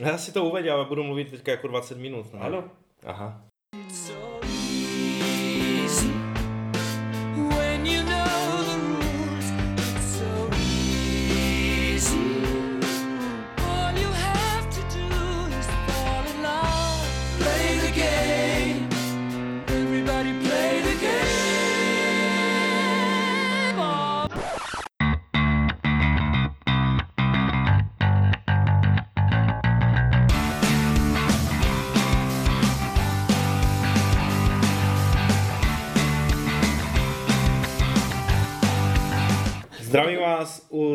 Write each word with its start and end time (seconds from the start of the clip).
Já 0.00 0.18
si 0.18 0.32
to 0.32 0.44
uvedu, 0.44 0.70
ale 0.70 0.84
budu 0.84 1.04
mluvit 1.04 1.30
teďka 1.30 1.50
jako 1.50 1.68
20 1.68 1.98
minut. 1.98 2.34
Ne? 2.34 2.40
Ano. 2.40 2.64
Aha. 3.06 3.47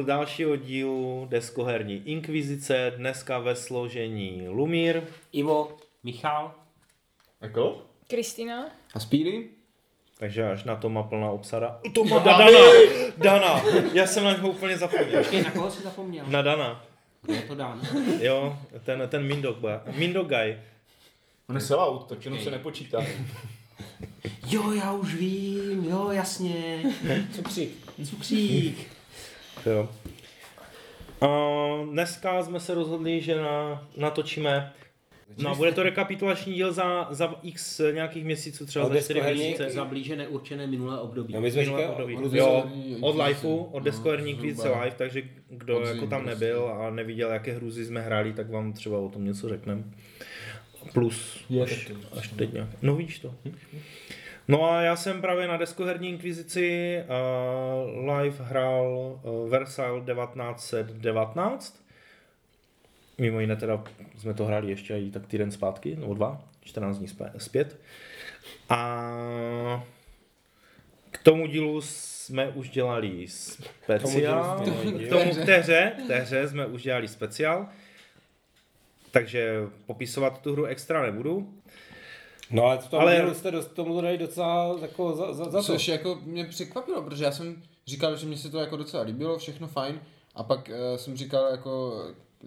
U 0.03 0.05
dalšího 0.05 0.55
dílu 0.55 1.27
deskoherní 1.29 2.01
Inkvizice, 2.05 2.93
dneska 2.97 3.39
ve 3.39 3.55
složení 3.55 4.47
Lumír. 4.49 5.01
Ivo, 5.31 5.77
Michal, 6.03 6.51
Jako? 7.41 7.81
Kristýna? 8.07 8.65
A 8.93 8.99
Speedy? 8.99 9.47
Takže 10.17 10.51
až 10.51 10.63
na 10.63 10.75
to 10.75 10.89
má 10.89 11.03
plná 11.03 11.29
obsada. 11.31 11.79
To 11.93 12.03
má 12.03 12.19
Dana! 12.19 12.47
Dana! 13.17 13.61
Já 13.93 14.07
jsem 14.07 14.23
na 14.23 14.31
něho 14.31 14.49
úplně 14.49 14.77
zapomněl. 14.77 15.19
Počkej, 15.19 15.43
na 15.43 15.51
koho 15.51 15.71
jsi 15.71 15.83
zapomněl? 15.83 16.25
Na 16.27 16.41
Dana. 16.41 16.85
Kdo 17.21 17.33
je 17.33 17.41
to 17.41 17.55
dán? 17.55 17.81
Jo, 18.21 18.57
ten, 18.83 19.03
ten 19.07 19.23
Mindog, 19.23 19.57
Mindog 19.95 20.27
guy. 20.27 20.57
On 21.49 21.55
je 21.55 21.61
sellout, 21.61 22.09
tak 22.09 22.25
jenom 22.25 22.39
se 22.39 22.51
nepočítá. 22.51 23.05
Jo, 24.47 24.71
já 24.71 24.91
už 24.93 25.15
vím, 25.15 25.85
jo, 25.89 26.11
jasně. 26.11 26.83
Cukřík, 27.35 27.71
cukřík. 28.09 28.92
Jo. 29.65 29.89
A 31.21 31.27
dneska 31.91 32.43
jsme 32.43 32.59
se 32.59 32.73
rozhodli, 32.73 33.21
že 33.21 33.35
na, 33.35 33.87
natočíme 33.97 34.73
No, 35.37 35.55
bude 35.55 35.71
to 35.71 35.83
rekapitulační 35.83 36.53
díl 36.53 36.71
za, 36.73 37.07
za 37.11 37.35
x 37.43 37.81
nějakých 37.93 38.25
měsíců, 38.25 38.65
třeba 38.65 38.89
za 38.89 39.01
4 39.01 39.21
měsíce. 39.21 39.69
za 39.69 39.85
blíže 39.85 40.15
neurčené 40.15 40.67
minulé 40.67 40.99
období. 40.99 41.33
No 41.33 41.41
my 41.41 41.51
jsme 41.51 41.61
Minulé 41.61 41.87
období. 41.87 42.15
Hrozně 42.15 42.39
Jo, 42.39 42.63
od. 43.01 43.15
Lifeu, 43.27 43.57
od 43.57 43.79
No, 43.79 43.85
Deskoherní 43.85 44.31
Inkvizice 44.31 44.61
zhruba. 44.61 44.83
Live, 44.83 44.95
takže 44.95 45.21
kdo 45.49 45.79
Podzim 45.79 45.95
jako 45.95 46.07
tam 46.07 46.23
prostě. 46.23 46.45
nebyl 46.45 46.67
a 46.67 46.89
neviděl, 46.89 47.29
jaké 47.31 47.51
hruzy 47.53 47.85
jsme 47.85 48.01
hráli, 48.01 48.33
tak 48.33 48.49
vám 48.49 48.73
třeba 48.73 48.97
o 48.99 49.09
tom 49.09 49.25
něco 49.25 49.49
řekneme. 49.49 49.83
Plus, 50.93 51.45
Je, 51.49 51.63
až, 51.63 51.91
až 52.17 52.27
teď 52.27 52.53
nějak. 52.53 52.69
No 52.81 52.95
víš 52.95 53.19
to. 53.19 53.35
No 54.47 54.71
a 54.71 54.81
já 54.81 54.95
jsem 54.95 55.21
právě 55.21 55.47
na 55.47 55.57
Deskoherní 55.57 56.09
Inkvizici 56.09 56.97
uh, 57.03 58.09
live 58.11 58.37
hrál 58.43 59.19
uh, 59.23 59.49
Versailles 59.49 60.05
1919. 60.05 61.83
Mimo 63.17 63.39
jiné 63.39 63.55
teda 63.55 63.83
jsme 64.17 64.33
to 64.33 64.45
hráli 64.45 64.69
ještě 64.69 64.97
i 64.97 65.11
tak 65.11 65.27
týden 65.27 65.51
zpátky, 65.51 65.95
nebo 65.95 66.13
dva, 66.13 66.41
14 66.61 66.97
dní 66.97 67.07
zpě- 67.07 67.31
zpět. 67.37 67.79
A 68.69 69.83
k 71.11 71.17
tomu 71.23 71.47
dílu 71.47 71.81
jsme 71.81 72.47
už 72.49 72.69
dělali 72.69 73.27
speciál. 73.27 74.61
Tomu 74.65 74.91
dílu 74.91 75.05
K 75.05 75.09
tomu 75.09 75.31
k 75.35 75.45
té 75.45 75.57
hře, 75.57 75.91
k 76.03 76.07
té 76.07 76.19
hře 76.19 76.47
jsme 76.49 76.65
už 76.65 76.83
dělali 76.83 77.07
speciál. 77.07 77.67
Takže 79.11 79.57
popisovat 79.85 80.41
tu 80.41 80.53
hru 80.53 80.65
extra 80.65 81.01
nebudu. 81.01 81.53
No 82.53 82.63
ale 82.63 82.77
to 82.77 82.87
tam 82.89 82.99
Ale- 83.01 83.35
jste 83.35 83.51
dost, 83.51 83.67
tomu 83.73 84.01
dali 84.01 84.17
docela 84.17 84.77
jako 84.81 85.15
za, 85.15 85.33
za, 85.33 85.43
za 85.43 85.57
to. 85.57 85.63
Což 85.63 85.87
jako 85.87 86.19
mě 86.25 86.45
překvapilo, 86.45 87.01
protože 87.01 87.23
já 87.23 87.31
jsem 87.31 87.61
říkal, 87.87 88.15
že 88.17 88.25
mě 88.27 88.37
se 88.37 88.49
to 88.49 88.59
jako 88.59 88.77
docela 88.77 89.03
líbilo, 89.03 89.37
všechno 89.37 89.67
fajn. 89.67 89.99
A 90.35 90.43
pak 90.43 90.69
uh, 90.69 90.97
jsem 90.97 91.17
říkal 91.17 91.47
jako 91.51 92.03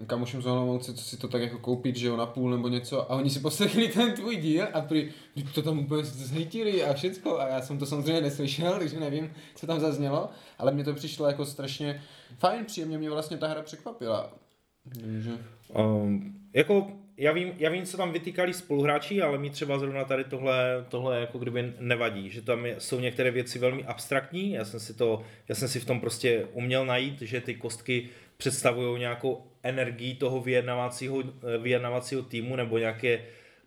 kamošům 0.06 0.43
z 0.43 0.47
Olomouce, 0.47 0.95
co 0.95 1.05
si 1.05 1.16
to 1.16 1.28
tak 1.28 1.43
jako 1.43 1.59
koupit, 1.59 1.97
že 1.97 2.06
jo, 2.06 2.16
na 2.16 2.27
půl 2.27 2.50
nebo 2.50 2.69
něco. 2.69 3.12
A 3.12 3.16
oni 3.16 3.31
si 3.31 3.41
poslechli 3.41 3.89
ten 3.89 4.12
tvůj 4.12 4.37
díl 4.37 4.66
a 4.72 4.81
prý, 4.81 5.11
"Vždyť 5.34 5.55
to 5.55 5.62
tam 5.62 5.78
úplně 5.78 6.05
zhejtili 6.05 6.84
a 6.84 6.95
všecko. 6.95 7.41
A 7.41 7.49
já 7.49 7.62
jsem 7.62 7.78
to 7.78 7.87
samozřejmě 7.87 8.21
neslyšel, 8.21 8.75
takže 8.78 9.00
nevím, 9.00 9.33
co 9.55 9.66
tam 9.66 9.81
zaznělo. 9.81 10.28
Ale 10.59 10.72
mně 10.72 10.84
to 10.84 10.95
přišlo 10.95 11.27
jako 11.27 11.45
strašně 11.47 12.03
fajn, 12.39 12.65
příjemně 12.65 12.99
mě 12.99 13.11
vlastně 13.11 13.37
ta 13.37 13.49
hra 13.49 13.62
překvapila. 13.62 14.33
Takže... 15.00 15.39
Um, 15.75 16.34
jako 16.55 16.87
já 17.19 17.32
vím, 17.32 17.53
já 17.59 17.71
vím, 17.71 17.87
co 17.87 17.97
tam 17.97 18.12
vytýkali 18.12 18.54
spoluhráči, 18.54 19.22
ale 19.22 19.38
mi 19.38 19.50
třeba 19.50 19.78
zrovna 19.78 20.04
tady 20.04 20.25
tohle, 20.25 20.84
tohle 20.88 21.21
jako 21.21 21.38
kdyby 21.38 21.72
nevadí, 21.78 22.31
že 22.31 22.43
tam 22.43 22.66
jsou 22.78 23.00
některé 23.00 23.31
věci 23.31 23.59
velmi 23.59 23.84
abstraktní, 23.84 24.53
já 24.53 24.65
jsem 24.65 24.81
si 24.81 24.94
to, 24.94 25.22
já 25.49 25.54
jsem 25.54 25.69
si 25.69 25.81
v 25.81 25.84
tom 25.84 26.00
prostě 26.00 26.47
uměl 26.53 26.87
najít, 26.87 27.22
že 27.22 27.41
ty 27.41 27.54
kostky 27.54 28.09
představují 28.37 29.00
nějakou 29.00 29.44
energii 29.62 30.15
toho 30.15 30.41
vyjednávacího, 30.41 31.22
vyjednávacího 31.59 32.22
týmu 32.22 32.56
nebo 32.56 32.78
nějaké 32.78 33.21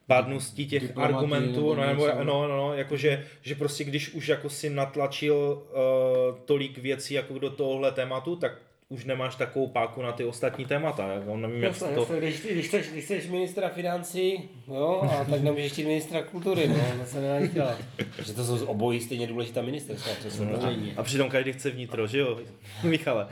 padnosti 0.08 0.66
těch 0.66 0.88
Diplomatii 0.88 1.16
argumentů, 1.16 1.76
nebo 1.76 1.76
no, 1.76 1.88
nebo, 1.88 2.08
něco. 2.08 2.24
no, 2.24 2.48
no, 2.48 2.58
no, 2.58 2.74
jakože, 2.74 3.26
že 3.42 3.56
prostě 3.56 3.84
když 3.84 4.14
už 4.14 4.28
jako 4.28 4.50
si 4.50 4.70
natlačil 4.70 5.36
uh, 5.36 6.40
tolik 6.46 6.78
věcí 6.78 7.14
jako 7.14 7.40
do 7.40 7.50
tohohle 7.50 7.92
tématu, 7.92 8.36
tak 8.36 8.52
už 8.90 9.06
nemáš 9.06 9.36
takovou 9.36 9.68
páku 9.68 10.02
na 10.02 10.12
ty 10.12 10.26
ostatní 10.26 10.66
témata, 10.66 11.08
jako 11.08 11.38
nevím, 11.38 11.64
jak 11.64 11.74
Jasně, 11.74 11.96
to... 11.96 12.06
když, 12.18 12.42
když, 12.42 12.68
chceš, 12.68 12.90
když 12.90 13.06
chceš 13.06 13.28
ministra 13.28 13.70
financí, 13.70 14.50
jo, 14.68 15.10
a 15.12 15.26
tak 15.26 15.42
nemůžeš 15.42 15.72
chtít 15.72 15.86
ministra 15.86 16.24
kultury, 16.24 16.68
no, 16.68 16.76
to 17.00 17.06
se 17.06 17.22
nedá 17.22 17.40
nic 17.40 17.54
dělat. 17.54 17.78
Že 18.26 18.34
to 18.34 18.44
jsou 18.44 18.66
obojí 18.66 19.02
stejně 19.02 19.28
důležitá 19.28 19.62
ministerstva, 19.62 20.12
to 20.24 20.32
jsou 20.32 20.38
samozřejmě. 20.38 20.94
A 20.98 21.04
přitom 21.04 21.30
každý 21.30 21.54
chce 21.54 21.70
vnitro, 21.70 22.08
že 22.08 22.20
jo? 22.20 22.40
Michale, 22.84 23.28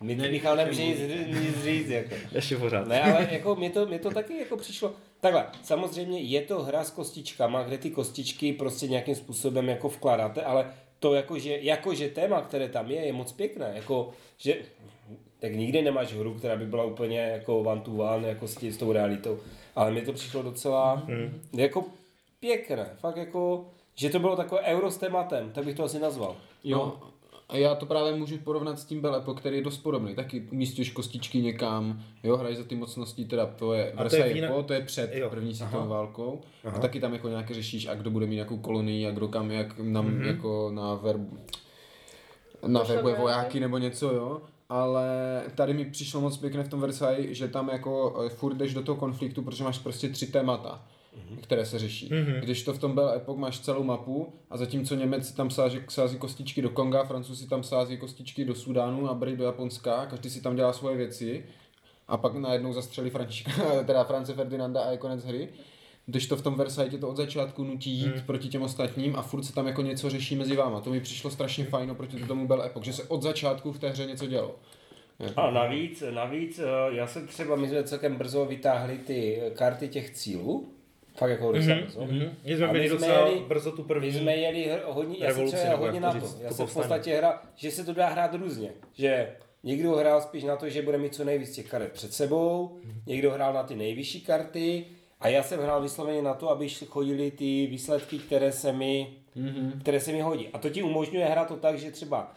My 0.00 0.14
ne, 0.16 0.28
Michal 0.28 0.56
nemůže 0.56 0.84
nic, 0.84 0.98
nic 1.40 1.64
říct, 1.64 1.88
jako. 1.88 2.14
ještě 2.32 2.56
pořád. 2.56 2.88
Ne, 2.88 3.02
ale 3.02 3.28
jako 3.30 3.56
mě 3.56 3.70
to, 3.70 3.86
mě 3.86 3.98
to 3.98 4.10
taky 4.10 4.38
jako 4.38 4.56
přišlo. 4.56 4.92
Takhle, 5.20 5.46
samozřejmě 5.62 6.20
je 6.20 6.40
to 6.40 6.62
hra 6.62 6.84
s 6.84 6.90
kostičkama, 6.90 7.62
kde 7.62 7.78
ty 7.78 7.90
kostičky 7.90 8.52
prostě 8.52 8.88
nějakým 8.88 9.14
způsobem 9.14 9.68
jako 9.68 9.88
vkládáte, 9.88 10.42
ale 10.42 10.66
to 11.00 11.14
jakože, 11.14 11.58
jakože 11.60 12.08
téma, 12.08 12.42
které 12.42 12.68
tam 12.68 12.90
je, 12.90 13.06
je 13.06 13.12
moc 13.12 13.32
pěkné. 13.32 13.72
Jako, 13.74 14.10
že 14.38 14.56
tak 15.38 15.54
nikdy 15.54 15.82
nemáš 15.82 16.12
hru, 16.12 16.34
která 16.34 16.56
by 16.56 16.66
byla 16.66 16.84
úplně 16.84 17.18
jako 17.18 17.60
one 17.60 17.80
to 17.80 17.90
one, 17.90 18.28
jako 18.28 18.48
s, 18.48 18.56
tím, 18.56 18.72
s 18.72 18.76
tou 18.76 18.92
realitou. 18.92 19.38
Ale 19.76 19.90
mně 19.90 20.02
to 20.02 20.12
přišlo 20.12 20.42
docela 20.42 20.94
hmm. 20.94 21.42
jako 21.52 21.84
pěkné. 22.40 22.96
Fakt 22.98 23.16
jako, 23.16 23.66
že 23.94 24.10
to 24.10 24.18
bylo 24.18 24.36
takové 24.36 24.60
euro 24.60 24.90
s 24.90 24.96
tématem, 24.96 25.52
tak 25.52 25.64
bych 25.64 25.76
to 25.76 25.84
asi 25.84 25.98
nazval. 25.98 26.36
Jo, 26.64 26.98
a 27.50 27.56
já 27.56 27.74
to 27.74 27.86
právě 27.86 28.14
můžu 28.14 28.38
porovnat 28.38 28.78
s 28.78 28.84
tím 28.84 29.00
Belepo, 29.00 29.34
který 29.34 29.56
je 29.56 29.62
dost 29.62 29.78
podobný. 29.78 30.14
Taky 30.14 30.40
umístíš 30.52 30.90
kostičky 30.90 31.38
někam, 31.42 32.02
jo, 32.22 32.36
hraješ 32.36 32.58
za 32.58 32.64
ty 32.64 32.74
mocnosti, 32.74 33.24
teda 33.24 33.46
to 33.46 33.72
je 33.72 33.92
Versailles, 33.96 34.34
vína- 34.34 34.48
po, 34.54 34.62
to 34.62 34.72
je 34.72 34.80
před 34.80 35.14
Jo. 35.14 35.30
první 35.30 35.54
světovou 35.54 35.88
válkou. 35.88 36.40
Aha. 36.64 36.76
A 36.76 36.80
taky 36.80 37.00
tam 37.00 37.12
jako 37.12 37.28
nějaké 37.28 37.54
řešíš, 37.54 37.86
a 37.86 37.94
kdo 37.94 38.10
bude 38.10 38.26
mít 38.26 38.34
nějakou 38.34 38.56
kolonii, 38.58 39.06
a 39.06 39.10
kdo 39.10 39.28
kam, 39.28 39.50
jak 39.50 39.78
nám 39.78 40.06
Mhm. 40.06 40.18
mm-hmm. 40.20 40.26
jako 40.26 40.70
na 40.74 40.94
verbu, 40.94 41.38
na 42.66 42.82
verbuje 42.82 43.14
vojáky 43.14 43.60
nebo 43.60 43.78
něco, 43.78 44.10
jo. 44.14 44.40
Ale 44.68 45.42
tady 45.54 45.74
mi 45.74 45.84
přišlo 45.84 46.20
moc 46.20 46.36
pěkné 46.36 46.62
v 46.64 46.68
tom 46.68 46.80
Versailles, 46.80 47.36
že 47.36 47.48
tam 47.48 47.68
jako 47.68 48.22
eh, 48.26 48.28
furt 48.28 48.54
jdeš 48.54 48.74
do 48.74 48.82
toho 48.82 48.96
konfliktu, 48.96 49.42
protože 49.42 49.64
máš 49.64 49.78
prostě 49.78 50.08
tři 50.08 50.26
témata 50.26 50.82
které 51.42 51.66
se 51.66 51.78
řeší. 51.78 52.08
Mhm. 52.12 52.24
Mm-hmm. 52.24 52.40
Když 52.40 52.62
to 52.62 52.72
v 52.72 52.78
tom 52.78 52.94
Belle 52.94 53.16
Epoch 53.16 53.36
máš 53.36 53.60
celou 53.60 53.82
mapu 53.82 54.32
a 54.50 54.56
zatímco 54.56 54.94
Němec 54.94 55.32
tam 55.32 55.50
sází, 55.50 55.80
sází 55.88 56.18
kostičky 56.18 56.62
do 56.62 56.70
Konga, 56.70 57.04
Francouz 57.04 57.40
si 57.40 57.48
tam 57.48 57.62
sází 57.62 57.96
kostičky 57.96 58.44
do 58.44 58.54
Sudánu 58.54 59.10
a 59.10 59.14
Bry 59.14 59.36
do 59.36 59.44
Japonska, 59.44 60.06
každý 60.06 60.30
si 60.30 60.42
tam 60.42 60.56
dělá 60.56 60.72
svoje 60.72 60.96
věci 60.96 61.44
a 62.08 62.16
pak 62.16 62.34
najednou 62.34 62.72
zastřelí 62.72 63.10
Františka, 63.10 63.52
teda 63.86 64.04
France 64.04 64.34
Ferdinanda 64.34 64.82
a 64.82 64.90
je 64.90 64.98
konec 64.98 65.24
hry. 65.24 65.48
Když 66.06 66.26
to 66.26 66.36
v 66.36 66.42
tom 66.42 66.54
Versailles 66.54 66.92
tě 66.92 66.98
to 66.98 67.08
od 67.08 67.16
začátku 67.16 67.64
nutí 67.64 67.90
jít 67.90 68.16
hmm. 68.16 68.22
proti 68.26 68.48
těm 68.48 68.62
ostatním 68.62 69.16
a 69.16 69.22
furt 69.22 69.42
se 69.42 69.54
tam 69.54 69.66
jako 69.66 69.82
něco 69.82 70.10
řeší 70.10 70.36
mezi 70.36 70.56
váma. 70.56 70.80
To 70.80 70.90
mi 70.90 71.00
přišlo 71.00 71.30
strašně 71.30 71.64
fajn 71.64 71.94
proti 71.94 72.16
tomu 72.16 72.46
Belle 72.46 72.66
Epoch, 72.66 72.84
že 72.84 72.92
se 72.92 73.02
od 73.02 73.22
začátku 73.22 73.72
v 73.72 73.78
té 73.78 73.88
hře 73.88 74.06
něco 74.06 74.26
dělo. 74.26 74.56
A 75.36 75.50
navíc, 75.50 76.02
navíc, 76.10 76.58
eh, 76.58 76.64
já 76.96 77.06
jsem 77.06 77.26
třeba, 77.26 77.56
my 77.56 77.68
jsme 77.68 77.84
celkem 77.84 78.16
brzo 78.16 78.44
vytáhli 78.44 78.98
ty 78.98 79.42
karty 79.54 79.88
těch 79.88 80.10
cílů, 80.10 80.72
fakt 81.16 81.30
jako 81.30 81.52
docela 81.52 81.76
brzo. 81.80 82.00
Mhm. 82.00 82.30
My 82.44 82.56
jsme 82.56 82.72
my 82.72 82.78
jsme 82.88 82.88
docela 82.88 83.28
jeli- 83.28 83.40
brzo 83.48 83.72
tu 83.72 83.82
My 83.82 83.88
první. 83.88 84.12
jsme 84.12 84.36
jeli 84.36 84.70
hodně, 84.86 85.16
já 85.20 85.34
jsem 85.34 85.46
třeba 85.46 85.76
hodně 85.76 85.96
jak 85.96 86.02
na 86.02 86.12
to 86.12 86.20
říct, 86.20 86.36
Já 86.40 86.50
jsem 86.52 86.66
v 86.66 86.74
podstatě 86.74 87.16
hra, 87.16 87.42
že 87.56 87.70
se 87.70 87.84
to 87.84 87.94
dá 87.94 88.08
hrát 88.08 88.34
různě. 88.34 88.70
Že 88.94 89.32
někdo 89.62 89.90
hrál 89.96 90.20
spíš 90.20 90.44
na 90.44 90.56
to, 90.56 90.68
že 90.68 90.82
bude 90.82 90.98
mít 90.98 91.14
co 91.14 91.24
nejvíc 91.24 91.50
těch 91.54 91.68
karet 91.70 91.92
před 91.92 92.12
sebou, 92.14 92.76
někdo 93.06 93.30
hrál 93.30 93.52
na 93.52 93.62
ty 93.62 93.76
nejvyšší 93.76 94.20
karty 94.20 94.84
a 95.20 95.28
já 95.28 95.42
jsem 95.42 95.60
hrál 95.60 95.82
vysloveně 95.82 96.22
na 96.22 96.34
to, 96.34 96.50
aby 96.50 96.68
chodily 96.68 97.30
ty 97.30 97.66
výsledky, 97.66 98.18
které 98.18 98.52
se 98.52 98.72
mi, 98.72 99.06
Mhm. 99.34 99.72
které 99.80 100.00
se 100.00 100.12
mi 100.12 100.20
hodí. 100.20 100.48
A 100.52 100.58
to 100.58 100.70
ti 100.70 100.82
umožňuje 100.82 101.24
hrát 101.26 101.48
to 101.48 101.56
tak, 101.56 101.78
že 101.78 101.90
třeba 101.90 102.32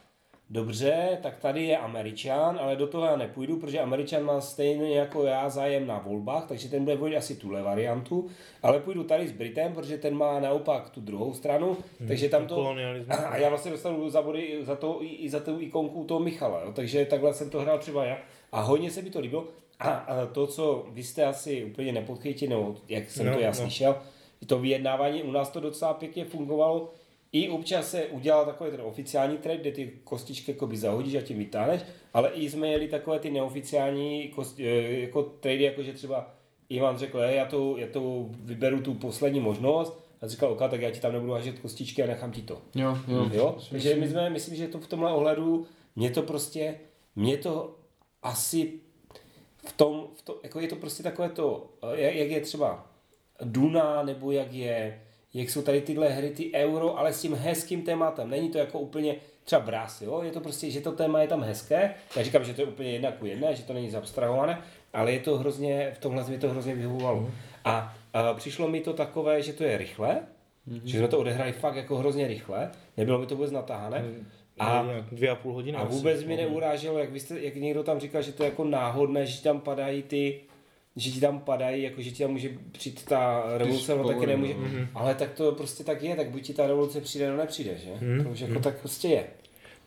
dobře, 0.50 1.18
tak 1.22 1.38
tady 1.38 1.64
je 1.64 1.78
Američan, 1.78 2.60
ale 2.62 2.76
do 2.76 2.88
toho 2.88 3.06
já 3.06 3.16
nepůjdu, 3.16 3.58
protože 3.60 3.80
Američan 3.80 4.24
má 4.24 4.42
stejně 4.42 4.98
jako 4.98 5.24
já 5.24 5.50
zájem 5.50 5.88
na 5.88 6.00
volbách, 6.00 6.46
takže 6.48 6.70
ten 6.70 6.84
bude 6.84 6.96
volit 6.96 7.18
asi 7.18 7.36
tuhle 7.36 7.62
variantu, 7.62 8.28
ale 8.64 8.80
půjdu 8.80 9.04
tady 9.04 9.28
s 9.28 9.32
Britem, 9.32 9.74
protože 9.74 9.98
ten 9.98 10.16
má 10.16 10.40
naopak 10.40 10.90
tu 10.90 11.02
druhou 11.02 11.34
stranu, 11.34 11.78
takže 12.08 12.30
tam 12.30 12.48
to... 12.48 12.56
kolonialismus. 12.56 13.18
A 13.18 13.38
já 13.38 13.50
vlastně 13.50 13.72
dostanu 13.72 14.10
za 14.10 14.22
body 14.22 14.60
za, 14.62 14.76
to, 14.76 14.98
i, 15.02 15.08
i 15.08 15.30
za 15.30 15.40
tu 15.40 15.60
ikonku 15.60 16.04
toho 16.04 16.20
Michala, 16.20 16.62
jo? 16.62 16.72
takže 16.74 17.06
takhle 17.06 17.34
jsem 17.34 17.50
to 17.50 17.60
hrál 17.62 17.80
třeba 17.80 18.06
já. 18.06 18.18
A 18.52 18.62
hodně 18.62 18.92
se 18.92 19.02
mi 19.02 19.10
to 19.10 19.20
líbilo. 19.20 19.48
A, 19.80 19.90
a 19.90 20.26
to, 20.26 20.48
co 20.48 20.86
vy 20.90 21.04
jste 21.04 21.26
asi 21.26 21.66
úplně 21.66 21.92
nepodchytili, 21.92 22.50
nebo 22.50 22.76
jak 22.90 23.10
jsem 23.12 23.26
No, 23.26 23.34
to 23.34 23.40
já 23.40 23.48
no. 23.50 23.54
slyšel, 23.56 23.96
to 24.48 24.60
vyjednávání 24.60 25.24
u 25.24 25.32
nás 25.32 25.50
to 25.50 25.60
docela 25.60 25.94
pěkně 25.94 26.26
fungovalo. 26.26 26.92
I 27.34 27.50
občas 27.50 27.92
se 27.92 28.06
udělal 28.06 28.46
takový 28.46 28.72
ten 28.72 28.82
oficiální 28.82 29.38
trade, 29.38 29.58
kde 29.58 29.72
ty 29.72 29.92
kostičky 30.04 30.52
jakoby 30.52 30.78
zahodíš 30.78 31.16
a 31.16 31.22
tím 31.22 31.38
vytáhneš, 31.38 31.82
ale 32.14 32.30
i 32.30 32.50
jsme 32.50 32.68
jeli 32.68 32.88
takové 32.88 33.20
ty 33.20 33.32
neoficiální 33.32 34.28
kost, 34.28 34.60
eh, 34.60 34.64
jako 35.00 35.24
trady, 35.24 35.64
jako 35.64 35.84
že 35.84 35.94
třeba 35.94 36.34
Ivan 36.70 36.98
řekl, 36.98 37.20
"Hej, 37.20 37.36
já 37.36 37.46
to, 37.46 37.78
já 37.78 37.88
to 37.88 38.26
vyberu 38.30 38.82
tu 38.82 38.94
poslední 38.94 39.40
možnost, 39.40 40.04
a 40.22 40.28
říkal, 40.28 40.52
OK, 40.52 40.60
tak 40.70 40.82
já 40.82 40.92
ti 40.92 41.00
tam 41.00 41.14
nebudu 41.14 41.32
hažet 41.32 41.60
kostičky 41.60 42.04
a 42.04 42.08
nechám 42.08 42.32
ti 42.32 42.42
to. 42.42 42.62
Jo, 42.76 42.98
jo. 43.08 43.30
Jo? 43.34 43.58
Takže 43.70 43.96
my 43.96 44.10
jsme, 44.10 44.30
myslím, 44.30 44.56
že 44.56 44.68
to 44.68 44.80
v 44.80 44.88
tomhle 44.88 45.14
ohledu, 45.14 45.66
mě 45.96 46.10
to 46.12 46.22
prostě, 46.22 46.80
mě 47.16 47.38
to 47.38 47.76
asi 48.24 48.74
v 49.66 49.74
tom, 49.74 50.08
v 50.16 50.22
to, 50.22 50.40
jako 50.44 50.60
je 50.60 50.68
to 50.68 50.76
prostě 50.76 51.04
takové 51.04 51.30
to, 51.30 51.70
eh, 51.94 52.02
jak, 52.02 52.16
jak 52.16 52.30
je 52.30 52.42
třeba 52.42 52.88
Duna, 53.44 54.04
nebo 54.04 54.32
jak 54.32 54.54
je, 54.54 55.02
jak 55.34 55.50
jsou 55.50 55.62
tady 55.62 55.82
tyhle 55.82 56.10
hry, 56.10 56.30
ty 56.30 56.52
euro, 56.54 57.00
ale 57.00 57.14
s 57.14 57.22
tím 57.22 57.34
hezkým 57.36 57.82
tématem. 57.82 58.30
Není 58.30 58.50
to 58.50 58.58
jako 58.58 58.80
úplně 58.80 59.16
třeba 59.44 59.62
brás, 59.62 60.02
jo? 60.02 60.22
Je 60.24 60.32
to 60.32 60.40
prostě, 60.40 60.72
že 60.72 60.82
to 60.82 60.92
téma 60.92 61.22
je 61.22 61.28
tam 61.28 61.44
hezké. 61.44 61.94
Já 62.16 62.24
říkám, 62.24 62.44
že 62.44 62.54
to 62.54 62.62
je 62.62 62.68
úplně 62.68 62.92
jedna 62.92 63.12
ku 63.12 63.26
jedné, 63.26 63.56
že 63.56 63.64
to 63.64 63.74
není 63.74 63.90
zabstrahované, 63.90 64.62
ale 64.94 65.12
je 65.12 65.20
to 65.20 65.38
hrozně, 65.38 65.92
v 65.96 65.98
tomhle 66.00 66.30
mi 66.30 66.38
to 66.38 66.50
hrozně 66.50 66.76
vyhovovalo. 66.76 67.30
A, 67.66 67.96
a 68.14 68.34
přišlo 68.34 68.68
mi 68.68 68.82
to 68.82 68.94
takové, 68.94 69.42
že 69.42 69.54
to 69.54 69.64
je 69.64 69.78
rychle, 69.78 70.20
že 70.84 70.98
jsme 70.98 71.08
to 71.08 71.20
odehráli 71.20 71.52
fakt 71.52 71.76
jako 71.76 71.98
hrozně 71.98 72.28
rychle, 72.28 72.72
nebylo 72.98 73.20
mi 73.20 73.26
to 73.26 73.36
vůbec 73.36 73.52
natáhané. 73.52 74.04
A 74.60 74.66
A 74.80 74.86
dvě 75.12 75.30
a 75.30 75.36
půl 75.36 75.54
hodiny. 75.54 75.78
a 75.78 75.82
asi. 75.82 75.96
vůbec 75.96 76.24
mi 76.24 76.36
neuráželo, 76.38 76.98
jak, 77.00 77.12
vy 77.12 77.20
jste, 77.20 77.40
jak 77.42 77.56
někdo 77.56 77.84
tam 77.84 78.00
říkal, 78.00 78.22
že 78.22 78.32
to 78.32 78.44
je 78.44 78.50
jako 78.50 78.64
náhodné, 78.64 79.26
že 79.26 79.44
tam 79.44 79.60
padají 79.60 80.04
ty, 80.04 80.40
že 80.96 81.12
ti 81.12 81.20
tam 81.20 81.40
padají, 81.40 81.84
jako 81.84 82.02
že 82.02 82.12
ti 82.12 82.24
tam 82.24 82.32
může 82.32 82.50
přijít 82.72 83.06
ta 83.06 83.44
revoluce, 83.58 83.96
no 83.96 84.08
taky 84.08 84.26
nemůže, 84.26 84.54
no. 84.54 84.88
ale 84.94 85.16
tak 85.16 85.34
to 85.34 85.52
prostě 85.52 85.84
tak 85.84 86.04
je, 86.04 86.16
tak 86.16 86.30
buď 86.30 86.42
ti 86.42 86.54
ta 86.54 86.68
revoluce 86.68 87.02
přijde, 87.02 87.26
nebo 87.26 87.38
nepřijde, 87.38 87.78
že? 87.78 87.92
Mhm. 88.02 88.24
To 88.24 88.30
už 88.30 88.40
jako 88.40 88.60
tak 88.60 88.80
prostě 88.80 89.08
je. 89.08 89.28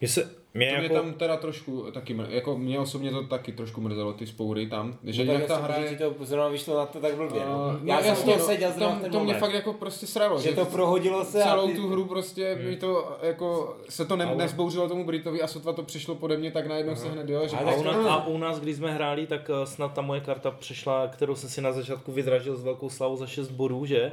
Mně 0.01 0.09
se, 0.09 0.31
mě 0.57 0.71
To 0.71 0.77
mě 0.79 0.83
jako, 0.83 0.95
tam 0.95 1.13
teda 1.13 1.37
trošku 1.37 1.87
taky, 1.93 2.15
mr- 2.15 2.27
jako 2.31 2.59
mě 2.59 2.79
osobně 2.79 3.11
to 3.11 3.23
taky 3.23 3.53
trošku 3.53 3.81
mrzelo, 3.81 4.13
ty 4.13 4.27
spoury 4.27 4.67
tam, 4.67 4.99
že 5.05 5.25
No, 5.25 5.33
jak 5.33 5.47
ta 5.47 5.57
hra 5.57 5.77
je... 5.77 5.97
to 5.97 6.15
zrovna 6.21 6.49
vyšlo 6.49 6.77
na 6.77 6.87
to 6.87 7.01
tak 7.01 7.15
blbě, 7.15 7.41
no. 7.47 7.79
Uh, 7.81 7.89
Já 7.89 7.99
jsem 7.99 8.07
jasně, 8.09 8.33
to 8.35 8.45
seděl 8.45 8.73
zrovna 8.73 8.97
v 8.97 9.01
ten 9.01 9.13
to 9.13 9.25
mě 9.25 9.35
fakt 9.35 9.53
jako 9.55 9.73
prostě 9.73 10.07
sralo, 10.07 10.41
že 10.41 10.53
to 10.53 10.65
prohodilo 10.65 11.25
se 11.25 11.43
a 11.43 11.47
celou 11.47 11.69
ty, 11.69 11.75
tu 11.75 11.89
hru 11.89 12.05
prostě 12.05 12.59
mi 12.65 12.77
to 12.77 13.17
jako 13.23 13.77
se 13.89 14.05
to 14.05 14.17
ne, 14.17 14.25
Ale- 14.25 14.37
nezbouřilo 14.37 14.89
tomu 14.89 15.05
Britovi 15.05 15.43
a 15.43 15.47
sotva 15.47 15.73
to 15.73 15.83
přišlo 15.83 16.15
pode 16.15 16.37
mě, 16.37 16.51
tak 16.51 16.67
najednou 16.67 16.97
se 16.97 17.09
hned 17.09 17.29
jo, 17.29 17.49
že 17.49 17.57
Ale 17.57 17.73
a, 17.73 17.75
tak 17.75 17.81
u 17.81 17.85
nás, 17.85 18.07
a 18.09 18.27
u 18.27 18.39
nás, 18.39 18.61
když 18.61 18.77
jsme 18.77 18.93
hráli, 18.95 19.27
tak 19.27 19.51
eh, 19.63 19.67
snad 19.67 19.93
ta 19.95 20.03
moje 20.03 20.21
karta 20.21 20.51
přešla, 20.51 21.07
kterou 21.09 21.35
jsem 21.35 21.51
si 21.51 21.61
na 21.61 21.73
začátku 21.73 22.13
vydražil 22.13 22.57
s 22.57 22.65
velkou 22.65 22.91
slavou 22.91 23.17
za 23.17 23.27
6 23.27 23.51
bodů, 23.51 23.85
že? 23.87 24.13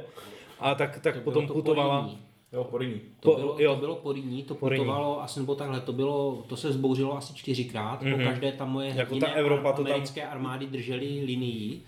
A 0.60 0.74
tak, 0.74 0.98
tak 1.00 1.14
To 1.14 1.20
potom 1.20 1.46
putovala. 1.48 2.10
Jo, 2.54 2.64
Porýní. 2.64 3.00
To, 3.20 3.30
Po- 3.30 3.36
bylo, 3.36 3.56
jo. 3.58 3.74
to 3.74 3.80
bylo 3.80 3.96
Porýní, 3.96 4.42
to 4.42 4.54
Porýní. 4.54 4.80
putovalo 4.84 5.22
asi 5.22 5.40
nebo 5.40 5.54
takhle, 5.54 5.80
to 5.80 5.92
bylo, 5.92 6.44
to 6.46 6.56
se 6.56 6.72
zbouřilo 6.72 7.16
asi 7.16 7.34
čtyřikrát, 7.34 8.02
mm-hmm. 8.02 8.16
Mhm. 8.16 8.24
po 8.24 8.30
každé 8.30 8.52
tam 8.52 8.70
moje 8.70 8.92
Jako 8.96 9.16
ta 9.16 9.26
Evropa 9.26 9.72
to 9.72 9.82
tam- 9.84 9.92
americké 9.92 10.26
armády 10.26 10.66
držely 10.66 11.20
linii, 11.24 11.82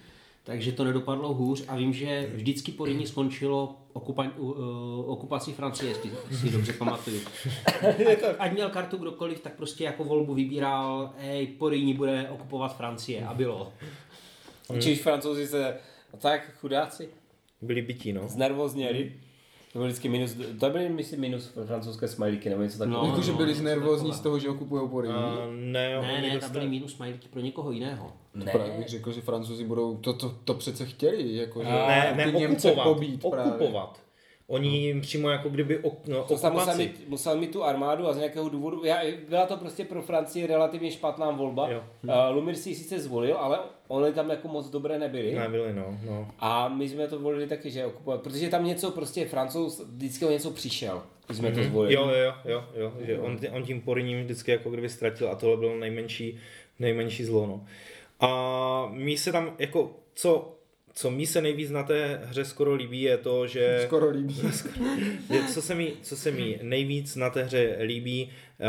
takže 0.44 0.72
to 0.72 0.84
nedopadlo 0.84 1.34
hůř 1.34 1.64
a 1.68 1.76
vím, 1.76 1.92
že 1.92 2.30
vždycky 2.34 2.72
Porýní 2.72 3.06
skončilo 3.06 3.74
okupa, 3.92 4.26
uh, 4.36 5.10
okupací 5.10 5.52
Francie, 5.52 5.88
jestli 5.90 6.10
si 6.36 6.50
dobře 6.50 6.72
pamatuju. 6.72 7.20
Ať, 8.12 8.18
ať 8.38 8.52
měl 8.52 8.70
kartu 8.70 8.96
kdokoliv, 8.96 9.40
tak 9.40 9.52
prostě 9.56 9.84
jako 9.84 10.04
volbu 10.04 10.34
vybíral, 10.34 11.10
hej, 11.18 11.46
Porýní 11.46 11.94
bude 11.94 12.28
okupovat 12.30 12.76
Francie 12.76 13.26
a 13.26 13.34
bylo. 13.34 13.72
Čiž 14.80 15.02
francouzi 15.02 15.46
se, 15.46 15.76
tak 16.18 16.54
chudáci, 16.60 17.08
Byli 17.62 17.82
bytí, 17.82 18.12
no. 18.12 18.28
znervozněli. 18.28 19.12
To 19.76 19.80
byl 19.80 19.86
vždycky 19.86 20.08
minus, 20.08 20.36
to 20.60 20.70
byly 20.70 20.88
myslím 20.88 21.20
minus 21.20 21.52
francouzské 21.66 22.08
smajlíky 22.08 22.48
nebo 22.48 22.62
něco 22.62 22.78
takového. 22.78 23.02
No, 23.02 23.10
jako, 23.10 23.22
že 23.22 23.32
no, 23.32 23.38
byli 23.38 23.54
znervózní 23.54 24.10
takového. 24.10 24.14
z 24.14 24.20
toho, 24.20 24.38
že 24.38 24.48
okupují 24.48 24.88
Porýní. 24.88 25.14
A 25.14 25.46
ne, 25.50 25.88
Ne, 25.88 25.98
oni 25.98 26.28
ne, 26.28 26.38
tam 26.38 26.52
byly 26.52 26.68
minus 26.68 26.92
smajlíky 26.92 27.28
pro 27.28 27.40
někoho 27.40 27.70
jiného. 27.70 28.12
Ne. 28.34 28.52
Právě 28.52 28.78
bych 28.78 28.88
řekl, 28.88 29.12
že 29.12 29.20
francouzi 29.20 29.64
budou, 29.64 29.96
to, 29.96 30.12
to, 30.12 30.34
to 30.44 30.54
přece 30.54 30.86
chtěli, 30.86 31.36
jako, 31.36 31.64
že 31.64 31.70
ne, 31.70 32.12
ty 32.24 32.32
ne, 32.32 32.38
Němce 32.38 32.68
okupovat, 32.72 32.94
pobít 32.94 33.24
právě. 33.30 33.72
Oni 34.48 34.68
jim 34.78 35.00
přímo 35.00 35.30
jako 35.30 35.48
kdyby 35.48 35.78
ok, 35.78 36.06
no, 36.06 36.26
musel 36.30 36.76
mít, 36.76 37.08
musel 37.08 37.36
mít 37.36 37.52
tu 37.52 37.64
armádu 37.64 38.08
a 38.08 38.12
z 38.12 38.16
nějakého 38.16 38.48
důvodu, 38.48 38.84
já, 38.84 38.98
byla 39.28 39.46
to 39.46 39.56
prostě 39.56 39.84
pro 39.84 40.02
Francii 40.02 40.46
relativně 40.46 40.90
špatná 40.90 41.30
volba. 41.30 41.70
Jo. 41.70 41.82
Uh, 42.04 42.36
Lumir 42.36 42.54
si 42.54 42.68
ji 42.68 42.74
sice 42.74 42.98
zvolil, 42.98 43.36
ale 43.36 43.58
oni 43.88 44.12
tam 44.12 44.30
jako 44.30 44.48
moc 44.48 44.70
dobré 44.70 44.98
nebyli. 44.98 45.34
Nebyli, 45.34 45.74
no, 45.74 45.98
no. 46.06 46.28
A 46.38 46.68
my 46.68 46.88
jsme 46.88 47.08
to 47.08 47.18
volili 47.18 47.46
taky, 47.46 47.70
že 47.70 47.86
okupovat, 47.86 48.22
protože 48.22 48.48
tam 48.48 48.64
něco 48.64 48.90
prostě 48.90 49.26
francouz, 49.26 49.80
vždycky 49.80 50.24
o 50.24 50.30
něco 50.30 50.50
přišel, 50.50 51.02
když 51.26 51.38
jsme 51.38 51.52
to 51.52 51.62
zvolili. 51.62 51.94
Jo, 51.94 52.08
jo, 52.08 52.32
jo, 52.44 52.64
jo, 52.74 52.92
že 53.00 53.18
on, 53.18 53.38
on 53.52 53.62
tím 53.62 53.80
Porýním 53.80 54.24
vždycky 54.24 54.50
jako 54.50 54.70
kdyby 54.70 54.88
ztratil 54.88 55.30
a 55.30 55.34
tohle 55.34 55.56
bylo 55.56 55.76
nejmenší, 55.76 56.38
nejmenší 56.78 57.24
zlo, 57.24 57.46
no. 57.46 57.64
A 58.20 58.88
mí 58.92 59.16
se 59.16 59.32
tam 59.32 59.54
jako, 59.58 59.90
co, 60.14 60.55
co 60.98 61.10
mí 61.10 61.26
se 61.26 61.42
nejvíc 61.42 61.70
na 61.70 61.82
té 61.82 62.20
hře 62.24 62.44
skoro 62.44 62.74
líbí, 62.74 63.02
je 63.02 63.18
to, 63.18 63.46
že... 63.46 63.80
Skoro 63.86 64.10
líbí. 64.10 64.40
Je, 65.30 65.44
co, 65.44 65.62
se 65.62 65.74
mi, 65.74 65.92
co 66.02 66.16
se 66.16 66.30
mi 66.30 66.58
nejvíc 66.62 67.16
na 67.16 67.30
té 67.30 67.42
hře 67.42 67.76
líbí, 67.82 68.30
eh, 68.60 68.64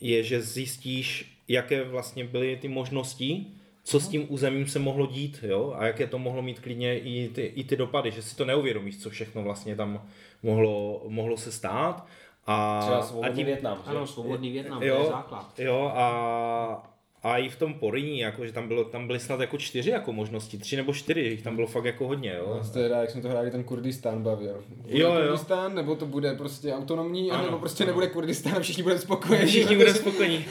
je, 0.00 0.22
že 0.22 0.42
zjistíš, 0.42 1.38
jaké 1.48 1.84
vlastně 1.84 2.24
byly 2.24 2.56
ty 2.56 2.68
možnosti, 2.68 3.46
co 3.84 4.00
s 4.00 4.08
tím 4.08 4.26
územím 4.28 4.66
se 4.66 4.78
mohlo 4.78 5.06
dít, 5.06 5.38
jo, 5.42 5.74
a 5.76 5.86
jaké 5.86 6.06
to 6.06 6.18
mohlo 6.18 6.42
mít 6.42 6.60
klidně 6.60 6.98
i 6.98 7.28
ty, 7.28 7.42
i 7.42 7.64
ty 7.64 7.76
dopady, 7.76 8.10
že 8.10 8.22
si 8.22 8.36
to 8.36 8.44
neuvědomíš, 8.44 9.02
co 9.02 9.10
všechno 9.10 9.42
vlastně 9.42 9.76
tam 9.76 10.06
mohlo, 10.42 11.02
mohlo 11.08 11.36
se 11.36 11.52
stát. 11.52 12.06
A, 12.46 12.80
Třeba 12.80 12.98
a 12.98 13.02
svobodný 13.02 13.36
tím, 13.36 13.46
Větnam, 13.46 13.78
že? 13.84 13.90
Ano, 13.90 14.06
svobodný 14.06 14.50
Větnam, 14.50 14.78
to 14.78 14.84
Jo. 14.84 14.98
je 14.98 15.10
základ. 15.10 15.52
Jo, 15.58 15.92
a, 15.94 16.91
a 17.24 17.36
i 17.38 17.48
v 17.48 17.56
tom 17.56 17.74
Poryní, 17.74 18.18
jako, 18.18 18.46
že 18.46 18.52
tam, 18.52 18.68
bylo, 18.68 18.84
tam 18.84 19.06
byly 19.06 19.20
snad 19.20 19.40
jako 19.40 19.58
čtyři 19.58 19.90
jako 19.90 20.12
možnosti, 20.12 20.58
tři 20.58 20.76
nebo 20.76 20.92
čtyři, 20.94 21.20
jich 21.20 21.42
tam 21.42 21.54
bylo 21.56 21.66
fakt 21.66 21.84
jako 21.84 22.08
hodně, 22.08 22.34
jo. 22.38 22.54
Nás 22.56 22.70
teda, 22.70 23.00
jak 23.00 23.10
jsme 23.10 23.22
to 23.22 23.28
hráli, 23.28 23.50
ten 23.50 23.64
Kurdistán 23.64 24.22
bavil. 24.22 24.64
Bude 24.76 24.98
Jo, 24.98 25.14
jo. 25.14 25.22
Kurdistán, 25.22 25.74
nebo 25.74 25.96
to 25.96 26.06
bude 26.06 26.34
prostě 26.34 26.74
autonomní, 26.74 27.30
Ano, 27.30 27.44
nebo 27.44 27.58
prostě 27.58 27.84
ano. 27.84 27.90
nebude 27.90 28.06
Kurdistán 28.06 28.54
a 28.56 28.60
všichni 28.60 28.82
budeme 28.82 29.00
spokojeni. 29.00 29.46
Všichni 29.46 29.76
budeme 29.76 29.94
spokojení. 29.98 30.44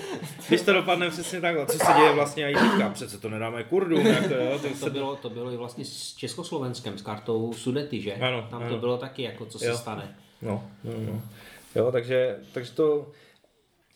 Když 0.47 0.61
to 0.61 0.73
dopadne 0.73 1.09
přesně 1.09 1.41
takhle, 1.41 1.65
co 1.65 1.77
se 1.77 1.93
děje 1.97 2.13
vlastně 2.13 2.51
i 2.51 2.53
teďka, 2.53 2.89
přece 2.89 3.17
to 3.17 3.29
nedáme 3.29 3.63
Kurdům, 3.63 4.05
jako 4.07 4.33
jo, 4.33 4.59
to 4.61 4.67
To 4.69 4.75
se 4.75 4.89
bylo, 4.89 5.15
to 5.15 5.29
bylo 5.29 5.51
i 5.53 5.57
vlastně 5.57 5.85
s 5.85 6.15
Československem, 6.15 6.97
s 6.97 7.01
kartou 7.01 7.53
Sudety, 7.53 8.01
že? 8.01 8.13
Ano, 8.13 8.47
Tam 8.49 8.61
ano. 8.61 8.71
to 8.71 8.77
bylo 8.79 8.97
taky, 8.97 9.21
jako 9.23 9.45
co 9.45 9.59
se 9.59 9.65
Jo. 9.65 9.77
stane. 9.77 10.15
No, 10.41 10.63
no, 10.83 10.91
no. 11.13 11.21
Jo, 11.75 11.91
takže, 11.91 12.35
takže 12.53 12.71
to 12.71 13.07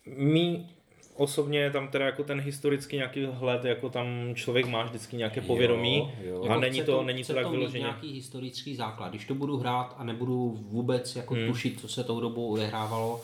mý 0.06 0.70
osobně 1.18 1.72
tam 1.72 1.88
teda 1.88 2.06
jako 2.06 2.24
ten 2.24 2.42
historický 2.42 2.96
nějaký 2.96 3.26
hled, 3.32 3.66
jako 3.66 3.90
tam 3.90 4.08
člověk 4.36 4.66
má 4.68 4.84
vždycky 4.84 5.16
nějaké 5.18 5.42
povědomí 5.42 6.12
jo. 6.24 6.42
a 6.44 6.48
Jako 6.48 6.60
není 6.60 6.80
chce 6.80 6.86
to, 6.86 7.04
není 7.04 7.24
to 7.24 7.34
tak 7.34 7.50
vyloženě. 7.50 7.80
nějaký 7.84 8.14
historický 8.14 8.76
základ. 8.76 9.10
Když 9.10 9.26
to 9.26 9.36
budu 9.36 9.58
hrát 9.58 9.96
a 9.98 10.04
nebudu 10.04 10.58
vůbec 10.62 11.16
jako 11.16 11.34
Hmm. 11.34 11.48
tušit, 11.48 11.80
co 11.82 11.88
se 11.88 12.04
tou 12.04 12.20
dobou 12.20 12.48
odehrávalo, 12.48 13.22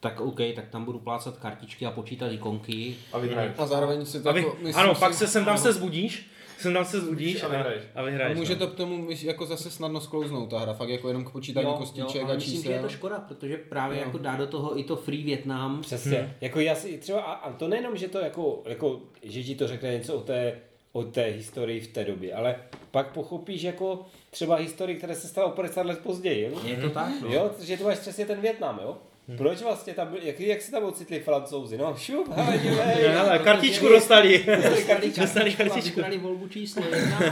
tak 0.00 0.20
OK, 0.20 0.38
tak 0.54 0.68
tam 0.68 0.84
budu 0.84 0.98
plácat 0.98 1.36
kartičky 1.38 1.86
a 1.86 1.90
počítat 1.90 2.28
ikonky. 2.32 2.94
A 3.12 3.18
vyhraješ. 3.18 3.52
A 3.58 3.66
zároveň 3.66 4.06
si 4.06 4.22
to 4.22 4.28
A 4.28 4.32
vy, 4.32 4.40
jako, 4.40 4.56
myslím 4.62 4.76
ano, 4.82 4.94
si, 4.94 5.00
pak 5.00 5.14
se 5.14 5.26
sem 5.26 5.44
tam 5.44 5.58
se 5.58 5.72
zbudíš, 5.72 6.30
sem 6.60 6.74
tam 6.74 6.84
se 6.84 7.00
zbudíš 7.00 7.42
a, 7.42 7.46
a 7.46 7.64
a 7.94 8.02
vyhraješ. 8.02 8.38
může 8.38 8.52
no. 8.52 8.58
to 8.58 8.66
k 8.66 8.74
tomu 8.74 9.08
jako 9.22 9.46
zase 9.46 9.70
snadno 9.70 10.00
sklouznout 10.00 10.50
ta 10.50 10.58
hra, 10.58 10.72
fakt 10.72 10.88
jako 10.88 11.08
jenom 11.08 11.24
k 11.24 11.30
počítání 11.30 11.66
kostiček 11.78 12.22
ale 12.22 12.32
a 12.32 12.34
myslím, 12.36 12.54
že 12.54 12.58
čísel. 12.58 12.72
je 12.72 12.80
to 12.80 12.88
škoda, 12.88 13.24
protože 13.28 13.56
právě 13.56 13.98
Jo. 13.98 14.04
jako 14.04 14.18
dá 14.18 14.36
do 14.36 14.46
toho 14.46 14.78
i 14.78 14.84
to 14.84 14.96
Free 14.96 15.22
Vietnam. 15.24 15.80
Přesně. 15.80 16.18
Hmm. 16.18 16.30
Jako 16.40 16.60
já 16.60 16.74
si 16.74 16.98
třeba, 16.98 17.20
a, 17.20 17.32
a 17.32 17.52
to 17.52 17.68
nejenom, 17.68 17.96
že 17.96 18.08
to 18.08 18.18
jako, 18.18 18.62
jako, 18.64 19.00
že 19.22 19.42
ti 19.42 19.54
to 19.54 19.68
řekne 19.68 19.92
něco 19.92 20.14
o 20.14 20.20
té, 20.20 20.58
o 20.92 21.02
té 21.04 21.24
historii 21.24 21.80
v 21.80 21.88
té 21.88 22.04
době, 22.04 22.34
ale 22.34 22.56
pak 22.90 23.12
pochopíš 23.12 23.62
jako 23.62 24.06
třeba 24.30 24.56
historii, 24.56 24.96
která 24.96 25.14
se 25.14 25.28
stala 25.28 25.46
o 25.46 25.50
50 25.50 25.86
let 25.86 25.98
později. 25.98 26.50
Jo? 26.50 26.60
Je 26.64 26.76
to 26.76 26.90
tak? 26.90 27.12
No. 27.22 27.32
Jo, 27.32 27.50
že 27.60 27.76
to 27.76 27.84
máš 27.84 27.98
přesně 27.98 28.26
ten 28.26 28.40
Větnam, 28.40 28.80
jo? 28.82 28.96
Proč 29.36 29.62
vlastně 29.62 29.94
tam 29.94 30.08
byli, 30.08 30.26
jak, 30.26 30.40
jak 30.40 30.62
se 30.62 30.70
tam 30.70 30.84
ocitli 30.84 31.20
francouzi? 31.20 31.78
No 31.78 31.94
šup, 31.98 32.28
hele, 32.36 32.58
dívej. 32.62 33.16
Ale 33.16 33.38
kartičku 33.38 33.88
dostali. 33.94 34.38
kartičku. 34.86 35.20
Dostali 35.20 35.54
kartičku. 35.54 35.88
vybrali 35.90 36.18
volbu 36.18 36.48
číslo 36.48 36.82
jedna. 36.94 37.20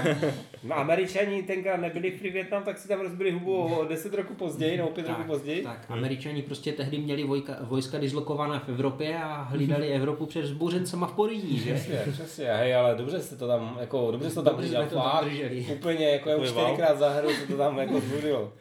No, 0.63 0.75
Američani 0.79 1.43
tenkrát 1.43 1.77
nebyli 1.77 2.11
v 2.11 2.21
Vietnam, 2.23 2.63
tak 2.63 2.79
si 2.79 2.89
tam 2.89 3.01
rozbili 3.01 3.31
hubu 3.31 3.57
o 3.57 3.85
10 3.85 4.15
roku 4.15 4.35
později, 4.35 4.77
nebo 4.77 4.89
5 4.89 5.09
roku 5.09 5.23
později. 5.23 5.63
tak, 5.63 5.85
Američani 5.89 6.43
prostě 6.43 6.73
tehdy 6.73 6.99
měli 6.99 7.25
vojka, 7.25 7.57
vojska 7.61 7.99
dislokovaná 7.99 8.59
v 8.59 8.69
Evropě 8.69 9.19
a 9.19 9.43
hlídali 9.43 9.89
Evropu 9.89 10.27
před 10.27 10.41
vzbouřencema 10.45 11.07
v 11.07 11.13
Poríní, 11.13 11.59
že? 11.59 11.75
Přesně, 11.75 12.01
přesně, 12.13 12.45
hej, 12.53 12.75
ale 12.77 12.95
dobře 12.95 13.21
jste 13.23 13.37
to 13.37 13.47
tam, 13.47 13.77
jako, 13.81 14.11
dobře 14.11 14.31
jste 14.31 14.35
to 14.35 14.43
tam 14.43 14.55
Dobře 14.57 14.69
to 14.89 14.95
tam 14.95 15.25
drželi. 15.25 15.67
úplně, 15.73 16.11
jako 16.11 16.31
já 16.31 16.37
už 16.37 16.43
Takový 16.49 16.57
val. 16.65 16.67
čtyřikrát 16.75 16.99
za 16.99 17.11
hru 17.11 17.29
se 17.31 17.47
to 17.47 17.57
tam 17.57 17.79
jako 17.79 18.01
zbudilo. 18.01 18.53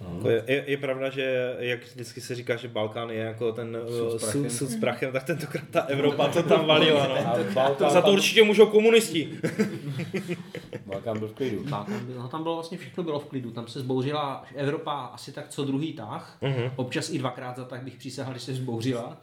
Jako 0.00 0.30
Je, 0.30 0.42
je, 0.46 0.64
je, 0.66 0.76
pravda, 0.76 1.10
že 1.10 1.54
jak 1.58 1.84
vždycky 1.84 2.20
se 2.20 2.34
říká, 2.34 2.56
že 2.56 2.68
Balkán 2.68 3.10
je 3.10 3.18
jako 3.18 3.52
ten 3.52 3.78
Sud 3.88 4.10
s 4.10 4.12
sud, 4.12 4.20
prachem. 4.20 4.50
sud 4.50 4.68
s 4.68 4.76
prachem, 4.76 5.12
tak 5.12 5.24
tentokrát 5.24 5.64
ta 5.70 5.80
Evropa 5.80 6.28
to 6.28 6.42
tam 6.42 6.66
valila. 6.66 7.08
No. 7.08 7.14
A 7.16 7.36
Balkán, 7.54 7.90
Za 7.90 8.02
to 8.02 8.12
určitě 8.12 8.42
můžou 8.42 8.66
komunisti. 8.66 9.38
Balkán 10.86 11.18
byl 11.18 11.28
v 11.28 11.32
klidu. 11.32 11.64
Balkán 11.64 12.06
byl, 12.06 12.14
no, 12.14 12.28
tam 12.28 12.42
bylo 12.42 12.54
vlastně 12.54 12.78
všechno 12.78 13.04
bylo 13.04 13.18
v 13.20 13.24
klidu. 13.24 13.50
Tam 13.50 13.68
se 13.68 13.80
zbouřila 13.80 14.44
Evropa 14.54 14.92
asi 14.92 15.32
tak 15.32 15.48
co 15.48 15.64
druhý 15.64 15.92
tah. 15.92 16.38
Mhm. 16.40 16.70
Občas 16.76 17.10
i 17.10 17.18
dvakrát 17.18 17.56
za 17.56 17.64
tak 17.64 17.82
bych 17.82 17.96
přísahal, 17.96 18.34
že 18.34 18.40
se 18.40 18.52
vzbouřila. 18.52 19.16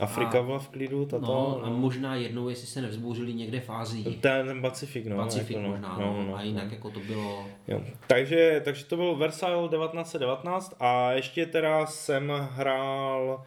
Afrika 0.00 0.38
A- 0.40 0.42
byla 0.42 0.58
v 0.58 0.68
klidu, 0.68 1.06
tato. 1.06 1.26
No, 1.26 1.60
a 1.64 1.70
možná 1.70 2.16
jednou, 2.16 2.48
jestli 2.48 2.66
se 2.66 2.80
nevzbouřili 2.80 3.34
někde 3.34 3.60
v 3.60 3.70
Ázii. 3.70 4.04
Ten, 4.04 4.46
ten 4.46 4.62
Pacifik, 4.62 5.06
no. 5.06 5.16
Pacifik 5.16 5.56
jako, 5.56 5.62
no, 5.62 5.68
možná, 5.68 5.98
no, 5.98 6.16
no, 6.16 6.22
no, 6.22 6.36
a 6.36 6.42
jinak 6.42 6.72
jako 6.72 6.90
to 6.90 7.00
bylo... 7.00 7.46
Jo. 7.68 7.80
Takže, 8.06 8.62
takže 8.64 8.84
to 8.84 8.96
byl 8.96 9.16
Versailles 9.16 9.70
1919 9.70 10.74
a 10.80 11.12
ještě 11.12 11.46
teda 11.46 11.86
jsem 11.86 12.32
hrál 12.50 13.44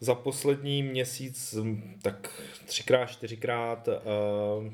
za 0.00 0.14
poslední 0.14 0.82
měsíc 0.82 1.56
tak 2.02 2.42
třikrát, 2.66 3.06
čtyřikrát 3.06 3.88
uh, 3.88 4.72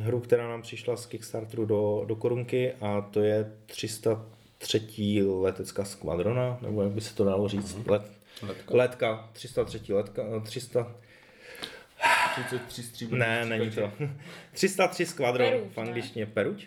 hru, 0.00 0.20
která 0.20 0.48
nám 0.48 0.62
přišla 0.62 0.96
z 0.96 1.06
Kickstarteru 1.06 1.66
do, 1.66 2.04
do 2.06 2.16
korunky 2.16 2.72
a 2.80 3.00
to 3.00 3.20
je 3.20 3.52
303. 3.66 5.22
letecká 5.22 5.84
skvadrona, 5.84 6.58
nebo 6.62 6.82
jak 6.82 6.92
by 6.92 7.00
se 7.00 7.14
to 7.14 7.24
dalo 7.24 7.48
říct, 7.48 7.86
let, 7.86 8.02
Letka. 8.42 8.76
letka, 8.76 9.28
303. 9.32 9.92
letka, 9.94 10.22
eh, 10.36 10.40
300, 10.40 10.96
33 12.34 12.82
stříbrných 12.82 13.20
ne, 13.28 13.44
není 13.44 13.70
to, 13.70 13.70
stříkaček. 13.90 14.10
303 14.52 15.06
skvadron, 15.06 15.50
Peruť, 15.50 15.72
v 15.72 15.78
angličtině 15.78 16.26
Peruť. 16.26 16.66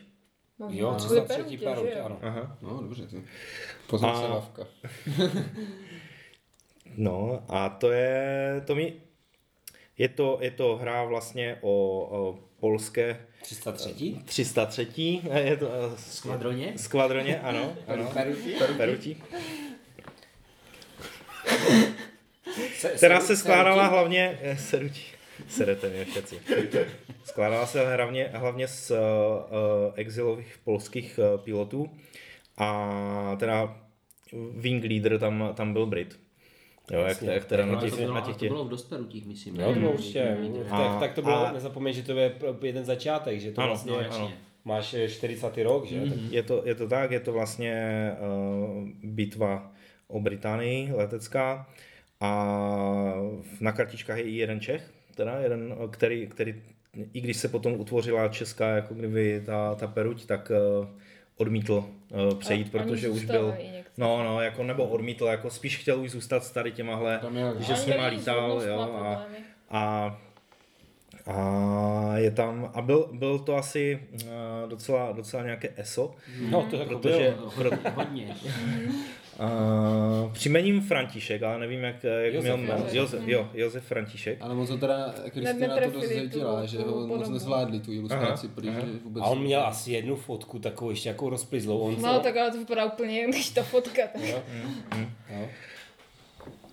Jo, 0.69 0.93
to 0.93 1.07
co 1.07 1.13
je 1.15 1.21
za 1.21 1.25
třetí 1.27 1.57
Perutě, 1.57 1.65
paru, 1.65 1.87
že 1.87 1.97
jo? 1.99 2.05
ano. 2.05 2.19
Aha. 2.21 2.57
No, 2.61 2.77
dobře, 2.81 3.07
ty. 3.07 3.23
Poznám 3.87 4.15
A- 4.15 4.21
se 4.21 4.27
lávka. 4.27 4.67
No 6.97 7.43
a 7.49 7.69
to 7.69 7.91
je, 7.91 8.61
to 8.67 8.75
mi, 8.75 8.93
je 9.97 10.09
to, 10.09 10.37
je 10.41 10.51
to 10.51 10.75
hra 10.77 11.03
vlastně 11.03 11.57
o, 11.61 11.71
o 12.01 12.39
polské 12.59 13.25
303. 13.41 14.15
303. 14.25 15.21
Je 15.43 15.57
to 15.57 15.69
eh, 15.73 15.97
Skvadroně? 15.97 16.73
skvadroně, 16.77 17.39
ano, 17.39 17.75
ano. 17.87 18.09
Peruti? 18.13 18.55
Perutí. 18.77 19.23
Se, 22.77 22.89
Která 22.95 23.19
se- 23.19 23.35
skládala 23.37 23.87
hlavně, 23.87 24.39
eh, 24.41 24.57
serutí, 24.57 25.01
serete 25.47 25.89
mě 25.89 26.05
všetci. 26.05 26.39
Skládala 27.23 27.65
se 27.67 27.95
hlavně, 27.95 28.29
hlavně 28.33 28.67
z 28.67 28.91
uh, 28.91 28.97
exilových 29.95 30.59
polských 30.63 31.19
uh, 31.33 31.41
pilotů 31.41 31.89
a 32.57 33.35
teda 33.39 33.77
wing 34.55 34.83
leader 34.83 35.19
tam, 35.19 35.51
tam 35.55 35.73
byl 35.73 35.85
Brit. 35.85 36.19
Jo, 36.91 36.99
jak, 36.99 37.07
Jasně. 37.09 37.29
jak 37.29 37.45
teda 37.45 37.65
na 37.65 37.71
No, 37.75 37.81
těch, 37.81 37.89
to, 37.91 37.97
bylo, 37.97 38.13
na 38.13 38.21
to 38.21 38.27
těch, 38.27 38.37
těch 38.37 38.49
bylo 38.49 38.65
v 38.65 38.69
dost 38.69 38.83
perutích, 38.89 39.25
myslím. 39.25 39.55
Jo, 39.59 39.73
to 39.73 39.79
bylo 39.79 39.91
určitě. 39.91 40.37
A- 40.69 40.77
Tak, 40.89 40.99
tak 40.99 41.13
to 41.13 41.21
bylo, 41.21 41.47
a- 41.47 41.51
nezapomeň, 41.51 41.93
že 41.93 42.03
to 42.03 42.11
je 42.17 42.35
jeden 42.61 42.85
začátek, 42.85 43.39
že 43.39 43.51
to 43.51 43.61
Ano, 43.61 43.69
vlastně 43.69 43.91
no, 43.91 43.99
ano. 44.15 44.31
máš 44.65 44.93
eh, 44.93 45.09
40. 45.09 45.57
rok, 45.57 45.85
že? 45.85 45.99
Tak 45.99 46.17
Je 46.31 46.43
to, 46.43 46.61
je 46.65 46.75
to 46.75 46.87
tak, 46.87 47.11
je 47.11 47.19
to 47.19 47.33
vlastně 47.33 48.11
uh, 48.19 48.87
bitva 49.03 49.71
o 50.07 50.19
Británii 50.19 50.93
letecká 50.93 51.67
a 52.19 52.31
na 53.59 53.71
kartičkách 53.71 54.17
je 54.17 54.23
i 54.23 54.35
jeden 54.37 54.59
Čech, 54.59 54.91
teda 55.15 55.39
jeden, 55.39 55.75
eh, 55.83 55.87
který, 55.87 56.27
který 56.27 56.61
i 57.13 57.21
když 57.21 57.37
se 57.37 57.47
potom 57.47 57.73
utvořila 57.79 58.27
česká, 58.27 58.67
jako 58.67 58.93
kdyby 58.93 59.43
ta, 59.45 59.75
ta 59.75 59.87
peruť, 59.87 60.25
tak 60.25 60.51
uh, 60.81 60.87
odmítl 61.37 61.73
uh, 61.73 62.35
přejít, 62.39 62.67
A- 62.67 62.69
protože 62.77 63.09
už 63.09 63.25
byl, 63.25 63.55
no, 63.97 64.23
no, 64.23 64.41
jako 64.41 64.63
nebo 64.63 64.85
odmítl, 64.85 65.25
jako 65.25 65.49
spíš 65.49 65.77
chtěl 65.77 65.99
už 66.01 66.11
zůstat 66.11 66.43
s 66.43 66.51
tady 66.51 66.71
těmahle, 66.71 67.19
že 67.59 67.75
s 67.75 67.85
nima 67.85 68.05
lítal, 68.07 68.61
jo, 68.67 68.79
a, 68.79 69.25
a 69.69 70.17
a 71.27 72.13
je 72.17 72.31
tam, 72.31 72.71
a 72.73 72.81
byl, 72.81 73.09
byl 73.11 73.39
to 73.39 73.55
asi 73.55 73.99
uh, 74.13 74.69
docela, 74.69 75.11
docela 75.11 75.43
nějaké 75.43 75.69
ESO, 75.77 76.15
No, 76.49 76.67
to 76.69 76.75
jako 76.75 76.99
protože 76.99 77.35
bylo. 77.37 77.51
pro, 77.51 77.69
Hodně. 77.95 78.35
Uh, 79.39 80.31
příjmením 80.33 80.81
František, 80.81 81.43
ale 81.43 81.59
nevím, 81.59 81.83
jak, 81.83 82.03
jak 82.03 82.33
Josef, 82.33 82.43
měl 82.43 82.57
jméno. 82.57 82.85
Josef. 82.91 83.27
Jo, 83.27 83.49
Josef 83.53 83.83
František. 83.85 84.37
Ale 84.41 84.55
moc 84.55 84.69
ho 84.69 84.77
teda 84.77 85.13
Kristina 85.29 85.75
to 85.77 85.89
dost 85.91 86.05
zhejtila, 86.07 86.65
že 86.65 86.77
ho 86.77 87.07
moc 87.07 87.29
nezvládli, 87.29 87.79
tu 87.79 87.93
ilustraci, 87.93 88.47
protože 88.47 88.71
vůbec... 89.03 89.23
A 89.23 89.27
on 89.27 89.41
měl 89.43 89.61
asi 89.61 89.91
jednu 89.91 90.15
fotku 90.15 90.59
takovou 90.59 90.89
ještě 90.91 91.09
jako 91.09 91.29
rozplizlou. 91.29 91.79
On 91.79 92.01
No, 92.01 92.19
tak 92.19 92.37
ale 92.37 92.51
to 92.51 92.57
vypadá 92.57 92.85
úplně 92.85 93.27
než 93.27 93.49
ta 93.49 93.63
fotka. 93.63 94.01
tak. 94.13 94.21
Jo. 94.23 94.43
Jo. 95.29 95.47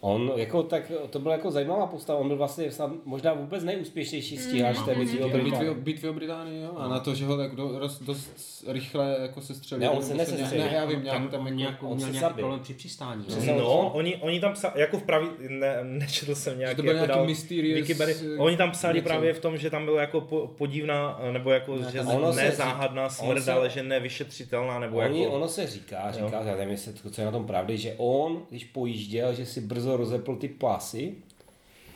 On 0.07 0.33
jako 0.37 0.63
tak, 0.63 0.93
to 1.11 1.19
byla 1.19 1.35
jako 1.35 1.51
zajímavá 1.51 1.87
postava, 1.87 2.19
on 2.19 2.29
byl 2.29 2.37
vlastně 2.37 2.71
snad 2.71 2.91
možná 3.05 3.33
vůbec 3.35 3.65
nejúspěšnější 3.65 4.37
stíhač 4.37 4.77
té 4.85 4.95
bitvy 4.95 5.21
o 5.21 5.25
Bitvy, 5.29 5.41
Británii. 5.43 5.75
bitvy 5.75 6.09
o 6.09 6.13
Británii, 6.13 6.63
jo, 6.63 6.71
a 6.77 6.89
na 6.89 7.01
to, 7.01 7.15
že 7.15 7.27
ho 7.27 7.37
tak 7.37 7.55
do, 7.57 7.79
roz, 7.79 8.01
dost 8.03 8.65
rychle 8.69 9.17
jako 9.23 9.41
se 9.41 9.55
střelili. 9.55 9.87
Ne, 9.87 9.91
on 9.91 10.03
se 10.03 10.15
nesestřelil. 10.15 10.65
Ne, 10.65 10.73
já 10.75 10.85
vím, 10.85 11.03
nějak 11.03 11.19
Tam, 11.19 11.29
tam 11.29 11.41
jako... 11.47 11.57
nějak, 11.59 11.83
on 11.83 11.97
měl 11.97 11.99
nějaký 12.09 12.19
zabil. 12.21 12.37
problém 12.37 12.61
při 12.61 12.75
přistání. 12.75 13.25
Přesně. 13.25 13.55
No, 13.59 13.91
oni, 13.95 14.17
oni 14.17 14.41
tam 14.41 14.53
psali, 14.53 14.81
jako 14.81 14.99
v 14.99 15.03
pravý, 15.03 15.29
ne, 15.49 15.77
nečetl 15.83 16.35
jsem 16.35 16.59
nějaký, 16.59 16.77
to 16.77 16.83
byl 16.83 16.91
jako 16.93 17.07
nějaký 17.07 17.19
dal 17.19 17.27
mysterious, 17.27 18.23
Oni 18.39 18.57
tam 18.57 18.71
psali 18.71 18.95
něco. 18.95 19.09
právě 19.09 19.33
v 19.35 19.41
tom, 19.41 19.57
že 19.59 19.71
tam 19.71 19.85
byla 19.85 20.01
jako 20.01 20.21
po, 20.21 20.47
podivná, 20.59 21.21
nebo 21.33 21.51
jako, 21.51 21.79
že 21.93 22.01
ono 22.01 22.33
se 22.33 22.43
ne 22.43 22.51
říká- 22.51 22.65
záhadná 22.65 23.05
on 23.05 23.11
smrt, 23.11 23.49
ale 23.49 23.71
že 23.71 23.83
nevyšetřitelná, 23.83 24.79
nebo 24.79 24.97
Oni, 24.99 25.23
jako... 25.23 25.35
ono 25.35 25.49
se 25.49 25.67
říká, 25.67 26.13
říká, 26.13 26.43
já 26.45 26.57
nevím, 26.57 26.77
co 27.11 27.21
je 27.21 27.25
na 27.25 27.31
tom 27.31 27.47
pravdy, 27.47 27.79
že 27.79 27.95
on, 27.97 28.43
když 28.51 28.65
pojížděl, 28.65 29.35
že 29.35 29.47
si 29.47 29.61
brzo 29.61 29.94
rozepl 29.97 30.37
ty 30.37 30.49
plasy, 30.49 31.15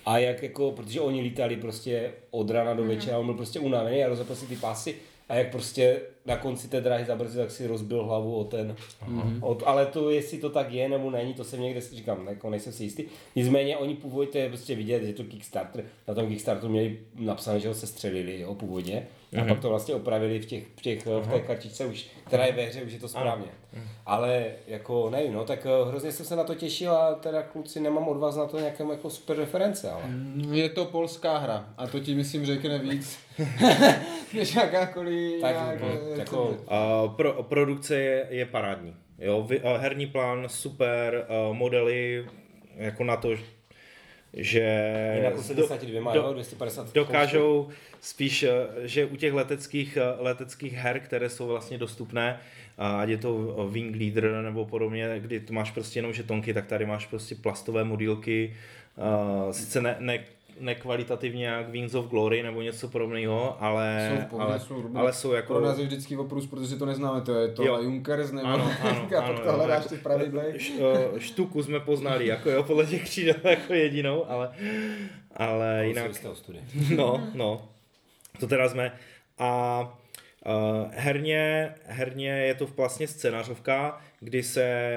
a 0.06 0.18
jak 0.18 0.42
jako, 0.42 0.72
protože 0.72 1.00
oni 1.00 1.20
lítali 1.20 1.56
prostě 1.56 2.12
od 2.30 2.50
rána 2.50 2.74
do 2.74 2.84
večera, 2.84 3.18
on 3.18 3.26
byl 3.26 3.34
prostě 3.34 3.60
unavený 3.60 4.04
a 4.04 4.08
rozepl 4.08 4.34
si 4.34 4.46
ty 4.46 4.56
pasy 4.56 4.94
a 5.28 5.34
jak 5.34 5.50
prostě 5.50 6.00
na 6.28 6.36
konci 6.36 6.68
té 6.68 6.80
dráhy 6.80 7.04
zabrzdil, 7.04 7.42
tak 7.42 7.50
si 7.50 7.66
rozbil 7.66 8.04
hlavu 8.04 8.36
o 8.36 8.44
ten, 8.44 8.76
od, 9.40 9.62
ale 9.66 9.86
to 9.86 10.10
jestli 10.10 10.38
to 10.38 10.50
tak 10.50 10.72
je 10.72 10.88
nebo 10.88 11.10
není, 11.10 11.34
to 11.34 11.44
jsem 11.44 11.62
někde 11.62 11.80
si 11.80 11.96
říkám, 11.96 12.26
jako 12.28 12.50
nejsem 12.50 12.72
si 12.72 12.84
jistý. 12.84 13.04
Nicméně 13.36 13.76
oni 13.76 13.94
původně, 13.94 14.32
to 14.32 14.38
je 14.38 14.48
prostě 14.48 14.74
vidět, 14.74 15.02
že 15.04 15.12
to 15.12 15.24
Kickstarter, 15.24 15.84
na 16.08 16.14
tom 16.14 16.28
Kickstarteru 16.28 16.72
měli 16.72 16.98
napsané, 17.18 17.60
že 17.60 17.68
ho 17.68 17.74
se 17.74 17.86
střelili, 17.86 18.40
jo, 18.40 18.54
původně. 18.54 19.06
A 19.42 19.44
pak 19.44 19.60
to 19.60 19.68
vlastně 19.68 19.94
opravili 19.94 20.38
v, 20.38 20.46
těch, 20.46 20.64
v, 20.76 20.80
těch, 20.80 21.06
v 21.06 21.28
té 21.30 21.40
kartičce 21.40 21.86
už, 21.86 22.06
která 22.26 22.46
je 22.46 22.52
ve 22.52 22.62
hře, 22.62 22.82
už 22.82 22.92
je 22.92 22.98
to 22.98 23.08
správně. 23.08 23.46
Ale 24.06 24.46
jako 24.66 25.10
nevím, 25.10 25.32
no, 25.32 25.44
tak 25.44 25.66
eh, 25.66 25.88
hrozně 25.88 26.12
jsem 26.12 26.26
se 26.26 26.36
na 26.36 26.44
to 26.44 26.54
těšil 26.54 26.92
a 26.92 27.14
teda 27.14 27.42
kluci 27.42 27.80
nemám 27.80 28.08
od 28.08 28.18
vás 28.18 28.36
na 28.36 28.46
to 28.46 28.58
nějaké 28.58 28.84
jako 28.90 29.10
super 29.10 29.36
reference, 29.36 29.90
ale. 29.90 30.02
Je 30.50 30.68
to 30.68 30.84
polská 30.84 31.38
hra 31.38 31.66
a 31.76 31.86
to 31.86 32.00
ti 32.00 32.14
myslím 32.14 32.46
řekne 32.46 32.78
víc, 32.78 33.18
než 34.34 34.54
jakákoliv... 34.54 35.40
Tak, 35.40 35.54
nějak, 35.54 35.80
no, 35.80 35.88
eh, 36.12 36.16
jako- 36.18 36.56
Uh, 37.04 37.12
pro, 37.16 37.42
produkce 37.42 37.96
je, 38.00 38.26
je 38.30 38.46
parádní. 38.46 38.94
Jo, 39.18 39.42
vy, 39.42 39.60
uh, 39.60 39.70
herní 39.76 40.06
plán 40.06 40.44
super, 40.48 41.26
uh, 41.48 41.56
modely 41.56 42.26
jako 42.76 43.04
na 43.04 43.16
to, 43.16 43.30
že 44.34 44.60
Jinak 45.16 45.32
do- 45.34 45.40
82, 45.40 46.12
do- 46.12 46.20
jo, 46.20 46.32
250 46.32 46.92
dokážou 46.94 47.68
spíš, 48.00 48.42
eh, 48.42 48.66
že 48.88 49.04
u 49.04 49.16
těch 49.16 49.32
leteckých, 49.32 49.96
eh, 49.96 50.22
leteckých 50.22 50.72
her, 50.72 51.00
které 51.00 51.28
jsou 51.28 51.46
vlastně 51.46 51.78
dostupné, 51.78 52.40
ať 52.78 53.08
je 53.08 53.18
to 53.18 53.34
Wing 53.70 53.96
Leader 53.96 54.42
nebo 54.42 54.64
podobně, 54.64 55.14
kdy 55.18 55.42
máš 55.50 55.70
prostě 55.70 55.98
jenom 55.98 56.12
žetonky, 56.12 56.54
tak 56.54 56.66
tady 56.66 56.86
máš 56.86 57.06
prostě 57.06 57.34
plastové 57.34 57.84
modílky, 57.84 58.54
sice 59.50 59.80
ne, 59.80 59.96
ne, 59.98 60.24
nekvalitativně 60.60 61.46
jak 61.46 61.68
Wings 61.68 61.94
of 61.94 62.06
Glory 62.06 62.42
nebo 62.42 62.62
něco 62.62 62.88
podobného, 62.88 63.62
ale, 63.62 64.10
Jsou 64.16 64.26
pohodě, 64.28 64.50
ale, 64.50 64.60
jsou 64.60 64.90
ale 64.94 65.12
jsou 65.12 65.32
jako... 65.32 65.54
Pro 65.54 65.64
nás 65.64 65.78
je 65.78 65.86
vždycky 65.86 66.16
oprus, 66.16 66.46
protože 66.46 66.76
to 66.76 66.86
neznáme, 66.86 67.20
to 67.20 67.34
je 67.34 67.48
to 67.48 67.64
Jo. 67.64 67.78
Junkers 67.82 68.32
nebo 68.32 68.48
Ano, 68.48 68.64
ano, 68.82 69.08
a 69.18 69.20
ano, 69.20 69.34
pak 69.34 69.44
to 69.44 69.52
hledáš 69.52 69.84
jako- 69.92 69.94
ty 69.94 69.96
eh, 70.80 71.20
štuku 71.20 71.62
jsme 71.62 71.80
poznali, 71.80 72.26
jako 72.26 72.50
jo, 72.50 72.62
podle 72.62 72.86
těch 72.86 73.04
křídel 73.04 73.34
jako 73.44 73.74
jedinou, 73.74 74.30
ale, 74.30 74.52
ale 75.36 75.86
jinak, 75.86 76.10
studia. 76.34 76.64
no, 76.96 77.28
no, 77.34 77.68
to 78.40 78.46
teda 78.46 78.68
jsme. 78.68 78.92
A 79.38 79.98
Uh, 80.46 80.90
herně, 80.90 81.74
herně 81.84 82.28
je 82.30 82.54
to 82.54 82.66
vlastně 82.66 83.08
scénářovka, 83.08 84.00
kdy 84.20 84.42
se, 84.42 84.96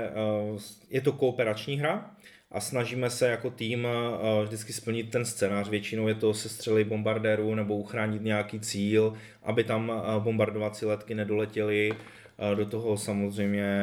uh, 0.54 0.60
je 0.90 1.02
to 1.02 1.12
kooperační 1.12 1.80
hra 1.80 2.12
a 2.52 2.60
snažíme 2.60 3.10
se 3.10 3.28
jako 3.30 3.50
tým 3.50 3.86
uh, 3.86 4.44
vždycky 4.44 4.74
splnit 4.74 5.12
ten 5.12 5.26
scénář. 5.26 5.70
Většinou 5.70 6.08
je 6.08 6.16
to 6.16 6.34
sestřely 6.34 6.84
bombardérů 6.84 7.56
nebo 7.56 7.76
uchránit 7.78 8.22
nějaký 8.24 8.60
cíl, 8.60 9.14
aby 9.44 9.64
tam 9.64 9.90
uh, 9.90 10.24
bombardovací 10.24 10.86
letky 10.86 11.16
nedoletěly. 11.16 11.92
Uh, 11.92 12.56
do 12.56 12.66
toho 12.66 12.98
samozřejmě... 12.98 13.76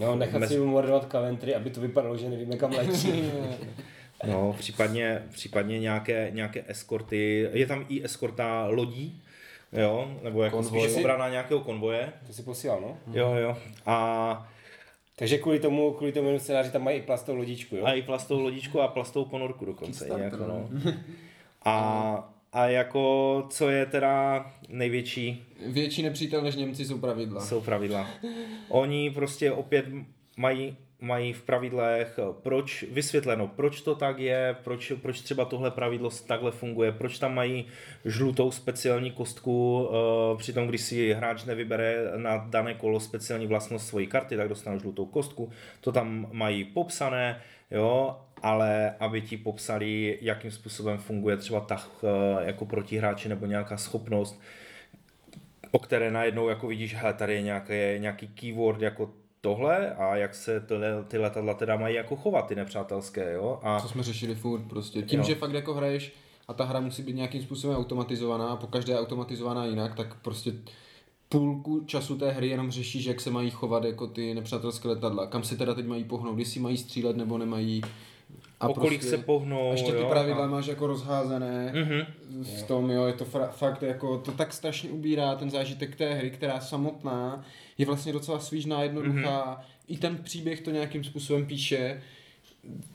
No, 0.00 0.16
nechat 0.16 0.42
mez- 0.42 0.46
si 0.48 0.58
bombardovat 0.58 1.10
Coventry, 1.12 1.54
aby 1.54 1.70
to 1.70 1.80
vypadalo, 1.80 2.16
že 2.16 2.28
nevíme 2.30 2.56
kam 2.56 2.72
letí. 2.72 3.32
No, 4.26 4.56
případně, 4.58 5.22
případně 5.30 5.78
nějaké, 5.78 6.30
nějaké 6.34 6.64
eskorty. 6.68 7.48
Je 7.52 7.66
tam 7.66 7.86
i 7.88 8.04
eskorta 8.04 8.66
lodí, 8.66 9.22
jo, 9.72 10.18
nebo 10.22 10.42
jako 10.42 10.56
Konvoj. 10.56 10.88
spíš 10.88 10.98
obrana 10.98 11.28
nějakého 11.28 11.60
konvoje. 11.60 12.12
to 12.26 12.32
si 12.32 12.42
posílal, 12.42 12.80
no. 12.80 12.98
Jo, 13.18 13.34
jo. 13.34 13.56
A, 13.86 14.48
Takže 15.18 15.38
kvůli 15.38 15.60
tomu, 15.60 15.92
kvůli 15.92 16.12
tomu 16.12 16.38
scénáři 16.38 16.70
tam 16.70 16.82
mají 16.82 16.98
i 16.98 17.02
plastovou 17.02 17.38
lodičku, 17.38 17.76
jo? 17.76 17.84
a 17.86 17.92
i 17.92 18.02
plastovou 18.02 18.40
lodičku 18.42 18.80
a 18.80 18.88
plastovou 18.88 19.24
ponorku 19.24 19.64
dokonce. 19.64 20.08
Jako, 20.18 20.36
no. 20.36 20.68
A, 21.64 22.34
a 22.52 22.66
jako, 22.66 23.44
co 23.50 23.68
je 23.68 23.86
teda 23.86 24.46
největší, 24.68 25.42
Větší 25.66 26.02
nepřítel 26.02 26.42
než 26.42 26.56
Němci 26.56 26.84
jsou 26.84 26.98
pravidla. 26.98 27.40
jsou 27.46 27.60
pravidla. 27.60 28.08
Oni 28.68 29.10
prostě 29.10 29.52
opět 29.52 29.84
mají 30.36 30.76
mají 31.00 31.32
v 31.32 31.42
pravidlech, 31.42 32.18
proč 32.42 32.84
vysvětleno, 32.90 33.48
proč 33.48 33.80
to 33.80 33.94
tak 33.94 34.18
je, 34.18 34.56
proč, 34.64 34.92
proč 35.02 35.20
třeba 35.20 35.44
tohle 35.44 35.70
pravidlo 35.70 36.10
takhle 36.26 36.50
funguje, 36.50 36.92
proč 36.92 37.18
tam 37.18 37.34
mají 37.34 37.66
žlutou 38.04 38.50
speciální 38.50 39.10
kostku, 39.10 39.82
uh, 39.82 40.38
přitom 40.38 40.66
když 40.66 40.80
si 40.80 41.12
hráč 41.12 41.44
nevybere 41.44 42.12
na 42.16 42.36
dané 42.36 42.74
kolo 42.74 43.00
speciální 43.00 43.46
vlastnost 43.46 43.88
svojí 43.88 44.06
karty, 44.06 44.36
tak 44.36 44.48
dostane 44.48 44.78
žlutou 44.78 45.06
kostku, 45.06 45.50
to 45.80 45.92
tam 45.92 46.28
mají 46.32 46.64
popsané, 46.64 47.40
jo, 47.70 48.16
ale 48.42 48.94
aby 49.00 49.20
ti 49.22 49.36
popsali, 49.36 50.18
jakým 50.20 50.50
způsobem 50.50 50.98
funguje 50.98 51.36
třeba 51.36 51.60
tah 51.60 51.90
uh, 52.02 52.10
jako 52.42 52.66
protihráči 52.66 53.28
nebo 53.28 53.46
nějaká 53.46 53.76
schopnost, 53.76 54.40
o 55.70 55.78
které 55.78 56.10
najednou 56.10 56.48
jako 56.48 56.66
vidíš, 56.66 56.94
hele, 56.94 57.14
tady 57.14 57.34
je 57.34 57.42
nějaký, 57.42 57.72
nějaký 57.98 58.28
keyword 58.28 58.82
jako 58.82 59.10
tohle 59.40 59.94
a 59.94 60.16
jak 60.16 60.34
se 60.34 60.60
tyhle, 60.60 61.04
ty 61.08 61.18
letadla 61.18 61.54
teda 61.54 61.76
mají 61.76 61.94
jako 61.94 62.16
chovat, 62.16 62.46
ty 62.46 62.54
nepřátelské, 62.54 63.32
jo? 63.32 63.60
A 63.62 63.80
Co 63.80 63.88
jsme 63.88 64.02
řešili 64.02 64.34
furt 64.34 64.62
prostě. 64.68 65.02
Tím, 65.02 65.20
Jo. 65.20 65.26
že 65.26 65.34
fakt 65.34 65.52
jako 65.52 65.74
hraješ 65.74 66.12
a 66.48 66.52
ta 66.54 66.64
hra 66.64 66.80
musí 66.80 67.02
být 67.02 67.16
nějakým 67.16 67.42
způsobem 67.42 67.76
automatizovaná 67.76 68.48
a 68.48 68.56
po 68.56 68.66
každé 68.66 68.92
je 68.92 68.98
automatizovaná 69.00 69.64
jinak, 69.64 69.94
tak 69.94 70.14
prostě 70.22 70.52
půlku 71.28 71.84
času 71.86 72.18
té 72.18 72.30
hry 72.30 72.48
jenom 72.48 72.70
řešíš, 72.70 73.04
jak 73.04 73.20
se 73.20 73.30
mají 73.30 73.50
chovat 73.50 73.84
jako 73.84 74.06
ty 74.06 74.34
nepřátelské 74.34 74.88
letadla. 74.88 75.26
Kam 75.26 75.42
se 75.42 75.56
teda 75.56 75.74
teď 75.74 75.86
mají 75.86 76.04
pohnout, 76.04 76.38
jestli 76.38 76.60
mají 76.60 76.76
střílet 76.76 77.16
nebo 77.16 77.38
nemají. 77.38 77.82
A 78.60 78.68
o 78.68 78.74
kolik 78.74 79.02
se 79.02 79.18
pohnou, 79.18 79.68
a 79.68 79.72
ještě 79.72 79.92
ty 79.92 79.98
jo? 79.98 80.08
pravidla 80.08 80.44
a, 80.44 80.48
máš 80.48 80.66
jako 80.66 80.86
rozházené 80.86 81.72
Mhm. 81.74 82.00
v 82.58 82.62
tom, 82.62 82.90
jo, 82.90 83.06
je 83.06 83.12
to 83.12 83.24
fra, 83.24 83.46
fakt 83.46 83.82
jako, 83.82 84.18
to 84.18 84.32
tak 84.32 84.52
strašně 84.52 84.90
ubírá 84.90 85.34
ten 85.34 85.50
zážitek 85.50 85.96
té 85.96 86.14
hry, 86.14 86.30
která 86.30 86.60
samotná 86.60 87.44
je 87.78 87.86
vlastně 87.86 88.12
docela 88.12 88.38
svížná, 88.40 88.82
jednoduchá, 88.82 89.44
Mhm. 89.50 89.62
i 89.88 89.96
ten 89.98 90.16
příběh 90.16 90.60
to 90.60 90.70
nějakým 90.70 91.04
způsobem 91.04 91.46
píše, 91.46 92.02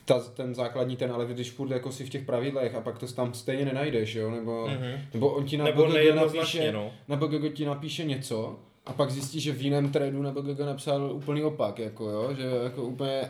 ta, 0.04 0.20
ten 0.20 0.54
základní 0.54 0.96
ten, 0.96 1.12
ale 1.12 1.26
když 1.26 1.50
furt 1.50 1.70
jako 1.70 1.92
si 1.92 2.04
v 2.04 2.10
těch 2.10 2.24
pravidlech 2.24 2.74
a 2.74 2.80
pak 2.80 2.98
to 2.98 3.06
tam 3.06 3.34
stejně 3.34 3.64
nenajdeš, 3.64 4.14
jo, 4.14 4.30
nebo, 4.30 4.68
Mhm. 4.68 4.92
nebo 5.14 5.28
on 5.30 5.44
ti 5.44 5.56
na 5.56 5.64
Nebo 5.64 5.86
BGG 5.86 6.14
napíše, 6.14 6.72
no. 6.72 6.90
na 7.08 7.16
BGG 7.16 7.52
ti 7.54 7.64
napíše 7.64 8.04
něco 8.04 8.58
a 8.86 8.92
pak 8.92 9.10
zjistíš, 9.10 9.42
že 9.42 9.52
v 9.52 9.62
jiném 9.62 9.92
tradu 9.92 10.22
na 10.22 10.30
BGG 10.32 10.58
napsal 10.66 11.12
úplný 11.12 11.42
opak, 11.42 11.78
jako 11.78 12.10
jo, 12.10 12.34
že 12.34 12.44
jako 12.64 12.82
úplně 12.82 13.20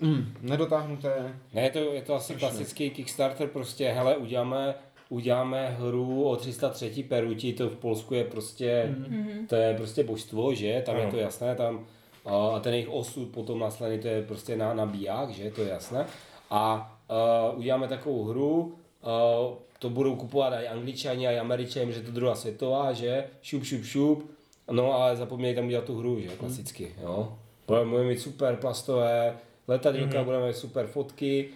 mm, 0.00 0.34
nedotáhnuté. 0.40 1.34
Ne, 1.54 1.62
je 1.62 1.70
to, 1.70 1.78
je 1.78 2.02
to 2.02 2.14
asi 2.14 2.34
klasický 2.34 2.90
Kickstarter, 2.90 3.48
prostě, 3.48 3.88
hele, 3.88 4.16
uděláme, 4.16 4.74
uděláme 5.08 5.76
hru 5.78 6.24
o 6.24 6.36
303 6.36 7.02
peruti, 7.02 7.52
to 7.52 7.68
v 7.68 7.76
Polsku 7.76 8.14
je 8.14 8.24
prostě, 8.24 8.94
to 9.48 9.54
je 9.54 9.74
prostě 9.74 10.04
božstvo, 10.04 10.54
že, 10.54 10.82
tam 10.86 10.96
je 10.96 11.02
Ano. 11.02 11.10
to 11.10 11.16
jasné, 11.18 11.54
tam 11.54 11.86
a 12.54 12.60
ten 12.60 12.74
jejich 12.74 12.88
osud 12.88 13.28
potom 13.28 13.58
následně 13.58 13.98
to 13.98 14.08
je 14.08 14.22
prostě 14.22 14.56
na, 14.56 14.74
na 14.74 14.86
biják, 14.86 15.30
že, 15.30 15.50
to 15.50 15.62
je 15.62 15.68
jasné. 15.68 16.06
A 16.50 16.92
uh, 17.52 17.58
uděláme 17.58 17.88
takovou 17.88 18.24
hru, 18.24 18.60
uh, 18.60 19.54
to 19.78 19.90
budou 19.90 20.16
kupovat 20.16 20.52
i 20.62 20.68
angličani, 20.68 21.24
i 21.26 21.38
američani, 21.38 21.92
že 21.92 22.00
to 22.00 22.06
je 22.06 22.12
druhá 22.12 22.34
světová, 22.34 22.92
že, 22.92 23.24
šup, 23.42 23.64
šup, 23.64 23.84
šup, 23.84 24.30
no 24.70 24.92
ale 24.92 25.16
zapomněli 25.16 25.54
tam 25.54 25.66
udělat 25.66 25.84
tu 25.84 25.98
hru, 25.98 26.20
že, 26.20 26.28
klasicky, 26.28 26.94
jo. 27.02 27.38
Budeme 27.66 28.04
mít 28.04 28.20
super 28.20 28.56
plastové 28.56 29.36
letadílka, 29.68 30.18
mm-hmm. 30.20 30.24
budeme 30.24 30.46
mít 30.46 30.56
super 30.56 30.86
fotky, 30.86 31.48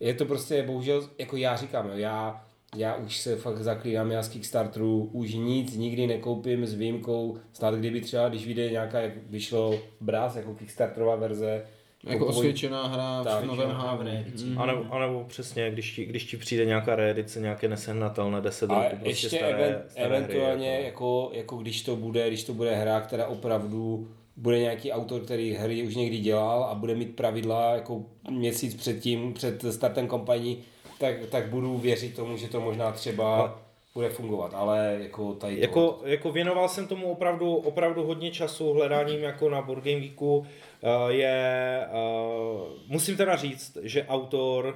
je 0.00 0.14
to 0.14 0.24
prostě, 0.24 0.62
bohužel, 0.62 1.08
jako 1.18 1.36
já 1.36 1.56
říkám, 1.56 1.86
jo, 1.86 1.92
já, 1.96 2.44
já 2.76 2.94
už 2.96 3.16
se 3.16 3.36
fakt 3.36 3.58
zaklínám, 3.62 4.10
já 4.10 4.22
z 4.22 4.28
Kickstarteru 4.28 5.10
už 5.12 5.34
nic 5.34 5.76
nikdy 5.76 6.06
nekoupím 6.06 6.66
s 6.66 6.74
výjimkou, 6.74 7.38
snad 7.52 7.74
kdyby 7.74 8.00
třeba, 8.00 8.28
když 8.28 8.46
vyjde 8.46 8.70
nějaká, 8.70 9.00
jak 9.00 9.12
vyšlo 9.30 9.78
Brás, 10.00 10.36
jako 10.36 10.54
Kickstarterová 10.54 11.16
verze, 11.16 11.64
Jako 12.04 12.24
kupuj- 12.24 12.28
osvědčená 12.28 12.86
hra 12.86 13.24
Tak, 13.24 13.42
v 13.42 13.46
novém 13.46 13.50
osvědčená 13.50 13.78
hra 13.78 13.84
v 13.84 13.86
hávu. 13.90 14.02
reedici. 14.02 14.44
Mm. 14.44 14.58
A 14.58 14.66
nebo, 14.66 14.84
a 14.90 14.98
nebo 14.98 15.24
přesně, 15.28 15.70
když 15.70 15.92
ti, 15.94 16.04
když 16.04 16.24
ti 16.24 16.36
přijde 16.36 16.64
nějaká 16.64 16.96
reedice, 16.96 17.40
nějaké 17.40 17.68
nesehnatelné 17.68 18.40
10 18.40 18.70
A 18.70 18.74
roků, 18.74 18.88
prostě 18.96 19.08
ještě 19.08 19.28
staré, 19.28 19.52
even, 19.52 19.82
staré 19.88 20.06
eventuálně, 20.16 20.72
hry, 20.74 20.84
jako, 20.84 21.30
jako 21.32 21.56
když 21.56 21.82
to 21.82 21.96
bude, 21.96 22.28
když 22.28 22.44
to 22.44 22.54
bude 22.54 22.74
hra, 22.74 23.00
která 23.00 23.26
opravdu 23.26 24.08
bude 24.38 24.58
nějaký 24.58 24.92
autor, 24.92 25.20
který 25.20 25.52
hry 25.52 25.82
už 25.82 25.96
někdy 25.96 26.18
dělal 26.18 26.64
a 26.64 26.74
bude 26.74 26.94
mít 26.94 27.16
pravidla 27.16 27.74
jako 27.74 28.02
měsíc 28.30 28.74
předtím, 28.74 29.32
před 29.32 29.64
startem 29.70 30.08
kampaní, 30.08 30.58
tak, 30.98 31.14
tak 31.30 31.48
budu 31.48 31.78
věřit 31.78 32.16
tomu, 32.16 32.36
že 32.36 32.48
to 32.48 32.60
možná 32.60 32.92
třeba 32.92 33.58
bude 33.94 34.10
fungovat, 34.10 34.54
ale 34.54 34.96
jako 35.00 35.32
tady 35.32 35.56
to, 35.56 35.62
Jako, 35.62 36.00
jako 36.04 36.32
věnoval 36.32 36.68
jsem 36.68 36.86
tomu 36.86 37.10
opravdu, 37.12 37.54
opravdu 37.54 38.04
hodně 38.04 38.30
času 38.30 38.72
hledáním 38.72 39.20
jako 39.20 39.50
na 39.50 39.62
Board 39.62 39.84
Game 39.84 40.00
Geeku. 40.00 40.46
Eh, 40.82 41.12
Je, 41.12 41.86
uh, 41.90 42.68
musím 42.86 43.16
teda 43.16 43.36
říct, 43.36 43.78
že 43.82 44.06
autor, 44.06 44.66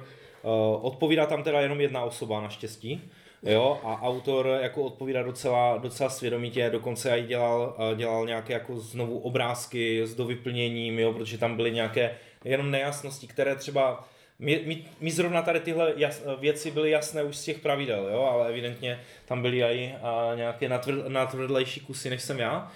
uh, 0.43 0.85
odpovídá 0.85 1.25
tam 1.25 1.43
teda 1.43 1.61
jenom 1.61 1.81
jedna 1.81 2.03
osoba 2.03 2.41
naštěstí. 2.41 3.01
Jo, 3.45 3.79
a 3.83 4.01
autor 4.01 4.59
jako 4.61 4.83
odpovídá 4.83 5.23
docela, 5.23 5.77
docela 5.77 6.09
svědomitě, 6.09 6.69
dokonce 6.69 7.19
i 7.19 7.23
dělal, 7.23 7.75
eh, 7.91 7.95
dělal 7.95 8.25
nějaké 8.25 8.53
jako 8.53 8.79
znovu 8.79 9.19
obrázky 9.19 10.01
s 10.07 10.15
dovyplněním, 10.15 10.99
jo, 10.99 11.13
protože 11.13 11.37
tam 11.37 11.55
byly 11.55 11.71
nějaké 11.71 12.15
jenom 12.45 12.71
nejasnosti, 12.71 13.27
které 13.27 13.55
třeba 13.55 14.07
mi, 14.39 14.85
zrovna 15.11 15.41
tady 15.41 15.59
tyhle 15.59 15.93
jas, 15.95 16.23
věci 16.39 16.71
byly 16.71 16.91
jasné 16.91 17.23
už 17.23 17.37
z 17.37 17.43
těch 17.43 17.59
pravidel, 17.59 18.09
jo, 18.11 18.21
ale 18.21 18.49
evidentně 18.49 18.99
tam 19.25 19.41
byly 19.41 19.63
i 19.63 19.95
a, 20.01 20.31
nějaké 20.35 20.69
natvr, 20.69 21.09
natvrdlejší 21.09 21.79
kusy, 21.79 22.09
než 22.09 22.21
jsem 22.21 22.39
já, 22.39 22.71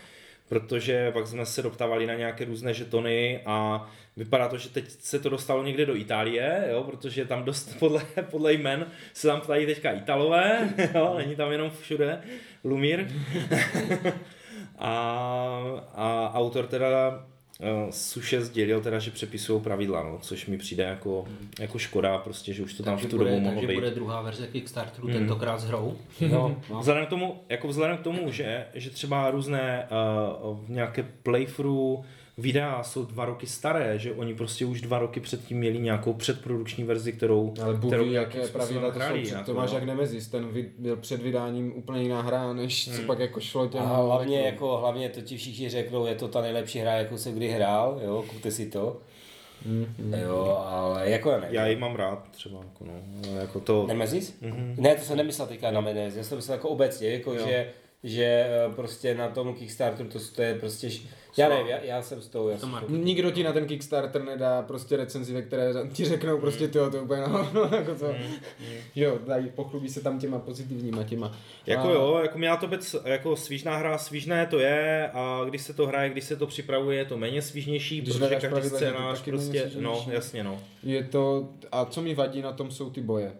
protože 0.48 1.12
pak 1.12 1.28
jsme 1.28 1.46
se 1.46 1.62
doptávali 1.62 2.06
na 2.06 2.14
nějaké 2.14 2.46
různé 2.46 2.74
žetony 2.74 3.42
a 3.46 3.88
vypadá 4.18 4.48
to, 4.48 4.58
že 4.58 4.70
teď 4.70 4.90
se 4.90 5.20
to 5.20 5.30
dostalo 5.30 5.64
někde 5.64 5.86
do 5.86 5.96
Itálie, 5.96 6.68
jo, 6.72 6.84
protože 6.84 7.26
tam 7.26 7.44
dost 7.44 7.76
podle, 7.80 8.02
podle 8.32 8.54
jmen 8.54 8.86
se 9.14 9.28
tam 9.28 9.42
ptají 9.42 9.66
teďka 9.66 9.92
Italové, 9.92 10.70
jo, 10.96 11.16
není 11.18 11.36
tam 11.36 11.52
jenom 11.52 11.72
všude 11.82 12.22
Lumír. 12.64 13.08
a, 14.78 14.92
a 15.96 16.32
autor 16.34 16.68
teda 16.68 17.24
Suše 17.89 18.41
sdělil 18.41 18.82
teda, 18.82 19.00
že 19.00 19.12
přepisují 19.12 19.62
pravidla, 19.62 20.04
no, 20.04 20.20
což 20.22 20.46
mi 20.46 20.58
přijde 20.58 20.84
jako, 20.84 21.26
jako 21.60 21.78
škoda, 21.80 22.17
prostě, 22.17 22.54
že 22.54 22.63
už 22.63 22.74
to 22.74 22.84
tam 22.84 22.93
takže 22.93 23.08
v 23.08 23.12
tu 23.12 23.17
bude, 23.17 23.30
dobu 23.30 23.41
mohlo 23.41 23.56
takže 23.62 23.67
být. 23.67 23.74
bude 23.74 23.91
druhá 23.91 24.22
verze 24.22 24.48
Kickstarteru, 24.48 25.08
tentokrát 25.08 25.58
s 25.58 25.63
hrou. 25.63 25.98
No, 26.32 26.62
vzhledem 26.80 27.06
k 27.06 27.10
tomu, 27.10 27.41
jako 27.50 27.67
vzhledem 27.67 27.98
k 27.98 28.02
tomu, 28.02 28.32
že, 28.32 28.65
že 28.74 28.89
třeba 28.89 29.32
různé 29.32 29.88
uh, 30.43 30.60
nějaké 30.70 31.04
playthrough 31.24 32.06
videa 32.38 32.84
jsou 32.84 33.06
dva 33.06 33.26
roky 33.26 33.47
staré, 33.47 34.00
že 34.00 34.12
oni 34.12 34.36
prostě 34.36 34.65
už 34.65 34.82
dva 34.82 35.00
roky 35.00 35.19
předtím 35.19 35.58
měli 35.58 35.80
nějakou 35.80 36.13
předprodukční 36.13 36.84
verzi, 36.84 37.13
kterou, 37.13 37.54
Ale 37.63 37.73
Bůh 37.73 37.89
kterou 37.89 38.12
jaké 38.12 38.47
pravidla 38.47 38.91
to 38.91 39.00
hráli, 39.00 39.26
jsou. 39.26 39.36
Jako, 39.36 39.45
to 39.45 39.54
máš 39.54 39.71
no. 39.71 39.78
jak 39.78 39.84
Nemezis, 39.84 40.28
ten 40.28 40.47
vid, 40.47 40.73
byl 40.78 40.95
před 40.95 41.21
vydáním 41.21 41.78
úplně 41.78 42.02
jiná 42.02 42.21
hra, 42.21 42.54
než 42.54 42.95
co 42.95 43.02
pak 43.02 43.19
jako 43.19 43.39
šlo 43.39 43.67
těm. 43.67 43.82
A 43.82 43.97
hlavně, 43.97 44.41
jako, 44.41 44.78
hlavně 44.78 45.10
to 45.10 45.21
ti 45.21 45.38
všichni 45.38 45.69
řeknou, 45.69 46.06
je 46.06 46.15
to 46.15 46.28
ta 46.28 46.41
nejlepší 46.41 46.80
hra, 46.80 46.93
jakou 46.93 47.17
jsem 47.17 47.36
kdy 47.36 47.47
hrál, 47.47 48.00
jo, 48.04 48.26
kupte 48.28 48.52
si 48.52 48.65
to. 48.65 49.02
Jo, 50.21 50.63
ale 50.65 51.10
jako 51.10 51.32
ne. 51.32 51.47
Já 51.50 51.67
ji 51.67 51.76
mám 51.76 51.95
rád 51.95 52.28
třeba, 52.32 52.58
jako 52.58 52.86
no, 52.86 53.39
jako 53.39 53.60
to... 53.60 53.86
Nemezis? 53.88 54.41
Mm-hmm. 54.41 54.76
Ne, 54.78 54.95
to 54.95 55.02
jsem 55.02 55.17
nemyslel 55.17 55.47
teďka 55.47 55.71
na 55.71 55.82
Menez, 55.82 56.15
já 56.15 56.23
jsem 56.23 56.30
to 56.30 56.36
myslel 56.36 56.56
jako 56.56 56.69
obecně, 56.69 57.10
jako 57.10 57.38
že, 57.38 57.69
že 58.04 58.23
eh, 58.23 58.73
prostě 58.76 59.15
na 59.15 59.28
tom 59.28 59.54
Kickstarteru 59.54 60.10
to, 60.10 60.19
to 60.36 60.41
je 60.41 60.56
prostě, 60.56 60.89
já 61.38 61.50
nevím, 61.50 61.67
já, 61.67 61.84
já 61.84 62.02
jsem 62.02 62.21
s 62.21 62.28
tou, 62.28 62.50
já 62.50 62.58
To 62.58 62.67
Nikdo 62.89 63.32
ti 63.32 63.43
na 63.43 63.54
ten 63.54 63.65
Kickstarter 63.65 64.23
nedá 64.23 64.62
prostě 64.62 64.97
recenzi, 64.97 65.34
ve 65.34 65.41
které 65.41 65.73
ti 65.93 66.06
řeknou 66.06 66.39
prostě 66.39 66.67
tyjo, 66.67 66.89
to 66.89 66.97
je 66.97 67.04
úplně 67.04 67.21
hovno, 67.21 67.69
jako 67.78 67.95
co. 67.95 68.13
Jo, 68.95 69.19
dají, 69.28 69.50
pochlubí 69.50 69.89
se 69.89 70.02
tam 70.02 70.19
těma 70.19 70.39
pozitivníma 70.39 71.04
těma. 71.04 71.38
Jako 71.65 71.88
A- 71.88 71.91
jo, 71.91 72.19
jako 72.21 72.38
mě 72.38 72.50
to 72.60 72.67
bec, 72.67 72.95
jako 73.06 73.36
svížná 73.36 73.78
hra, 73.78 73.97
svížné 73.97 74.47
to 74.47 74.60
je 74.60 75.10
a 75.13 75.41
když 75.45 75.62
se 75.62 75.73
to 75.73 75.88
hraje, 75.88 76.10
když 76.10 76.23
se 76.23 76.36
to 76.36 76.47
připravuje, 76.47 76.97
je 76.97 77.06
to 77.06 77.17
méně 77.17 77.41
svížnější, 77.41 78.02
Když 78.02 78.17
protože 78.17 78.36
každý 78.36 78.69
to 78.69 78.76
scénář 78.76 79.21
prostě, 79.21 79.71
no 79.80 80.06
jasně 80.12 80.43
no. 80.43 80.62
Je 80.84 81.04
to, 81.04 81.50
a 81.71 81.86
co 81.86 82.02
mi 82.02 82.15
vadí 82.15 82.41
na 82.41 82.52
tom 82.52 82.71
jsou 82.71 82.89
ty 82.89 83.02
boje. 83.02 83.34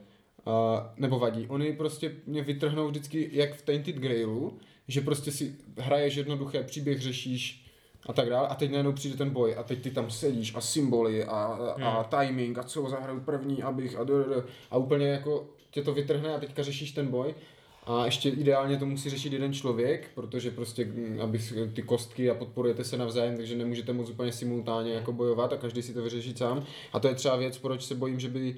Uh, 0.46 0.54
nebo 0.98 1.20
vadí. 1.20 1.46
Oni 1.48 1.74
prostě 1.74 2.12
mě 2.26 2.42
vytrhnou 2.42 2.88
vždycky, 2.88 3.30
jak 3.32 3.56
v 3.56 3.62
Tainted 3.62 3.96
Grailu, 3.96 4.60
že 4.88 5.02
prostě 5.02 5.32
si 5.32 5.56
hraješ 5.78 6.16
jednoduché 6.16 6.64
příběh, 6.64 7.02
řešíš 7.02 7.67
a 8.08 8.14
tak 8.14 8.30
dále. 8.30 8.48
A 8.48 8.56
teď 8.56 8.72
najednou 8.72 8.92
přijde 8.92 9.18
ten 9.18 9.30
boj 9.30 9.56
a 9.58 9.64
teď 9.64 9.82
ty 9.82 9.92
tam 9.92 10.12
sedíš 10.12 10.56
a 10.56 10.62
symboly 10.62 11.24
a, 11.24 11.44
a 11.84 12.04
timing 12.04 12.58
a 12.58 12.64
co 12.64 12.90
zahraju 12.90 13.20
první, 13.20 13.64
abych 13.64 13.96
a, 13.96 14.04
dr- 14.04 14.44
a 14.72 14.78
úplně 14.78 15.08
jako 15.08 15.46
tě 15.72 15.82
to 15.82 15.94
vytrhne 15.94 16.36
a 16.36 16.40
teďka 16.40 16.64
řešíš 16.64 16.92
ten 16.92 17.08
boj. 17.08 17.36
A 17.86 18.06
ještě 18.06 18.30
ideálně 18.30 18.78
to 18.78 18.86
musí 18.86 19.10
řešit 19.10 19.34
jeden 19.34 19.54
člověk, 19.54 20.10
protože 20.16 20.52
prostě, 20.52 20.86
mm, 20.86 21.20
aby 21.22 21.40
ty 21.74 21.82
kostky 21.82 22.30
a 22.30 22.34
podporujete 22.34 22.84
se 22.84 22.98
navzájem, 22.98 23.38
takže 23.38 23.56
nemůžete 23.56 23.94
moc 23.94 24.10
úplně 24.10 24.32
simultánně 24.32 24.94
jako 24.94 25.12
bojovat 25.12 25.54
a 25.54 25.58
každý 25.58 25.82
si 25.82 25.94
to 25.94 26.02
vyřešit 26.02 26.38
sám. 26.38 26.64
A 26.94 27.00
to 27.00 27.08
je 27.08 27.16
třeba 27.16 27.36
věc, 27.36 27.58
proč 27.58 27.86
se 27.86 27.96
bojím, 27.96 28.20
že 28.20 28.30
by 28.30 28.56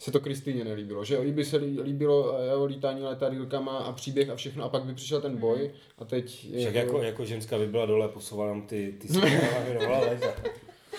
se 0.00 0.12
to 0.12 0.20
Kristýně 0.20 0.64
nelíbilo. 0.64 1.04
Že 1.04 1.18
líbí 1.18 1.44
se 1.44 1.56
lí- 1.56 1.80
líbilo 1.80 2.38
eh, 2.38 2.50
jo, 2.50 2.64
lítání 2.64 3.02
letadýlkama 3.02 3.78
a 3.78 3.92
příběh 3.92 4.30
a 4.30 4.36
všechno 4.36 4.64
a 4.64 4.68
pak 4.68 4.84
by 4.84 4.94
přišel 4.94 5.20
ten 5.20 5.36
boj 5.36 5.70
a 5.98 6.04
teď... 6.04 6.44
je 6.44 6.60
Však 6.60 6.74
jako, 6.74 7.02
jako 7.02 7.24
ženská 7.24 7.58
by 7.58 7.66
byla 7.66 7.86
dole, 7.86 8.08
posouvala 8.08 8.60
ty, 8.66 8.94
ty 9.00 9.08
si 9.08 9.20
věnovala 9.66 10.00
ležet. 10.00 10.50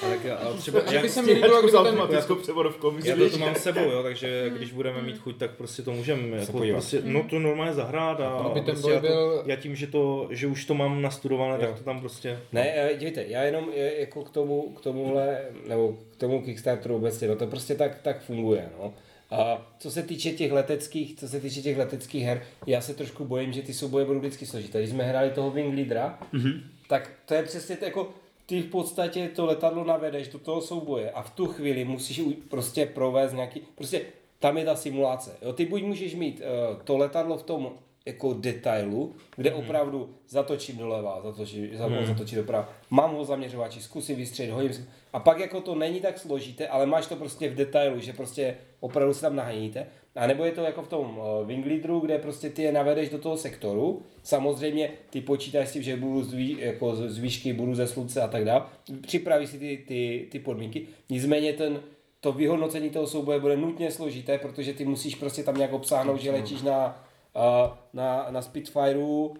Ale, 0.03 0.17
ale 0.37 0.57
třeba, 0.57 0.79
Že 0.89 0.95
jak, 0.95 1.03
by 1.03 1.09
se 1.09 1.21
mi 1.21 1.33
líbilo, 1.33 1.61
ten... 1.61 1.75
automatickou 1.75 2.35
převodovkou, 2.35 2.93
já 3.03 3.15
to 3.15 3.29
tu 3.29 3.37
mám 3.37 3.55
s 3.55 3.63
sebou, 3.63 3.91
jo, 3.91 4.03
takže 4.03 4.51
když 4.57 4.71
budeme 4.71 5.01
mít 5.01 5.17
chuť, 5.17 5.37
tak 5.37 5.51
prostě 5.51 5.81
to 5.81 5.91
můžeme 5.91 6.37
jako 6.37 6.63
prostě, 6.71 7.01
no 7.03 7.23
to 7.29 7.39
normálně 7.39 7.73
zahrát 7.73 8.19
a, 8.19 8.35
Ono 8.35 8.49
by 8.49 8.59
a 8.59 8.63
ten 8.63 8.75
prostě 8.75 8.91
já, 8.91 8.99
to, 8.99 9.07
byl- 9.07 9.43
já 9.45 9.55
tím, 9.55 9.75
že, 9.75 9.87
to, 9.87 10.27
že 10.31 10.47
už 10.47 10.65
to 10.65 10.73
mám 10.73 11.01
nastudované, 11.01 11.53
Jo. 11.53 11.67
tak 11.67 11.77
to 11.77 11.83
tam 11.83 11.99
prostě... 11.99 12.39
Ne, 12.51 12.73
eh, 12.75 12.97
dívejte, 12.97 13.25
já 13.27 13.43
jenom 13.43 13.69
eh, 13.75 13.93
jako 13.99 14.23
k 14.23 14.29
tomu, 14.29 14.69
k 14.69 14.81
tomuhle, 14.81 15.41
nebo 15.67 15.97
k 16.13 16.15
tomu 16.15 16.41
Kickstarteru 16.41 16.95
obecně, 16.95 17.27
no 17.27 17.35
to 17.35 17.47
prostě 17.47 17.75
tak, 17.75 18.01
tak 18.01 18.21
funguje, 18.21 18.69
no. 18.79 18.93
A 19.31 19.71
co 19.79 19.91
se 19.91 20.03
týče 20.03 20.31
těch 20.31 20.51
leteckých, 20.51 21.15
co 21.15 21.27
se 21.27 21.39
týče 21.39 21.61
těch 21.61 21.77
leteckých 21.77 22.23
her, 22.23 22.41
já 22.67 22.81
se 22.81 22.93
trošku 22.93 23.25
bojím, 23.25 23.53
že 23.53 23.61
ty 23.61 23.73
souboje 23.73 24.05
budou 24.05 24.19
vždycky 24.19 24.45
složité. 24.45 24.79
Když 24.79 24.89
jsme 24.89 25.03
hráli 25.03 25.29
toho 25.29 25.51
Wing 25.51 25.75
Leadera, 25.75 26.19
mm-hmm. 26.33 26.61
tak 26.89 27.11
to 27.25 27.33
je 27.33 27.43
přesně 27.43 27.77
to, 27.77 27.85
jako 27.85 28.13
ty 28.45 28.61
v 28.61 28.69
podstatě 28.69 29.29
to 29.35 29.45
letadlo 29.45 29.83
navedeš 29.83 30.27
do 30.27 30.39
toho 30.39 30.61
souboje 30.61 31.11
a 31.11 31.21
v 31.21 31.29
tu 31.29 31.45
chvíli 31.47 31.85
musíš 31.85 32.21
prostě 32.49 32.85
provést 32.85 33.33
nějaký, 33.33 33.61
prostě 33.75 34.01
tam 34.39 34.57
je 34.57 34.65
ta 34.65 34.75
simulace. 34.75 35.37
Jo? 35.41 35.53
Ty 35.53 35.65
buď 35.65 35.83
můžeš 35.83 36.15
mít 36.15 36.41
uh, 36.41 36.81
to 36.83 36.97
letadlo 36.97 37.37
v 37.37 37.43
tom 37.43 37.71
jako 38.05 38.33
detailu, 38.33 39.15
kde 39.35 39.53
opravdu 39.53 40.09
zatočím 40.27 40.77
doleva, 40.77 41.21
zatočím, 41.23 41.69
hmm. 41.75 42.05
zatočím 42.05 42.37
doprava, 42.37 42.69
mám 42.89 43.15
ho 43.15 43.25
zaměřovači, 43.25 43.81
zkusím 43.81 44.15
vystřelit, 44.15 44.51
hodím 44.51 44.73
si. 44.73 44.85
A 45.13 45.19
pak 45.19 45.39
jako 45.39 45.61
to 45.61 45.75
není 45.75 46.01
tak 46.01 46.19
složité, 46.19 46.67
ale 46.67 46.85
máš 46.85 47.07
to 47.07 47.15
prostě 47.15 47.49
v 47.49 47.55
detailu, 47.55 47.99
že 47.99 48.13
prostě 48.13 48.57
opravdu 48.79 49.13
se 49.13 49.21
tam 49.21 49.35
naháníte. 49.35 49.87
A 50.15 50.27
nebo 50.27 50.45
je 50.45 50.51
to 50.51 50.61
jako 50.61 50.81
v 50.81 50.87
tom 50.87 51.17
uh, 51.17 51.47
Wing 51.47 51.65
Leaderu, 51.65 51.99
kde 51.99 52.17
prostě 52.17 52.49
ty 52.49 52.61
je 52.61 52.71
navedeš 52.71 53.09
do 53.09 53.17
toho 53.17 53.37
sektoru. 53.37 54.01
Samozřejmě 54.23 54.91
ty 55.09 55.21
počítáš 55.21 55.69
s 55.69 55.73
tím, 55.73 55.83
že 55.83 55.95
budu 55.95 56.23
z, 56.23 56.33
vý, 56.33 56.57
jako 56.59 56.95
z 56.95 57.09
z 57.09 57.17
výšky, 57.17 57.53
budu 57.53 57.75
ze 57.75 57.87
slunce 57.87 58.21
a 58.21 58.27
tak 58.27 58.45
dále. 58.45 58.63
Připravíš 59.01 59.49
si 59.49 59.59
ty, 59.59 59.83
ty, 59.87 60.27
ty 60.31 60.39
podmínky. 60.39 60.87
Nicméně 61.09 61.53
ten, 61.53 61.79
to 62.19 62.31
vyhodnocení 62.31 62.89
toho 62.89 63.07
souboje 63.07 63.39
bude 63.39 63.57
nutně 63.57 63.91
složité, 63.91 64.37
protože 64.37 64.73
ty 64.73 64.85
musíš 64.85 65.15
prostě 65.15 65.43
tam 65.43 65.55
nějak 65.55 65.73
obsáhnout, 65.73 66.19
že 66.19 66.31
letíš 66.31 66.61
na, 66.61 67.05
uh, 67.35 67.77
na, 67.93 68.27
na 68.29 68.41
Spitfireu, 68.41 69.25
uh, 69.25 69.35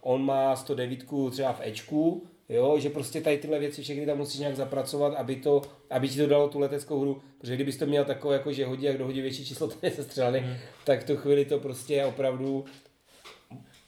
on 0.00 0.24
má 0.24 0.56
109 0.56 1.04
třeba 1.30 1.52
v 1.52 1.60
Ečku, 1.60 2.26
jo, 2.48 2.78
že 2.78 2.90
prostě 2.90 3.20
tady 3.20 3.38
tyhle 3.38 3.58
věci 3.58 3.82
všechny 3.82 4.06
tam 4.06 4.18
musíš 4.18 4.40
nějak 4.40 4.56
zapracovat, 4.56 5.14
aby, 5.14 5.36
to, 5.36 5.62
aby 5.90 6.08
ti 6.08 6.18
to 6.18 6.26
dalo 6.26 6.48
tu 6.48 6.58
leteckou 6.58 7.00
hru, 7.00 7.22
protože 7.38 7.54
kdybys 7.54 7.76
to 7.76 7.86
měl 7.86 8.04
takové, 8.04 8.34
jako 8.34 8.52
že 8.52 8.66
hodí, 8.66 8.84
jak 8.84 8.98
dohodí 8.98 9.20
větší 9.20 9.46
číslo 9.46 9.68
ten 9.68 9.90
sestřelný, 9.90 10.38
hmm. 10.38 10.54
tak 10.84 11.00
v 11.02 11.06
tu 11.06 11.16
chvíli 11.16 11.44
to 11.44 11.58
prostě 11.58 12.04
opravdu 12.04 12.64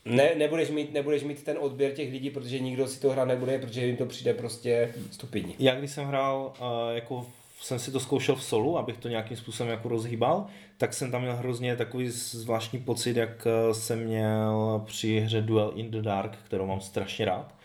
ne, 0.05 0.35
nebudeš, 0.37 0.71
mít, 0.71 0.93
nebudeš 0.93 1.23
mít 1.23 1.43
ten 1.43 1.57
odběr 1.61 1.93
těch 1.93 2.13
lidí, 2.13 2.31
protože 2.31 2.59
nikdo 2.59 2.89
si 2.89 3.01
to 3.01 3.11
hrát 3.11 3.25
nebude, 3.25 3.59
protože 3.59 3.87
jim 3.87 3.97
to 3.97 4.07
přijde 4.07 4.35
prostě 4.35 4.95
stupidní. 5.11 5.55
Já 5.59 5.75
když 5.75 5.91
jsem 5.91 6.05
hrál, 6.05 6.53
uh, 6.61 6.95
jako 6.95 7.27
jsem 7.61 7.79
si 7.79 7.91
to 7.91 8.01
zkoušel 8.01 8.37
v 8.37 8.43
solu, 8.43 8.79
abych 8.79 8.97
to 8.97 9.09
nějakým 9.09 9.37
způsobem 9.37 9.71
jako 9.71 9.89
rozhýbal, 9.89 10.47
tak 10.79 10.95
jsem 10.95 11.11
tam 11.11 11.23
měl 11.23 11.37
hrozně 11.37 11.77
takový 11.77 12.09
zvláštní 12.11 12.79
pocit, 12.79 13.17
jak 13.17 13.47
eh, 13.47 13.75
jsem 13.75 14.05
měl 14.05 14.83
při 14.87 15.21
hře 15.21 15.43
Duel 15.43 15.73
in 15.75 15.91
the 15.91 16.03
Dark, 16.03 16.39
kterou 16.45 16.67
mám 16.67 16.81
strašně 16.81 17.25
rád. 17.25 17.58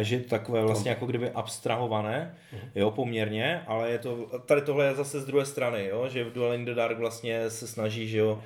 Že 0.00 0.16
je 0.16 0.20
to 0.20 0.28
takové 0.28 0.62
vlastně 0.64 0.90
jako 0.90 1.06
kdyby 1.06 1.30
abstrahované, 1.30 2.34
jo, 2.74 2.90
poměrně, 2.90 3.62
ale 3.66 3.90
je 3.90 3.98
to, 3.98 4.40
tady 4.46 4.62
tohle 4.62 4.84
je 4.86 4.94
zase 4.94 5.20
z 5.20 5.24
druhé 5.26 5.46
strany, 5.46 5.86
jo, 5.86 6.08
že 6.08 6.24
v 6.24 6.32
Duel 6.32 6.52
in 6.54 6.64
the 6.64 6.74
Dark 6.74 6.98
vlastně 6.98 7.50
se 7.50 7.66
snaží, 7.68 8.08
že 8.08 8.18
jo, 8.18 8.42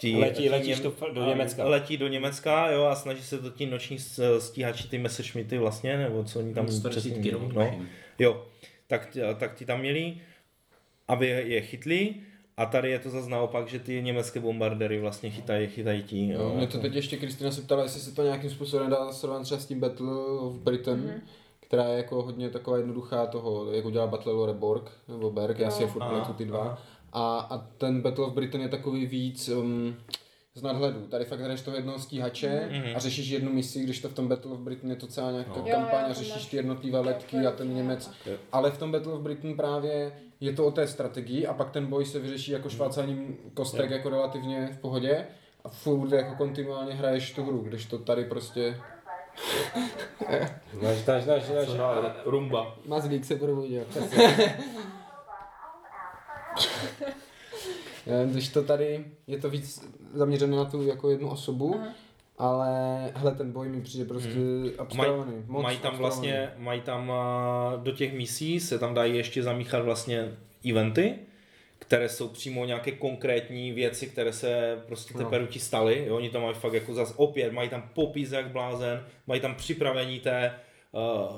tí, 0.00 0.16
Letí- 0.16 0.34
tí 0.36 0.50
letíš 0.50 0.80
do- 0.80 0.94
do 1.12 1.24
Německa. 1.26 1.64
Letí 1.64 1.96
do 1.96 2.08
Německa, 2.08 2.70
jo, 2.70 2.84
a 2.84 2.94
snaží 2.94 3.22
se 3.22 3.38
to 3.38 3.50
ti 3.50 3.66
noční 3.66 3.98
stíhači, 4.38 4.88
ty 4.88 4.98
Messerschmitty 4.98 5.58
vlastně, 5.58 5.96
nebo 5.98 6.24
co 6.24 6.38
oni 6.38 6.54
tam 6.54 6.68
Star 6.68 6.90
přesně- 6.90 7.10
no, 7.32 7.48
no. 7.54 7.84
Jo, 8.18 8.46
tak, 8.86 9.16
tak 9.38 9.54
ti 9.54 9.64
tam 9.66 9.80
měli, 9.80 10.14
aby 11.08 11.26
je 11.26 11.60
chytli 11.60 12.14
a 12.60 12.66
tady 12.66 12.90
je 12.90 12.98
to 12.98 13.10
zase 13.10 13.30
naopak, 13.30 13.68
že 13.68 13.78
ty 13.78 14.02
německé 14.02 14.40
bombardéry 14.40 15.00
vlastně 15.00 15.30
chytají, 15.30 15.68
chytají 15.68 16.02
ti. 16.02 16.28
Jo, 16.28 16.40
Jo, 16.40 16.50
mě 16.50 16.60
jako. 16.60 16.72
to 16.72 16.78
teď 16.78 16.94
ještě 16.94 17.16
Kristina 17.16 17.50
se 17.50 17.62
ptala, 17.62 17.82
jestli 17.82 18.00
se 18.00 18.14
to 18.14 18.22
nějakým 18.22 18.50
způsobem 18.50 18.90
dá 18.90 19.12
srovnat 19.12 19.42
třeba 19.42 19.60
s 19.60 19.66
tím 19.66 19.80
Battle 19.80 20.14
of 20.38 20.56
Britain, 20.58 21.00
mm-hmm. 21.00 21.20
která 21.60 21.84
je 21.84 21.96
jako 21.96 22.22
hodně 22.22 22.50
taková 22.50 22.76
jednoduchá 22.76 23.26
toho, 23.26 23.72
jako 23.72 23.90
dělá 23.90 24.06
Battle 24.06 24.32
of 24.32 24.46
Reborg, 24.46 24.90
nebo 25.08 25.30
Berg, 25.30 25.58
já 25.58 25.70
si 25.70 25.82
je 25.82 25.88
furt 25.88 26.02
Aha, 26.02 26.10
pletu 26.10 26.32
ty 26.32 26.44
dva. 26.44 26.78
A, 27.12 27.38
a 27.38 27.58
ten 27.58 28.02
Battle 28.02 28.24
of 28.24 28.34
Britain 28.34 28.62
je 28.62 28.68
takový 28.68 29.06
víc 29.06 29.48
um, 29.48 29.96
z 30.60 30.62
nadhledu. 30.62 31.00
Tady 31.06 31.24
fakt 31.24 31.40
hraješ 31.40 31.60
toho 31.60 31.76
jednoho 31.76 31.98
stíhače 31.98 32.68
Mhm. 32.72 32.96
a 32.96 32.98
řešíš 32.98 33.28
jednu 33.28 33.52
misi, 33.52 33.80
když 33.82 34.00
to 34.00 34.08
v 34.08 34.14
tom 34.14 34.28
Battle 34.28 34.52
of 34.52 34.58
Britain 34.60 34.90
je 34.90 34.96
to 34.96 35.06
celá 35.06 35.30
nějaká 35.30 35.52
No. 35.56 35.62
kampaň 35.62 36.04
a 36.04 36.08
to 36.08 36.14
řešíš 36.14 36.46
ty 36.46 36.56
jednotlivé 36.56 37.00
letky 37.00 37.36
a 37.36 37.50
ten 37.50 37.74
Němec. 37.74 38.10
Ale 38.52 38.70
v 38.70 38.78
tom 38.78 38.92
Battle 38.92 39.12
of 39.12 39.20
Britain 39.20 39.56
právě 39.56 40.12
je 40.40 40.52
to 40.52 40.66
o 40.66 40.70
té 40.70 40.86
strategii 40.86 41.46
a 41.46 41.52
pak 41.54 41.70
ten 41.70 41.86
boj 41.86 42.04
se 42.06 42.18
vyřeší 42.18 42.52
jako 42.52 42.68
švácáním 42.70 43.36
kostek 43.54 43.90
jako 43.90 44.10
relativně 44.10 44.68
v 44.72 44.78
pohodě 44.78 45.26
a 45.64 45.68
furt 45.68 46.12
jako 46.12 46.34
kontinuálně 46.34 46.94
hraješ 46.94 47.32
tu 47.32 47.42
hru, 47.44 47.58
když 47.58 47.86
to 47.86 47.98
tady 47.98 48.24
prostě... 48.24 48.76
Náš, 50.82 51.06
náš, 51.06 51.26
náš, 51.26 51.48
náš, 51.48 51.68
Rumba. 52.24 52.76
Mazlík 52.86 53.24
se 53.24 53.36
probudil. 53.36 53.84
Eh, 58.06 58.26
Když 58.30 58.48
to 58.48 58.62
tady, 58.62 59.04
je 59.26 59.38
to 59.38 59.50
víc 59.50 59.88
zaměřené 60.14 60.56
na 60.56 60.64
tu 60.64 60.82
jako 60.86 61.10
jednu 61.10 61.28
osobu, 61.30 61.80
ale 62.38 62.68
hele, 63.14 63.34
ten 63.34 63.52
boj 63.52 63.68
mi 63.68 63.80
přijde 63.80 64.04
prostě 64.04 64.38
Mají, 64.38 64.72
abstrahovaný. 64.78 65.32
moc 65.46 65.62
mají 65.62 65.78
tam 65.78 65.88
abstrahovaný. 65.92 66.00
vlastně, 66.00 66.50
mají 66.58 66.80
tam 66.80 67.10
a, 67.10 67.72
do 67.76 67.92
těch 67.92 68.12
misí 68.12 68.60
se 68.60 68.78
tam 68.78 68.94
dají 68.94 69.16
ještě 69.16 69.42
zamíchat 69.42 69.84
vlastně 69.84 70.32
eventy, 70.70 71.14
které 71.78 72.08
jsou 72.08 72.28
přímo 72.28 72.64
nějaké 72.64 72.92
konkrétní 72.92 73.72
věci, 73.72 74.06
které 74.06 74.32
se 74.32 74.78
prostě 74.86 75.14
No. 75.14 75.24
teprve 75.24 75.46
ti 75.46 75.58
staly. 75.58 76.04
Jo? 76.06 76.16
Oni 76.16 76.30
tam 76.30 76.42
mají 76.42 76.54
fakt 76.54 76.72
jako 76.72 76.94
zas 76.94 77.14
opět, 77.16 77.52
mají 77.52 77.68
tam 77.68 77.90
popis 77.94 78.32
jak 78.32 78.48
blázen, 78.48 79.04
mají 79.26 79.40
tam 79.40 79.54
připravení 79.54 80.20
té, 80.20 80.54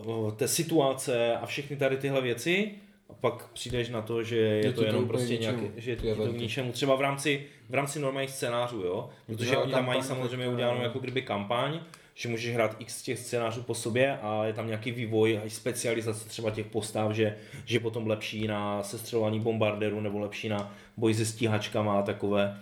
uh, 0.04 0.32
té 0.32 0.48
situace 0.48 1.36
a 1.36 1.46
všechny 1.46 1.76
tady 1.76 1.96
tyhle 1.96 2.20
věci. 2.20 2.70
A 3.12 3.14
pak 3.20 3.48
přijdeš 3.52 3.88
na 3.88 4.02
to, 4.02 4.22
že 4.22 4.36
je, 4.36 4.66
Je 4.66 4.72
to 4.72 4.80
to 4.80 4.86
jenom 4.86 5.08
prostě 5.08 5.32
ničemu, 5.32 5.60
nějaké, 5.60 5.80
že 5.80 5.90
je 5.90 5.96
to 5.96 6.26
to 6.26 6.32
k 6.32 6.36
ničemu. 6.36 6.72
Třeba 6.72 6.96
v 6.96 7.00
rámci, 7.00 7.46
v 7.68 7.74
rámci 7.74 7.98
normálních 8.00 8.30
scénářů, 8.30 8.82
jo? 8.82 9.10
Protože 9.26 9.56
oni 9.56 9.72
tam 9.72 9.86
mají 9.86 10.02
samozřejmě 10.02 10.48
udělanou 10.48 10.82
jako 10.82 10.98
kdyby 10.98 11.22
kampaň, 11.22 11.80
že 12.14 12.28
můžeš 12.28 12.54
hrát 12.54 12.76
x 12.78 13.02
těch 13.02 13.18
scénářů 13.18 13.62
po 13.62 13.74
sobě 13.74 14.18
a 14.18 14.44
je 14.44 14.52
tam 14.52 14.66
nějaký 14.66 14.90
vývoj 14.90 15.40
a 15.44 15.50
specializace 15.50 16.28
třeba 16.28 16.50
těch 16.50 16.66
postav, 16.66 17.12
že, 17.12 17.36
že 17.64 17.76
je 17.76 17.80
potom 17.80 18.06
lepší 18.06 18.46
na 18.46 18.82
sestřelování 18.82 19.40
bombardérů 19.40 20.00
nebo 20.00 20.18
lepší 20.18 20.48
na 20.48 20.74
boj 20.96 21.14
se 21.14 21.26
stíhačkama 21.26 21.98
a 21.98 22.02
takové, 22.02 22.60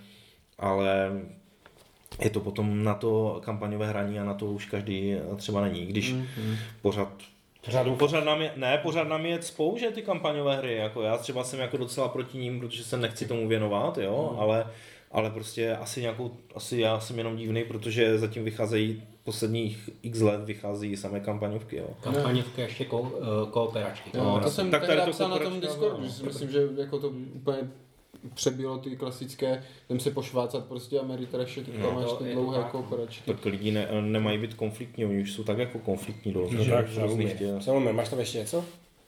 ale 0.59 1.11
je 2.23 2.29
to 2.29 2.39
potom 2.39 2.83
na 2.83 2.93
to 2.93 3.41
kampaňové 3.45 3.87
hraní 3.87 4.19
a 4.19 4.23
na 4.23 4.33
to 4.33 4.45
už 4.45 4.65
každý 4.65 5.15
třeba 5.37 5.61
není, 5.61 5.85
když 5.85 6.11
Mhm. 6.13 6.55
pořád 6.81 7.13
Pořád, 7.65 7.87
pořád 7.97 8.23
nám 8.23 8.41
je, 8.41 8.53
ne, 8.55 8.77
pořád 8.77 9.07
nám 9.07 9.25
je 9.25 9.39
cpou, 9.39 9.77
že 9.77 9.91
ty 9.91 10.01
kampaňové 10.01 10.57
hry, 10.57 10.75
jako 10.75 11.01
já 11.01 11.17
třeba 11.17 11.43
jsem 11.43 11.59
jako 11.59 11.77
docela 11.77 12.07
proti 12.07 12.37
ním, 12.37 12.59
protože 12.59 12.83
se 12.83 12.97
nechci 12.97 13.25
tomu 13.25 13.47
věnovat, 13.47 13.97
jo, 13.97 14.35
ale, 14.39 14.67
ale 15.11 15.29
prostě 15.29 15.75
asi 15.75 16.01
nějakou, 16.01 16.31
asi 16.55 16.79
já 16.79 16.99
jsem 16.99 17.17
jenom 17.17 17.35
divný, 17.35 17.63
protože 17.63 18.17
zatím 18.17 18.43
vycházejí 18.43 19.03
posledních 19.23 19.89
x 20.01 20.21
let 20.21 20.41
vychází 20.43 20.97
samé 20.97 21.19
kampaňovky, 21.19 21.75
jo. 21.75 21.87
Kampaněvky 22.01 22.61
a 22.61 22.65
ještě 22.65 22.85
ko, 22.85 23.11
eh, 23.21 23.51
kooperačky. 23.51 24.09
No, 24.17 24.39
to 24.39 24.45
no. 24.45 24.51
jsem 24.51 24.71
Tak 24.71 24.85
tady 24.87 25.01
to 25.01 25.11
psal 25.11 25.29
na 25.29 25.39
tom 25.39 25.61
Discordu, 25.61 25.97
no. 25.97 26.25
myslím, 26.25 26.51
že 26.51 26.67
jako 26.77 26.99
to 26.99 27.09
úplně 27.33 27.71
přebilo 28.33 28.77
ty 28.77 28.95
klasické, 28.95 29.63
jdem 29.89 29.99
se 29.99 30.11
pošvácat 30.11 30.65
prostě 30.65 30.99
Ameritraše, 30.99 31.61
teďka 31.63 31.81
No, 31.81 31.91
máš 31.91 32.05
to 32.05 32.15
ty 32.15 32.33
dlouhé 32.33 32.57
tak. 32.61 32.71
kooperačky. 32.71 33.33
Tak 33.33 33.45
lidi 33.45 33.71
ne, 33.71 33.87
nemají 34.01 34.37
být 34.37 34.53
konfliktní, 34.53 35.05
oni 35.05 35.21
už 35.21 35.31
jsou 35.33 35.43
tak 35.43 35.57
jako 35.57 35.79
konfliktní 35.79 36.33
do 36.33 36.47
No 36.51 36.65
tak, 36.65 36.85
Salome, 37.61 37.93
máš 37.93 38.09
tam 38.09 38.19
ještě 38.19 38.37
něco? 38.37 38.65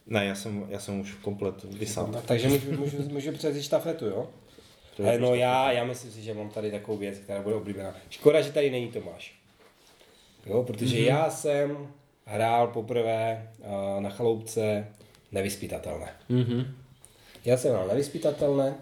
Ne, 0.08 0.26
já 0.26 0.36
jsem, 0.36 0.66
já 0.70 0.80
jsem 0.80 1.00
už 1.00 1.14
komplet 1.14 1.64
vysám. 1.64 2.12
No, 2.12 2.22
takže 2.26 2.48
můžu, 2.50 2.72
můžu, 2.72 2.98
můžu 3.10 3.32
převzít 3.32 3.64
štafetu, 3.64 4.06
jo? 4.06 4.30
Je 5.00 5.06
Ale 5.10 5.20
no 5.20 5.28
prostě- 5.28 5.42
já, 5.42 5.72
já 5.72 5.84
myslím 5.84 6.12
si, 6.12 6.22
že 6.22 6.34
mám 6.34 6.50
tady 6.50 6.72
takovou 6.72 6.98
věc, 6.98 7.18
která 7.18 7.42
bude 7.42 7.56
oblíbená. 7.56 7.96
Škoda, 8.10 8.42
že 8.42 8.52
tady 8.52 8.70
není 8.72 8.88
Tomáš. 8.88 9.36
Jo, 10.46 10.64
protože 10.64 10.98
mm-hmm. 10.98 11.06
já 11.06 11.30
jsem 11.30 11.88
hrál 12.26 12.68
poprvé 12.68 13.52
uh, 13.60 14.02
na 14.04 14.10
chaloupce 14.10 14.88
nevyspytatelné. 15.32 16.10
Mhm. 16.30 16.76
Já 17.46 17.58
jsem 17.58 17.72
hrál 17.72 17.88
nevyspytatelné 17.88 18.76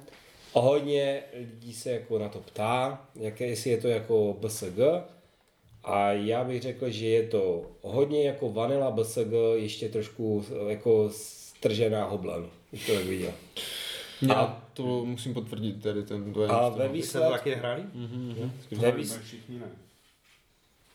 a 0.55 0.59
hodně 0.59 1.23
lidí 1.33 1.73
se 1.73 1.91
jako 1.91 2.19
na 2.19 2.29
to 2.29 2.39
ptá, 2.39 3.05
jaké, 3.15 3.47
jestli 3.47 3.69
je 3.69 3.77
to 3.77 3.87
jako 3.87 4.37
BSG. 4.41 4.79
A 5.83 6.11
já 6.11 6.43
bych 6.43 6.61
řekl, 6.61 6.89
že 6.89 7.07
je 7.07 7.27
to 7.27 7.71
hodně 7.81 8.27
jako 8.27 8.51
vanila 8.51 8.91
BSG, 8.91 9.31
ještě 9.55 9.89
trošku 9.89 10.45
jako 10.67 11.09
stržená 11.09 12.05
hoblen. 12.05 12.45
Už 12.73 12.85
to 12.85 12.93
tak 12.95 13.05
viděl. 13.05 13.33
Já 14.21 14.63
to 14.73 15.05
musím 15.05 15.33
potvrdit 15.33 15.83
tady 15.83 16.03
ten 16.03 16.33
dojem. 16.33 16.51
A 16.51 16.71
z 16.71 16.75
ve 16.75 16.87
výsledku... 16.87 17.31
taky 17.31 17.55
hráli? 17.55 17.83
Ve 18.71 18.91
výs... 18.91 19.19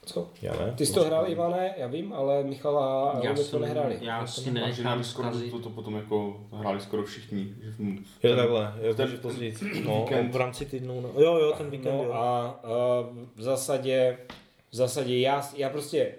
Co? 0.07 0.31
Já 0.43 0.53
ne. 0.53 0.73
Ty 0.77 0.87
jsi 0.87 0.93
to 0.95 1.05
hrál, 1.05 1.29
Ivane, 1.31 1.75
já 1.77 1.87
vím, 1.87 2.13
ale 2.13 2.45
Michal 2.45 2.79
a 2.79 3.21
Já 3.23 3.31
Ome 3.31 3.45
to 3.45 3.59
nehráli. 3.59 3.99
já 4.01 4.27
si 4.27 4.45
že 4.45 4.51
Discordu 4.99 5.05
zkazit. 5.05 5.51
to, 5.51 5.59
to 5.59 5.71
potom 5.71 5.95
jako 5.97 6.41
hráli 6.53 6.81
skoro 6.81 7.05
všichni. 7.05 7.55
Že 7.63 7.71
v- 7.71 7.99
Jo, 8.23 8.37
takhle, 8.37 8.75
jo, 8.83 8.95
ten- 8.95 8.97
takže 8.97 9.17
později. 9.17 9.55
No, 9.87 10.01
víkend. 10.01 10.33
v 10.33 10.37
rámci 10.37 10.67
týdnu, 10.67 11.01
no. 11.01 11.09
Jo, 11.23 11.39
jo, 11.39 11.53
ten 11.59 11.71
víkend, 11.71 11.97
No 11.97 12.05
jo. 12.05 12.13
a, 12.13 12.41
a 12.47 12.61
v 13.37 13.43
zásadě, 13.43 14.19
v 14.71 14.77
zásadě 14.77 15.19
já, 15.19 15.49
já 15.57 15.71
prostě 15.71 16.15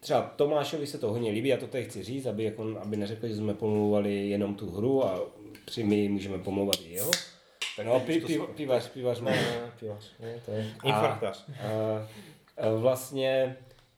třeba 0.00 0.22
Tomášovi 0.36 0.86
se 0.86 0.98
to 0.98 1.10
hodně 1.12 1.30
líbí, 1.30 1.48
já 1.48 1.56
to 1.56 1.66
tady 1.66 1.84
chci 1.84 2.02
říct, 2.02 2.26
aby, 2.26 2.44
jako, 2.44 2.66
aby 2.82 2.96
neřekli, 2.96 3.28
že 3.28 3.36
jsme 3.36 3.54
pomlouvali 3.54 4.28
jenom 4.28 4.54
tu 4.54 4.70
hru 4.70 5.04
a 5.04 5.20
při 5.64 5.84
my 5.84 6.08
můžeme 6.08 6.38
pomlouvat 6.38 6.76
i 6.86 6.92
jeho. 6.92 7.10
No, 7.84 8.00
pi, 8.00 8.20
pi, 8.20 8.38
pivař, 8.56 8.88
pivař 8.88 9.20
má. 9.20 9.30
Pivař, 9.80 10.12
no, 10.20 10.26
to 10.44 10.50
je 10.50 10.70
infarktař. 10.84 11.44
A 12.58 12.70
vlastně 12.70 13.56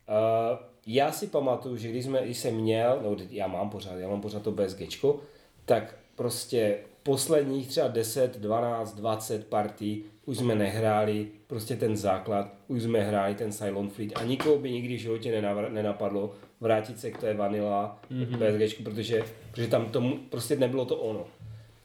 a, 0.09 0.59
já 0.87 1.13
si 1.13 1.27
pamatuju, 1.27 1.77
že 1.77 1.89
když, 1.89 2.05
jsme, 2.05 2.25
když 2.25 2.39
jsem 2.39 2.55
měl, 2.55 3.01
no 3.03 3.17
já 3.31 3.47
mám 3.47 3.71
pořád, 3.71 3.97
já 3.97 4.09
mám 4.09 4.21
pořád 4.21 4.43
to 4.43 4.53
BSGčko, 4.53 5.21
tak 5.65 5.95
prostě 6.15 6.79
posledních 7.03 7.69
třeba 7.69 7.89
10, 7.89 8.39
12, 8.39 8.95
20 8.95 9.47
partí 9.47 10.05
už 10.29 10.39
jsme 10.39 10.55
nehráli 10.55 11.27
prostě 11.47 11.77
ten 11.77 11.97
základ, 11.97 12.55
už 12.69 12.83
jsme 12.83 13.01
hráli 13.01 13.35
ten 13.35 13.53
Silent 13.53 13.93
Fleet 13.93 14.13
a 14.15 14.25
nikoho 14.25 14.59
by 14.59 14.71
nikdy 14.71 14.97
v 14.97 15.01
životě 15.01 15.43
nenapadlo 15.69 16.35
vrátit 16.61 17.01
se 17.01 17.11
k 17.11 17.19
té 17.19 17.35
vanila 17.35 18.01
mm-hmm. 18.11 18.59
BSGčku, 18.59 18.83
protože, 18.83 19.23
protože 19.51 19.67
tam 19.67 19.87
tomu 19.87 20.19
prostě 20.31 20.57
nebylo 20.57 20.85
to 20.85 20.97
ono. 20.97 21.27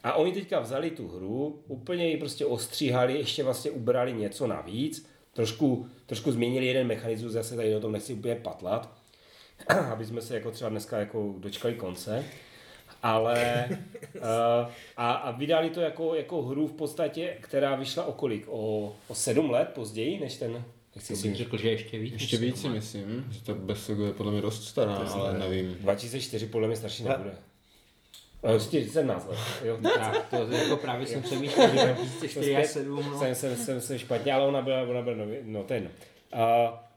A 0.03 0.13
oni 0.13 0.31
teďka 0.31 0.59
vzali 0.59 0.91
tu 0.91 1.07
hru, 1.07 1.59
úplně 1.67 2.09
ji 2.09 2.17
prostě 2.17 2.45
ostříhali, 2.45 3.17
ještě 3.17 3.43
vlastně 3.43 3.71
ubrali 3.71 4.13
něco 4.13 4.47
navíc, 4.47 5.07
trošku, 5.33 5.87
trošku 6.05 6.31
změnili 6.31 6.65
jeden 6.65 6.87
mechanismus, 6.87 7.31
zase 7.31 7.55
tady 7.55 7.75
o 7.75 7.79
tom 7.79 7.91
nechci 7.91 8.13
úplně 8.13 8.35
patlat, 8.35 8.89
aby 9.91 10.05
jsme 10.05 10.21
se 10.21 10.35
jako 10.35 10.51
třeba 10.51 10.69
dneska 10.69 10.99
jako 10.99 11.35
dočkali 11.37 11.73
konce. 11.73 12.25
Ale 13.03 13.65
uh, 14.15 14.21
a, 14.97 15.13
a 15.13 15.31
vydali 15.31 15.69
to 15.69 15.81
jako, 15.81 16.15
jako 16.15 16.41
hru 16.41 16.67
v 16.67 16.73
podstatě, 16.73 17.37
která 17.41 17.75
vyšla 17.75 18.05
o 18.05 18.11
kolik? 18.11 18.45
O, 18.49 18.95
o 19.07 19.15
sedm 19.15 19.49
let 19.49 19.69
později, 19.75 20.19
než 20.19 20.37
ten, 20.37 20.63
nechci 20.95 21.13
Bych 21.13 21.21
si 21.21 21.35
řekl, 21.35 21.57
že 21.57 21.69
ještě 21.69 21.99
víc. 21.99 22.13
Ještě 22.13 22.37
víc 22.37 22.61
si 22.61 22.69
myslím, 22.69 23.27
že 23.31 23.43
ta 23.43 23.53
BSG 23.53 23.89
je 23.89 24.13
podle 24.13 24.31
mě 24.31 24.41
dost 24.41 24.67
stará, 24.67 24.95
ale 24.95 25.39
nevím. 25.39 25.77
2004 25.79 26.47
podle 26.47 26.67
mě 26.67 26.77
starší 26.77 27.03
nebude. 27.03 27.35
Ale 28.43 28.59
17 28.59 29.27
let. 29.29 29.39
Jo, 29.65 29.77
Tak, 29.95 30.27
to 30.29 30.55
jako 30.55 30.77
právě 30.77 31.07
jsem 31.07 31.21
přemýšlel, 31.21 31.69
že 31.69 31.93
2004 31.93 32.55
a 32.55 32.63
7, 32.63 32.95
no. 33.11 33.19
jsem, 33.19 33.35
jsem, 33.35 33.55
jsem, 33.55 33.81
jsem 33.81 33.97
špatně, 33.97 34.33
ale 34.33 34.47
ona 34.47 34.61
byla, 34.61 34.81
ona 34.81 35.01
byla 35.01 35.15
nový, 35.15 35.37
no 35.43 35.63
ten. 35.63 35.83
Uh, 36.33 36.39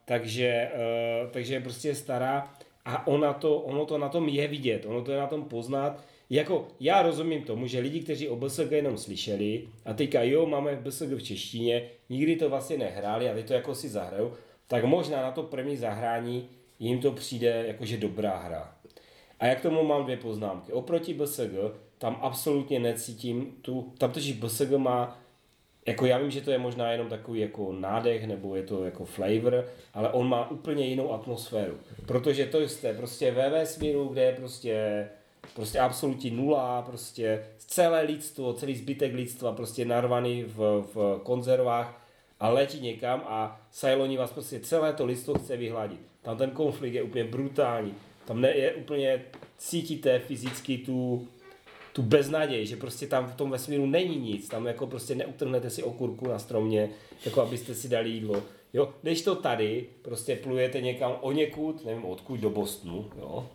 takže, 0.04 0.70
uh, 0.74 1.30
takže 1.30 1.54
je 1.54 1.60
prostě 1.60 1.94
stará 1.94 2.54
a 2.84 3.06
ona 3.06 3.32
to, 3.32 3.58
ono 3.58 3.86
to 3.86 3.98
na 3.98 4.08
tom 4.08 4.28
je 4.28 4.48
vidět, 4.48 4.86
ono 4.86 5.02
to 5.02 5.12
je 5.12 5.18
na 5.18 5.26
tom 5.26 5.44
poznat. 5.44 6.04
Jako 6.30 6.68
já 6.80 7.02
rozumím 7.02 7.42
tomu, 7.42 7.66
že 7.66 7.80
lidi, 7.80 8.00
kteří 8.00 8.28
o 8.28 8.36
BSG 8.36 8.70
jenom 8.70 8.98
slyšeli 8.98 9.68
a 9.84 9.92
teďka 9.92 10.22
jo, 10.22 10.46
máme 10.46 10.76
BSG 10.76 11.08
v 11.08 11.22
češtině, 11.22 11.82
nikdy 12.08 12.36
to 12.36 12.48
vlastně 12.48 12.78
nehráli 12.78 13.30
a 13.30 13.34
teď 13.34 13.46
to 13.46 13.52
jako 13.52 13.74
si 13.74 13.88
zahrajou, 13.88 14.32
tak 14.66 14.84
možná 14.84 15.22
na 15.22 15.30
to 15.30 15.42
první 15.42 15.76
zahrání 15.76 16.48
jim 16.78 17.00
to 17.00 17.12
přijde 17.12 17.64
jakože 17.66 17.96
dobrá 17.96 18.36
hra. 18.36 18.76
A 19.40 19.46
já 19.46 19.54
k 19.54 19.62
tomu 19.62 19.84
mám 19.84 20.04
dvě 20.04 20.16
poznámky. 20.16 20.72
Oproti 20.72 21.14
BSG 21.14 21.52
tam 21.98 22.18
absolutně 22.22 22.80
necítím 22.80 23.52
tu, 23.62 23.92
tam 23.98 24.12
totiž 24.12 24.32
BSG 24.32 24.70
má 24.70 25.18
jako 25.86 26.06
já 26.06 26.18
vím, 26.18 26.30
že 26.30 26.40
to 26.40 26.50
je 26.50 26.58
možná 26.58 26.92
jenom 26.92 27.08
takový 27.08 27.40
jako 27.40 27.72
nádech, 27.72 28.26
nebo 28.26 28.56
je 28.56 28.62
to 28.62 28.84
jako 28.84 29.04
flavor, 29.04 29.68
ale 29.94 30.08
on 30.12 30.28
má 30.28 30.50
úplně 30.50 30.86
jinou 30.86 31.12
atmosféru. 31.12 31.74
Protože 32.06 32.46
to 32.46 32.60
jste 32.60 32.94
prostě 32.94 33.30
ve 33.30 33.50
vesmíru, 33.50 34.08
kde 34.08 34.22
je 34.22 34.32
prostě, 34.32 35.08
prostě 35.54 35.78
absolutní 35.78 36.30
nula, 36.30 36.82
prostě 36.82 37.44
celé 37.58 38.02
lidstvo, 38.02 38.52
celý 38.52 38.76
zbytek 38.76 39.14
lidstva 39.14 39.52
prostě 39.52 39.84
narvaný 39.84 40.44
v, 40.44 40.84
v 40.94 41.20
konzervách 41.22 42.06
a 42.40 42.48
letí 42.48 42.80
někam 42.80 43.22
a 43.26 43.60
Cyloni 43.70 44.16
vás 44.16 44.32
prostě 44.32 44.60
celé 44.60 44.92
to 44.92 45.04
lidstvo 45.04 45.34
chce 45.34 45.56
vyhladit. 45.56 46.00
Tam 46.22 46.36
ten 46.36 46.50
konflikt 46.50 46.94
je 46.94 47.02
úplně 47.02 47.24
brutální. 47.24 47.94
Tam 48.26 48.40
ne, 48.40 48.56
je 48.56 48.74
úplně, 48.74 49.24
cítíte 49.58 50.18
fyzicky 50.18 50.78
tu, 50.78 51.28
tu 51.92 52.02
beznaděj, 52.02 52.66
že 52.66 52.76
prostě 52.76 53.06
tam 53.06 53.26
v 53.26 53.34
tom 53.34 53.50
vesmíru 53.50 53.86
není 53.86 54.16
nic, 54.16 54.48
tam 54.48 54.66
jako 54.66 54.86
prostě 54.86 55.14
neutrhnete 55.14 55.70
si 55.70 55.82
okurku 55.82 56.28
na 56.28 56.38
stromě, 56.38 56.90
jako 57.24 57.42
abyste 57.42 57.74
si 57.74 57.88
dali 57.88 58.10
jídlo. 58.10 58.42
Jo, 58.72 58.94
když 59.02 59.22
to 59.22 59.34
tady, 59.34 59.86
prostě 60.02 60.36
plujete 60.36 60.80
někam 60.80 61.16
o 61.20 61.32
někud, 61.32 61.84
nevím 61.84 62.04
odkud, 62.04 62.40
do 62.40 62.50
Bostonu, 62.50 63.10
jo, 63.18 63.48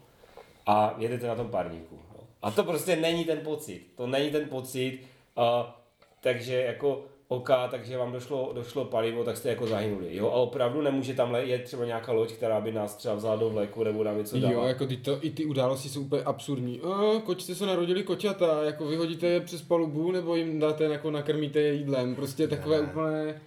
a 0.65 0.95
jedete 0.97 1.27
na 1.27 1.36
tom 1.36 1.49
parníku. 1.49 1.95
Jo. 1.95 2.23
A 2.41 2.51
to 2.51 2.63
prostě 2.63 2.95
není 2.95 3.25
ten 3.25 3.39
pocit, 3.39 3.88
to 3.95 4.07
není 4.07 4.31
ten 4.31 4.49
pocit, 4.49 4.99
a, 5.36 5.79
takže 6.21 6.55
jako 6.55 7.05
OK, 7.32 7.50
takže 7.72 7.98
vám 7.98 8.12
došlo, 8.12 8.52
došlo 8.56 8.86
palivo, 8.86 9.24
tak 9.24 9.38
jste 9.38 9.50
jako 9.50 9.67
zahynuli. 9.67 10.15
Jo, 10.15 10.28
a 10.28 10.32
opravdu 10.36 10.82
nemůže 10.82 11.13
tam 11.13 11.36
jet 11.36 11.63
třeba 11.63 11.86
nějaká 11.86 12.12
loď, 12.12 12.32
která 12.32 12.62
by 12.62 12.72
nás 12.72 12.96
třeba 12.96 13.15
vzala 13.15 13.36
do 13.36 13.50
vleku 13.50 13.84
nebo 13.84 14.04
nám 14.04 14.17
něco 14.17 14.39
dala. 14.39 14.54
Jo, 14.54 14.63
jako 14.63 14.86
ty 14.86 14.98
to, 14.98 15.17
i 15.22 15.30
ty 15.30 15.46
události 15.46 15.89
jsou 15.89 16.02
úplně 16.02 16.24
absurdní. 16.24 16.82
O, 16.82 17.20
kočce 17.26 17.56
se 17.56 17.65
narodili 17.65 18.04
koťata, 18.04 18.63
jako 18.63 18.86
vyhodíte 18.88 19.28
je 19.28 19.39
přes 19.39 19.62
palubu, 19.62 20.12
nebo 20.12 20.36
jim 20.36 20.60
dáte, 20.60 20.84
jako 20.84 21.12
nakrmíte 21.12 21.60
je 21.60 21.74
jídlem, 21.74 22.15
prostě 22.15 22.48
takové 22.48 22.82
úplně, 22.82 23.41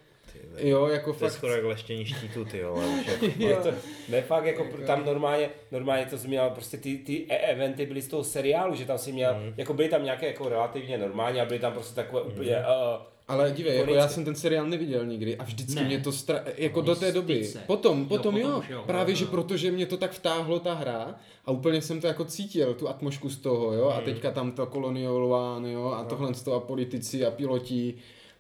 jo, 0.59 0.87
jako 0.87 1.12
To 1.12 1.25
je 1.25 1.31
fakt, 1.31 1.38
skoro 1.38 1.53
jak 1.53 1.64
leštění 1.64 2.05
štítu, 2.05 2.44
ty 2.44 2.59
jo. 2.59 2.75
ale 2.77 2.87
už 2.87 3.07
jako- 3.23 3.42
Je 3.42 3.57
to, 3.57 3.70
ne 4.09 4.23
fakt, 4.23 4.44
jako 4.44 4.66
tam 4.87 5.05
normálně, 5.07 5.51
normálně 5.73 6.07
to 6.07 6.18
jsi 6.18 6.29
měl, 6.29 6.51
prostě 6.51 6.77
ty, 6.77 6.99
ty 6.99 7.27
e- 7.29 7.37
eventy 7.38 7.87
byly 7.87 8.03
z 8.03 8.09
toho 8.09 8.25
seriálu, 8.25 8.75
že 8.75 8.85
tam 8.85 8.99
si 8.99 9.12
měl, 9.12 9.35
Mhm. 9.35 9.55
jako 9.57 9.75
byly 9.75 9.88
tam 9.88 10.05
nějaké 10.05 10.27
jako 10.27 10.49
relativně 10.49 10.99
normální 10.99 11.40
a 11.40 11.44
byly 11.44 11.59
tam 11.61 11.73
prostě 11.73 11.94
takové 11.94 12.23
úplně, 12.23 12.57
uh, 12.57 13.03
ale 13.28 13.50
dívej, 13.50 13.78
jako 13.78 13.94
já 13.94 14.08
jsem 14.08 14.24
ten 14.24 14.34
seriál 14.34 14.66
neviděl 14.66 15.06
nikdy 15.06 15.37
a 15.37 15.44
vždycky 15.44 15.74
Ne. 15.74 15.84
mě 15.84 16.00
to 16.00 16.12
stra... 16.12 16.44
jako 16.56 16.80
do 16.80 16.96
té 16.96 17.12
doby, 17.12 17.44
styce. 17.44 17.64
potom, 17.66 17.98
Jo, 18.00 18.04
potom 18.08 18.34
potom 18.34 18.37
jo, 18.50 18.58
už 18.58 18.68
jo. 18.68 18.82
právě, 18.87 19.12
Jo, 19.12 19.16
že 19.16 19.24
protože 19.26 19.70
mě 19.70 19.87
to 19.87 19.96
tak 19.96 20.12
vtáhlo 20.12 20.60
ta 20.60 20.74
hra 20.74 21.14
a 21.44 21.50
úplně 21.50 21.82
jsem 21.82 22.00
to 22.00 22.06
jako 22.06 22.24
cítil, 22.24 22.74
tu 22.74 22.88
atmosféru 22.88 23.30
z 23.30 23.37
toho, 23.37 23.72
jo, 23.72 23.84
Hmm. 23.88 23.98
a 23.98 24.00
teďka 24.00 24.30
tam 24.30 24.52
to 24.52 24.66
kolonialován, 24.66 25.66
jo, 25.66 25.87
a 25.96 26.04
tohle 26.04 26.34
z 26.34 26.42
toho 26.42 26.56
a 26.56 26.60
politici 26.60 27.26
a 27.26 27.30
piloti 27.30 27.94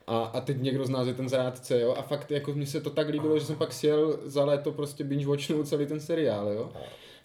a, 0.06 0.18
a 0.22 0.40
teď 0.40 0.56
někdo 0.60 0.84
z 0.84 0.90
nás 0.90 1.06
je 1.06 1.14
ten 1.14 1.28
zrádce, 1.28 1.80
jo, 1.80 1.94
a 1.98 2.02
fakt 2.02 2.30
jako 2.30 2.52
mně 2.52 2.66
se 2.66 2.80
to 2.80 2.90
tak 2.90 3.08
líbilo, 3.08 3.38
že 3.38 3.44
jsem 3.44 3.56
pak 3.56 3.72
sjel 3.72 4.18
za 4.24 4.44
léto 4.44 4.72
prostě 4.72 5.04
binge 5.04 5.26
watchnout 5.26 5.68
celý 5.68 5.86
ten 5.86 6.00
seriál, 6.00 6.48
jo. 6.52 6.70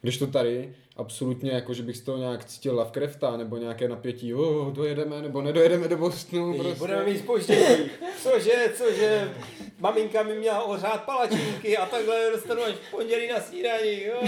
Když 0.02 0.18
to 0.18 0.28
tady, 0.28 0.76
absolutně 0.96 1.52
jako, 1.52 1.74
že 1.74 1.84
bych 1.84 1.98
z 1.98 2.02
toho 2.02 2.18
nějak 2.18 2.46
cítil 2.46 2.76
Lovecrafta, 2.76 3.38
nebo 3.38 3.58
nějaké 3.58 3.88
napětí, 3.88 4.34
oh, 4.34 4.74
dojedeme, 4.74 5.22
nebo 5.22 5.42
nedojedeme 5.42 5.88
do 5.88 5.98
Bostonu, 5.98 6.46
Prostě. 6.54 6.64
prostě. 6.64 6.80
Budeme 6.80 7.06
mít 7.06 7.20
spoždění. 7.20 7.90
Cože, 8.24 8.52
cože, 8.78 9.32
maminka 9.80 10.24
mi 10.24 10.36
měla 10.36 10.64
ořát 10.64 11.04
palačinky 11.04 11.78
a 11.78 11.86
takhle 11.86 12.32
dostanu 12.32 12.62
až 12.62 12.74
v 12.74 12.92
pondělí 12.92 13.28
na 13.28 13.40
snídani. 13.42 14.04
Jo, 14.04 14.22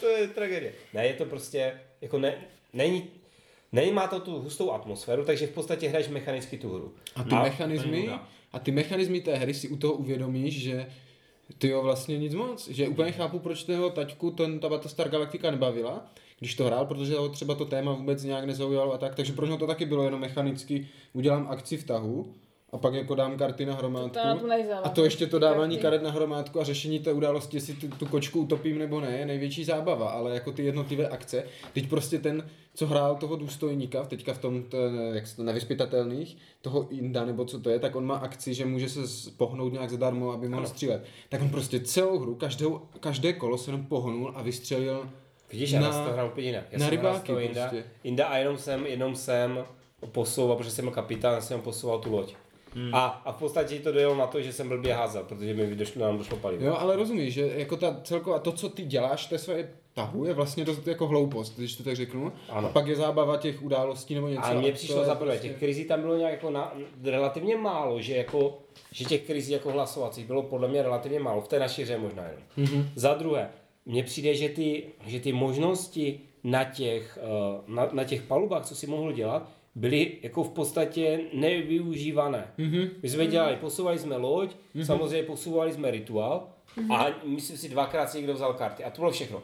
to 0.00 0.06
je 0.08 0.28
tragédie. 0.28 0.72
Ne, 0.94 1.06
je 1.06 1.12
to 1.14 1.24
prostě, 1.24 1.72
jako 2.00 2.18
ne, 2.18 2.34
není, 2.72 3.10
Nemá 3.72 4.06
to 4.06 4.20
tu 4.20 4.38
hustou 4.40 4.70
atmosféru, 4.72 5.24
takže 5.24 5.46
v 5.46 5.50
podstatě 5.50 5.88
hraješ 5.88 6.08
mechanicky 6.08 6.58
tu 6.58 6.74
hru. 6.74 6.94
A 7.16 7.22
ty 7.24 7.30
A- 7.34 7.42
mechanismy, 7.42 8.00
nuda. 8.00 8.28
a 8.52 8.58
ty 8.58 8.70
mechanismy 8.70 9.20
té 9.20 9.34
hry 9.34 9.54
si 9.54 9.68
u 9.68 9.76
toho 9.76 9.92
uvědomíš, 9.94 10.62
že 10.62 10.86
Ty 11.58 11.68
jo, 11.68 11.82
vlastně 11.82 12.18
nic 12.18 12.34
moc. 12.34 12.68
Že 12.68 12.88
úplně 12.88 13.12
chápu, 13.12 13.38
proč 13.38 13.64
toho 13.64 13.90
taťku 13.90 14.30
ten, 14.30 14.60
ta 14.60 14.68
Battlestar 14.68 15.08
Galactica 15.08 15.50
nebavila, 15.50 16.06
když 16.38 16.54
to 16.54 16.64
hrál, 16.64 16.86
protože 16.86 17.14
ho 17.14 17.28
třeba 17.28 17.54
to 17.54 17.64
téma 17.64 17.92
vůbec 17.92 18.24
nějak 18.24 18.44
nezaujalo 18.44 18.92
a 18.92 18.98
tak, 18.98 19.14
takže 19.14 19.32
pro 19.32 19.46
něho 19.46 19.58
to 19.58 19.66
taky 19.66 19.86
bylo 19.86 20.04
jenom 20.04 20.20
mechanicky, 20.20 20.88
udělám 21.12 21.46
akci 21.50 21.76
v 21.76 21.84
tahu 21.84 22.34
a 22.72 22.78
pak 22.78 22.94
jako 22.94 23.14
dám 23.14 23.36
karty 23.38 23.66
na 23.66 23.74
hromádku. 23.74 24.18
To 24.40 24.46
na 24.46 24.56
to. 24.56 24.86
A 24.86 24.88
to 24.88 25.04
ještě 25.04 25.26
to 25.26 25.38
dávání 25.38 25.76
Karty. 25.76 25.82
karet 25.82 26.02
na 26.02 26.10
hromádku 26.10 26.60
a 26.60 26.64
řešení 26.64 26.98
té 26.98 27.12
události, 27.12 27.56
jestli 27.56 27.74
tu, 27.74 27.88
tu 27.88 28.06
kočku 28.06 28.40
utopím 28.40 28.78
nebo 28.78 29.00
ne, 29.00 29.18
je 29.18 29.26
největší 29.26 29.64
zábava, 29.64 30.10
ale 30.10 30.34
jako 30.34 30.52
ty 30.52 30.64
jednotlivé 30.64 31.08
akce, 31.08 31.44
teď 31.72 31.88
prostě 31.88 32.18
ten, 32.18 32.50
co 32.74 32.86
hrál 32.86 33.16
toho 33.16 33.36
důstojníka, 33.36 34.04
teďka 34.04 34.34
v 34.34 34.38
tom, 34.38 34.62
t, 34.62 34.76
jak 35.12 35.26
se 35.26 35.36
to, 35.36 35.42
nevyspytatelných, 35.42 36.36
toho 36.60 36.88
Inda 36.90 37.24
nebo 37.24 37.44
co 37.44 37.60
to 37.60 37.70
je, 37.70 37.78
tak 37.78 37.96
on 37.96 38.06
má 38.06 38.16
akci, 38.16 38.54
že 38.54 38.66
může 38.66 38.88
se 38.88 39.30
pohnout 39.36 39.72
nějak 39.72 39.90
zadarmo, 39.90 40.30
aby 40.32 40.48
mohl 40.48 40.66
střílet. 40.66 41.04
Tak 41.28 41.42
on 41.42 41.48
prostě 41.50 41.80
celou 41.80 42.18
hru, 42.18 42.34
každou, 42.34 42.80
každé 43.00 43.32
kolo 43.32 43.58
se 43.58 43.70
jenom 43.70 43.86
pohnul 43.86 44.32
a 44.36 44.42
vystřelil 44.42 45.08
Vidíš, 45.52 45.70
já 45.70 45.80
Na- 45.80 45.88
na, 45.90 46.04
to 46.04 46.12
hrál 46.12 46.26
úplně 46.26 46.46
jinak. 46.46 46.64
Já 46.70 46.78
na 46.78 46.90
rybáky 46.90 47.26
toho 47.26 47.40
Inda, 47.40 47.68
prostě. 47.68 47.84
Inda 48.04 48.26
a 48.26 48.36
jenom 48.36 48.58
jsem, 48.58 48.86
jenom 48.86 49.16
jsem 49.16 49.64
posouval, 50.12 50.56
protože 50.56 50.70
jsem 50.70 50.84
byl 50.84 50.94
kapitán, 50.94 51.42
jsem 51.42 51.60
posouval 51.60 51.98
tu 51.98 52.12
loď. 52.12 52.34
Hmm. 52.76 52.94
A, 52.94 53.06
a 53.06 53.32
v 53.32 53.36
podstatě 53.36 53.78
to 53.78 53.92
dojelo 53.92 54.16
na 54.16 54.26
to, 54.26 54.42
že 54.42 54.52
jsem 54.52 54.68
blbě 54.68 54.94
házel, 54.94 55.24
protože 55.24 55.54
mi 55.54 55.74
došlo, 55.74 56.02
nám 56.02 56.18
došlo 56.18 56.36
palivo. 56.36 56.66
Jo, 56.66 56.76
ale 56.78 56.96
rozumíš, 56.96 57.34
že 57.34 57.52
jako 57.56 57.76
ta 57.76 58.00
celková, 58.04 58.38
to, 58.38 58.52
co 58.52 58.68
ty 58.68 58.84
děláš, 58.84 59.26
té 59.26 59.38
své 59.38 59.68
tahu, 59.94 60.24
je 60.24 60.34
vlastně 60.34 60.64
dost 60.64 60.86
jako 60.86 61.06
hloupost, 61.06 61.56
když 61.56 61.76
to 61.76 61.82
tak 61.82 61.96
řeknu. 61.96 62.32
Ano. 62.48 62.68
A 62.68 62.72
pak 62.72 62.86
je 62.86 62.96
zábava 62.96 63.36
těch 63.36 63.62
událostí 63.62 64.14
nebo 64.14 64.28
něco. 64.28 64.44
A 64.44 64.52
mně 64.52 64.70
to 64.70 64.74
přišlo 64.76 65.04
za 65.04 65.14
prvé, 65.14 65.32
prostě- 65.32 65.48
těch 65.48 65.58
krizí 65.58 65.84
tam 65.84 66.00
bylo 66.00 66.16
nějak 66.16 66.32
jako 66.32 66.50
na, 66.50 66.72
relativně 67.04 67.56
málo, 67.56 68.00
že 68.00 68.16
jako 68.16 68.58
že 68.92 69.04
těch 69.04 69.22
krizí 69.22 69.52
jako 69.52 69.72
hlasovacích 69.72 70.26
bylo 70.26 70.42
podle 70.42 70.68
mě 70.68 70.82
relativně 70.82 71.20
málo, 71.20 71.40
v 71.40 71.48
té 71.48 71.58
naší 71.58 71.82
hře 71.82 71.98
možná 71.98 72.22
jenom. 72.22 72.42
Mm-hmm. 72.58 72.84
Za 72.94 73.14
druhé, 73.14 73.48
mně 73.86 74.02
přijde, 74.02 74.34
že 74.34 74.48
ty, 74.48 74.86
že 75.06 75.20
ty 75.20 75.32
možnosti 75.32 76.20
na 76.44 76.64
těch, 76.64 77.18
eh, 77.22 77.62
na, 77.66 77.88
na 77.92 78.04
těch 78.04 78.22
palubách, 78.22 78.66
co 78.66 78.74
si 78.74 78.86
mohl 78.86 79.12
dělat, 79.12 79.50
byly 79.76 80.12
jako 80.22 80.44
v 80.44 80.50
podstatě 80.50 81.20
nevyužívané. 81.32 82.46
Mm-hmm. 82.58 82.90
My 83.02 83.08
jsme 83.08 83.26
dělali, 83.26 83.56
posouvali 83.56 83.98
jsme 83.98 84.16
loď, 84.16 84.50
mm-hmm. 84.50 84.84
samozřejmě 84.84 85.22
posouvali 85.22 85.72
jsme 85.72 85.90
rituál 85.90 86.48
mm-hmm. 86.78 86.94
a 86.94 87.06
myslím 87.24 87.56
si 87.56 87.68
dvakrát 87.68 88.10
si 88.10 88.18
někdo 88.18 88.34
vzal 88.34 88.54
karty 88.54 88.84
a 88.84 88.90
to 88.90 89.00
bylo 89.02 89.10
všechno. 89.10 89.42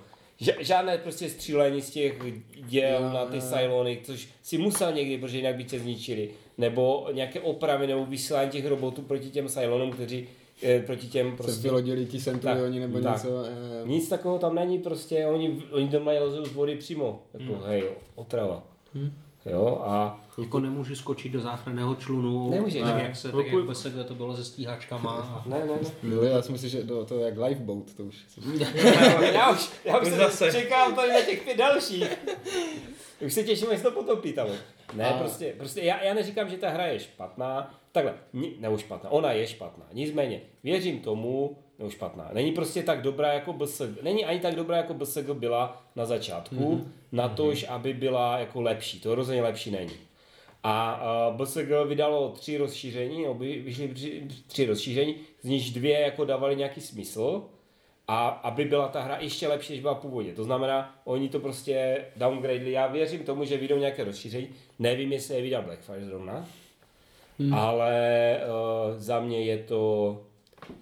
Žádné 0.61 0.99
prostě 0.99 1.29
střílení 1.29 1.83
z 1.83 1.91
těch 1.91 2.19
děl 2.57 3.01
na 3.13 3.27
ty 3.27 3.41
Cylony, 3.41 4.01
což 4.03 4.29
si 4.43 4.59
musel 4.59 4.93
někdy, 4.93 5.19
protože 5.19 5.37
jinak 5.37 5.57
by 5.57 5.65
tě 5.65 5.79
zničili. 5.79 6.31
Nebo 6.59 7.09
nějaké 7.13 7.41
opravy 7.41 7.87
nebo 7.87 8.07
vysílání 8.07 8.51
těch 8.51 8.67
robotů 8.67 9.03
proti 9.03 9.31
těm 9.31 9.49
Cylonům, 9.49 9.91
kteří 9.91 10.29
eh, 10.63 10.81
proti 10.81 11.07
těm 11.07 11.31
se 11.31 11.37
prostě... 11.37 11.63
vylodili 11.63 12.07
ti 12.07 12.21
centurioni 12.21 12.81
nebo 12.81 13.01
tak. 13.01 13.15
něco. 13.15 13.45
eh, 13.45 13.89
Nic 13.89 14.09
takového 14.09 14.39
tam 14.39 14.55
není, 14.55 14.79
prostě 14.79 15.27
oni, 15.27 15.63
oni 15.71 15.89
to 15.89 16.01
mají 16.01 16.19
z 16.29 16.53
vody 16.53 16.77
přímo, 16.77 17.23
jako 17.35 17.53
Hmm. 17.53 17.63
hej, 17.67 17.85
otrava. 18.15 18.63
Jo, 19.47 19.83
a 19.85 20.21
Jako 20.39 20.61
nemůžu 20.61 20.95
skočit 20.95 21.33
do 21.33 21.41
záchranného 21.41 21.95
člunu, 21.95 22.51
Nemůžeš, 22.51 22.83
tak 22.83 22.97
ne. 22.97 23.03
jak, 23.03 23.17
se, 23.17 23.33
tak 23.33 23.47
jak 23.47 23.65
BSG 23.65 23.93
to 24.09 24.15
bylo 24.15 24.37
se 24.37 24.45
stíhačkama. 24.45 25.11
A... 25.13 25.49
ne, 25.49 25.59
ne, 25.59 25.67
ne. 25.67 26.15
Jo, 26.15 26.23
já 26.23 26.43
si 26.43 26.53
myslím, 26.53 26.71
že 26.71 26.83
to, 26.85 27.05
to 27.05 27.19
je 27.19 27.25
jak 27.27 27.39
lifeboat, 27.39 27.95
to 27.95 28.03
už. 28.05 28.17
já 29.33 29.51
už, 29.51 29.71
já 29.85 29.99
už 29.99 30.09
se 30.09 30.17
Zase. 30.17 30.53
čekám 30.53 30.95
tady 30.95 31.13
na 31.13 31.21
těch 31.21 31.43
pět 31.43 31.57
dalších. 31.57 32.19
Už 33.27 33.33
se 33.33 33.43
těším, 33.43 33.71
jestli 33.71 33.85
to 33.85 33.91
potopí 33.91 34.33
tam. 34.33 34.47
Ne, 34.95 35.05
A- 35.09 35.19
prostě, 35.19 35.55
prostě 35.59 35.81
já, 35.83 36.03
já 36.05 36.15
neříkám, 36.15 36.49
že 36.49 36.57
ta 36.57 36.69
hra 36.71 36.87
je 36.87 37.01
špatná, 37.01 37.75
takhle, 37.93 38.15
nebo 38.59 38.79
špatná, 38.79 39.11
ona 39.11 39.33
je 39.33 39.47
špatná, 39.47 39.85
nicméně, 39.93 40.41
věřím 40.65 41.01
tomu, 41.01 41.59
nebo 41.83 41.91
špatná, 41.91 42.31
není 42.33 42.53
prostě 42.53 42.83
tak 42.83 43.03
dobrá 43.03 43.33
jako 43.33 43.53
BSG, 43.53 44.03
není 44.03 44.25
ani 44.25 44.41
tak 44.41 44.55
dobrá 44.55 44.77
jako 44.77 44.95
BSG 44.95 45.31
byla 45.33 45.83
na 45.97 46.07
začátku, 46.07 46.55
mm-hmm. 46.55 46.85
na 47.13 47.29
tož, 47.29 47.67
aby 47.69 47.95
byla 47.95 48.39
jako 48.39 48.61
lepší, 48.61 49.01
to 49.01 49.15
rozhodně 49.15 49.43
lepší 49.43 49.71
není. 49.71 49.93
A 50.63 51.03
uh, 51.31 51.37
BSG 51.37 51.69
vydalo 51.89 52.29
tři 52.29 52.57
rozšíření, 52.57 53.23
nebo 53.23 53.35
vy- 53.35 53.61
vyšly 53.61 53.89
tři, 53.89 54.29
tři 54.47 54.67
rozšíření, 54.67 55.15
z 55.43 55.49
nichž 55.49 55.71
dvě 55.71 56.01
jako 56.01 56.25
dávaly 56.25 56.57
nějaký 56.57 56.81
smysl, 56.81 57.43
a 58.09 58.29
aby 58.29 58.65
byla 58.65 58.89
ta 58.89 59.01
hra 59.01 59.17
ještě 59.21 59.49
lepší, 59.49 59.73
než 59.73 59.83
byla 59.83 59.95
původně. 59.95 60.33
To 60.33 60.45
znamená, 60.45 60.95
oni 61.05 61.29
to 61.29 61.41
prostě 61.41 62.05
downgradili. 62.17 62.73
Já 62.73 62.87
věřím 62.87 63.25
tomu, 63.25 63.45
že 63.45 63.57
vyjdou 63.57 63.77
nějaké 63.77 64.05
rozšíření. 64.05 64.49
Nevím, 64.79 65.13
jestli 65.13 65.35
je 65.35 65.43
vydal 65.43 65.63
Blackfire 65.63 66.05
zrovna, 66.05 66.47
hmm. 67.39 67.55
ale 67.55 68.37
uh, 68.41 68.99
za 68.99 69.21
mě 69.21 69.45
je 69.45 69.59
to 69.59 70.21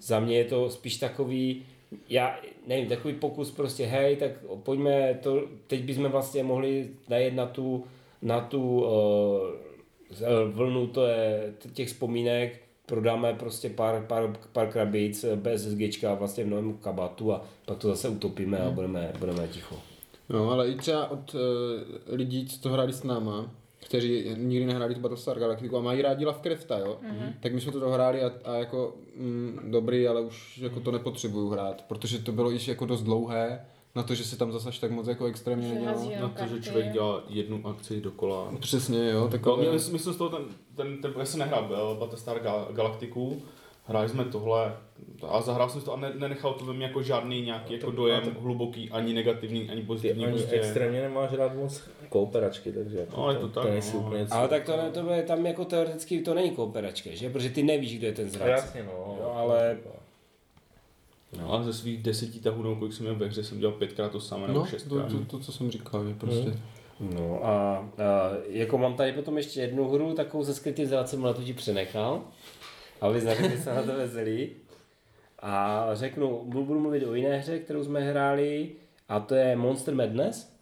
za 0.00 0.20
mě 0.20 0.36
je 0.36 0.44
to 0.44 0.70
spíš 0.70 0.96
takový, 0.96 1.62
já 2.08 2.38
nevím, 2.66 2.88
takový 2.88 3.14
pokus 3.14 3.50
prostě, 3.50 3.86
hej, 3.86 4.16
tak 4.16 4.30
pojďme 4.62 5.14
to, 5.22 5.42
teď 5.66 5.84
bychom 5.84 6.08
vlastně 6.08 6.42
mohli 6.42 6.88
najet 7.08 7.34
na 7.34 7.46
tu, 7.46 7.84
na 8.22 8.40
tu 8.40 8.80
uh, 8.80 8.90
vlnu 10.50 10.86
to 10.86 11.06
je, 11.06 11.52
těch 11.72 11.88
vzpomínek, 11.88 12.60
prodáme 12.86 13.34
prostě 13.34 13.70
pár, 13.70 14.06
pár, 14.06 14.36
pár 14.52 14.72
krabic 14.72 15.24
bez 15.34 15.62
SGčka 15.62 16.14
vlastně 16.14 16.44
v 16.44 16.48
novém 16.48 16.76
kabatu 16.76 17.32
a 17.32 17.44
pak 17.64 17.78
to 17.78 17.88
zase 17.88 18.08
utopíme 18.08 18.58
a 18.58 18.70
budeme, 18.70 19.12
budeme 19.18 19.48
ticho. 19.48 19.76
No, 20.28 20.50
ale 20.50 20.68
i 20.68 20.74
třeba 20.74 21.10
od 21.10 21.34
uh, 21.34 21.40
lidí, 22.06 22.46
co 22.46 22.60
to 22.60 22.68
hráli 22.68 22.92
s 22.92 23.02
náma, 23.02 23.50
kteří 23.86 24.24
nikdy 24.36 24.66
nehráli 24.66 24.94
tu 24.94 25.00
Battlestar 25.00 25.38
Galactica 25.38 25.76
a 25.78 25.80
mají 25.80 26.02
rádi 26.02 26.24
Lovecrafta, 26.24 26.78
jo? 26.78 26.98
Mm-hmm. 27.02 27.32
Tak 27.40 27.54
my 27.54 27.60
jsme 27.60 27.72
to 27.72 27.80
dohráli 27.80 28.22
a, 28.22 28.32
a 28.44 28.54
jako 28.54 28.94
mm, 29.16 29.58
dobrý, 29.70 30.08
ale 30.08 30.20
už 30.20 30.58
jako 30.58 30.80
to 30.80 30.92
nepotřebuju 30.92 31.48
hrát, 31.48 31.84
protože 31.88 32.18
to 32.18 32.32
bylo 32.32 32.50
již 32.50 32.68
jako 32.68 32.86
dost 32.86 33.02
dlouhé 33.02 33.66
na 33.94 34.02
to, 34.02 34.14
že 34.14 34.24
se 34.24 34.36
tam 34.36 34.52
zase 34.52 34.80
tak 34.80 34.90
moc 34.90 35.06
jako 35.06 35.24
extrémně 35.24 35.68
nedělalo. 35.68 35.98
hází 35.98 36.12
Na 36.20 36.28
to, 36.28 36.46
že 36.46 36.62
člověk 36.62 36.92
dělá 36.92 37.22
jednu 37.28 37.66
akci 37.66 38.00
dokola. 38.00 38.52
Přesně, 38.60 39.10
jo, 39.10 39.16
Jako, 39.16 39.28
takové... 39.28 39.62
mě, 39.62 39.72
myslím 39.72 39.98
z 39.98 40.16
toho 40.16 40.30
ten, 40.30 40.44
ten, 40.76 40.98
ten, 40.98 41.12
já 41.18 41.24
jsem 41.24 41.40
nehrál 41.40 41.92
eh, 41.94 41.98
Battlestar 41.98 42.38
Gal- 42.38 42.72
Galactiku, 42.72 43.42
hráli 43.90 44.08
jsme 44.08 44.24
tohle 44.24 44.76
a 45.28 45.40
zahrál 45.40 45.68
jsem 45.70 45.80
to 45.80 45.92
a 45.92 45.96
ne, 45.96 46.12
nenechal 46.18 46.52
to 46.54 46.64
ve 46.64 46.72
mně 46.72 46.86
jako 46.86 47.02
žádný 47.02 47.42
nějaký 47.42 47.72
jako 47.74 47.90
dojem 47.90 48.22
hluboký, 48.40 48.90
ani 48.90 49.14
negativní, 49.14 49.70
ani 49.70 49.80
Ty 49.80 49.86
pozitivní. 49.86 50.24
ani 50.26 50.32
Prostě. 50.38 50.56
extrémně 50.56 51.00
nemáš 51.00 51.32
rád 51.32 51.54
moc 51.54 51.82
kooperačky, 52.08 52.72
takže 52.72 53.06
No, 53.16 53.30
je 53.30 53.36
to 53.36 53.48
tak, 53.48 53.64
nejsi 53.70 53.96
no. 53.96 54.02
úplně 54.02 54.26
Ale 54.30 54.48
tak 54.48 54.64
to, 54.64 54.76
ne, 54.76 54.90
to 54.90 55.10
je 55.12 55.22
tam 55.22 55.46
jako 55.46 55.64
teoreticky 55.64 56.20
to 56.22 56.34
není 56.34 56.50
kooperačka, 56.50 57.10
že? 57.12 57.30
Protože 57.30 57.50
ty 57.50 57.62
nevíš, 57.62 57.98
kdo 57.98 58.06
je 58.06 58.12
ten 58.12 58.24
No, 58.26 58.30
zrádce. 58.32 58.50
jasně, 58.50 58.82
no. 58.82 59.16
Jo, 59.20 59.32
ale- 59.36 59.76
No, 61.40 61.52
ale 61.52 61.64
ze 61.64 61.72
svých 61.72 62.02
deseti 62.02 62.40
tahů, 62.40 62.62
nebo 62.62 62.76
kolik 62.76 62.92
jsem 62.94 63.04
měl 63.06 63.16
ve 63.16 63.26
hře, 63.26 63.44
jsem 63.44 63.58
dělal 63.58 63.74
pětkrát 63.74 64.12
to 64.12 64.20
samé, 64.20 64.46
nebo 64.46 64.58
No, 64.58 64.64
to, 64.64 64.70
šestkrát. 64.70 65.08
to, 65.12 65.24
to, 65.24 65.38
co 65.38 65.52
jsem 65.52 65.70
říkal, 65.70 66.08
že 66.08 66.14
prostě... 66.14 66.54
No 67.00 67.44
a, 67.46 67.50
a 67.78 68.30
jako 68.48 68.78
mám 68.78 68.94
tady 68.94 69.12
potom 69.12 69.36
ještě 69.36 69.60
jednu 69.60 69.88
hru, 69.90 70.14
takovou 70.14 70.44
se 70.44 70.54
skrytým 70.54 70.86
zrádcem, 70.86 71.24
ale 71.24 71.34
to 71.34 71.42
ti 71.42 71.52
přenechal, 71.52 72.20
aby 73.00 73.20
znali, 73.20 73.58
se 73.58 73.74
na 73.74 73.82
to 73.82 73.92
veselí. 73.96 74.50
A 75.38 75.86
řeknu, 75.92 76.44
budu 76.44 76.64
budu 76.64 76.80
mluvit 76.80 77.06
o 77.06 77.14
jiné 77.14 77.38
hře, 77.38 77.58
kterou 77.58 77.84
jsme 77.84 78.00
hráli, 78.00 78.70
a 79.08 79.20
to 79.20 79.34
je 79.34 79.56
Monster 79.56 79.94
Madness. 79.94 80.52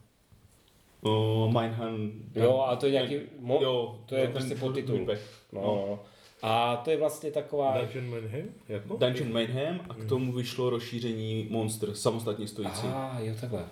Uh, 1.00 1.60
Mindhand. 1.60 2.12
Jo, 2.36 2.64
a 2.68 2.76
to 2.76 2.86
je 2.86 2.92
nějaký, 2.92 3.14
mo- 3.40 3.62
jo, 3.62 3.98
to 4.06 4.14
je 4.14 4.28
prostě 4.28 4.54
podtitul. 4.54 4.98
repack. 4.98 5.20
No, 5.52 5.60
no. 5.60 6.00
A 6.42 6.76
to 6.76 6.90
je 6.90 6.96
vlastně 6.96 7.30
taková... 7.30 7.78
Dungeon 7.78 8.10
Mayhem? 8.10 8.54
Jako? 8.68 8.96
Dungeon 8.96 9.32
Mayhem 9.32 9.80
a 9.88 9.94
k 9.94 10.04
tomu 10.04 10.32
vyšlo 10.32 10.70
rozšíření 10.70 11.46
Monster, 11.50 11.94
samostatně 11.94 12.48
stojící. 12.48 12.86
A 12.86 13.12
ah, 13.16 13.20
jo, 13.20 13.34
takhle. 13.40 13.64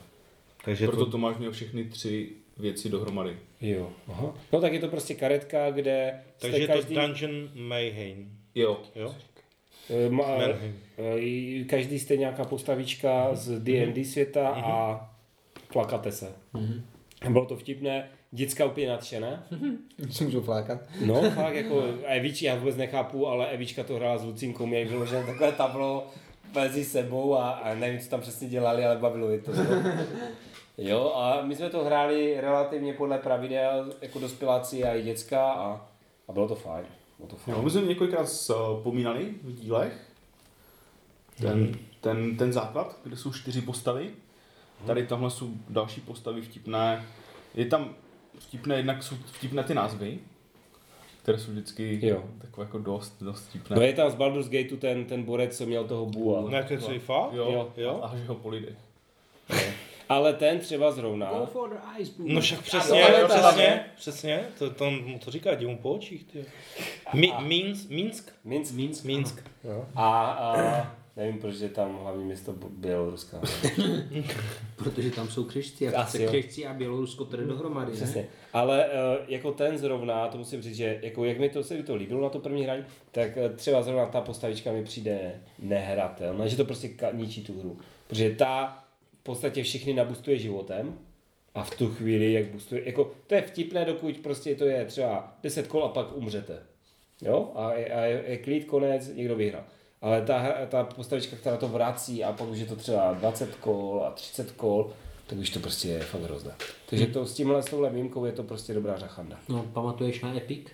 Takže 0.65 0.87
Proto 0.87 1.05
to, 1.05 1.11
Tomáš 1.11 1.37
měl 1.37 1.53
všechny 1.53 1.85
tři 1.85 2.33
věci 2.57 2.89
dohromady. 2.89 3.39
Jo. 3.61 3.91
Aha. 4.09 4.35
No 4.53 4.61
tak 4.61 4.73
je 4.73 4.81
to 4.81 4.89
prostě 4.89 5.15
karetka, 5.15 5.71
kde 5.71 6.23
takže 6.39 6.67
každý, 6.67 6.95
to 6.95 7.01
Dungeon 7.01 7.51
Mayhem. 7.55 8.36
Jo. 8.57 8.81
Jo? 8.95 9.15
eh, 9.91 10.11
ma, 10.11 10.25
eh, 10.99 11.65
každý 11.65 11.99
jste 11.99 12.17
nějaká 12.17 12.45
postavička 12.45 13.29
z 13.33 13.61
D&D 13.61 14.05
světa 14.05 14.49
a 14.49 15.01
plakáte 15.73 16.13
se. 16.13 16.33
Bylo 17.31 17.47
to 17.47 17.57
vtipné, 17.57 18.09
děcka 18.31 18.65
úplně 18.65 18.89
nadšené. 18.89 19.43
Co 20.11 20.25
můžu 20.25 20.41
flákat? 20.41 20.81
No, 21.07 21.31
fakt 21.31 21.55
jako 21.55 21.83
Evič, 22.05 22.43
já 22.43 22.55
vůbec 22.55 22.77
nechápu, 22.77 23.27
ale 23.27 23.49
Evička 23.49 23.85
to 23.85 23.95
hrála 23.95 24.19
s 24.19 24.25
Lucinkou, 24.25 24.67
měli 24.67 24.85
vyložené 24.85 25.27
takové 25.27 25.53
tablo 25.53 26.07
mezi 26.55 26.85
sebou 26.85 27.35
a, 27.35 27.51
a 27.51 27.75
nevím, 27.75 28.01
co 28.01 28.11
tam 28.11 28.21
přesně 28.21 28.49
dělali, 28.49 28.85
ale 28.85 28.97
bavilo 28.97 29.31
je 29.31 29.39
to. 29.39 29.53
Jo. 29.53 29.67
jo, 30.79 31.13
a 31.15 31.43
my 31.43 31.57
jsme 31.57 31.71
to 31.71 31.85
hráli 31.85 32.41
relativně 32.41 32.93
podle 32.93 33.19
pravidel, 33.19 33.93
jako 34.03 34.19
dospěláci 34.19 34.85
a 34.85 34.95
i 34.95 35.03
děcka 35.03 35.53
a, 35.53 35.89
a 36.29 36.33
bylo 36.33 36.49
to 36.49 36.55
fajn. 36.55 36.87
Bylo 37.19 37.29
to 37.29 37.37
fajn. 37.37 37.57
Jo, 37.57 37.63
my 37.63 37.71
jsme 37.71 37.83
několikrát 37.83 38.25
vzpomínali 38.25 39.35
v 39.43 39.53
dílech 39.53 40.11
ten, 41.41 41.79
ten, 42.01 42.37
ten 42.37 42.53
základ, 42.53 42.99
kde 43.05 43.17
jsou 43.17 43.33
čtyři 43.33 43.61
postavy. 43.61 44.11
Tady 44.87 45.07
tamhle 45.07 45.31
jsou 45.31 45.51
další 45.69 46.01
postavy 46.01 46.43
vtipné. 46.43 47.05
Je 47.55 47.67
tam 47.67 47.95
vtipné, 48.39 48.77
jednak 48.77 49.03
jsou 49.03 49.17
vtipné 49.33 49.65
ty 49.65 49.75
názvy. 49.75 50.19
které 51.23 51.39
jsou 51.39 51.51
vždycky 51.53 52.07
Jo. 52.07 52.25
takové 52.41 52.65
jako 52.67 52.79
dost, 52.79 53.17
dost 53.21 53.49
vtipné. 53.49 53.77
No 53.77 53.83
je 53.83 53.93
tam 53.93 54.11
z 54.11 54.15
Baldur's 54.15 54.49
Gateu 54.49 54.77
ten, 54.77 55.05
ten 55.05 55.23
borec, 55.23 55.57
co 55.57 55.67
měl 55.67 55.85
toho 55.85 56.07
bua. 56.07 56.51
Ne, 56.51 56.63
to 56.63 56.93
je 56.93 56.99
fakt? 56.99 57.33
Jo, 57.33 57.51
Jo. 57.53 57.73
Jo? 57.77 58.01
A, 58.03 58.07
a 58.09 58.17
že 58.17 58.25
ho 58.27 58.35
polidej. 58.35 58.77
Ale 60.09 60.33
ten 60.33 60.59
třeba 60.59 60.93
zrovna, 60.93 61.31
Go 61.39 61.47
for 61.47 61.71
the 61.71 62.01
ice 62.03 62.13
boom. 62.17 62.35
No 62.35 62.41
však 62.41 62.63
přesně, 62.63 63.05
ale 63.05 63.21
to 63.21 63.29
přesně, 63.29 63.85
přesně, 63.97 64.45
to, 64.59 64.71
to, 64.71 64.91
mu 64.91 65.19
to 65.19 65.31
říká, 65.31 65.53
jdi 65.53 65.67
mu 65.67 65.79
po 65.79 65.91
očích, 65.91 66.25
ty. 66.25 66.45
Mi, 67.15 67.33
Minsk, 67.41 67.91
Minsk? 67.91 68.33
Minsk, 68.45 68.75
Minsk. 68.75 69.05
Minsk. 69.05 69.51
A, 69.95 70.31
a 70.31 70.97
nevím, 71.17 71.39
proč 71.39 71.55
je 71.55 71.69
tam 71.69 71.99
hlavní 72.03 72.25
město 72.25 72.53
Běloruska. 72.71 73.41
Protože 74.77 75.11
tam 75.11 75.29
jsou 75.29 75.49
jak 75.81 75.95
Asi 75.95 76.17
se 76.17 76.23
jo. 76.23 76.29
křečci 76.29 76.67
a 76.67 76.75
Bělorusko 76.75 77.25
to 77.25 77.37
jde 77.37 77.45
dohromady. 77.45 77.91
ne? 77.91 77.97
Přesně. 77.97 78.29
Ale 78.53 78.87
uh, 78.87 79.25
jako 79.29 79.53
ten 79.53 79.79
zrovna, 79.79 80.29
to 80.29 80.39
musím 80.39 80.63
říct, 80.63 80.77
že 80.77 80.99
jako 81.03 81.25
jak 81.25 81.39
mi 81.39 81.49
to 81.49 81.65
se 81.65 81.75
mi 81.75 81.83
to 81.83 81.95
líbilo 81.95 82.23
na 82.23 82.29
to 82.29 82.39
první 82.39 82.65
hraní, 82.65 82.85
tak 83.11 83.37
eh, 83.37 83.49
třeba 83.49 83.83
zrovna 83.83 84.07
ta 84.07 84.21
postavička 84.21 84.73
mi 84.73 84.85
přijde 84.85 85.41
nehratelná, 85.59 86.47
že 86.47 86.57
to 86.57 86.65
prostě 86.65 86.91
ničí 87.13 87.45
tu 87.45 87.61
hru. 87.61 87.79
Protože 88.07 88.31
ta 88.31 88.86
podstatě 89.27 89.63
všechny 89.63 89.93
nabustuje 89.95 90.39
životem 90.39 90.99
a 91.55 91.63
v 91.65 91.77
tu 91.77 91.89
chvíli, 91.95 92.33
jak 92.33 92.45
boostuje, 92.47 92.83
jako 92.87 93.13
to 93.27 93.35
je 93.35 93.43
vtipné, 93.43 93.85
dokud 93.85 94.19
prostě 94.19 94.55
to 94.55 94.65
je 94.65 94.85
třeba 94.85 95.37
10 95.43 95.67
kol 95.67 95.85
a 95.85 95.89
pak 95.89 96.17
umřete. 96.17 96.59
Jo? 97.23 97.53
A, 97.55 97.73
je- 97.73 97.89
a 97.95 98.01
je, 98.01 98.25
je 98.27 98.37
klid, 98.39 98.65
konec, 98.65 99.09
někdo 99.15 99.37
vyhrál. 99.37 99.65
Ale 100.01 100.23
ta, 100.23 100.53
ta 100.69 100.85
postavička, 100.85 101.37
která 101.37 101.57
to 101.57 101.69
vrací 101.69 102.25
a 102.25 102.33
pak 102.33 102.49
už 102.49 102.59
je 102.59 102.67
to 102.67 102.77
třeba 102.77 103.13
20 103.13 103.55
kol 103.55 104.03
a 104.07 104.11
30 104.11 104.51
kol, 104.51 104.91
tak 105.27 105.39
už 105.39 105.51
to 105.51 105.61
prostě 105.61 105.89
je 105.89 106.01
fakt 106.01 106.23
hrozné. 106.23 106.55
Takže 106.91 107.07
to 107.07 107.27
s 107.27 107.35
tímhle, 107.35 107.63
s 107.63 107.67
touhle 107.67 107.91
výjimkou 107.91 108.25
je 108.25 108.33
to 108.33 108.43
prostě 108.43 108.75
dobrá 108.75 108.99
řachanda. 108.99 109.39
No, 109.49 109.67
pamatuješ 109.73 110.21
na 110.21 110.37
Epic? 110.37 110.67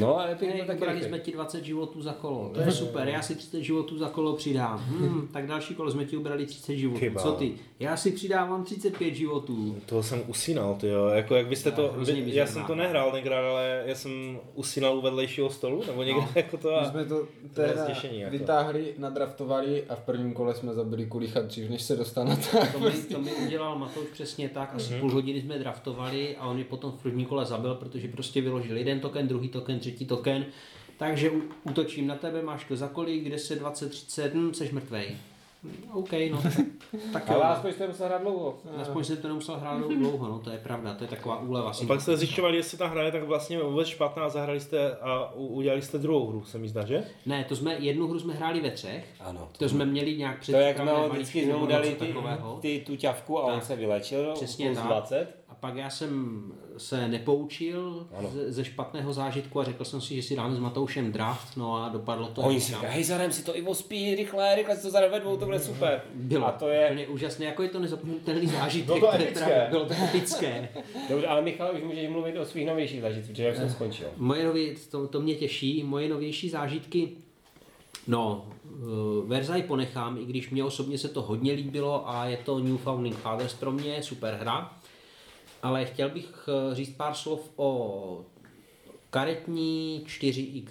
No 0.00 0.18
a 0.18 0.26
Epic 0.28 0.48
Hej, 0.48 0.62
byl 0.62 0.86
taky 0.86 1.04
jsme 1.04 1.18
ti 1.18 1.32
20 1.32 1.64
životů 1.64 2.02
za 2.02 2.12
kolo. 2.12 2.50
To 2.54 2.60
je 2.60 2.72
super, 2.72 3.08
já 3.08 3.22
si 3.22 3.34
30 3.34 3.60
životů 3.60 3.98
za 3.98 4.08
kolo 4.08 4.32
přidám. 4.32 4.78
Hmm, 4.78 5.28
tak 5.32 5.46
další 5.46 5.74
kolo 5.74 5.90
jsme 5.90 6.04
ti 6.04 6.16
ubrali 6.16 6.46
30 6.46 6.76
životů. 6.76 6.98
Chyba. 7.00 7.22
Co 7.22 7.32
ty? 7.32 7.54
Já 7.80 7.96
si 7.96 8.10
přidávám 8.10 8.64
35 8.64 9.14
životů. 9.14 9.76
Toho 9.86 10.02
jsem 10.02 10.22
usínal, 10.26 10.74
ty 10.74 10.88
jo. 10.88 11.06
Jako 11.06 11.34
jak 11.34 11.46
vy 11.46 11.56
jste 11.56 11.70
to, 11.70 11.94
mi 12.06 12.34
já 12.34 12.46
jsem 12.46 12.64
to 12.64 12.74
nehrál 12.74 13.12
tenkrát, 13.12 13.50
ale 13.50 13.82
já 13.86 13.94
jsem 13.94 14.40
usínal 14.54 14.98
u 14.98 15.00
vedlejšího 15.00 15.50
stolu, 15.50 15.82
nebo 15.86 16.02
někde 16.02 16.20
no. 16.20 16.28
jako 16.34 16.56
to. 16.56 16.68
My 16.68 16.74
A... 16.76 16.90
jsme 16.90 17.04
to 17.04 17.26
To 17.54 17.62
zděšení, 17.84 18.20
jako. 18.20 18.32
vytáhli, 18.38 18.94
nadraftovali 18.98 19.84
a 19.88 19.94
v 19.94 20.00
prvním 20.00 20.32
kole 20.32 20.54
jsme 20.54 20.74
zabili 20.74 21.06
kulicha 21.06 21.40
dřív, 21.40 21.70
než 21.70 21.82
se 21.82 21.96
dostal 21.96 22.24
na 22.24 22.36
to. 22.36 22.58
To 22.72 22.80
mi, 22.80 22.90
to 22.90 23.20
mi 23.20 23.32
udělal 23.34 23.78
Matouš 23.78 24.06
přesně 24.12 24.48
tak, 24.48 24.74
asi 24.74 24.94
půl 24.94 25.12
hodiny 25.12 25.40
jsme 25.40 25.53
draftovali 25.58 26.36
a 26.36 26.46
on 26.46 26.56
mi 26.56 26.64
potom 26.64 26.92
v 26.92 27.02
první 27.02 27.24
kole 27.26 27.44
zabil, 27.46 27.74
protože 27.74 28.08
prostě 28.08 28.40
vyložil 28.40 28.76
jeden 28.76 29.00
token, 29.00 29.28
druhý 29.28 29.48
token, 29.48 29.78
třetí 29.78 30.06
token. 30.06 30.44
Takže 30.98 31.30
útočím 31.64 32.06
na 32.06 32.14
tebe, 32.14 32.42
máš 32.42 32.64
to 32.64 32.76
za 32.76 32.88
kolik, 32.88 33.24
kde 33.24 33.38
se 33.38 33.56
20, 33.56 33.88
30, 33.90 34.34
hm, 34.34 34.54
seš 34.54 34.70
mrtvej. 34.70 35.16
OK, 35.92 36.12
no. 36.30 36.42
tak 37.12 37.28
jo. 37.28 37.34
Ale 37.34 37.44
aspoň 37.44 37.72
jste 37.72 37.88
musel 37.88 38.06
hrát 38.06 38.22
dlouho. 38.22 38.58
Aspoň 38.76 39.04
jsem 39.04 39.16
to 39.16 39.28
nemusel 39.28 39.56
hrát 39.56 39.78
dlouho, 39.98 40.28
no 40.28 40.38
to 40.38 40.50
je 40.50 40.58
pravda, 40.58 40.94
to 40.94 41.04
je 41.04 41.08
taková 41.08 41.40
úleva. 41.40 41.70
A 41.82 41.86
pak 41.86 42.00
jste 42.00 42.16
zjišťovali, 42.16 42.56
jestli 42.56 42.78
ta 42.78 42.86
hra 42.86 43.02
je 43.02 43.12
tak 43.12 43.22
vlastně 43.22 43.58
vůbec 43.62 43.88
špatná 43.88 44.22
a 44.24 44.28
zahrali 44.28 44.60
jste 44.60 44.96
a 44.96 45.32
udělali 45.34 45.82
jste 45.82 45.98
druhou 45.98 46.26
hru, 46.26 46.44
se 46.44 46.58
mi 46.58 46.68
zdá, 46.68 46.84
že? 46.86 47.04
Ne, 47.26 47.44
to 47.48 47.56
jsme, 47.56 47.74
jednu 47.78 48.08
hru 48.08 48.18
jsme 48.20 48.34
hráli 48.34 48.60
ve 48.60 48.70
třech, 48.70 49.06
Ano. 49.20 49.48
to 49.58 49.68
jsme 49.68 49.84
měli 49.86 50.16
nějak 50.16 50.38
před 50.40 50.52
To 50.52 50.58
jak 50.58 50.76
jsme 50.76 50.90
ho 50.92 51.08
vždycky 51.08 51.44
jsme 51.44 51.56
mu 51.56 51.66
dali 51.66 51.88
ty, 51.94 52.06
takového. 52.06 52.58
ty, 52.62 52.82
tu 52.86 52.96
ťavku 52.96 53.38
a 53.38 53.42
on 53.44 53.54
Tak. 53.54 53.64
se 53.64 53.76
vylečil 53.76 54.32
Přesně 54.34 54.66
plus 54.66 54.78
tak. 54.78 54.86
20. 54.86 55.28
Pak 55.64 55.76
já 55.76 55.90
jsem 55.90 56.42
se 56.76 57.08
nepoučil 57.08 58.06
Ano. 58.18 58.30
ze, 58.30 58.52
ze 58.52 58.64
špatného 58.64 59.12
zážitku 59.12 59.60
a 59.60 59.64
řekl 59.64 59.84
jsem 59.84 60.00
si, 60.00 60.14
že 60.14 60.22
si 60.22 60.36
dáme 60.36 60.54
s 60.56 60.58
Matoušem 60.58 61.12
draft, 61.12 61.56
no 61.56 61.76
a 61.84 61.88
dopadlo 61.88 62.28
to. 62.28 62.40
Oni 62.40 62.54
jak 62.54 62.62
si 62.62 62.72
říkají, 62.72 62.94
hej, 62.94 63.04
zahrajeme 63.04 63.34
si 63.34 63.44
to 63.44 63.56
Ivo 63.56 63.74
Speed, 63.74 64.18
rychle, 64.18 64.54
rychle 64.54 64.76
si 64.76 64.82
to 64.82 64.90
zahrajeme 64.90 65.16
ve 65.18 65.24
dvou, 65.24 65.36
to 65.36 65.46
bude 65.46 65.60
super. 65.60 66.02
Bylo 66.14 66.46
A 66.46 66.52
to 66.52 66.68
je, 66.68 66.86
úplně 66.90 67.06
úžasné, 67.06 67.44
jako 67.44 67.62
je 67.62 67.68
to 67.68 67.78
nezapomenutelný 67.78 68.46
zážitek. 68.60 68.86
Bylo 68.86 69.00
to 69.00 69.14
epické. 69.14 69.66
Bylo 69.70 69.86
to 69.86 69.94
epické. 70.04 70.68
dobře, 71.08 71.26
ale 71.26 71.42
Michal 71.42 71.74
už 71.74 71.82
můžeš 71.82 72.08
mluvit 72.08 72.38
o 72.38 72.44
svých 72.44 72.66
novějších 72.66 73.00
zážitkách, 73.00 73.30
protože 73.30 73.50
už 73.50 73.56
jsem 73.56 73.70
skončil. 73.70 74.08
Moje 74.16 74.44
nově, 74.44 74.74
to, 74.90 75.08
to 75.08 75.20
mě 75.20 75.34
těší, 75.34 75.82
moje 75.82 76.08
novější 76.08 76.48
zážitky, 76.50 77.08
no, 78.06 78.46
uh, 78.64 79.28
Versailles 79.28 79.66
ponechám, 79.66 80.18
i 80.18 80.24
když 80.24 80.50
mě 80.50 80.64
osobně 80.64 80.98
se 80.98 81.08
to 81.08 81.22
hodně 81.22 81.52
líbilo 81.52 82.10
a 82.10 82.26
je 82.26 82.36
to 82.36 82.58
Newfoundland 82.58 83.16
Fathers 83.16 83.54
pro 83.54 83.72
mě, 83.72 84.02
super 84.02 84.34
hra. 84.40 84.78
Ale 85.64 85.84
chtěl 85.84 86.08
bych 86.08 86.48
eh, 86.48 86.74
říct 86.74 86.96
pár 86.96 87.14
slov 87.14 87.50
o 87.56 88.24
karetní 89.10 90.04
4X 90.06 90.68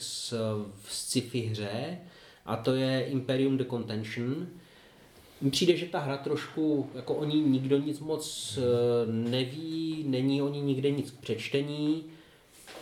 v 0.83 0.93
sci-fi 0.93 1.41
hře 1.41 1.97
a 2.45 2.55
to 2.55 2.75
je 2.75 3.05
Imperium 3.05 3.57
the 3.57 3.63
Contention. 3.63 4.47
Mně 5.41 5.51
přijde, 5.51 5.77
že 5.77 5.85
ta 5.85 5.99
hra 5.99 6.17
trošku, 6.17 6.89
jako 6.95 7.15
o 7.15 7.25
ní 7.25 7.41
nikdo 7.41 7.77
nic 7.77 7.99
moc 7.99 8.57
eh, 8.57 9.11
neví, 9.11 10.03
není 10.07 10.41
o 10.41 10.49
ní 10.49 10.61
nikde 10.61 10.91
nic 10.91 11.11
k 11.11 11.19
přečtení. 11.19 12.03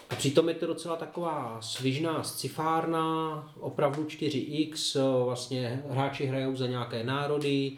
A 0.10 0.16
přitom 0.16 0.50
je 0.50 0.56
to 0.56 0.68
docela 0.68 0.96
taková 0.96 1.58
svižná 1.62 2.24
scifárna, 2.24 3.54
opravdu 3.60 4.04
4X, 4.04 5.00
eh, 5.00 5.26
vlastně 5.26 5.84
hráči 5.90 6.26
hrajou 6.26 6.56
za 6.56 6.68
nějaké 6.68 7.04
národy, 7.04 7.72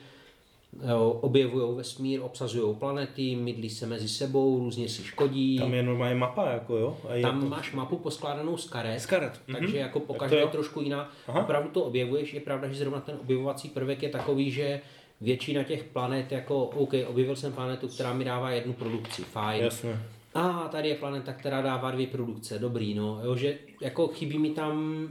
objevují 1.22 1.78
vesmír, 1.78 2.22
obsazují 2.22 2.76
planety, 2.76 3.36
mydlí 3.36 3.70
se 3.70 3.88
mezi 3.88 4.10
sebou, 4.10 4.60
různě 4.60 4.90
si 4.90 5.04
škodí. 5.04 5.58
Tam 5.58 5.74
je 5.74 5.84
normálně 5.84 6.16
mapa, 6.16 6.50
jako 6.50 6.78
jo. 6.78 6.98
A 7.10 7.16
je 7.16 7.22
Tam 7.22 7.42
to... 7.42 7.48
máš 7.48 7.74
mapu 7.74 7.98
poskládanou 7.98 8.58
z 8.58 8.70
karet, 8.70 9.02
Z 9.02 9.06
karet, 9.06 9.42
takže 9.52 9.68
mhm. 9.68 9.78
jako 9.78 10.00
po 10.00 10.14
každé 10.14 10.38
je 10.38 10.48
trošku 10.48 10.82
jiná. 10.82 11.12
Aha. 11.28 11.42
Opravdu 11.42 11.70
to 11.70 11.84
objevuješ, 11.84 12.34
je 12.34 12.42
pravda, 12.42 12.68
že 12.68 12.76
zrovna 12.76 13.00
ten 13.00 13.18
objevovací 13.22 13.70
prvek 13.70 14.04
je 14.04 14.10
takový, 14.10 14.52
že 14.52 14.82
většina 15.22 15.64
těch 15.64 15.84
planet, 15.84 16.32
jako 16.32 16.66
OK, 16.66 16.94
objevil 17.08 17.36
jsem 17.36 17.54
planetu, 17.54 17.88
která 17.88 18.14
mi 18.14 18.24
dává 18.24 18.52
jednu 18.52 18.74
produkci, 18.74 19.22
fajn. 19.24 19.64
Jasně. 19.64 20.00
A 20.34 20.68
tady 20.72 20.90
je 20.90 20.96
planeta, 20.96 21.34
která 21.34 21.62
dává 21.62 21.92
dvě 21.92 22.08
produkce, 22.08 22.60
dobrý, 22.60 22.94
no, 22.94 23.22
jo, 23.24 23.36
že 23.36 23.58
jako 23.82 24.08
chybí 24.08 24.38
mi 24.38 24.50
tam 24.50 25.08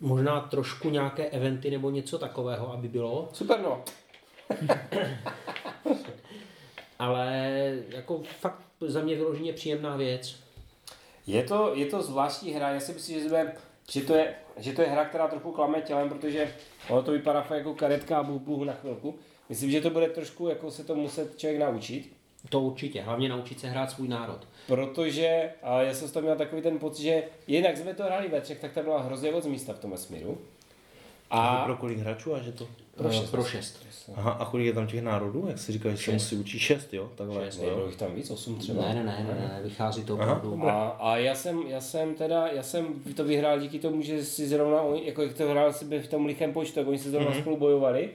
možná 0.00 0.40
trošku 0.40 0.90
nějaké 0.90 1.24
eventy 1.24 1.70
nebo 1.70 1.90
něco 1.90 2.18
takového, 2.18 2.72
aby 2.72 2.88
bylo, 2.88 3.28
Super 3.32 3.60
no. 3.62 3.82
ale 6.98 7.52
jako 7.88 8.22
fakt 8.40 8.62
za 8.80 9.00
mě 9.02 9.14
vyloženě 9.14 9.52
příjemná 9.52 9.96
věc. 9.96 10.36
Je 11.26 11.42
to, 11.42 11.72
je 11.74 11.86
to 11.86 12.02
zvláštní 12.02 12.52
hra, 12.52 12.70
já 12.70 12.80
si 12.80 12.92
myslím, 12.92 13.20
že, 13.20 13.28
jsme, 13.28 13.52
že, 13.90 14.00
to 14.00 14.14
je, 14.14 14.34
že 14.56 14.72
to 14.72 14.82
je 14.82 14.88
hra, 14.88 15.04
která 15.04 15.28
trochu 15.28 15.52
klame 15.52 15.80
tělem, 15.80 16.08
protože 16.08 16.54
ono 16.88 17.02
to 17.02 17.12
vypadá 17.12 17.42
fakt 17.42 17.58
jako 17.58 17.74
karetka 17.74 18.18
a 18.18 18.22
bůh, 18.22 18.42
bůh 18.42 18.66
na 18.66 18.72
chvilku. 18.72 19.14
Myslím, 19.48 19.70
že 19.70 19.80
to 19.80 19.90
bude 19.90 20.08
trošku 20.08 20.48
jako 20.48 20.70
se 20.70 20.84
to 20.84 20.94
muset 20.94 21.38
člověk 21.38 21.60
naučit, 21.60 22.12
To 22.48 22.60
určitě, 22.60 23.02
hlavně 23.02 23.28
naučit 23.28 23.60
se 23.60 23.68
hrát 23.68 23.90
svůj 23.90 24.08
národ. 24.08 24.48
protože 24.66 25.50
a 25.62 25.82
já 25.82 25.94
jsem 25.94 26.08
z 26.08 26.12
toho 26.12 26.22
měl 26.22 26.36
takový 26.36 26.62
ten 26.62 26.78
pocit, 26.78 27.02
že 27.02 27.22
jinak 27.46 27.76
jsme 27.76 27.94
to 27.94 28.02
hráli 28.04 28.28
ve 28.28 28.40
třech, 28.40 28.58
tak 28.60 28.72
tam 28.72 28.84
byla 28.84 29.00
hrozně 29.02 29.30
moc 29.32 29.46
místa 29.46 29.72
v 29.72 29.78
tom 29.78 29.90
vesmíru. 29.90 30.38
A 31.30 31.48
A 31.48 31.64
pro 31.64 31.76
kolik 31.76 31.98
hráčů 31.98 32.34
a 32.34 32.38
že 32.42 32.52
to? 32.52 32.68
Pro 33.02 33.12
šest. 33.12 33.30
Pro 33.30 33.44
šest. 33.44 33.90
Aha, 34.14 34.30
a 34.30 34.44
kolik 34.50 34.66
je 34.66 34.72
tam 34.72 34.86
těch 34.86 35.02
národů? 35.02 35.44
Jak 35.48 35.58
jsi 35.58 35.72
říkal, 35.72 35.92
že 35.92 35.96
se 35.98 36.12
musí 36.12 36.36
učit 36.36 36.58
šest, 36.58 36.94
jo? 36.94 37.10
Takhle. 37.14 37.44
Šest, 37.44 37.58
jo. 37.62 37.68
nebylo 37.68 37.86
jich 37.86 37.96
tam 37.96 38.14
víc, 38.14 38.30
osm 38.30 38.56
třeba. 38.56 38.82
Ne, 38.82 38.94
ne, 38.94 39.04
ne, 39.04 39.24
ne, 39.28 39.34
ne, 39.34 39.60
vychází 39.62 40.04
to 40.04 40.14
opravdu. 40.14 40.62
A, 40.68 40.88
a 40.88 41.16
já 41.16 41.34
jsem, 41.34 41.62
já 41.66 41.80
jsem 41.80 42.14
teda, 42.14 42.46
já 42.46 42.62
jsem 42.62 42.86
to 43.16 43.24
vyhrál 43.24 43.60
díky 43.60 43.78
tomu, 43.78 44.02
že 44.02 44.24
si 44.24 44.48
zrovna, 44.48 44.82
oni- 44.82 45.06
jako 45.06 45.22
jak 45.22 45.32
to 45.34 45.48
hrál 45.48 45.72
si 45.72 45.98
v 45.98 46.08
tom 46.08 46.26
lichém 46.26 46.52
počtu, 46.52 46.74
tak 46.74 46.86
oni 46.88 46.98
se 46.98 47.10
zrovna 47.10 47.30
Mhm. 47.30 47.40
spolu 47.40 47.56
bojovali. 47.56 48.10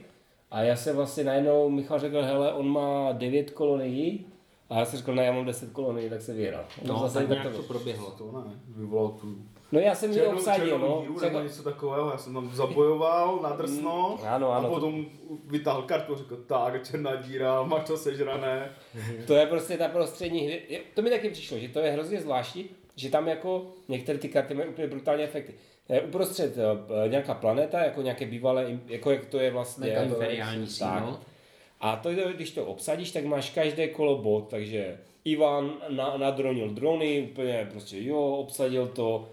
A 0.50 0.62
já 0.62 0.76
jsem 0.76 0.96
vlastně 0.96 1.24
najednou, 1.24 1.70
Michal 1.70 1.98
řekl, 2.00 2.22
hele, 2.22 2.52
on 2.52 2.68
má 2.68 3.12
devět 3.12 3.50
kolonií, 3.50 4.26
a 4.70 4.78
já 4.78 4.84
jsem 4.84 4.98
řekl, 4.98 5.14
ne, 5.14 5.24
já 5.24 5.32
mám 5.32 5.44
10 5.46 5.70
kolonií, 5.72 6.10
tak 6.10 6.22
se 6.22 6.34
vyhrál. 6.34 6.64
No, 6.84 6.98
Zase 6.98 7.14
tak 7.18 7.28
tak 7.28 7.38
nějak 7.42 7.56
to 7.56 7.62
to 7.62 7.68
proběhlo. 7.68 8.10
To 8.10 8.24
ne, 8.46 8.54
vyvolal 8.76 9.08
tu 9.08 9.36
No 9.72 9.80
já 9.80 9.94
jsem 9.94 10.10
ji 10.10 10.16
černou, 10.16 10.36
obsadil, 10.36 10.68
černou 10.68 11.06
no. 11.08 11.20
nebo 11.20 11.40
něco 11.40 11.62
takového, 11.62 12.10
já 12.10 12.18
jsem 12.18 12.34
tam 12.34 12.50
zabojoval 12.54 13.40
na 13.42 13.56
drsno 13.56 14.18
Mm, 14.22 14.28
ano, 14.28 14.52
ano, 14.52 14.68
a 14.68 14.70
potom 14.70 15.06
vytáhl 15.46 15.82
kartu 15.82 16.14
a 16.14 16.16
řekl, 16.16 16.36
tak, 16.36 16.88
černá 16.88 17.16
díra, 17.16 17.62
máš 17.62 17.86
to 17.86 17.96
sežrané. 17.96 18.72
to 19.26 19.34
je 19.34 19.46
prostě 19.46 19.76
ta 19.76 19.88
prostřední 19.88 20.40
hry. 20.40 20.80
To 20.94 21.02
mi 21.02 21.10
taky 21.10 21.30
přišlo, 21.30 21.58
že 21.58 21.68
to 21.68 21.80
je 21.80 21.90
hrozně 21.90 22.20
zvláštní, 22.20 22.68
že 22.96 23.10
tam 23.10 23.28
jako 23.28 23.66
některé 23.88 24.18
ty 24.18 24.28
karty 24.28 24.54
mají 24.54 24.68
úplně 24.68 24.88
brutální 24.88 25.22
efekty. 25.22 25.54
Je 25.88 26.00
uprostřed 26.00 26.54
eh, 26.58 27.08
nějaká 27.08 27.34
planeta, 27.34 27.84
jako 27.84 28.02
nějaké 28.02 28.26
bývalé, 28.26 28.78
jako 28.86 29.10
jak 29.10 29.26
to 29.26 29.38
je 29.38 29.50
vlastně. 29.50 29.96
To- 29.96 30.02
imperiální 30.02 30.66
tak. 30.66 30.70
síl, 30.70 30.86
no. 31.00 31.20
A 31.80 31.96
to, 31.96 32.10
když 32.34 32.50
to 32.50 32.66
obsadíš, 32.66 33.10
tak 33.10 33.24
máš 33.24 33.50
každé 33.50 33.88
kolo 33.88 34.18
bod, 34.18 34.48
takže 34.50 34.98
Ivan 35.24 35.72
na, 35.88 36.16
nadronil 36.16 36.68
drony, 36.70 37.28
úplně 37.30 37.68
prostě 37.70 37.96
jo, 38.02 38.20
obsadil 38.20 38.86
to, 38.86 39.28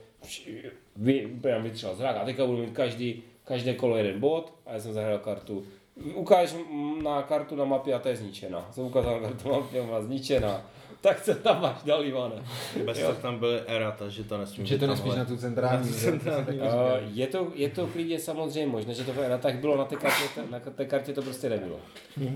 vy, 0.96 1.30
nám 1.52 1.64
vytřel 1.64 1.96
zrak 1.96 2.18
a 2.18 2.26
teďka 2.26 2.46
budu 2.46 2.58
mít 2.58 2.74
každý, 2.74 3.24
každé 3.44 3.74
kolo 3.74 3.98
jeden 3.98 4.20
bod 4.20 4.54
a 4.66 4.74
já 4.74 4.80
jsem 4.80 4.94
zahrál 4.94 5.20
kartu 5.20 5.64
Ukáž 6.14 6.56
na 7.04 7.22
kartu 7.22 7.56
na 7.56 7.66
mapě 7.66 7.94
a 7.94 8.00
to 8.00 8.10
je 8.10 8.16
zničená. 8.16 8.68
Jsem 8.72 8.84
ukázal 8.84 9.22
na 9.22 9.28
kartu 9.28 9.50
na 9.50 9.58
mapě 9.58 9.82
a 9.82 9.86
byla 9.86 10.02
zničená. 10.02 10.62
Tak 11.02 11.22
co 11.22 11.36
tam 11.36 11.62
máš 11.62 11.84
dal, 11.84 12.06
Ivane? 12.06 12.36
Bez 12.86 13.00
tak 13.00 13.18
tam 13.18 13.40
byly 13.40 13.62
erata, 13.68 14.10
že 14.10 14.24
to 14.24 14.38
nesmí 14.38 14.66
Že 14.66 14.78
to 14.78 14.86
ale- 14.86 15.18
na 15.18 15.26
tu 15.26 15.38
centrální. 15.38 15.86
Na 15.86 15.94
tu 15.94 16.00
centrální. 16.00 16.60
Uh, 16.60 16.66
je, 17.14 17.28
to, 17.28 17.52
je 17.56 17.70
to 17.70 17.88
klidně 17.88 18.20
samozřejmě 18.20 18.72
možné, 18.72 18.94
že 18.94 19.04
to 19.04 19.14
v 19.14 19.40
tak 19.42 19.56
bylo, 19.56 19.78
na 19.78 19.86
té 19.86 19.96
kartě, 19.96 20.42
na 20.50 20.60
té 20.60 20.86
kartě 20.86 21.14
to 21.14 21.22
prostě 21.22 21.50
nebylo. 21.50 21.80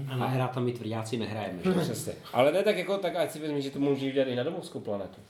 A 0.09 0.17
na 0.17 0.27
hrát 0.27 0.57
my 0.57 0.71
tvrdáci 0.71 1.17
nehrajeme. 1.17 1.59
Přesně. 1.81 2.13
Ale 2.33 2.51
ne 2.51 2.63
tak 2.63 2.77
jako, 2.77 2.97
tak 2.97 3.15
ať 3.15 3.31
si 3.31 3.39
vezmi, 3.39 3.61
že 3.61 3.71
to 3.71 3.79
může 3.79 4.07
udělat 4.07 4.27
i 4.27 4.35
na 4.35 4.43
domovskou 4.43 4.79
planetu. 4.79 5.21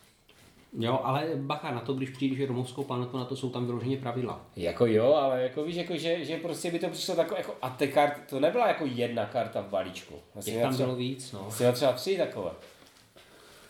Jo, 0.73 0.99
ale 1.03 1.27
bacha 1.35 1.71
na 1.71 1.79
to, 1.79 1.93
když 1.93 2.09
přijdeš 2.09 2.47
domovskou 2.47 2.83
planetu, 2.83 3.17
na 3.17 3.25
to 3.25 3.35
jsou 3.35 3.49
tam 3.49 3.65
vyloženě 3.65 3.97
pravidla. 3.97 4.41
Jako 4.55 4.85
jo, 4.85 5.13
ale 5.13 5.43
jako 5.43 5.63
víš, 5.63 5.75
jako, 5.75 5.97
že, 5.97 6.25
že 6.25 6.37
prostě 6.37 6.71
by 6.71 6.79
to 6.79 6.89
přišlo 6.89 7.15
takové, 7.15 7.39
jako, 7.39 7.55
a 7.61 7.69
ty 7.69 7.87
karty, 7.87 8.21
to 8.29 8.39
nebyla 8.39 8.67
jako 8.67 8.85
jedna 8.85 9.25
karta 9.25 9.61
v 9.61 9.69
balíčku. 9.69 10.15
Vlastně 10.33 10.61
tam 10.61 10.77
bylo 10.77 10.95
víc, 10.95 11.31
no. 11.31 11.39
vlastně 11.39 11.71
třeba 11.71 11.93
tři 11.93 12.17
takové. 12.17 12.51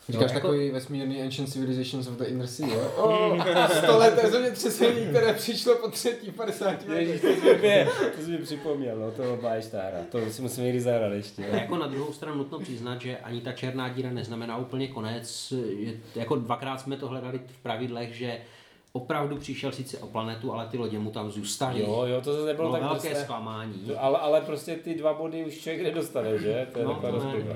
Říkáš 0.08 0.30
No, 0.30 0.34
jako- 0.36 0.46
takový 0.48 0.70
vesmírný 0.70 1.22
Ancient 1.22 1.52
Civilizations 1.52 2.06
of 2.06 2.14
the 2.14 2.24
Inner 2.24 2.46
Sea, 2.46 2.68
jo? 2.68 2.92
Oh, 2.96 3.44
stoleté 3.78 4.30
zemětřesení, 4.30 5.06
které 5.06 5.32
přišlo 5.34 5.74
po 5.76 5.88
třetí 5.88 6.30
50 6.30 6.88
Ježíš, 6.88 7.22
letech. 7.22 7.40
to 7.42 7.50
jsi 7.50 7.56
mi, 7.62 7.86
to 8.16 8.22
jsi 8.24 8.30
mi 8.30 8.38
připomněl, 8.38 8.96
no 8.98 9.10
to 9.10 9.36
byla 9.40 9.52
hra. 9.72 9.98
To 10.10 10.30
si 10.30 10.42
musím 10.42 10.64
někdy 10.64 10.80
zahrát 10.80 11.12
ještě. 11.12 11.44
A 11.46 11.56
jako 11.56 11.76
na 11.76 11.86
druhou 11.86 12.12
stranu 12.12 12.36
nutno 12.38 12.58
přiznat, 12.58 13.00
že 13.00 13.16
ani 13.16 13.40
ta 13.40 13.52
černá 13.52 13.88
díra 13.88 14.10
neznamená 14.10 14.56
úplně 14.56 14.88
konec. 14.88 15.52
Je, 15.78 15.92
jako 16.16 16.36
dvakrát 16.36 16.80
jsme 16.80 16.96
to 16.96 17.08
hledali 17.08 17.40
v 17.46 17.62
pravidlech, 17.62 18.14
že 18.14 18.38
opravdu 18.92 19.36
přišel 19.36 19.72
sice 19.72 19.98
o 19.98 20.06
planetu, 20.06 20.52
ale 20.52 20.66
ty 20.66 20.78
lodě 20.78 20.98
mu 20.98 21.10
tam 21.10 21.30
zůstaly. 21.30 21.80
Jo, 21.80 22.04
jo, 22.06 22.20
to 22.20 22.32
zase 22.32 22.46
nebylo 22.46 22.68
Bylo 22.68 22.80
tak 22.80 22.90
velké 22.90 23.08
prostě. 23.08 23.24
zklamání. 23.24 23.72
To, 23.74 24.02
ale, 24.04 24.18
ale 24.18 24.40
prostě 24.40 24.76
ty 24.76 24.94
dva 24.94 25.14
body 25.14 25.44
už 25.44 25.58
člověk 25.58 25.82
nedostane, 25.82 26.38
že? 26.38 26.66
To 26.72 26.78
je 26.78 26.84
No, 26.84 26.94
taková 26.94 27.24
ne. 27.24 27.34
blbá. 27.40 27.54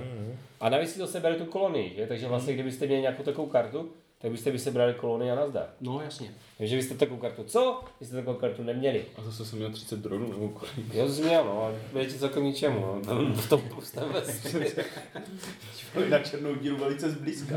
A 0.60 0.68
navíc 0.68 0.92
si 0.92 0.98
to 0.98 1.06
sebere 1.06 1.34
tu 1.34 1.44
kolonii, 1.44 1.94
že? 1.96 2.06
Takže 2.06 2.28
vlastně, 2.28 2.54
kdybyste 2.54 2.86
měli 2.86 3.00
nějakou 3.02 3.22
takovou 3.22 3.48
kartu, 3.48 3.90
tak 4.18 4.30
byste 4.30 4.50
by 4.50 4.58
sebrali 4.58 4.94
kolonii 4.94 5.30
a 5.30 5.34
nazdar. 5.34 5.66
No 5.80 6.00
jasně. 6.04 6.30
Takže 6.58 6.76
byste 6.76 6.94
takovou 6.94 7.20
kartu 7.20 7.44
co? 7.44 7.80
Vy 8.00 8.06
jste 8.06 8.16
takovou 8.16 8.36
kartu 8.38 8.62
neměli. 8.62 9.04
A 9.16 9.22
zase 9.22 9.44
jsem 9.44 9.58
měl 9.58 9.70
30 9.72 9.98
dronů 9.98 10.28
nebo 10.32 10.48
kolik. 10.48 10.94
Jo, 10.94 11.06
to 11.06 11.12
jsi 11.12 11.22
měl, 11.22 11.44
no, 11.44 11.62
ale 11.62 11.74
bude 11.92 12.04
ti 12.06 12.14
celkem 12.18 12.44
ničemu, 12.44 12.80
no. 13.06 13.34
V 13.34 13.48
tom 13.48 13.60
pustém 13.60 14.04
Na 16.10 16.18
černou 16.18 16.54
díru 16.54 16.76
velice 16.76 17.10
zblízka. 17.10 17.54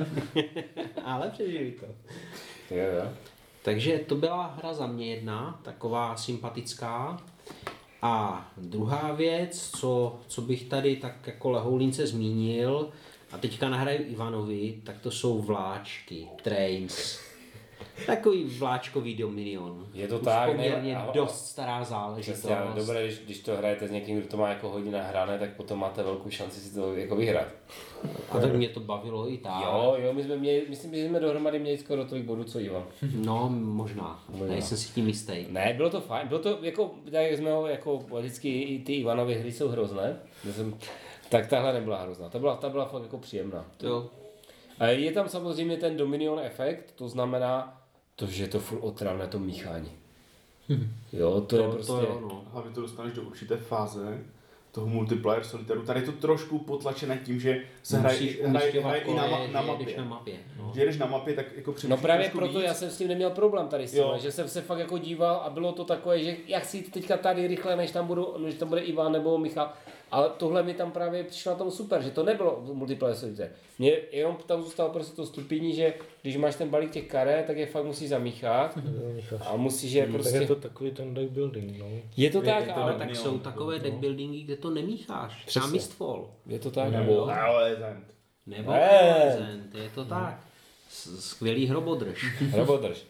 Ale 1.06 1.30
přežili 1.30 1.72
to. 1.72 1.86
Jo, 2.76 2.84
jo. 2.98 3.10
Takže 3.66 4.00
to 4.08 4.16
byla 4.16 4.56
hra 4.58 4.74
za 4.74 4.88
mě 4.88 5.06
jedna, 5.06 5.60
taková 5.64 6.18
sympatická. 6.18 7.22
A 8.02 8.46
druhá 8.58 9.12
věc, 9.12 9.72
co, 9.78 10.20
co 10.28 10.42
bych 10.42 10.64
tady 10.64 10.96
tak 10.96 11.28
jako 11.28 11.50
lehoulince 11.50 12.08
zmínil, 12.08 12.90
a 13.32 13.38
teďka 13.38 13.70
nahraju 13.70 14.04
Ivanovi, 14.08 14.82
tak 14.84 15.00
to 15.00 15.12
jsou 15.12 15.42
vláčky, 15.42 16.28
trains. 16.44 17.25
Takový 18.06 18.44
vláčkový 18.44 19.16
Dominion. 19.16 19.88
Je 19.94 20.08
to 20.08 20.18
Už 20.18 20.26
tak, 20.26 20.50
poměrně 20.50 20.94
ne? 20.94 21.00
A- 21.00 21.12
dost 21.12 21.46
stará 21.46 21.84
záležitost. 21.84 22.40
Přesně, 22.40 22.58
ale 22.58 22.76
dobré, 22.76 23.04
když, 23.04 23.20
když 23.20 23.40
to 23.40 23.56
hrajete 23.58 23.88
s 23.88 23.92
někým, 23.92 24.20
kdo 24.20 24.28
to 24.28 24.38
má 24.38 24.50
jako 24.50 24.70
hodina 24.70 25.02
hrané, 25.02 25.40
tak 25.40 25.50
potom 25.56 25.80
máte 25.80 26.04
velkou 26.04 26.30
šanci 26.30 26.60
si 26.60 26.76
to 26.76 26.96
jako 26.96 27.16
vyhrát. 27.16 27.48
A 28.30 28.40
tak 28.40 28.54
mě 28.54 28.70
to 28.70 28.80
bavilo 28.80 29.32
i 29.32 29.38
tak. 29.38 29.62
Jo, 29.62 29.96
jo, 29.98 30.14
my 30.14 30.24
jsme 30.24 30.38
měli, 30.38 30.66
myslím, 30.70 30.96
že 30.96 31.08
jsme 31.08 31.20
dohromady 31.20 31.60
měli 31.60 31.78
skoro 31.78 32.06
tolik 32.06 32.26
bodů, 32.26 32.44
co 32.44 32.60
Ivan. 32.60 32.84
No, 33.16 33.50
možná. 33.50 34.24
Možná. 34.30 34.48
Nejsem 34.48 34.78
si 34.78 34.94
tím 34.94 35.08
jistý. 35.08 35.46
Ne, 35.50 35.74
bylo 35.78 35.90
to 35.90 36.02
fajn, 36.02 36.28
bylo 36.28 36.40
to 36.40 36.58
jako, 36.62 36.92
tak 37.04 37.24
jak 37.24 37.38
jsme 37.38 37.52
ho, 37.52 37.68
jako 37.68 37.98
vždycky 37.98 38.62
i 38.62 38.80
ty 38.80 38.94
Ivanovy 38.94 39.36
hry 39.36 39.52
jsou 39.52 39.68
hrozné, 39.68 40.20
jsem, 40.52 40.78
tak 41.30 41.48
tahle 41.48 41.74
nebyla 41.74 42.02
hrozná, 42.02 42.30
ta 42.30 42.40
byla, 42.40 42.56
ta 42.56 42.70
byla 42.70 42.86
fakt 42.86 43.04
jako 43.04 43.18
příjemná. 43.18 43.66
Jo. 43.84 44.06
A 44.80 44.86
je 44.88 45.12
tam 45.12 45.30
samozřejmě 45.30 45.78
ten 45.78 45.98
Dominion 45.98 46.40
efekt, 46.40 46.92
to 46.96 47.10
znamená, 47.10 47.82
to, 48.16 48.26
že 48.28 48.44
je 48.44 48.48
to 48.48 48.60
furt 48.60 48.80
otravné 48.80 49.28
to 49.28 49.40
míchání. 49.40 49.92
Jo, 51.14 51.32
to, 51.42 51.42
to 51.42 51.64
je 51.64 51.70
prostě... 51.70 51.92
To 51.92 52.00
jo, 52.02 52.20
no. 52.22 52.44
Hlavně 52.52 52.72
to 52.72 52.82
dostaneš 52.82 53.14
do 53.14 53.22
určité 53.22 53.58
fáze 53.58 54.24
toho 54.72 54.88
multiplayer 54.88 55.44
solitaru. 55.44 55.82
Tady 55.84 56.00
je 56.00 56.06
to 56.06 56.12
trošku 56.12 56.60
potlačené 56.60 57.18
tím, 57.26 57.40
že 57.40 57.62
se 57.84 57.98
hraje, 58.00 58.18
i 58.20 58.48
na, 58.48 58.60
ma- 59.28 59.52
na 59.52 59.62
mapě. 59.62 59.98
na 59.98 60.04
mapě. 60.04 60.34
No. 60.58 60.72
Že 60.76 60.82
jedeš 60.82 60.98
na 60.98 61.06
mapě, 61.06 61.34
tak 61.34 61.46
jako 61.56 61.76
No 61.88 61.98
právě 61.98 62.30
proto 62.30 62.54
víc. 62.60 62.68
já 62.68 62.74
jsem 62.74 62.90
s 62.90 62.98
tím 62.98 63.08
neměl 63.08 63.30
problém 63.30 63.68
tady 63.68 63.88
s 63.88 63.92
tím, 63.92 64.04
že 64.18 64.32
jsem 64.32 64.50
se 64.50 64.62
fakt 64.62 64.80
jako 64.80 64.98
díval 64.98 65.36
a 65.36 65.50
bylo 65.50 65.72
to 65.72 65.86
takové, 65.86 66.24
že 66.24 66.38
jak 66.48 66.66
si 66.66 66.82
teďka 66.82 67.18
tady 67.18 67.48
rychle, 67.48 67.76
než 67.76 67.92
tam, 67.92 68.08
budu, 68.08 68.38
než 68.38 68.56
tam 68.56 68.70
bude 68.70 68.82
Ivan 68.82 69.12
nebo 69.12 69.38
Michal. 69.38 69.74
Ale 70.12 70.30
tohle 70.38 70.64
mi 70.64 70.74
tam 70.74 70.92
právě 70.92 71.24
přišlo 71.24 71.52
na 71.52 71.58
tom 71.58 71.72
super, 71.72 72.02
že 72.02 72.12
to 72.12 72.24
nebylo 72.24 72.64
multiplayer 72.74 73.18
solitaire. 73.18 73.52
Mně 73.80 73.92
jenom 74.12 74.38
tam 74.46 74.64
zůstalo 74.64 74.90
prostě 74.90 75.16
to 75.16 75.26
stupění, 75.26 75.76
že 75.76 75.94
když 76.22 76.38
máš 76.38 76.56
ten 76.56 76.70
balík 76.70 76.92
těch 76.92 77.08
karet, 77.08 77.46
tak 77.46 77.58
je 77.58 77.66
fakt 77.66 77.86
musí 77.86 78.08
zamíchat 78.08 78.78
a 79.46 79.56
musíš 79.56 79.92
je 79.92 80.08
prostě... 80.08 80.32
Tak 80.32 80.42
je 80.42 80.48
to 80.48 80.56
takový 80.56 80.92
ten 80.92 81.14
deck 81.14 81.32
building, 81.32 81.78
no. 81.78 81.86
Je 82.18 82.30
to 82.30 82.42
tak, 82.42 82.68
je 82.68 82.74
to 82.74 82.82
ale 82.82 82.94
tak 82.94 83.16
jsou 83.16 83.40
takové 83.40 83.80
deck 83.80 83.96
buildingy, 83.96 84.44
kde 84.44 84.56
to 84.56 84.70
nemícháš. 84.70 85.46
Třeba 85.46 85.68
Mistfall. 85.68 86.30
je 86.48 86.60
to 86.60 86.72
tak. 86.72 86.92
Nebo 86.92 87.30
Alezent. 87.30 88.16
Nebo 88.48 88.72
Ne. 88.72 89.26
Legend, 89.26 89.76
je 89.76 89.90
to 89.96 90.06
tak. 90.06 90.40
Skvělý 91.20 91.68
hrobodrž. 91.68 92.26
Robodrž. 92.54 93.06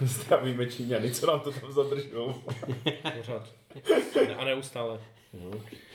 Zdravíme 0.00 0.66
Číňany, 0.66 1.10
co 1.10 1.26
nám 1.26 1.40
to 1.40 1.52
tam 1.52 1.72
zadržou. 1.72 2.34
Pořád. 3.16 3.48
A 4.38 4.44
neustále. 4.44 4.98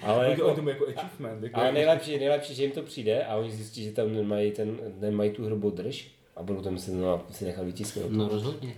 Ale 0.01 0.29
Jako, 0.29 0.41
jako, 0.41 0.55
tomu 0.55 0.69
jako 0.69 0.87
achievement. 0.87 1.43
Jako 1.43 1.59
ale 1.59 1.71
nejlepší, 1.71 2.17
nejlepší, 2.17 2.55
že 2.55 2.63
jim 2.63 2.71
to 2.71 2.83
přijde 2.83 3.25
a 3.25 3.35
oni 3.35 3.51
zjistí, 3.51 3.83
že 3.83 3.91
tam 3.91 4.13
nemají, 4.13 4.51
ten, 4.51 4.79
nemají 4.99 5.31
tu 5.31 5.45
hrobodrž 5.45 6.11
a 6.35 6.43
budou 6.43 6.61
tam 6.61 6.77
se, 6.77 6.91
no, 6.91 7.25
si 7.31 7.45
nechat 7.45 7.65
vytisknout. 7.65 8.11
No 8.11 8.27
rozhodně. 8.27 8.75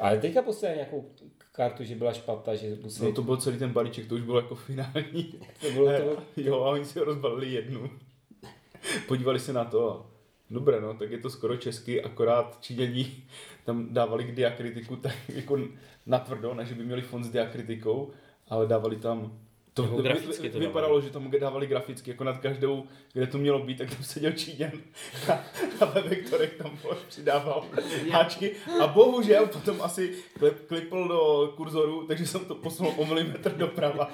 Ale 0.00 0.18
teďka 0.18 0.42
poslali 0.42 0.74
nějakou 0.74 1.10
kartu, 1.52 1.84
že 1.84 1.94
byla 1.94 2.12
špatná, 2.12 2.54
že 2.54 2.76
musí... 2.82 3.04
No 3.04 3.12
to 3.12 3.22
byl 3.22 3.36
celý 3.36 3.58
ten 3.58 3.70
balíček, 3.70 4.06
to 4.06 4.14
už 4.14 4.20
bylo 4.20 4.38
jako 4.38 4.54
finální. 4.54 5.34
to 5.60 5.70
bylo 5.70 5.86
to... 5.98 6.22
Jo, 6.36 6.62
a 6.62 6.70
oni 6.70 6.84
si 6.84 6.98
ho 6.98 7.04
rozbalili 7.04 7.52
jednu. 7.52 7.90
Podívali 9.08 9.40
se 9.40 9.52
na 9.52 9.64
to 9.64 9.90
a 9.90 10.06
dobré, 10.50 10.80
no, 10.80 10.94
tak 10.94 11.10
je 11.10 11.18
to 11.18 11.30
skoro 11.30 11.56
česky, 11.56 12.02
akorát 12.02 12.58
Číňaní 12.60 13.24
tam 13.64 13.94
dávali 13.94 14.24
k 14.24 14.34
diakritiku 14.34 14.96
tak 14.96 15.14
jako 15.28 15.58
natvrdo, 16.06 16.54
ne, 16.54 16.64
že 16.64 16.74
by 16.74 16.84
měli 16.84 17.02
fond 17.02 17.24
s 17.24 17.30
diakritikou, 17.30 18.10
ale 18.48 18.66
dávali 18.66 18.96
tam 18.96 19.32
to, 19.74 19.82
Jako 19.82 19.96
vy- 19.96 20.02
graficky 20.02 20.42
vy- 20.42 20.50
to 20.50 20.58
vypadalo, 20.58 21.00
že 21.00 21.10
tam 21.10 21.30
dávali 21.40 21.66
graficky, 21.66 22.10
jako 22.10 22.24
nad 22.24 22.38
každou, 22.38 22.84
kde 23.12 23.26
to 23.26 23.38
mělo 23.38 23.58
být, 23.58 23.78
tak 23.78 23.90
tam 23.94 24.04
seděl 24.04 24.32
Číňan 24.32 24.70
a, 25.28 25.32
a 25.80 25.84
ve 25.84 26.02
vektorech 26.02 26.54
tam 26.54 26.78
přidával 27.08 27.64
háčky 28.10 28.52
a 28.82 28.86
bohužel 28.86 29.46
potom 29.46 29.82
asi 29.82 30.14
klip, 30.38 30.66
klipl 30.66 31.08
do 31.08 31.52
kurzoru, 31.56 32.06
takže 32.06 32.26
jsem 32.26 32.44
to 32.44 32.54
posunul 32.54 32.92
o 32.96 33.04
milimetr 33.06 33.50
doprava. 33.56 34.10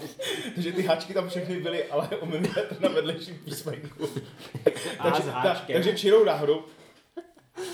takže 0.54 0.72
ty 0.72 0.82
háčky 0.82 1.14
tam 1.14 1.28
všechny 1.28 1.60
byly, 1.60 1.84
ale 1.84 2.08
o 2.08 2.26
milimetr 2.26 2.76
na 2.80 2.88
vedlejším 2.88 3.38
písmenku. 3.44 4.08
Takže, 5.02 5.22
ta, 5.22 5.62
takže 5.72 5.92
čirou 5.92 6.24
náhodou 6.24 6.62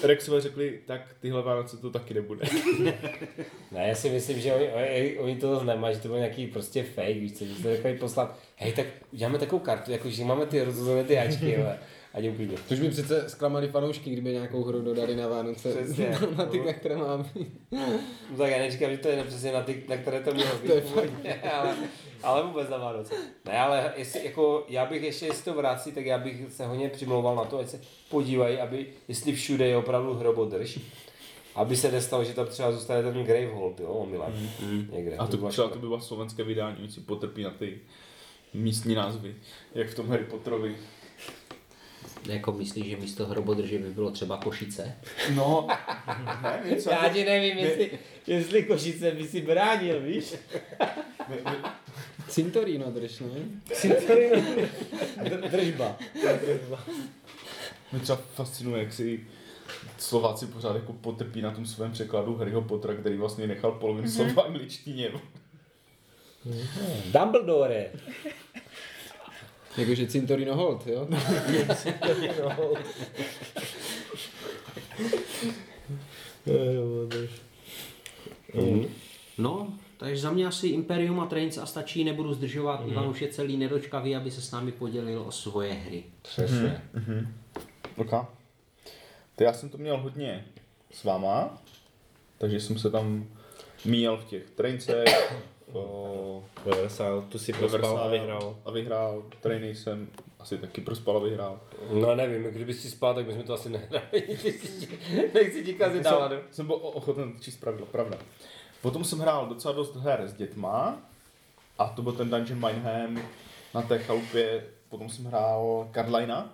Rexové 0.03 0.41
řekli, 0.41 0.81
tak 0.87 1.01
tyhle 1.20 1.43
Vánoce 1.43 1.76
to 1.76 1.91
taky 1.91 2.14
nebude. 2.14 2.47
Ne, 3.72 3.89
já 3.89 3.95
si 3.95 4.11
myslím, 4.11 4.41
že 4.41 4.55
oni, 4.55 4.68
oni, 4.72 5.18
oni 5.18 5.37
to 5.37 5.55
zase 5.55 5.66
nemají, 5.66 5.95
že 5.95 6.01
to 6.01 6.09
byl 6.09 6.16
nějaký 6.16 6.47
prostě 6.47 6.83
fake, 6.83 7.16
víš 7.16 7.33
co, 7.33 7.45
že 7.45 7.55
jste 7.55 7.76
řekli 7.76 7.95
poslat, 7.95 8.39
hej, 8.57 8.72
tak 8.72 8.87
uděláme 9.12 9.39
takovou 9.39 9.61
kartu, 9.61 9.93
jako 9.93 10.11
že 10.11 10.24
máme 10.24 10.47
ty 10.47 10.64
rozhozené 10.64 11.05
ty 11.05 11.14
háčky, 11.14 11.57
ale 11.57 11.79
a 12.14 12.35
klidně. 12.37 12.57
Což 12.68 12.81
by 12.81 12.91
přece 12.91 13.31
zklamali 13.31 13.68
fanoušky, 13.68 14.11
kdyby 14.11 14.33
nějakou 14.33 14.64
hru 14.64 14.83
dodali 14.83 15.16
na 15.16 15.29
Vánoce. 15.29 15.74
Přesně. 15.74 16.18
na 16.37 16.47
ty, 16.47 16.61
na 16.61 16.72
které 16.72 16.97
mám. 16.97 17.29
No 17.70 18.37
tak 18.39 18.51
já 18.51 18.59
neříkám, 18.59 18.91
že 18.91 18.99
to 18.99 19.09
je 19.09 19.24
přesně 19.24 19.53
na 19.53 19.62
ty, 19.62 19.85
na 19.89 19.97
které 19.97 20.20
to 20.20 20.35
mělo 20.35 20.51
být, 20.62 20.72
ale, 21.53 21.76
ale 22.22 22.42
vůbec 22.42 22.68
na 22.68 22.76
Vánoce. 22.76 23.14
Ne, 23.44 23.58
ale 23.58 23.92
jestli, 23.96 24.24
jako, 24.24 24.64
já 24.68 24.86
bych 24.86 25.02
ještě, 25.02 25.26
jestli 25.26 25.44
to 25.44 25.54
vrací, 25.54 25.92
tak 25.92 26.06
já 26.06 26.18
bych 26.18 26.52
se 26.52 26.66
hodně 26.66 26.88
přimlouval 26.88 27.36
na 27.36 27.44
to, 27.44 27.58
ať 27.58 27.68
se 27.68 27.80
podívají, 28.08 28.58
aby, 28.58 28.86
jestli 29.08 29.32
všude 29.32 29.66
je 29.66 29.76
opravdu 29.76 30.14
hrobodrž, 30.14 30.78
aby 31.54 31.76
se 31.76 31.92
nestalo, 31.92 32.24
že 32.24 32.34
tam 32.34 32.46
třeba 32.46 32.72
zůstane 32.72 33.02
ten 33.02 33.24
Gravehold, 33.24 33.80
jo, 33.80 33.88
omylem, 33.88 34.50
někde. 34.92 35.16
A 35.16 35.26
to 35.26 35.36
byla 35.36 35.50
třeba 35.50 35.68
to 35.68 35.78
by 35.78 35.86
bylo 35.86 36.00
slovenské 36.00 36.44
vydání, 36.44 36.76
oni 36.78 36.90
si 36.90 37.00
potrpí 37.00 37.42
na 37.42 37.50
ty 37.50 37.80
místní 38.54 38.94
názvy, 38.94 39.34
jak 39.74 39.88
v 39.88 39.94
tom 39.94 40.08
Harry 40.08 40.24
Potterovi. 40.24 40.76
Jako 42.26 42.52
myslíš, 42.52 42.86
že 42.86 42.96
místo 42.96 43.26
hrobodrže 43.26 43.78
by 43.78 43.90
bylo 43.90 44.10
třeba 44.10 44.36
Košice? 44.36 44.96
No, 45.34 45.68
ne, 46.42 46.62
něco. 46.70 46.90
Já 46.90 47.08
ti 47.08 47.24
nevím, 47.24 47.58
jestli, 47.58 47.90
jestli 48.26 48.62
Košice 48.62 49.10
by 49.10 49.28
si 49.28 49.40
bránil, 49.40 50.00
víš? 50.00 50.34
Cintorino 52.28 52.90
drž, 52.90 53.20
ne? 53.20 53.28
Držba. 55.50 55.98
Mě 57.92 58.00
třeba 58.00 58.18
fascinuje, 58.34 58.82
jak 58.82 58.92
si 58.92 59.26
Slováci 59.98 60.46
pořád 60.46 60.76
jako 60.76 60.92
potrpí 60.92 61.42
na 61.42 61.50
tom 61.50 61.66
svém 61.66 61.92
překladu 61.92 62.36
Harryho 62.36 62.62
Pottera, 62.62 62.94
který 62.94 63.16
vlastně 63.16 63.46
nechal 63.46 63.72
polovinu 63.72 64.10
slova 64.10 64.32
v 64.32 64.38
angličtině. 64.38 65.10
Dumbledore. 67.12 67.90
Jakože 69.76 70.06
Cintorino 70.06 70.56
Hold, 70.56 70.86
jo? 70.86 71.08
No, 79.38 79.78
takže 79.99 80.22
za 80.22 80.30
mě 80.30 80.46
asi 80.46 80.66
Imperium 80.66 81.20
a 81.20 81.26
Trains 81.26 81.59
a 81.59 81.66
stačí, 81.66 82.05
nebudu 82.05 82.34
zdržovat. 82.34 82.84
Mm. 82.84 82.90
Ivan 82.92 83.09
už 83.09 83.22
je 83.22 83.28
celý 83.28 83.57
nedočkavý, 83.57 84.16
aby 84.16 84.30
se 84.30 84.40
s 84.40 84.51
námi 84.51 84.72
podělil 84.72 85.20
o 85.20 85.32
svoje 85.32 85.72
hry. 85.72 86.05
Přesně. 86.22 86.82
Ok. 87.96 88.11
To 89.36 89.44
já 89.44 89.53
jsem 89.53 89.68
to 89.68 89.78
měl 89.78 89.96
hodně 89.96 90.44
s 90.90 91.05
váma, 91.05 91.62
takže 92.38 92.61
jsem 92.61 92.78
se 92.78 92.90
tam 92.90 93.26
míjel 93.84 94.16
v 94.16 94.24
těch 94.24 94.51
traincech, 94.51 95.34
o, 95.72 96.44
Ve 96.64 96.76
Versailles, 96.76 97.24
tu 97.28 97.38
si 97.38 97.53
prospal 97.53 97.99
a 97.99 98.09
vyhrál. 98.09 98.57
A 98.64 98.70
vyhrál. 98.70 99.22
Trainy 99.40 99.74
jsem 99.74 100.09
asi 100.38 100.59
taky 100.59 100.80
prospal 100.80 101.16
a 101.16 101.20
vyhrál. 101.20 101.61
No 101.92 102.14
nevím, 102.14 102.42
kdyby 102.42 102.74
si 102.74 102.90
spal, 102.90 103.14
tak 103.14 103.26
bychom 103.26 103.42
to 103.42 103.55
asi 103.55 103.68
nehráli. 103.70 104.38
Nechci 105.34 105.64
ti 105.64 105.74
kazit 105.74 106.05
náladu. 106.05 106.34
jsem, 106.34 106.44
jsem 106.51 106.66
byl 106.66 106.76
ochoten 106.82 107.32
číst 107.40 107.57
pravidla, 107.57 107.86
pravda. 107.86 108.18
Potom 108.83 109.05
jsem 109.05 109.18
hrál 109.18 109.47
docela 109.47 109.74
dost 109.74 109.97
her 109.97 110.20
s 110.26 110.33
dětma 110.35 110.99
a 111.79 111.87
to 111.89 112.03
byl 112.03 112.12
ten 112.12 112.31
Dungeon 112.31 112.66
Mindham 112.66 113.22
na 113.74 113.83
té 113.83 113.99
chalupě. 113.99 114.64
Potom 114.89 115.09
jsem 115.09 115.24
hrál 115.24 115.89
Cardlina, 115.95 116.53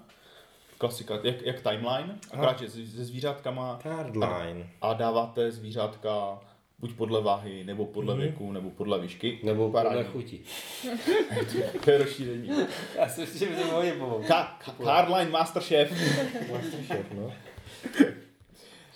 klasika, 0.79 1.15
jak, 1.23 1.43
jak 1.43 1.61
Timeline, 1.61 2.19
akorát, 2.31 2.59
že 2.59 2.71
se 2.71 2.87
se 2.87 3.05
zvířátkama 3.05 3.79
Cardline. 3.83 4.67
a 4.81 4.93
dáváte 4.95 5.53
zvířátka 5.53 6.39
buď 6.79 6.93
podle 6.97 7.23
váhy, 7.23 7.65
nebo 7.65 7.87
podle 7.87 8.17
věku, 8.17 8.53
nebo 8.53 8.71
podle 8.71 8.99
výšky. 9.01 9.39
Nebo 9.43 9.67
podle 9.71 9.83
Parádní. 9.83 10.13
chuti. 10.13 10.41
To 11.85 11.91
je 11.91 11.99
rozšíření. 11.99 12.51
Já 12.97 13.09
si 13.09 13.21
myslím, 13.21 13.39
že 13.39 13.47
by 13.47 13.63
to 13.63 13.67
hodně 13.75 13.93
pomohlo. 13.93 14.21
Ka- 14.21 14.85
Cardline 14.85 15.31
Masterchef. 15.31 15.93
Šéf, 16.87 17.07
no. 17.15 17.33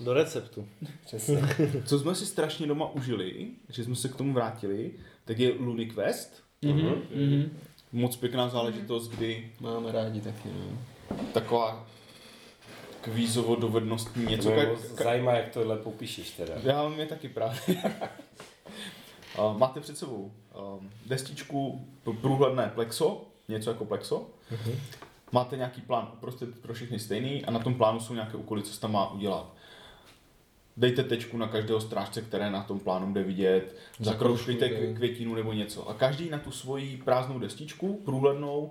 Do 0.01 0.13
receptu. 0.15 0.69
Přesně. 1.07 1.43
Co 1.87 1.99
jsme 1.99 2.15
si 2.15 2.27
strašně 2.27 2.67
doma 2.67 2.91
užili, 2.93 3.47
že 3.69 3.85
jsme 3.85 3.97
se 3.97 4.09
k 4.09 4.17
tomu 4.17 4.33
vrátili, 4.33 4.91
tak 5.25 5.39
je 5.39 5.55
Looney 5.59 5.87
Quest. 5.87 6.43
Mhm. 6.63 7.59
Moc 7.93 8.17
pěkná 8.17 8.49
záležitost, 8.49 9.09
kdy 9.09 9.53
Máme 9.61 9.93
rádi 9.93 10.21
taky, 10.21 10.49
no. 10.49 10.79
taková 11.33 11.87
kvízovo 13.01 13.57
dovednostní 13.57 14.25
něco. 14.27 14.49
To 14.49 14.55
mě 14.55 14.65
Ka- 14.65 14.69
moc 14.69 14.81
zajímá, 14.81 15.33
jak 15.33 15.49
tohle 15.49 15.77
popíšeš 15.77 16.31
teda. 16.31 16.55
Já 16.63 16.83
mám 16.83 17.01
je 17.01 17.07
taky 17.07 17.29
právě. 17.29 17.61
A 19.39 19.53
Máte 19.59 19.81
před 19.81 19.99
sebou 19.99 20.33
um, 20.79 20.91
destičku 21.07 21.87
průhledné 22.21 22.71
plexo, 22.75 23.25
něco 23.49 23.71
jako 23.71 23.85
plexo. 23.85 24.27
Máte 25.33 25.57
nějaký 25.57 25.81
plán 25.81 26.13
prostě 26.21 26.47
pro 26.47 26.75
všechny 26.75 26.99
stejný 26.99 27.45
a 27.45 27.51
na 27.51 27.59
tom 27.59 27.75
plánu 27.75 28.01
jsou 28.01 28.15
nějaké 28.15 28.37
úkoly, 28.37 28.63
co 28.63 28.73
se 28.75 28.81
tam 28.81 28.93
má 28.93 29.13
udělat. 29.13 29.55
Dejte 30.79 31.05
tečku 31.05 31.37
na 31.37 31.49
každého 31.49 31.81
strážce, 31.81 32.23
které 32.23 32.51
na 32.51 32.63
tom 32.63 32.81
plánu 32.81 33.13
jde 33.13 33.23
vidět, 33.23 33.77
kv- 34.15 34.97
květinu 34.97 35.35
nebo 35.35 35.53
něco. 35.53 35.89
A 35.89 35.95
každý 35.95 36.31
na 36.31 36.39
tu 36.39 36.51
svoji 36.51 36.97
prázdnou 37.05 37.39
destičku, 37.39 38.01
průhlednou, 38.05 38.71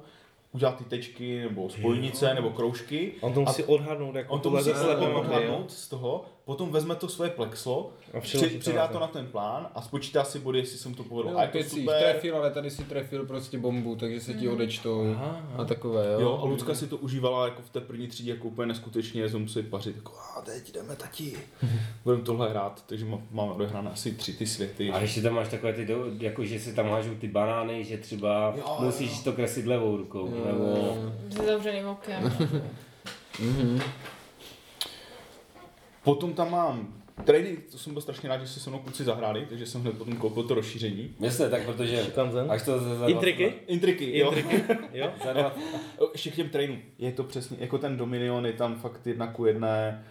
udělá 0.51 0.71
ty 0.71 0.83
tečky 0.83 1.41
nebo 1.41 1.69
spojnice 1.69 2.33
nebo 2.33 2.49
kroužky. 2.49 3.13
On 3.21 3.33
to 3.33 3.39
musí 3.39 3.63
a 3.63 3.67
odhadnout, 3.67 4.15
jako 4.15 4.33
on 4.33 4.39
to 4.39 4.49
musí 4.49 4.69
odhadnout 5.15 5.71
z 5.71 5.87
toho, 5.87 6.25
potom 6.47 6.71
vezme 6.71 6.95
to 6.95 7.09
svoje 7.09 7.29
plexlo, 7.29 7.91
A 8.13 8.19
při, 8.19 8.37
přidá 8.37 8.81
na 8.81 8.87
to 8.87 8.93
ten. 8.93 9.01
na 9.01 9.07
ten 9.07 9.27
plán 9.27 9.67
a 9.75 9.81
spočítá 9.81 10.23
si 10.23 10.39
body, 10.39 10.59
jestli 10.59 10.77
jsem 10.77 10.93
to 10.93 11.03
povedl. 11.03 11.29
Jo, 11.29 11.37
a 11.37 11.43
je 11.43 11.63
to 11.63 11.69
super. 11.69 12.01
trefil, 12.01 12.35
ale 12.37 12.51
tady 12.51 12.71
si 12.71 12.83
trefil 12.83 13.25
prostě 13.25 13.57
bombu, 13.57 13.95
takže 13.95 14.21
se 14.21 14.33
ti 14.33 14.49
odečtou 14.49 15.15
a 15.57 15.65
takové, 15.65 16.05
jo. 16.13 16.19
Jo, 16.19 16.39
a 16.41 16.45
Lucka 16.45 16.75
si 16.75 16.87
to 16.87 16.97
užívala 16.97 17.45
jako 17.45 17.61
v 17.61 17.69
té 17.69 17.81
první 17.81 18.07
třídě 18.07 18.31
jako 18.31 18.47
úplně 18.47 18.67
neskutečně, 18.67 19.29
jsem 19.29 19.41
musel 19.41 19.63
pařit, 19.63 19.95
jako 19.95 20.11
a 20.37 20.41
teď 20.41 20.73
jdeme 20.73 20.95
tati, 20.95 21.37
budeme 22.03 22.23
tohle 22.23 22.49
hrát, 22.49 22.83
takže 22.87 23.05
má- 23.05 23.21
máme 23.31 23.51
odehrané 23.51 23.91
asi 23.91 24.11
tři 24.11 24.33
ty 24.33 24.47
světy. 24.47 24.89
A 24.91 24.99
ještě 24.99 25.21
tam 25.21 25.33
máš 25.33 25.49
takové 25.49 25.73
ty, 25.73 25.85
do, 25.85 26.05
jako 26.19 26.45
že 26.45 26.59
si 26.59 26.73
tam 26.73 26.89
hážou 26.89 27.15
ty 27.15 27.27
banány, 27.27 27.83
že 27.83 27.97
třeba 27.97 28.53
Jo, 28.57 28.63
jo, 28.67 28.77
musíš 28.85 29.19
to 29.23 29.33
kreslit 29.33 29.65
levou 29.65 29.97
rukou, 29.97 30.29
nebo... 30.45 30.97
S 31.29 31.45
zavřeným 31.45 31.87
okem. 31.87 32.37
Potom 36.07 36.33
tam 36.33 36.51
mám 36.51 36.93
trainy, 37.23 37.57
to 37.71 37.77
jsem 37.77 37.93
byl 37.93 38.01
strašně 38.01 38.29
rád, 38.29 38.41
že 38.41 38.47
si 38.47 38.59
se 38.59 38.69
mnou 38.69 38.79
kluci 38.79 39.03
zahráli, 39.03 39.45
takže 39.49 39.65
jsem 39.65 39.81
hned 39.81 39.97
potom 39.97 40.15
koupil 40.17 40.43
to 40.43 40.53
rozšíření. 40.53 41.15
Jasně, 41.19 41.49
tak 41.49 41.65
protože 41.65 42.03
Šikanzen. 42.03 42.51
až 42.51 42.63
to 42.63 42.79
za, 42.79 42.95
za 42.95 43.07
Intriky? 43.07 43.53
Intriky, 43.67 44.17
jo. 44.19 44.31
Intriky, 44.31 44.63
jo? 44.93 45.11
Za 45.25 45.33
dva, 45.33 45.55
O, 45.97 46.09
Ještě 46.13 46.31
k 46.31 46.35
těm 46.35 46.49
trainům. 46.49 46.79
Je 46.99 47.11
to 47.11 47.23
přesně, 47.23 47.57
jako 47.59 47.77
ten 47.77 47.97
Dominion 47.97 48.45
je 48.45 48.53
tam 48.53 48.75
fakt 48.75 49.07
jedna 49.07 49.27
ku 49.27 49.45
jedné, 49.45 50.05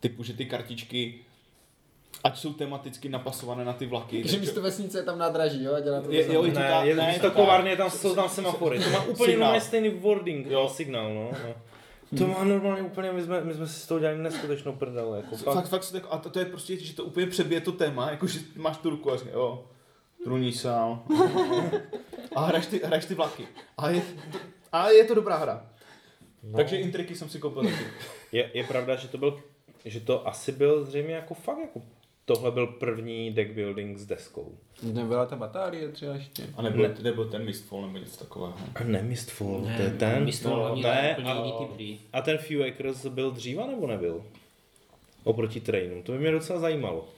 typu, 0.00 0.22
že 0.22 0.32
ty 0.32 0.44
kartičky, 0.44 1.14
ať 2.24 2.38
jsou 2.38 2.52
tematicky 2.52 3.08
napasované 3.08 3.64
na 3.64 3.72
ty 3.72 3.86
vlaky. 3.86 4.28
Že 4.28 4.38
místo 4.40 4.62
vesnice 4.62 4.98
je 4.98 5.02
tam 5.02 5.18
nádraží, 5.18 5.64
jo, 5.64 5.74
a 5.74 5.80
dělá 5.80 6.00
to 6.00 6.12
Je- 6.12 6.24
to 6.24 6.32
jo, 6.32 6.44
je 6.44 6.52
Ne, 6.52 6.80
je 6.84 6.96
ne, 6.96 7.06
místo 7.08 7.30
kovárny, 7.30 7.76
tam 7.76 7.90
jsou 7.90 8.14
tam 8.14 8.28
semafory. 8.28 8.78
To 8.78 8.90
má 8.90 9.04
úplně 9.04 9.60
stejný 9.60 9.88
wording, 9.88 10.46
Jo. 10.46 10.52
jo. 10.60 10.68
signál, 10.68 11.14
no. 11.14 11.30
no. 11.48 11.54
To 12.18 12.26
má 12.26 12.44
normálně 12.44 12.82
úplně, 12.82 13.12
my 13.12 13.22
jsme, 13.22 13.40
my 13.40 13.54
jsme 13.54 13.66
si 13.66 13.80
z 13.80 13.86
toho 13.86 14.00
dělali 14.00 14.18
neskutečnou 14.18 14.72
prdel, 14.72 15.14
jako 15.14 15.36
Fakt, 15.36 15.68
fakt. 15.68 15.68
fakt, 15.90 16.06
a 16.10 16.18
to, 16.18 16.30
to, 16.30 16.38
je 16.38 16.44
prostě, 16.44 16.76
že 16.76 16.94
to 16.94 17.04
úplně 17.04 17.26
přebije 17.26 17.60
to 17.60 17.72
téma, 17.72 18.10
jako 18.10 18.26
že 18.26 18.40
máš 18.56 18.76
tu 18.76 18.90
ruku 18.90 19.12
a 19.12 19.16
říkáš, 19.16 19.34
jo, 19.34 19.68
trůní 20.24 20.52
sál. 20.52 21.02
a 22.36 22.44
hraješ 22.44 22.66
ty, 22.66 22.80
hraješ 22.84 23.04
ty 23.04 23.14
vlaky. 23.14 23.48
A 23.78 23.90
je, 23.90 24.02
a 24.72 24.88
je 24.90 25.04
to 25.04 25.14
dobrá 25.14 25.36
hra. 25.36 25.66
No. 26.42 26.56
Takže 26.56 26.76
intriky 26.76 27.14
jsem 27.14 27.28
si 27.28 27.38
koupil 27.38 27.62
taky. 27.62 27.84
Je, 28.32 28.50
je 28.54 28.64
pravda, 28.64 28.96
že 28.96 29.08
to 29.08 29.18
byl, 29.18 29.42
že 29.84 30.00
to 30.00 30.28
asi 30.28 30.52
byl 30.52 30.84
zřejmě 30.84 31.14
jako 31.14 31.34
fakt 31.34 31.58
jako 31.58 31.82
tohle 32.24 32.50
byl 32.50 32.66
první 32.66 33.30
deck 33.32 33.50
building 33.50 33.98
s 33.98 34.06
deskou. 34.06 34.58
Nebyla 34.82 35.26
ta 35.26 35.36
batárie 35.36 35.88
třeba 35.88 36.14
ještě. 36.14 36.46
A 36.56 36.62
nebyl, 36.62 36.82
ne. 36.82 36.94
nebyl 37.02 37.24
ten 37.24 37.44
Mistfall 37.44 37.82
nebo 37.82 37.98
něco 37.98 38.24
takového. 38.24 38.54
A 38.74 38.84
ne 38.84 39.02
Mistfall, 39.02 39.70
to 39.76 39.82
je 39.82 39.90
ten. 39.90 40.24
Mistfall, 40.24 40.76
no, 40.76 40.82
ne, 40.82 41.16
a, 41.16 41.44
a 42.12 42.22
ten 42.22 42.38
Few 42.38 42.62
Acres 42.62 43.06
byl 43.06 43.30
dříva 43.30 43.66
nebo 43.66 43.86
nebyl? 43.86 44.24
Oproti 45.24 45.60
Trainu. 45.60 46.02
To 46.02 46.12
by 46.12 46.18
mě 46.18 46.30
docela 46.30 46.58
zajímalo. 46.58 47.08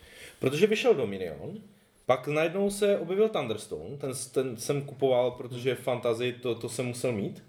Protože 0.40 0.66
vyšel 0.66 0.94
Dominion, 0.94 1.58
pak 2.06 2.28
najednou 2.28 2.70
se 2.70 2.98
objevil 2.98 3.28
Thunderstone, 3.28 3.96
ten, 3.96 4.12
ten 4.32 4.56
jsem 4.56 4.82
kupoval, 4.82 5.30
protože 5.30 5.74
fantasy 5.74 6.32
to, 6.32 6.54
to 6.54 6.68
jsem 6.68 6.86
musel 6.86 7.12
mít. 7.12 7.44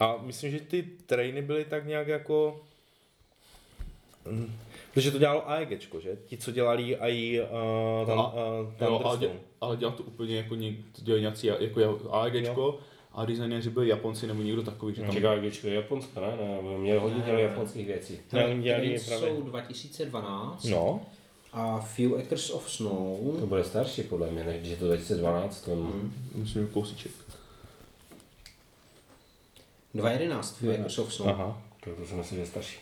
A 0.00 0.16
myslím, 0.22 0.50
že 0.50 0.60
ty 0.60 0.82
trainy 1.06 1.42
byly 1.42 1.64
tak 1.64 1.86
nějak 1.86 2.08
jako... 2.08 2.60
Protože 4.96 5.10
to 5.10 5.18
dělalo 5.18 5.50
AEGčko, 5.50 6.00
že? 6.00 6.16
Ti, 6.26 6.36
co 6.36 6.50
dělali 6.50 6.96
i 7.00 7.40
uh, 7.40 8.06
tam, 8.06 8.18
uh, 8.18 8.88
Jo, 8.88 9.00
ale, 9.04 9.18
děl, 9.18 9.30
ale 9.60 9.76
dělal 9.76 9.94
to 9.94 10.02
úplně 10.02 10.36
jako 10.36 10.54
něk, 10.54 10.76
to 10.92 11.02
dělali 11.02 11.20
nějací 11.20 11.46
jako 11.46 12.00
AEGčko 12.10 12.78
a 13.12 13.24
designéři 13.24 13.70
byli 13.70 13.88
Japonci 13.88 14.26
nebo 14.26 14.42
někdo 14.42 14.62
takový, 14.62 14.94
že 14.94 15.02
tam... 15.02 15.12
Čeká, 15.12 15.36
když 15.38 15.64
je 15.64 15.74
Japonsko, 15.74 16.20
ne? 16.20 16.26
ne? 16.36 16.78
Mě 16.78 16.98
hodně 16.98 17.22
dělali 17.22 17.42
japonských 17.42 17.86
věcí. 17.86 18.18
Ne, 18.32 18.46
oni 18.46 18.62
dělali 18.62 19.00
právě... 19.06 19.28
jsou 19.30 19.42
2012 19.42 20.64
No, 20.64 21.00
a 21.52 21.80
Few 21.80 22.14
Acres 22.18 22.50
of 22.50 22.70
Snow. 22.70 23.40
To 23.40 23.46
bude 23.46 23.64
starší 23.64 24.02
podle 24.02 24.30
mě, 24.30 24.44
než 24.44 24.58
když 24.58 24.70
je 24.70 24.76
to 24.76 24.86
2012. 24.86 25.60
To... 25.60 25.92
Myslím, 26.34 26.62
že 26.62 26.72
kousíček. 26.72 27.12
2011 29.94 30.56
Few 30.56 30.74
Acres 30.74 30.98
of 30.98 31.14
Snow. 31.14 31.28
aha. 31.28 31.62
To, 31.84 31.90
to 31.90 32.06
si 32.06 32.14
myslím, 32.14 32.36
že 32.36 32.42
je 32.42 32.46
starší. 32.46 32.78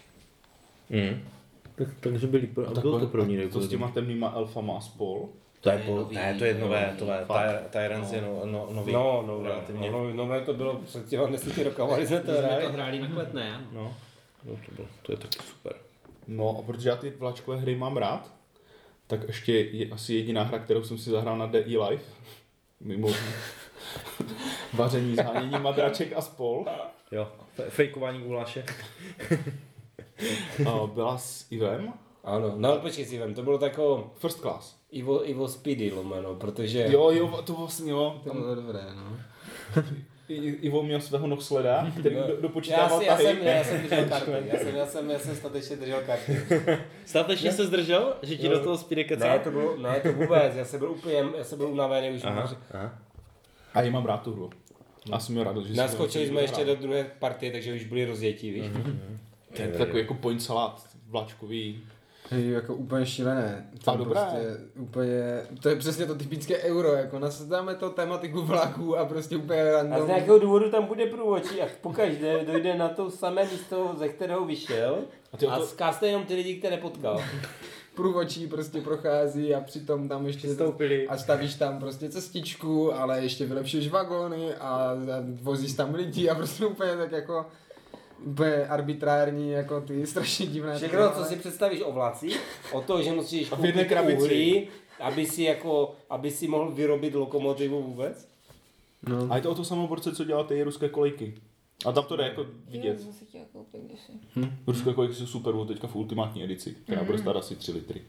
Mm. 0.91 1.34
Tak, 1.75 1.89
takže 2.01 2.27
byli, 2.27 2.47
pro, 2.47 2.65
Tak 2.71 2.83
byl 2.83 3.01
to 3.01 3.07
první 3.07 3.37
to 3.37 3.43
deck 3.43 3.55
s 3.67 3.69
těma 3.69 3.89
temnýma 3.91 4.33
elfama 4.37 4.77
a 4.77 4.81
spol. 4.81 5.29
To 5.61 5.71
je, 5.71 5.79
To 5.79 5.85
po, 5.85 5.97
nový, 5.97 6.17
ne, 6.17 6.35
to 6.39 6.45
je 6.45 6.55
to 6.55 6.61
nové, 6.61 6.87
nový. 7.01 7.13
to 7.27 7.35
je. 7.39 7.63
Tyrants 7.71 8.13
je 8.13 8.21
no, 8.23 8.41
no, 8.45 8.69
nový. 8.73 8.93
No, 8.93 9.25
no, 9.27 9.43
relativně. 9.43 9.91
no, 9.91 10.11
no, 10.15 10.27
no, 10.27 10.41
to 10.45 10.55
bylo 10.55 10.77
před 10.77 11.09
těma 11.09 11.27
deseti 11.27 11.63
rokama, 11.63 11.97
když 11.97 12.09
jsme 12.09 12.21
to 12.21 12.25
jsme 12.25 12.35
to 12.35 12.43
hráli. 12.43 12.67
hráli 12.73 12.99
na 12.99 13.07
kvetné, 13.09 13.55
ano. 13.55 13.67
No, 13.73 13.95
no 14.45 14.53
to, 14.67 14.75
bylo, 14.75 14.89
to 15.03 15.13
je 15.13 15.17
taky 15.19 15.39
super. 15.39 15.73
No 16.29 16.57
a 16.59 16.63
protože 16.63 16.89
já 16.89 16.97
ty 16.97 17.11
vláčkové 17.11 17.57
hry 17.57 17.77
mám 17.77 17.97
rád, 17.97 18.35
tak 19.07 19.21
ještě 19.27 19.53
je 19.53 19.89
asi 19.91 20.15
jediná 20.15 20.43
hra, 20.43 20.59
kterou 20.59 20.83
jsem 20.83 20.99
si 20.99 21.11
zahrál 21.11 21.39
na 21.39 21.47
DE 21.47 21.79
Life, 21.89 22.05
mimo 22.81 23.09
vaření, 24.73 25.17
zhánění 25.17 25.59
madraček 25.63 26.13
a 26.17 26.21
spol, 26.21 26.67
Jo, 27.13 27.29
fe- 27.59 27.71
fejkování 27.71 28.21
guláše. 28.23 28.65
a 30.69 30.87
byla 30.87 31.19
s 31.19 31.47
Ivem, 31.51 31.93
Ano, 32.25 32.53
no 32.57 32.77
počkej 32.81 33.05
si 33.05 33.19
vem, 33.19 33.35
to 33.35 33.43
bylo 33.43 33.59
tako 33.59 34.11
first 34.19 34.41
class. 34.41 34.77
Ivo, 34.91 35.29
Ivo 35.31 35.49
Speedy 35.49 35.93
lomeno, 35.93 36.35
protože... 36.35 36.87
Jo, 36.91 37.11
jo, 37.11 37.43
to 37.45 37.53
vlastně 37.53 37.93
jo. 37.93 38.21
To 38.25 38.35
bylo 38.35 38.55
dobré, 38.55 38.81
no. 38.97 39.17
I- 40.29 40.35
Ivo 40.63 40.83
měl 40.83 41.01
svého 41.01 41.27
noxleda, 41.27 41.87
který 42.01 42.15
do, 42.15 42.21
já, 42.21 42.27
dopočítával 42.41 43.01
si, 43.01 43.05
já, 43.07 43.13
tahy. 43.17 43.25
jsem, 43.27 43.39
já 43.43 43.65
jsem 43.65 43.83
držel 43.83 44.05
karty, 44.09 44.31
já 44.47 44.59
jsem, 44.59 44.77
já 44.77 44.87
jsem, 44.87 45.11
já 45.11 45.19
jsem 45.19 45.37
statečně 45.37 45.77
držel 45.77 46.01
karty. 46.07 46.41
Statečně 47.07 47.53
se 47.53 47.67
zdržel, 47.67 48.17
že 48.23 48.37
ti 48.37 48.47
Jo. 48.47 48.53
do 48.53 48.61
toho 48.61 48.79
spíde 48.79 49.05
kecal? 49.05 49.29
Ne, 49.29 49.39
to 49.39 49.51
bylo, 49.51 49.77
ne, 49.77 50.01
to 50.01 50.13
vůbec, 50.13 50.55
já 50.57 50.65
jsem 50.65 50.81
byl 50.81 50.91
úplně, 50.91 51.25
já 51.39 51.45
jsem 51.45 51.59
byl 51.59 51.69
unavený 51.69 52.17
už. 52.17 52.25
Aha, 52.25 52.43
Aha. 52.43 52.57
aha. 52.75 52.99
A 53.75 53.83
já 53.83 53.91
mám 53.91 54.05
rád 54.07 54.23
tu 54.23 54.33
hru. 54.33 54.51
Já 55.13 55.19
jsem 55.19 55.33
měl 55.35 55.45
radost, 55.45 55.67
že 55.67 55.75
Naskočili 55.75 56.27
jsme 56.29 56.41
ještě 56.41 56.65
do 56.65 56.75
druhé 56.75 57.05
partie, 57.19 57.53
takže 57.53 57.75
už 57.75 57.85
byli 57.85 58.05
rozjetí, 58.05 58.51
víš. 58.51 58.67
To 59.57 59.63
je 59.63 59.69
takový 59.69 59.99
jako 59.99 60.15
point 60.15 60.43
salát 60.43 60.83
vláčkový. 61.09 61.83
Hej, 62.31 62.49
jako 62.51 62.75
úplně 62.75 63.07
šílené. 63.07 63.71
A 63.87 63.97
dobré. 63.97 64.21
Prostě 64.21 64.57
úplně, 64.77 65.41
to 65.63 65.69
je 65.69 65.77
přesně 65.77 66.07
to 66.07 66.15
typické 66.15 66.59
euro, 66.59 66.93
jako 66.93 67.19
nasadáme 67.19 67.75
to 67.75 67.91
tematiku 67.91 68.43
vlaků 68.43 68.97
a 68.99 69.05
prostě 69.05 69.37
úplně 69.37 69.63
A 69.63 69.65
z 69.71 69.73
random. 69.91 70.09
nějakého 70.09 70.39
důvodu 70.39 70.71
tam 70.71 70.87
bude 70.87 71.07
průvočí 71.07 71.61
a 71.63 71.67
pokaždé 71.81 72.45
dojde 72.45 72.77
na 72.77 72.89
to 72.89 73.11
samé 73.11 73.45
místo, 73.45 73.95
ze 73.99 74.09
kterého 74.09 74.45
vyšel 74.45 74.99
A 75.33 75.37
ty 75.37 75.47
a 75.47 75.59
to- 75.59 75.67
zkáste 75.67 76.07
jenom 76.07 76.25
ty 76.25 76.35
lidi, 76.35 76.55
které 76.57 76.77
potkal. 76.77 77.23
průvočí 77.95 78.47
prostě 78.47 78.81
prochází 78.81 79.55
a 79.55 79.61
přitom 79.61 80.09
tam 80.09 80.27
ještě 80.27 80.47
Přistoupili. 80.47 81.09
a 81.09 81.17
stavíš 81.17 81.55
tam 81.55 81.79
prostě 81.79 82.09
cestičku, 82.09 82.95
ale 82.95 83.23
ještě 83.23 83.47
vylepšuješ 83.47 83.89
vagóny 83.89 84.55
a, 84.55 84.67
a 84.69 84.95
vozíš 85.43 85.73
tam 85.73 85.95
lidi 85.95 86.29
a 86.29 86.35
prostě 86.35 86.67
úplně 86.67 86.97
tak 86.97 87.13
jako 87.13 87.47
úplně 88.25 88.67
arbitrární, 88.67 89.51
jako 89.51 89.81
ty 89.81 90.07
strašně 90.07 90.47
divné. 90.47 90.77
Všechno, 90.77 91.11
co 91.11 91.25
si 91.25 91.37
představíš 91.37 91.81
o 91.85 91.93
vlacích, 91.93 92.41
o 92.73 92.81
to, 92.81 93.03
že 93.03 93.13
musíš 93.13 93.49
koupit 93.49 93.75
uhlí, 94.19 94.69
aby 95.01 95.27
si, 95.27 95.43
jako, 95.43 95.95
aby 96.11 96.31
si 96.31 96.49
mohl 96.49 96.71
vyrobit 96.71 97.15
lokomotivu 97.15 97.83
vůbec. 97.83 98.29
No. 99.09 99.27
A 99.31 99.37
je 99.37 99.43
to 99.43 99.51
o 99.51 99.55
to 99.55 99.65
samoborce, 99.65 100.15
co 100.15 100.25
dělá 100.25 100.45
ty 100.45 100.63
ruské 100.63 100.89
kolejky. 100.89 101.35
A 101.87 101.93
tam 101.93 102.05
to 102.05 102.17
jde 102.17 102.25
jako 102.25 102.41
Jo, 102.41 102.47
vidět. 102.69 103.07
chtěla 103.29 103.45
koupit 103.53 103.81
kdysi. 103.83 104.13
Ruské 104.67 104.93
kolejky 104.93 105.15
jsou 105.15 105.27
super, 105.27 105.53
budou 105.53 105.65
teďka 105.65 105.87
v 105.87 105.97
ultimátní 105.97 106.45
edici, 106.45 106.77
která 106.85 107.05
bude 107.05 107.19
stát 107.19 107.37
asi 107.37 107.57
3 107.57 107.73
litry. 107.73 108.03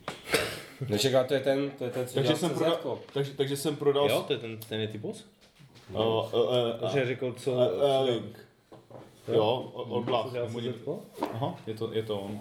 Nečeká, 0.90 1.24
to 1.24 1.34
je 1.34 1.40
ten, 1.40 1.72
to 1.78 1.84
je 1.84 1.90
ten, 1.90 2.08
co 2.08 2.14
Takže 2.14 2.36
jsem, 2.36 2.50
prodal, 2.50 3.00
takže, 3.14 3.34
takže 3.34 3.58
jsem 3.58 3.76
prodal... 3.76 4.10
Jo, 4.10 4.24
to 4.28 4.34
je 4.34 4.40
ten, 4.40 4.58
ten 4.70 4.82
je 4.82 4.88
ty 4.88 4.98
boss? 4.98 5.26
Uh, 5.94 6.00
uh, 6.00 6.24
uh, 6.34 6.84
uh, 6.84 7.06
řekl, 7.06 7.34
co... 7.38 7.52
uh, 7.52 7.58
uh, 7.60 8.10
Link. 8.10 8.45
Jo, 9.28 9.72
od 9.74 10.06
CZko? 10.52 11.02
Aha, 11.34 11.56
je 11.68 11.74
to, 11.74 11.94
je 11.94 12.04
to 12.04 12.20
on. 12.20 12.40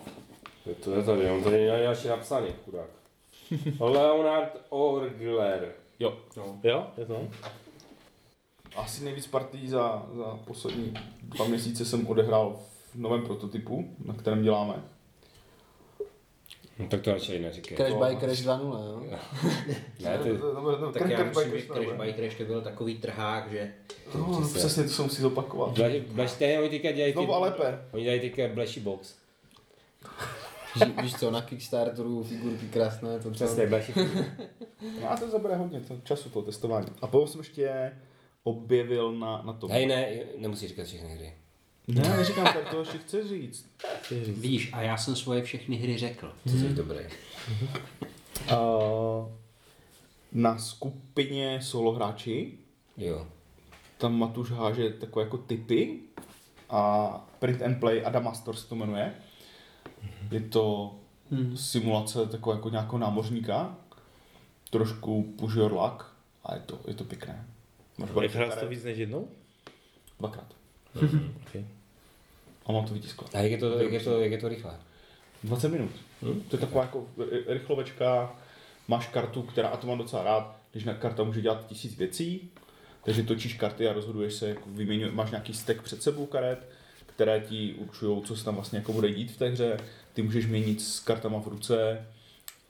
Je 0.66 0.74
to 0.74 0.94
je 0.94 1.02
tady, 1.02 1.30
on 1.30 1.44
tady 1.44 1.56
není 1.56 1.82
další 1.82 2.08
napsaný, 2.08 2.48
chudák. 2.64 2.90
Leonard 3.80 4.66
Orgler. 4.68 5.72
Jo. 5.98 6.16
Jo, 6.62 6.86
je 6.96 7.06
to 7.06 7.16
on? 7.16 7.28
Asi 8.76 9.04
nejvíc 9.04 9.26
partí 9.26 9.68
za, 9.68 10.06
za 10.16 10.38
poslední 10.44 10.94
dva 11.22 11.44
měsíce 11.44 11.84
jsem 11.84 12.06
odehrál 12.06 12.60
v 12.92 12.94
novém 12.94 13.22
prototypu, 13.22 13.96
na 14.04 14.14
kterém 14.14 14.42
děláme. 14.42 14.82
No, 16.78 16.88
tak 16.88 17.00
to 17.00 17.12
radši 17.12 17.38
neříkej. 17.38 17.76
Crash 17.76 17.92
by 17.94 18.16
Crash 18.20 18.40
2.0, 18.40 18.84
jo? 18.86 19.02
Ne, 20.04 20.18
ty, 20.18 20.30
Tak 20.98 21.10
já 21.10 21.24
myslím, 21.24 21.50
že 21.58 21.66
Crash 21.66 22.00
by 22.00 22.14
Crash 22.14 22.36
to 22.36 22.44
byl 22.44 22.62
takový 22.62 22.98
trhák, 22.98 23.50
že 23.52 23.72
No, 24.14 24.42
přesně 24.54 24.82
to 24.82 24.88
jsem 24.88 25.10
si 25.10 25.22
zopakovat. 25.22 25.72
Blaž, 25.78 25.92
blaž, 26.12 26.30
stejně 26.30 26.60
oni 26.60 26.68
teďka 26.70 26.92
dělají 26.92 27.12
ty, 27.12 27.16
Znovu 27.18 27.34
a 27.34 27.38
lépe. 27.38 27.84
oni 27.92 28.02
dělají 28.02 28.20
teďka 28.20 28.48
Blashy 28.54 28.80
Box. 28.80 29.14
Ví- 30.86 31.02
Víš 31.02 31.14
co, 31.14 31.30
na 31.30 31.42
Kickstarteru 31.42 32.22
figurky 32.24 32.66
krásné, 32.66 33.20
to 33.20 33.30
Přesně, 33.30 33.66
Blashy 33.66 33.92
No 35.02 35.10
a 35.10 35.16
to 35.16 35.30
zabere 35.30 35.56
hodně 35.56 35.80
to, 35.80 35.96
času 36.04 36.30
toho 36.30 36.42
testování. 36.44 36.86
A 37.02 37.06
potom 37.06 37.28
jsem 37.28 37.40
ještě 37.40 37.92
objevil 38.42 39.12
na, 39.12 39.42
na 39.42 39.52
tom. 39.52 39.70
Hej, 39.70 39.86
ne, 39.86 40.08
nemusíš 40.38 40.68
říkat 40.68 40.86
všechny 40.86 41.08
hry. 41.08 41.32
Ne, 41.88 42.16
neříkám, 42.16 42.44
tak 42.44 42.70
to 42.70 42.80
ještě 42.80 42.98
chci 42.98 43.28
říct. 43.28 43.70
vidíš, 44.10 44.72
a 44.72 44.82
já 44.82 44.96
jsem 44.96 45.16
svoje 45.16 45.42
všechny 45.42 45.76
hry 45.76 45.98
řekl. 45.98 46.32
Ty 46.44 46.50
jsi 46.50 46.68
dobrý. 46.68 46.98
Uh, 48.52 49.28
na 50.32 50.58
skupině 50.58 51.62
solo 51.62 51.92
hráči 51.92 52.58
Jo. 52.96 53.26
tam 53.98 54.18
Matuš 54.18 54.50
háže 54.50 54.90
takové 54.90 55.24
jako 55.24 55.38
typy 55.38 56.00
a 56.70 57.08
Print 57.38 57.62
and 57.62 57.80
Play 57.80 58.06
Adamastor 58.06 58.56
se 58.56 58.68
to 58.68 58.74
jmenuje. 58.74 59.14
Je 60.30 60.40
to 60.40 60.94
simulace 61.54 62.26
takového 62.26 62.58
jako 62.58 62.68
nějakého 62.68 62.98
námořníka, 62.98 63.76
trošku 64.70 65.34
push 65.38 65.56
your 65.56 65.72
luck 65.72 66.04
a 66.44 66.54
je 66.54 66.60
to, 66.60 66.80
je 66.88 66.94
to 66.94 67.04
pěkné. 67.04 67.46
Máš 67.98 68.10
karet. 68.32 68.60
to 68.60 68.68
víc 68.68 68.84
než 68.84 68.98
jednou? 68.98 69.28
Dvakrát. 70.18 70.54
Okay. 71.46 71.64
A 72.66 72.72
mám 72.72 72.86
to 72.86 72.94
vytisklo. 72.94 73.28
A 73.34 73.38
jak 73.38 73.50
je 73.52 73.58
to, 73.58 73.82
jak 73.82 73.92
je 73.92 74.00
to, 74.00 74.20
jak 74.20 74.32
je 74.32 74.38
to 74.38 74.48
rychlé? 74.48 74.78
20 75.44 75.68
minut. 75.68 75.90
To 76.20 76.56
je 76.56 76.60
taková 76.60 76.82
jako 76.82 77.06
ry- 77.30 77.44
rychlovečka, 77.46 78.36
máš 78.88 79.08
kartu, 79.08 79.42
která, 79.42 79.68
a 79.68 79.76
to 79.76 79.86
mám 79.86 79.98
docela 79.98 80.22
rád, 80.24 80.56
když 80.72 80.84
na 80.84 80.94
karta 80.94 81.24
může 81.24 81.40
dělat 81.40 81.66
tisíc 81.66 81.96
věcí, 81.98 82.50
takže 83.04 83.22
točíš 83.22 83.54
karty 83.54 83.88
a 83.88 83.92
rozhoduješ 83.92 84.34
se, 84.34 84.48
jako 84.48 84.62
vyměňuje, 84.66 85.12
máš 85.12 85.30
nějaký 85.30 85.54
stack 85.54 85.82
před 85.82 86.02
sebou 86.02 86.26
karet, 86.26 86.68
které 87.06 87.40
ti 87.40 87.74
určují, 87.74 88.22
co 88.22 88.36
se 88.36 88.44
tam 88.44 88.54
vlastně 88.54 88.78
jako 88.78 88.92
bude 88.92 89.12
dít 89.12 89.30
v 89.30 89.36
té 89.36 89.48
hře, 89.48 89.76
ty 90.14 90.22
můžeš 90.22 90.46
měnit 90.46 90.80
s 90.82 91.00
kartama 91.00 91.40
v 91.40 91.48
ruce 91.48 92.06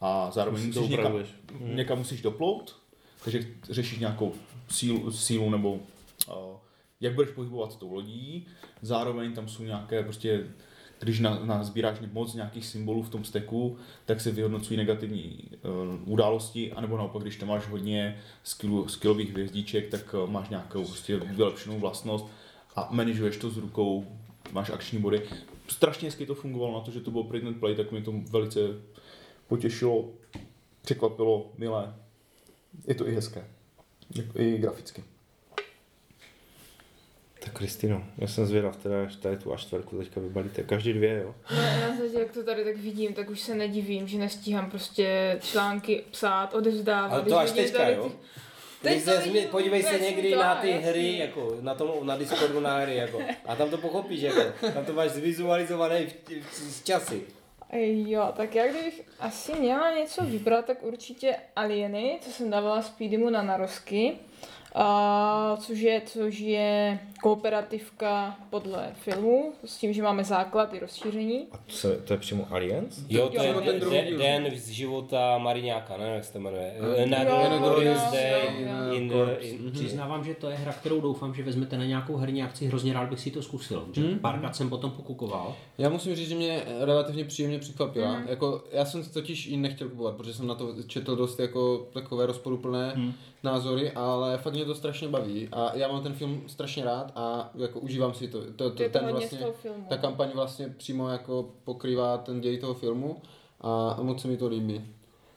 a 0.00 0.30
zároveň 0.30 0.66
musíš 0.66 0.76
někam, 0.76 0.92
upravuješ. 0.92 1.28
někam 1.60 1.98
musíš 1.98 2.22
doplout, 2.22 2.76
takže 3.24 3.46
řešíš 3.70 3.98
nějakou 3.98 4.32
sílu, 4.68 5.12
sílu 5.12 5.50
nebo 5.50 5.72
uh, 5.72 5.80
jak 7.04 7.14
budeš 7.14 7.30
pohybovat 7.30 7.78
tou 7.78 7.92
lodí, 7.92 8.46
zároveň 8.82 9.32
tam 9.32 9.48
jsou 9.48 9.62
nějaké 9.62 10.02
prostě 10.02 10.44
když 11.00 11.20
na, 11.20 11.44
na 11.44 11.64
sbíráš 11.64 11.98
moc 12.12 12.34
nějakých 12.34 12.66
symbolů 12.66 13.02
v 13.02 13.08
tom 13.08 13.24
steku, 13.24 13.76
tak 14.04 14.20
se 14.20 14.30
vyhodnocují 14.30 14.76
negativní 14.76 15.38
uh, 15.62 16.12
události, 16.12 16.72
anebo 16.72 16.96
naopak, 16.96 17.22
když 17.22 17.36
tam 17.36 17.48
máš 17.48 17.68
hodně 17.68 18.20
skillu, 18.42 18.88
skillových 18.88 19.32
hvězdiček, 19.32 19.88
tak 19.88 20.14
uh, 20.14 20.30
máš 20.30 20.48
nějakou 20.48 20.84
prostě 20.84 21.16
vylepšenou 21.16 21.78
vlastnost 21.78 22.26
a 22.76 22.88
manažuješ 22.90 23.36
to 23.36 23.50
s 23.50 23.56
rukou, 23.56 24.06
máš 24.52 24.70
akční 24.70 24.98
body. 24.98 25.22
Strašně 25.68 26.08
hezky 26.08 26.26
to 26.26 26.34
fungovalo 26.34 26.74
na 26.74 26.80
to, 26.80 26.90
že 26.90 27.00
to 27.00 27.10
bylo 27.10 27.24
print 27.24 27.46
and 27.46 27.60
play, 27.60 27.74
tak 27.74 27.92
mě 27.92 28.02
to 28.02 28.14
velice 28.30 28.60
potěšilo, 29.48 30.08
překvapilo, 30.82 31.52
milé. 31.58 31.94
Je 32.86 32.94
to 32.94 33.08
i 33.08 33.14
hezké. 33.14 33.44
I 34.34 34.58
graficky. 34.58 35.04
Tak 37.44 37.52
Kristino, 37.52 38.04
já 38.18 38.26
jsem 38.26 38.46
zvědav, 38.46 38.76
teda 38.76 39.04
až 39.04 39.16
tady 39.16 39.36
tu 39.36 39.52
až 39.52 39.60
čtvrku 39.60 39.98
teďka 39.98 40.20
vybalíte. 40.20 40.62
Každý 40.62 40.92
dvě, 40.92 41.20
jo? 41.22 41.34
No, 41.50 41.62
já 41.62 41.96
zatím, 41.96 42.18
jak 42.20 42.32
to 42.32 42.42
tady 42.44 42.64
tak 42.64 42.76
vidím, 42.76 43.14
tak 43.14 43.30
už 43.30 43.40
se 43.40 43.54
nedivím, 43.54 44.08
že 44.08 44.18
nestíhám 44.18 44.70
prostě 44.70 45.38
články 45.42 46.04
psát, 46.10 46.54
odevzdávat. 46.54 47.12
Ale 47.12 47.22
to 47.22 47.38
až 47.38 47.50
teďka, 47.50 47.78
tady 47.78 47.94
jo? 47.94 48.12
Teď 48.82 49.02
se, 49.02 49.18
vidím 49.18 49.48
podívej 49.48 49.82
se 49.82 49.98
někdy 49.98 50.30
to, 50.30 50.38
na 50.38 50.54
ty 50.54 50.70
jasně. 50.70 50.86
hry, 50.86 51.18
jako 51.18 51.56
na, 51.60 51.74
tom, 51.74 52.06
na 52.06 52.16
Discordu 52.16 52.60
na 52.60 52.78
hry, 52.78 52.96
jako. 52.96 53.20
A 53.46 53.56
tam 53.56 53.70
to 53.70 53.78
pochopíš, 53.78 54.20
jako. 54.20 54.40
Tam 54.74 54.84
to 54.84 54.92
máš 54.92 55.10
zvizualizované 55.10 56.06
v, 56.06 56.14
v, 56.40 56.54
z 56.54 56.84
časy. 56.84 57.22
Ej, 57.70 58.10
Jo, 58.10 58.32
tak 58.36 58.54
já 58.54 58.66
kdybych 58.66 59.02
asi 59.20 59.52
měla 59.52 59.94
něco 59.94 60.24
vybrat, 60.24 60.64
tak 60.64 60.82
určitě 60.82 61.36
Alieny, 61.56 62.18
co 62.20 62.30
jsem 62.30 62.50
dávala 62.50 62.82
Speedymu 62.82 63.30
na 63.30 63.42
narosky. 63.42 64.12
A, 64.74 65.56
což, 65.60 65.78
je, 65.78 66.02
což 66.06 66.38
je 66.38 66.98
kooperativka 67.22 68.36
podle 68.50 68.92
filmu, 68.94 69.52
s 69.64 69.76
tím, 69.76 69.92
že 69.92 70.02
máme 70.02 70.24
základ 70.24 70.74
i 70.74 70.78
rozšíření. 70.78 71.46
A 71.52 71.56
to, 71.56 71.72
se, 71.72 71.96
to 71.96 72.12
je 72.12 72.18
přímo 72.18 72.46
Alliance? 72.50 73.00
Jo, 73.08 73.28
to 73.28 73.36
Jo, 73.36 73.42
je 73.42 73.54
ten 73.54 73.80
druhý 73.80 73.96
den, 73.96 74.18
den 74.18 74.52
z 74.56 74.68
života 74.68 75.38
Mariňáka, 75.38 75.96
nevím, 75.96 76.14
jak 76.14 76.24
se 76.24 76.32
to 76.32 76.38
jmenuje. 76.40 76.74
In, 78.92 79.12
Přiznávám, 79.72 80.24
že 80.24 80.34
to 80.34 80.50
je 80.50 80.56
hra, 80.56 80.72
kterou 80.72 81.00
doufám, 81.00 81.34
že 81.34 81.42
vezmete 81.42 81.78
na 81.78 81.84
nějakou 81.84 82.16
herní 82.16 82.42
akci. 82.42 82.66
Hrozně 82.66 82.92
rád 82.92 83.08
bych 83.08 83.20
si 83.20 83.30
to 83.30 83.42
zkusil. 83.42 83.88
Že 83.92 84.02
Párkrát 84.20 84.56
jsem 84.56 84.68
potom 84.68 84.90
pokukoval. 84.90 85.54
Já 85.78 85.88
musím 85.88 86.14
říct, 86.14 86.28
že 86.28 86.34
mě 86.34 86.62
relativně 86.80 87.24
příjemně 87.24 87.58
překvapila. 87.58 88.18
Mm. 88.18 88.28
Jako, 88.28 88.64
já 88.72 88.84
jsem 88.84 89.04
totiž 89.04 89.46
ji 89.46 89.56
nechtěl 89.56 89.88
kupovat, 89.88 90.14
protože 90.16 90.34
jsem 90.34 90.46
na 90.46 90.54
to 90.54 90.82
četl 90.86 91.16
dost 91.16 91.40
jako 91.40 91.86
takové 91.92 92.26
rozporuplné 92.26 92.92
mm. 92.96 93.12
Názory, 93.44 93.92
ale 93.92 94.38
fakt 94.38 94.52
mě 94.54 94.64
to 94.64 94.74
strašně 94.74 95.08
baví 95.08 95.48
a 95.52 95.76
já 95.76 95.88
mám 95.88 96.02
ten 96.02 96.12
film 96.12 96.42
strašně 96.46 96.84
rád 96.84 97.12
a 97.16 97.50
jako 97.54 97.80
užívám 97.80 98.14
si 98.14 98.28
to. 98.28 98.40
to, 98.40 98.70
to 98.70 98.70
to 98.70 98.88
ten 98.88 99.06
vlastně, 99.10 99.38
filmu. 99.52 99.86
ta 99.88 99.96
kampaň 99.96 100.30
vlastně 100.34 100.68
přímo 100.76 101.08
jako 101.08 101.48
pokrývá 101.64 102.18
ten 102.18 102.40
děj 102.40 102.58
toho 102.58 102.74
filmu 102.74 103.16
a 103.60 103.96
moc 104.02 104.22
se 104.22 104.28
mi 104.28 104.36
to 104.36 104.48
líbí. 104.48 104.84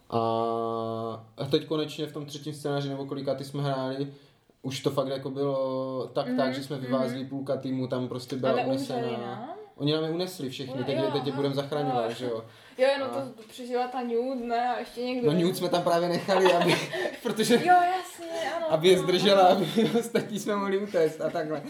A, 0.09 1.23
teď 1.51 1.65
konečně 1.65 2.07
v 2.07 2.13
tom 2.13 2.25
třetím 2.25 2.53
scénáři 2.53 2.89
nebo 2.89 3.05
kolikátý 3.05 3.43
jsme 3.43 3.63
hráli, 3.63 4.13
už 4.61 4.79
to 4.79 4.91
fakt 4.91 5.07
jako 5.07 5.29
bylo 5.29 6.07
tak, 6.13 6.27
mm, 6.27 6.37
tak, 6.37 6.53
že 6.53 6.63
jsme 6.63 6.77
vyvázli 6.77 7.25
půlka 7.25 7.57
týmu, 7.57 7.87
tam 7.87 8.07
prostě 8.07 8.35
byla 8.35 8.51
Ale 8.51 8.65
unesená. 8.65 8.99
umřeli, 8.99 9.17
ne? 9.17 9.47
Oni 9.75 9.93
nám 9.93 10.03
je 10.03 10.09
unesli 10.09 10.49
všechny, 10.49 10.79
No, 10.79 10.83
teď, 10.83 10.97
jo, 10.97 11.09
teď 11.13 11.25
je 11.27 11.33
budeme 11.33 11.55
zachraňovat, 11.55 12.09
jo. 12.09 12.15
že 12.15 12.25
jo. 12.25 12.43
Jo, 12.77 12.87
no 12.99 13.07
to 13.07 13.43
přežila 13.49 13.87
ta 13.87 14.01
Nude, 14.01 14.45
ne? 14.45 14.69
A 14.69 14.79
ještě 14.79 15.01
někdo. 15.01 15.31
No 15.33 15.37
Newt 15.39 15.57
jsme 15.57 15.69
tam 15.69 15.83
právě 15.83 16.09
nechali, 16.09 16.53
aby, 16.53 16.75
protože, 17.23 17.53
Jo, 17.55 17.61
jasně, 17.97 18.51
ano. 18.57 18.71
aby 18.71 18.87
je 18.87 18.95
ano, 18.95 19.03
zdržela, 19.03 19.47
ano. 19.47 19.65
aby 19.73 19.89
ostatní 19.99 20.39
jsme 20.39 20.55
mohli 20.55 20.77
utéct 20.77 21.21
a 21.21 21.29
takhle. 21.29 21.61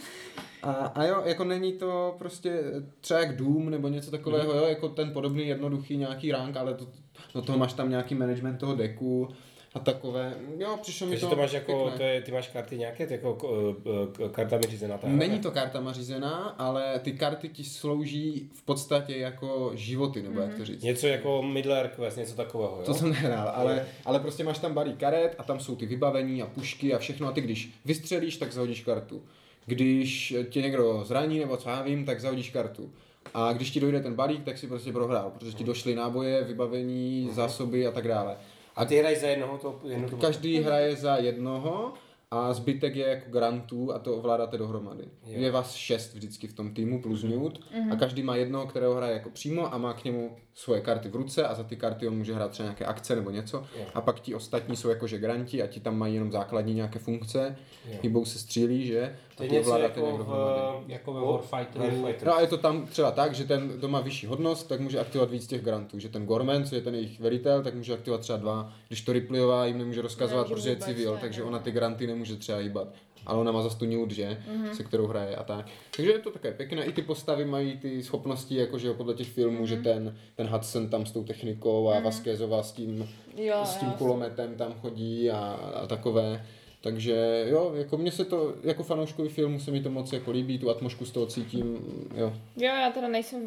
A, 0.63 0.71
a 0.71 1.03
jo, 1.03 1.21
jako 1.25 1.43
není 1.43 1.73
to 1.73 2.15
prostě 2.17 2.59
třeba 3.01 3.19
jak 3.19 3.35
Doom 3.35 3.69
nebo 3.69 3.87
něco 3.87 4.11
takového, 4.11 4.49
Mhm. 4.53 4.57
jo, 4.61 4.65
jako 4.67 4.89
ten 4.89 5.11
podobný 5.13 5.47
jednoduchý 5.47 5.97
nějaký 5.97 6.31
rank, 6.31 6.57
ale 6.57 6.73
to, 6.73 6.87
do 7.33 7.41
toho 7.41 7.57
máš 7.57 7.73
tam 7.73 7.89
nějaký 7.89 8.15
management 8.15 8.57
toho 8.57 8.75
deku, 8.75 9.27
a 9.73 9.79
takové. 9.79 10.33
Jo, 10.57 10.77
přišlo 10.81 11.07
mi 11.07 11.11
Takže 11.11 11.25
to 11.25 11.35
to 11.35 11.41
máš 11.41 11.51
jako, 11.53 11.81
pěkné. 11.83 11.97
to 11.97 12.03
je, 12.03 12.21
ty 12.21 12.31
máš 12.31 12.47
karty 12.47 12.77
nějaké, 12.77 13.07
to 13.07 13.13
jako 13.13 13.33
k- 13.33 14.17
k- 14.17 14.31
kartami 14.31 14.63
řízená 14.69 14.97
ta 14.97 15.07
Není 15.07 15.33
ne? 15.35 15.39
to 15.39 15.51
kartama 15.51 15.93
řízená, 15.93 16.55
ale 16.57 16.99
ty 16.99 17.11
karty 17.11 17.49
ti 17.49 17.63
slouží 17.63 18.49
v 18.53 18.61
podstatě 18.61 19.17
jako 19.17 19.71
životy, 19.75 20.21
nebo 20.21 20.41
jak 20.41 20.55
to 20.55 20.65
říct. 20.65 20.83
Něco 20.83 21.07
jako 21.07 21.43
Middle 21.43 21.77
Earth 21.77 21.95
Quest, 21.95 22.17
něco 22.17 22.35
takového, 22.35 22.75
jo? 22.77 22.83
To 22.85 22.93
jsem 22.93 23.09
nehrál, 23.09 23.51
ale, 23.55 23.85
ale 24.05 24.19
prostě 24.19 24.43
máš 24.43 24.59
tam 24.59 24.73
balík 24.73 24.97
karet 24.97 25.35
a 25.37 25.43
tam 25.43 25.59
jsou 25.59 25.75
ty 25.75 25.85
vybavení 25.85 26.41
a 26.41 26.45
pušky 26.45 26.93
a 26.93 26.97
všechno 26.97 27.27
a 27.27 27.31
ty 27.31 27.41
když 27.41 27.69
vystřelíš, 27.85 28.37
tak 28.37 28.53
zahodíš 28.53 28.81
kartu. 28.83 29.21
Když 29.65 30.35
tě 30.49 30.61
někdo 30.61 31.03
zraní 31.05 31.39
nebo 31.39 31.57
co 31.57 31.69
já 31.69 31.81
vím, 31.81 32.05
tak 32.05 32.21
zahodíš 32.21 32.49
kartu. 32.49 32.91
A 33.33 33.53
když 33.53 33.71
ti 33.71 33.79
dojde 33.79 33.99
ten 33.99 34.13
balík, 34.15 34.43
tak 34.43 34.57
si 34.57 34.67
prostě 34.67 34.91
prohrál, 34.91 35.31
protože 35.39 35.53
ti 35.57 35.63
došly 35.63 35.95
náboje, 35.95 36.43
vybavení, 36.43 37.29
zásoby 37.33 37.87
a 37.87 37.91
tak 37.91 38.07
dále. 38.07 38.35
A 38.77 38.85
ty 38.85 38.99
hraješ 38.99 39.19
za 39.19 39.27
jednoho 39.27 39.57
to, 39.57 39.79
jednu 39.83 40.09
tu 40.09 40.17
Každý 40.17 40.61
hraje 40.61 40.95
za 40.95 41.15
jednoho 41.15 41.93
a 42.31 42.53
zbytek 42.53 42.95
je 42.95 43.07
jako 43.07 43.31
grantů 43.31 43.93
a 43.93 43.99
to 43.99 44.15
ovládáte 44.15 44.57
dohromady. 44.57 45.03
Jo. 45.25 45.41
Je 45.41 45.51
vás 45.51 45.73
šest 45.75 46.13
vždycky 46.13 46.47
v 46.47 46.53
tom 46.53 46.73
týmu 46.73 47.01
plus 47.01 47.23
Newt 47.23 47.59
a 47.91 47.95
každý 47.95 48.23
má 48.23 48.35
jednoho, 48.35 48.67
kterého 48.67 48.95
hraje 48.95 49.13
jako 49.13 49.29
přímo 49.29 49.73
a 49.73 49.77
má 49.77 49.93
k 49.93 50.03
němu 50.03 50.37
svoje 50.53 50.81
karty 50.81 51.09
v 51.09 51.15
ruce 51.15 51.47
a 51.47 51.55
za 51.55 51.63
ty 51.63 51.75
karty 51.75 52.07
on 52.07 52.17
může 52.17 52.33
hrát 52.33 52.51
třeba 52.51 52.65
nějaké 52.65 52.85
akce 52.85 53.15
nebo 53.15 53.29
něco 53.29 53.57
Jo. 53.79 53.85
a 53.93 54.01
pak 54.01 54.19
ti 54.19 54.35
ostatní 54.35 54.75
jsou 54.75 54.89
jakože 54.89 55.17
granti 55.17 55.63
a 55.63 55.67
ti 55.67 55.79
tam 55.79 55.97
mají 55.97 56.13
jenom 56.13 56.31
základní 56.31 56.73
nějaké 56.73 56.99
funkce, 56.99 57.55
Jo. 57.91 57.97
hybou 58.01 58.25
se 58.25 58.39
střílí, 58.39 58.85
že? 58.85 59.15
To 59.35 59.43
je 59.43 59.49
něco 59.49 59.69
ovládáte 59.69 59.99
jako 59.99 60.01
nějak 60.01 60.17
dohromady. 60.17 60.85
v... 60.87 60.89
Jako 60.91 61.13
ve 61.13 61.19
War- 61.21 61.31
Warfighteru. 61.31 61.83
Warfighteru. 61.85 62.31
No 62.31 62.37
a 62.37 62.41
je 62.41 62.47
to 62.47 62.57
tam 62.57 62.85
třeba 62.87 63.11
tak, 63.11 63.35
že 63.35 63.43
ten, 63.43 63.67
kdo 63.69 63.87
má 63.87 64.01
vyšší 64.01 64.27
hodnost, 64.27 64.67
tak 64.69 64.79
může 64.79 64.99
aktivovat 64.99 65.31
víc 65.31 65.47
těch 65.47 65.63
grantů. 65.63 65.99
Že 65.99 66.09
ten 66.09 66.25
Gorman, 66.25 66.63
co 66.65 66.75
je 66.75 66.81
ten 66.81 66.95
jejich 66.95 67.19
velitel, 67.19 67.63
tak 67.63 67.75
může 67.75 67.93
aktivovat 67.93 68.21
třeba 68.21 68.37
dva. 68.37 68.73
Když 68.87 69.01
to 69.01 69.13
Ripleyová 69.13 69.65
jim 69.65 69.77
nemůže 69.77 70.01
rozkazovat, 70.01 70.47
protože 70.47 70.69
je 70.69 70.75
civil, 70.75 71.17
takže 71.21 71.43
ona 71.43 71.59
ty 71.59 71.71
granty 71.71 72.07
nemůže 72.07 72.16
třeba 72.25 72.57
hýbat. 72.57 72.87
Ale 73.25 73.39
ona 73.39 73.51
má 73.51 73.61
zase 73.61 73.77
tu 73.77 73.85
Newt, 73.85 74.11
že? 74.11 74.43
Mhm. 74.55 74.75
Se 74.75 74.83
kterou 74.83 75.07
hraje 75.07 75.35
a 75.35 75.43
tak. 75.43 75.65
Takže 75.95 76.11
je 76.11 76.19
to 76.19 76.31
také 76.31 76.51
pěkné. 76.51 76.85
I 76.85 76.91
ty 76.91 77.01
postavy 77.01 77.45
mají 77.45 77.77
ty 77.77 78.03
schopnosti, 78.03 78.55
jakože 78.55 78.93
podle 78.93 79.13
těch 79.13 79.27
filmů, 79.29 79.57
Mhm. 79.57 79.67
že 79.67 79.75
ten, 79.77 80.17
ten 80.35 80.47
Hudson 80.47 80.89
tam 80.89 81.05
s 81.05 81.11
tou 81.11 81.23
technikou 81.23 81.89
a 81.89 81.99
Vasquezová 81.99 82.63
s 82.63 82.71
tím, 82.71 83.09
Jo, 83.37 83.55
s 83.63 83.75
tím 83.75 83.87
jo. 83.87 83.93
kulometem 83.97 84.55
tam 84.55 84.73
chodí 84.73 85.31
a, 85.31 85.39
a 85.83 85.87
takové. 85.87 86.45
Takže 86.81 87.45
jo, 87.49 87.71
jako 87.75 87.97
mně 87.97 88.11
se 88.11 88.25
to, 88.25 88.53
jako 88.63 88.83
fanouškovi 88.83 89.29
filmu 89.29 89.59
se 89.59 89.71
mi 89.71 89.81
to 89.81 89.89
moc 89.91 90.13
jako 90.13 90.31
líbí, 90.31 90.59
tu 90.59 90.69
atmosféru 90.69 91.05
z 91.05 91.11
toho 91.11 91.25
cítím, 91.25 91.77
jo. 92.15 92.33
Jo, 92.57 92.65
já 92.65 92.91
teda 92.91 93.07
nejsem 93.07 93.41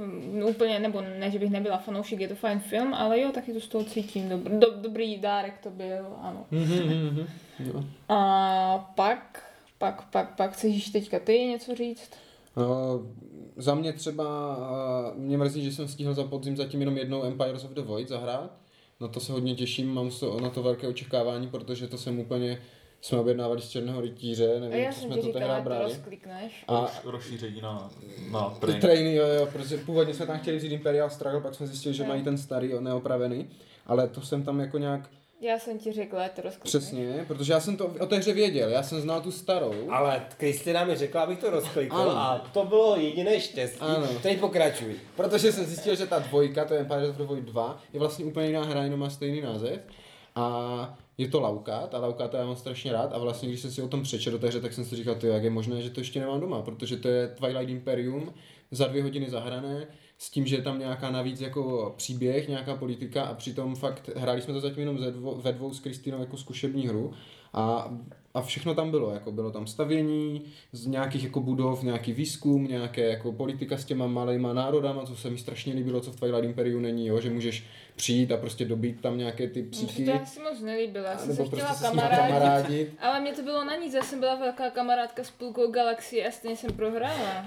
úplně, 0.49 0.79
nebo 0.79 1.01
ne, 1.01 1.31
že 1.31 1.39
bych 1.39 1.51
nebyla 1.51 1.79
fanoušek, 1.79 2.21
je 2.21 2.29
to 2.29 2.35
fajn 2.35 2.61
film, 2.61 2.95
ale 2.95 3.21
jo, 3.21 3.31
taky 3.35 3.53
to 3.53 3.61
z 3.61 3.69
toho 3.69 3.85
cítím. 3.85 4.29
Dobr, 4.29 4.51
do, 4.51 4.67
dobrý 4.83 5.19
dárek 5.19 5.59
to 5.63 5.71
byl, 5.71 6.07
ano. 6.23 6.47
jo. 7.59 7.85
A 8.09 8.93
pak, 8.95 9.51
pak, 9.79 10.11
pak, 10.11 10.37
pak 10.37 10.53
chceš 10.53 10.89
teďka 10.89 11.19
ty 11.19 11.39
něco 11.39 11.75
říct? 11.75 12.11
Uh, 12.57 13.07
za 13.57 13.75
mě 13.75 13.93
třeba, 13.93 14.57
mě 15.17 15.39
mrzí, 15.39 15.65
že 15.65 15.73
jsem 15.73 15.89
stihl 15.89 16.15
za 16.15 16.25
podzim 16.25 16.57
zatím 16.57 16.81
jenom 16.81 16.97
jednou 16.97 17.23
Empires 17.23 17.65
of 17.65 17.71
the 17.71 17.81
Void 17.81 18.09
zahrát. 18.09 18.51
Na 19.01 19.09
to 19.09 19.21
se 19.21 19.33
hodně 19.33 19.55
těším, 19.55 19.95
mám 19.95 20.11
na 20.43 20.51
to 20.51 20.63
velké 20.63 20.89
očekávání, 20.89 21.49
protože 21.49 21.89
to 21.89 21.99
jsem 21.99 22.19
úplně, 22.19 22.59
jsme 23.01 23.19
objednávali 23.19 23.63
z 23.63 23.69
Černého 23.69 24.01
rytíře, 24.01 24.57
A 24.57 24.61
nevím, 24.61 24.79
já 24.85 24.93
co 24.93 25.01
jsem 25.01 25.07
jsme 25.13 25.15
ti 25.17 25.21
to 25.21 25.27
říkala, 25.39 25.55
tehdy 25.55 25.65
brali. 25.69 25.85
rozklikneš. 25.85 26.65
A 26.69 26.91
Rozšíření 27.05 27.61
na, 27.61 27.91
na 28.31 28.51
ty 28.51 28.61
train. 28.61 28.81
trainy, 28.81 29.15
jo, 29.15 29.27
jo, 29.27 29.47
protože 29.53 29.77
původně 29.77 30.15
jsme 30.15 30.27
tam 30.27 30.39
chtěli 30.39 30.57
vzít 30.57 30.73
Imperial 30.73 31.11
Struggle, 31.11 31.41
pak 31.41 31.55
jsme 31.55 31.67
zjistili, 31.67 31.95
že 31.95 32.03
Jo. 32.03 32.09
mají 32.09 32.23
ten 32.23 32.39
starý, 32.39 32.73
neopravený, 32.81 33.51
ale 33.87 34.09
to 34.09 34.21
jsem 34.21 34.43
tam 34.43 34.61
jako 34.61 34.79
nějak 34.79 35.01
Já 35.41 35.59
jsem 35.59 35.79
ti 35.79 35.93
řekla, 35.93 36.29
to 36.29 36.43
rozklikneš. 36.43 36.71
přesně, 36.71 37.25
protože 37.29 37.53
já 37.53 37.61
jsem 37.61 37.77
to 37.77 37.87
o 38.01 38.07
té 38.07 38.17
hře 38.17 38.33
věděl, 38.33 38.69
já 38.69 38.83
jsem 38.83 39.01
znal 39.01 39.21
tu 39.21 39.33
starou. 39.33 39.75
Ale 39.91 40.23
Kristina 40.37 40.85
mi 40.85 40.97
řekla, 40.97 41.23
abych 41.23 41.39
to 41.39 41.51
rozklikl 41.51 41.97
Ano. 41.97 42.11
a 42.11 42.39
to 42.53 42.65
bylo 42.65 42.97
jediné 42.97 43.41
štěstí. 43.41 43.81
Ano. 43.81 44.07
Teď 44.23 44.41
pokračuj. 44.41 44.95
Protože 45.17 45.53
jsem 45.53 45.65
zjistil, 45.65 45.95
že 45.97 46.07
ta 46.07 46.19
dvojka, 46.19 46.65
to 46.65 46.75
je 46.75 46.81
Empire 46.81 47.09
of 47.09 47.17
the 47.17 47.23
Void 47.23 47.45
2, 47.45 47.79
je 47.93 48.01
vlastně 48.01 48.25
úplně 48.25 48.47
jiná 48.47 48.65
hra, 48.65 48.83
jenom 48.85 49.01
má 49.01 49.11
stejný 49.11 49.41
název. 49.41 49.81
A 50.35 50.99
je 51.21 51.29
to 51.29 51.41
Laukát 51.41 51.95
a 51.95 51.99
Laukáta 51.99 52.39
já 52.39 52.47
mám 52.47 52.57
strašně 52.57 52.93
rád 52.93 53.13
a 53.13 53.19
vlastně 53.19 53.49
když 53.49 53.61
jsem 53.61 53.71
si 53.71 53.83
o 53.83 53.89
tom 53.89 54.03
přečetl 54.03 54.37
do 54.37 54.41
té 54.41 54.49
hře, 54.49 54.61
tak 54.61 54.73
jsem 54.73 54.85
si 54.85 54.97
říkal, 54.97 55.15
ty, 55.15 55.27
jak 55.27 55.45
je 55.45 55.51
možné, 55.51 55.83
že 55.83 55.91
to 55.91 56.01
ještě 56.01 56.21
nemám 56.21 56.41
doma, 56.41 56.63
protože 56.63 56.97
to 56.97 57.09
je 57.09 57.29
Twilight 57.29 57.71
Imperium 57.71 58.35
za 58.71 58.87
dvě 58.87 59.03
hodiny 59.03 59.31
zahrané, 59.31 59.87
s 60.19 60.31
tím, 60.31 60.47
že 60.47 60.57
je 60.57 60.63
tam 60.63 60.79
nějaká 60.79 61.11
navíc 61.11 61.41
jako 61.41 61.95
příběh, 61.97 62.49
nějaká 62.49 62.77
politika 62.77 63.23
a 63.23 63.35
přitom 63.35 63.75
fakt 63.75 64.11
hráli 64.17 64.43
jsme 64.43 64.55
to 64.55 64.61
zatím 64.61 64.79
jenom 64.81 64.99
ze 64.99 65.11
dvo, 65.11 65.35
ve 65.35 65.53
dvou 65.53 65.75
s 65.75 65.81
Kristinou 65.81 66.21
jako 66.21 66.37
zkušební 66.37 66.89
hru 66.89 67.13
a, 67.53 67.95
a 68.35 68.43
všechno 68.43 68.75
tam 68.75 68.91
bylo, 68.91 69.15
jako 69.15 69.33
bylo 69.33 69.51
tam 69.51 69.67
stavění 69.67 70.43
z 70.73 70.87
nějakých 70.87 71.25
jako 71.25 71.41
budov, 71.41 71.83
nějaký 71.83 72.13
výzkum, 72.13 72.65
nějaké 72.69 73.11
jako 73.11 73.33
politika 73.33 73.77
s 73.77 73.85
těma 73.85 74.07
malejma 74.07 74.53
národama, 74.53 75.07
co 75.07 75.17
se 75.17 75.31
mi 75.31 75.39
strašně 75.39 75.75
líbilo, 75.75 76.01
co 76.01 76.13
v 76.13 76.17
Twilight 76.17 76.45
Imperiu 76.45 76.81
není, 76.81 77.07
jo, 77.07 77.21
že 77.21 77.31
můžeš 77.31 77.65
přijít 77.97 78.33
a 78.33 78.37
prostě 78.37 78.65
dobít 78.65 79.01
tam 79.01 79.19
nějaké 79.19 79.49
ty 79.49 79.63
Mně 79.63 79.71
psíky, 79.71 80.05
to 80.05 80.13
asi 80.23 80.41
moc 80.41 80.61
nelíbilo, 80.61 81.05
já 81.05 81.19
jsem 81.19 81.37
se 81.37 81.45
chtěla 81.45 81.69
prostě 81.69 81.85
se 81.85 81.91
nimi 81.91 82.01
kamarádit. 82.01 82.35
kamarádit. 82.35 82.95
Ale 83.01 83.21
mě 83.21 83.33
to 83.33 83.43
bylo 83.43 83.65
na 83.65 83.77
nic, 83.77 83.95
já 83.95 84.03
jsem 84.03 84.21
byla 84.21 84.35
velká 84.35 84.71
kamarádka 84.71 85.25
s 85.25 85.31
půlkou 85.31 85.71
galaxie 85.71 86.29
a 86.29 86.31
stejně 86.31 86.57
jsem 86.57 86.73
prohrála. 86.73 87.47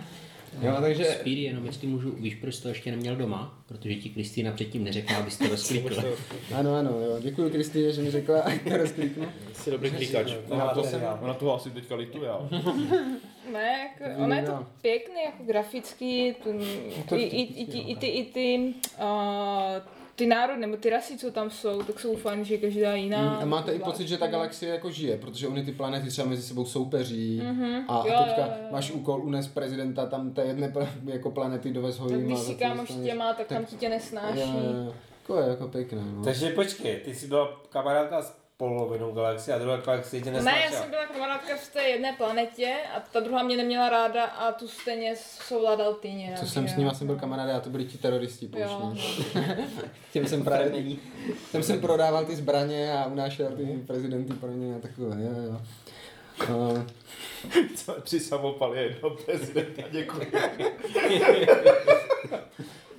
Jo, 0.61 0.77
takže 0.81 1.05
Speedy, 1.05 1.41
jenom 1.41 1.65
jestli 1.65 1.87
můžu, 1.87 2.11
víš, 2.11 2.35
proč 2.35 2.57
to 2.59 2.67
ještě 2.69 2.91
neměl 2.91 3.15
doma? 3.15 3.59
Protože 3.67 3.95
ti 3.95 4.09
Kristýna 4.09 4.51
předtím 4.51 4.83
neřekla, 4.83 5.17
abys 5.17 5.37
to 5.37 5.47
rozklikl. 5.47 6.15
ano, 6.55 6.75
ano, 6.75 6.89
jo, 6.91 7.17
děkuji 7.21 7.49
Kristýně, 7.49 7.91
že 7.91 8.01
mi 8.01 8.11
řekla, 8.11 8.41
ať 8.45 8.61
to 8.61 8.77
rozkliknu. 8.77 9.25
Jsi 9.53 9.71
dobrý 9.71 9.91
klikač. 9.91 10.31
No, 10.49 10.71
to 10.73 10.83
jsem- 10.83 11.01
Ona 11.21 11.33
toho 11.33 11.55
asi 11.55 11.71
teďka 11.71 11.95
lituje, 11.95 12.29
ale... 12.29 12.49
Ne, 13.53 13.89
jako, 14.01 14.23
ono 14.23 14.35
je 14.35 14.43
to 14.43 14.51
No. 14.51 14.67
pěkný, 14.81 15.15
jako 15.25 15.43
grafický, 15.43 16.27
i, 17.15 17.15
i, 17.15 17.41
i, 17.61 17.65
ty, 17.65 17.77
i 17.79 17.95
ty, 17.95 18.07
i 18.07 18.23
ty, 18.25 18.73
uh, 18.99 19.05
ty 20.15 20.25
národy, 20.27 20.61
nebo 20.61 20.77
ty 20.77 20.89
rasy, 20.89 21.17
co 21.17 21.31
tam 21.31 21.49
jsou, 21.49 21.83
tak 21.83 21.99
jsou 21.99 22.15
fajn, 22.15 22.45
že 22.45 22.57
každá 22.57 22.95
jiná. 22.95 23.35
A 23.37 23.45
máte 23.45 23.73
i 23.73 23.79
pocit, 23.79 24.07
že 24.07 24.17
ta 24.17 24.27
galaxie 24.27 24.73
jako 24.73 24.91
žije, 24.91 25.17
protože 25.17 25.47
oni 25.47 25.63
ty 25.65 25.71
planety 25.71 26.09
třeba 26.09 26.27
mezi 26.27 26.41
sebou 26.43 26.65
soupeří 26.65 27.41
Mhm. 27.43 27.85
a, 27.87 28.03
Jo, 28.07 28.13
a 28.15 28.23
teďka 28.23 28.41
jo, 28.41 28.47
jo, 28.47 28.63
jo. 28.63 28.67
máš 28.71 28.91
úkol 28.91 29.21
unes 29.25 29.47
prezidenta 29.47 30.05
tam 30.05 30.31
té 30.33 30.41
jedné 30.45 30.73
jako 31.05 31.31
planety 31.31 31.71
dovez 31.71 31.99
ho 31.99 32.09
Tak 32.09 32.19
když 32.21 32.39
si 32.39 32.53
to 32.53 32.59
kámoš 32.59 32.89
tě 33.03 33.13
má, 33.15 33.33
tak 33.33 33.47
tam 33.47 33.65
ti 33.65 33.75
tě 33.75 33.89
nesnáší. 33.89 34.39
Jo, 34.39 34.47
jo, 34.47 34.83
jo. 34.85 34.93
Jako 35.21 35.37
je 35.41 35.49
jako 35.49 35.67
pěkné, 35.67 36.01
no. 36.15 36.23
Takže 36.23 36.49
počkej, 36.49 36.95
ty 36.95 37.15
jsi 37.15 37.27
byla 37.27 37.61
kamarádka 37.69 38.21
s 38.21 38.42
polovinou 38.57 39.11
galaxie 39.11 39.55
a 39.55 39.59
druhá 39.59 39.77
galaxie 39.77 40.21
tě 40.23 40.31
Ne, 40.31 40.37
já 40.37 40.43
nesnášela. 40.43 40.81
jsem 40.81 40.89
byla 40.89 41.05
kamarádka 41.05 41.55
v 41.57 41.73
té 41.73 41.83
jedné 41.83 42.13
planetě 42.13 42.75
a 42.95 42.99
ta 42.99 43.19
druhá 43.19 43.43
mě 43.43 43.57
neměla 43.57 43.89
ráda 43.89 44.23
a 44.25 44.51
tu 44.51 44.67
stejně 44.67 45.15
souvládal 45.17 45.93
ty 45.93 46.11
nějak. 46.11 46.39
Co 46.39 46.47
jsem 46.47 46.67
s 46.67 46.75
nima 46.75 46.93
jsem 46.93 47.07
byl 47.07 47.15
kamarád 47.15 47.49
a 47.49 47.59
to 47.59 47.69
byli 47.69 47.85
ti 47.85 47.97
teroristi 47.97 48.49
Jo, 48.57 48.77
pouštní. 48.81 49.25
Těm 50.13 50.27
jsem 50.27 50.43
právě, 50.43 50.83
těm 51.51 51.63
jsem 51.63 51.81
prodával 51.81 52.25
ty 52.25 52.35
zbraně 52.35 52.93
a 52.93 53.05
unášel 53.05 53.51
ty 53.51 53.65
prezidenty 53.87 54.33
pro 54.33 54.51
ně 54.51 54.75
a 54.75 54.79
takové, 54.79 55.15
jo, 55.23 55.31
jo. 55.51 55.61
A, 56.41 56.85
Co, 57.75 58.01
tři 58.01 58.19
samopaly, 58.19 58.83
jedno 58.83 59.09
prezidenta, 59.09 59.81
děkuji. 59.91 60.31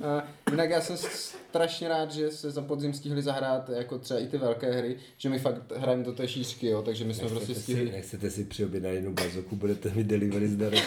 a 0.02 0.24
jinak 0.50 0.70
já 0.70 0.80
jsem 0.80 0.96
strašně 0.96 1.88
rád, 1.88 2.10
že 2.12 2.30
se 2.30 2.50
za 2.50 2.62
podzim 2.62 2.94
stihli 2.94 3.22
zahrát 3.22 3.68
jako 3.68 3.98
třeba 3.98 4.20
i 4.20 4.26
ty 4.26 4.38
velké 4.38 4.72
hry, 4.72 4.96
že 5.18 5.28
my 5.28 5.38
fakt 5.38 5.72
hrajeme 5.76 6.04
do 6.04 6.12
té 6.12 6.28
šířky, 6.28 6.66
jo, 6.66 6.82
takže 6.82 7.04
my 7.04 7.14
jsme 7.14 7.28
prostě 7.28 7.54
stihli, 7.54 7.92
nechcete 7.92 8.30
si 8.30 8.44
přiobědnat 8.44 8.92
jednu 8.92 9.12
bazoku, 9.12 9.56
budete 9.56 9.90
mi 9.94 10.04
delivery 10.04 10.48
zdarma. 10.48 10.80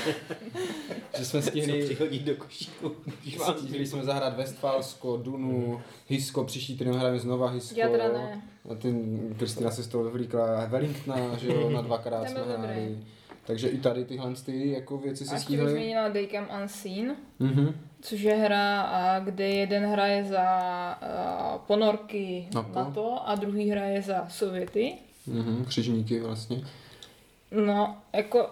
že 1.17 1.25
jsme 1.25 1.41
stihli, 1.41 1.83
Přihodit 1.85 2.23
do 2.23 2.35
košíku. 2.35 2.95
stihli 3.57 3.85
jsme 3.87 4.03
zahrát 4.03 4.37
Westfalsko, 4.37 5.17
Dunu, 5.17 5.81
Hisko, 6.07 6.43
příští 6.43 6.77
týden 6.77 6.93
hrajeme 6.95 7.19
znova 7.19 7.49
Hisko. 7.49 7.79
Jadra 7.79 8.07
ne. 8.07 8.41
A 8.71 8.75
ty, 8.75 8.95
Kristina 9.39 9.71
se 9.71 9.83
z 9.83 9.87
toho 9.87 10.03
vyvlíkla 10.03 10.65
Wellingtona, 10.65 11.37
že 11.37 11.47
jo, 11.47 11.69
na 11.69 11.81
dvakrát 11.81 12.23
Ten 12.23 12.31
jsme 12.31 12.41
hráli. 12.57 12.97
Takže 13.45 13.67
i 13.67 13.77
tady 13.77 14.05
tyhle 14.05 14.33
ty 14.45 14.71
jako 14.71 14.97
věci 14.97 15.23
A 15.23 15.27
se 15.27 15.35
ještě 15.35 15.49
bych 15.51 15.59
stihly. 15.59 15.71
zmínila 15.73 16.09
Daycam 16.09 16.47
Unseen, 16.61 17.15
Mhm. 17.39 17.75
Což 18.07 18.21
je 18.21 18.35
hra, 18.35 18.81
a 18.81 19.19
kde 19.19 19.47
jeden 19.47 19.85
hraje 19.85 20.23
za 20.23 20.41
a, 20.41 21.57
ponorky 21.67 22.47
NATO. 22.53 22.79
NATO 22.79 23.29
a 23.29 23.35
druhý 23.35 23.69
hraje 23.69 24.01
za 24.01 24.27
Sověty. 24.29 24.93
Mhm, 25.27 25.65
křižníky 25.65 26.19
vlastně. 26.19 26.61
No, 27.51 27.97
jako, 28.13 28.49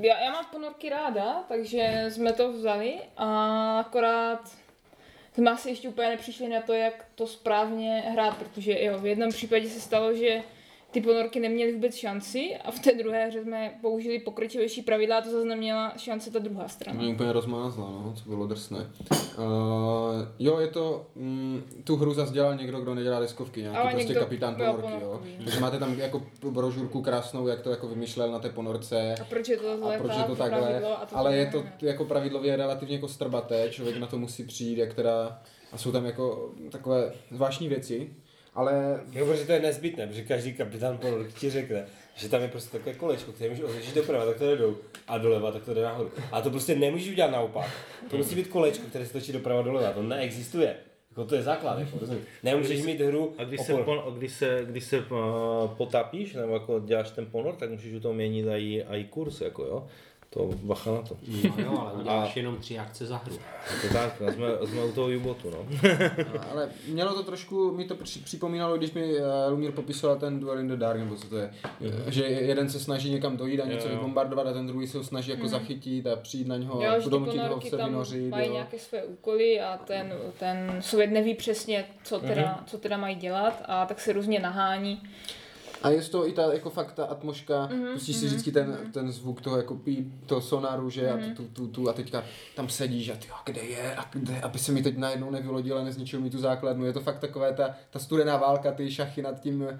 já, 0.00 0.20
já 0.20 0.32
mám 0.32 0.44
ponorky 0.52 0.88
ráda, 0.88 1.44
takže 1.48 2.06
jsme 2.08 2.32
to 2.32 2.52
vzali 2.52 2.94
a 3.16 3.78
akorát 3.80 4.50
jsme 5.34 5.50
asi 5.50 5.68
ještě 5.68 5.88
úplně 5.88 6.08
nepřišli 6.08 6.48
na 6.48 6.60
to, 6.60 6.72
jak 6.72 7.04
to 7.14 7.26
správně 7.26 8.04
hrát, 8.06 8.36
protože 8.36 8.84
jo, 8.84 8.98
v 8.98 9.06
jednom 9.06 9.30
případě 9.30 9.68
se 9.68 9.80
stalo, 9.80 10.14
že 10.14 10.42
ty 10.96 11.02
ponorky 11.02 11.40
neměly 11.40 11.72
vůbec 11.72 11.94
šanci 11.94 12.56
a 12.64 12.70
v 12.70 12.78
té 12.78 12.94
druhé 12.94 13.26
hře 13.26 13.42
jsme 13.42 13.78
použili 13.80 14.18
pokročivější 14.18 14.82
pravidla 14.82 15.18
a 15.18 15.20
to 15.20 15.30
zase 15.30 15.44
neměla 15.44 15.92
šanci 15.96 16.30
ta 16.30 16.38
druhá 16.38 16.68
strana. 16.68 17.00
Mě 17.00 17.12
úplně 17.12 17.32
rozmázla, 17.32 17.84
no, 17.84 18.14
co 18.16 18.28
bylo 18.28 18.46
drsné. 18.46 18.78
Uh, 18.78 19.44
jo, 20.38 20.58
je 20.58 20.66
to, 20.66 21.06
mm, 21.14 21.62
tu 21.84 21.96
hru 21.96 22.14
zase 22.14 22.32
dělal 22.32 22.56
někdo, 22.56 22.80
kdo 22.80 22.94
nedělá 22.94 23.20
deskovky, 23.20 23.60
nějaký 23.60 23.78
Ale 23.78 23.92
prostě 23.92 24.14
kapitán 24.14 24.54
byl 24.54 24.72
ponorky, 24.72 25.02
jo. 25.02 25.22
Takže 25.44 25.60
máte 25.60 25.78
tam 25.78 25.98
jako 25.98 26.22
brožurku 26.50 27.02
krásnou, 27.02 27.46
jak 27.46 27.60
to 27.60 27.70
jako 27.70 27.88
vymýšlel 27.88 28.32
na 28.32 28.38
té 28.38 28.48
ponorce. 28.48 29.14
A 29.20 29.24
proč 29.24 29.48
je 29.48 29.56
to 29.56 29.72
A 29.72 29.76
zlé 29.76 29.98
proč 29.98 30.16
je 30.16 30.24
to 30.24 30.36
takhle, 30.36 30.80
a 30.80 31.06
to 31.06 31.16
ale 31.16 31.36
je 31.36 31.46
to 31.46 31.62
ne. 31.62 31.72
jako 31.82 32.04
pravidlově 32.04 32.56
relativně 32.56 32.94
jako 32.94 33.08
strbaté, 33.08 33.68
člověk 33.70 33.96
na 33.96 34.06
to 34.06 34.18
musí 34.18 34.44
přijít, 34.44 34.78
jak 34.78 34.94
teda, 34.94 35.42
a 35.72 35.78
jsou 35.78 35.92
tam 35.92 36.04
jako 36.06 36.52
takové 36.70 37.12
zvláštní 37.30 37.68
věci, 37.68 38.10
ale 38.56 39.00
Jo, 39.12 39.26
protože 39.26 39.44
to 39.44 39.52
je 39.52 39.60
nezbytné, 39.60 40.06
protože 40.06 40.22
každý 40.22 40.52
kapitán 40.52 40.98
ponorky 40.98 41.32
ti 41.32 41.50
řekne, 41.50 41.86
že 42.14 42.28
tam 42.28 42.42
je 42.42 42.48
prostě 42.48 42.78
takové 42.78 42.94
kolečko, 42.94 43.32
které 43.32 43.50
můžeš 43.50 43.64
otočit 43.64 43.94
doprava, 43.94 44.26
tak 44.26 44.36
to 44.36 44.46
jde 44.46 44.56
dolů, 44.56 44.76
a 45.08 45.18
doleva, 45.18 45.52
tak 45.52 45.64
to 45.64 45.74
jde 45.74 45.82
nahoru. 45.82 46.10
A 46.32 46.40
to 46.40 46.50
prostě 46.50 46.74
nemůžeš 46.74 47.08
udělat 47.08 47.30
naopak. 47.30 47.70
To 48.10 48.16
musí 48.16 48.34
být 48.34 48.48
kolečko, 48.48 48.86
které 48.86 49.06
se 49.06 49.12
točí 49.12 49.32
doprava 49.32 49.62
doleva, 49.62 49.92
to 49.92 50.02
neexistuje. 50.02 50.76
Jako 51.10 51.24
to 51.24 51.34
je 51.34 51.42
základ, 51.42 51.78
jako, 51.78 51.98
rozumíš? 51.98 52.24
Nemůžeš 52.42 52.82
mít 52.82 53.00
hru 53.00 53.34
A 53.38 53.44
když 53.44 53.60
se, 53.60 53.74
pon, 53.74 54.02
když 54.18 54.32
se, 54.32 54.64
když 54.66 54.84
se 54.84 54.98
uh, 54.98 55.06
potápíš, 55.76 56.34
nebo 56.34 56.52
jako 56.52 56.80
děláš 56.80 57.10
ten 57.10 57.26
ponor, 57.26 57.54
tak 57.54 57.70
můžeš 57.70 57.94
u 57.94 58.00
toho 58.00 58.14
měnit 58.14 58.46
i, 58.56 58.84
i 58.90 59.04
kurz, 59.04 59.40
jako 59.40 59.64
jo. 59.64 59.86
To 60.30 60.50
bacha 60.62 60.90
na 60.92 61.02
to. 61.02 61.16
No 61.56 61.62
jo, 61.64 61.78
ale 61.80 61.92
uděláš 61.92 62.36
jenom 62.36 62.56
tři 62.56 62.78
akce 62.78 63.06
za 63.06 63.16
hru. 63.16 63.38
Je 63.82 63.88
to 63.88 63.94
tak, 63.94 64.22
a 64.22 64.32
jsme, 64.32 64.46
jsme 64.66 64.84
u 64.84 64.92
toho 64.92 65.08
U-botu, 65.08 65.50
no. 65.50 65.66
Ale 66.52 66.68
mělo 66.88 67.14
to 67.14 67.22
trošku, 67.22 67.72
mi 67.72 67.84
to 67.84 67.94
při- 67.94 68.18
připomínalo, 68.20 68.76
když 68.76 68.92
mi 68.92 69.14
uh, 69.20 69.26
Lumír 69.50 69.72
popisoval 69.72 70.16
ten 70.16 70.40
Duel 70.40 70.58
in 70.58 70.68
the 70.68 70.76
Dark, 70.76 70.98
nebo 70.98 71.14
co 71.16 71.28
to 71.28 71.36
je. 71.38 71.50
Že 72.06 72.24
jeden 72.24 72.70
se 72.70 72.80
snaží 72.80 73.10
někam 73.10 73.36
dojít 73.36 73.60
a 73.60 73.66
něco 73.66 73.86
Jo, 73.88 73.92
jo. 73.92 73.98
vybombardovat 73.98 74.46
a 74.46 74.52
ten 74.52 74.66
druhý 74.66 74.86
se 74.86 74.98
ho 74.98 75.04
snaží 75.04 75.30
jako 75.30 75.48
zachytit 75.48 76.06
a 76.06 76.16
přijít 76.16 76.46
na 76.48 76.56
něho, 76.56 76.82
donutit 77.08 77.40
ho 77.42 77.60
se 77.60 77.76
vynořit. 77.76 78.30
mají 78.30 78.46
jo. 78.46 78.52
nějaké 78.52 78.78
své 78.78 79.04
úkoly 79.04 79.60
a 79.60 79.76
ten, 79.76 80.14
ten 80.38 80.76
sovět 80.80 81.10
neví 81.10 81.34
přesně, 81.34 81.84
co 82.04 82.18
teda, 82.20 82.62
co 82.66 82.78
teda 82.78 82.96
mají 82.96 83.16
dělat 83.16 83.62
a 83.64 83.86
tak 83.86 84.00
se 84.00 84.12
různě 84.12 84.40
nahání. 84.40 85.02
A 85.82 85.90
je 85.90 86.02
z 86.02 86.08
toho 86.08 86.28
i 86.28 86.32
ta, 86.32 86.52
jako 86.52 86.70
fakt 86.70 86.92
ta 86.92 87.04
atmoška, 87.04 87.66
Mhm, 87.66 87.82
mm-hmm, 87.84 87.92
pustíš 87.92 88.16
si 88.16 88.26
vždycky 88.26 88.52
ten, 88.52 88.76
ten 88.92 89.12
zvuk 89.12 89.40
toho 89.40 89.56
jako 89.56 89.74
pí, 89.74 90.12
toho 90.26 90.40
sonaru, 90.40 90.90
že 90.90 91.12
Mhm. 91.12 91.32
a, 91.32 91.34
tu, 91.34 91.44
tu, 91.44 91.66
tu, 91.68 91.88
a 91.88 91.92
teďka 91.92 92.24
tam 92.56 92.68
sedíš 92.68 93.08
a 93.08 93.16
ty, 93.16 93.28
a 93.28 93.42
kde 93.44 93.60
je, 93.60 93.96
a 93.96 94.04
kde, 94.12 94.40
aby 94.40 94.58
se 94.58 94.72
mi 94.72 94.82
teď 94.82 94.96
najednou 94.96 95.30
nevylodil 95.30 95.78
a 95.78 95.84
nezničil 95.84 96.20
mi 96.20 96.30
tu 96.30 96.38
základnu. 96.38 96.84
Je 96.84 96.92
to 96.92 97.00
fakt 97.00 97.18
takové 97.18 97.52
ta, 97.52 97.74
ta 97.90 97.98
studená 97.98 98.36
válka, 98.36 98.72
ty 98.72 98.90
šachy 98.90 99.22
nad 99.22 99.40
tím 99.40 99.62
uh, 99.62 99.70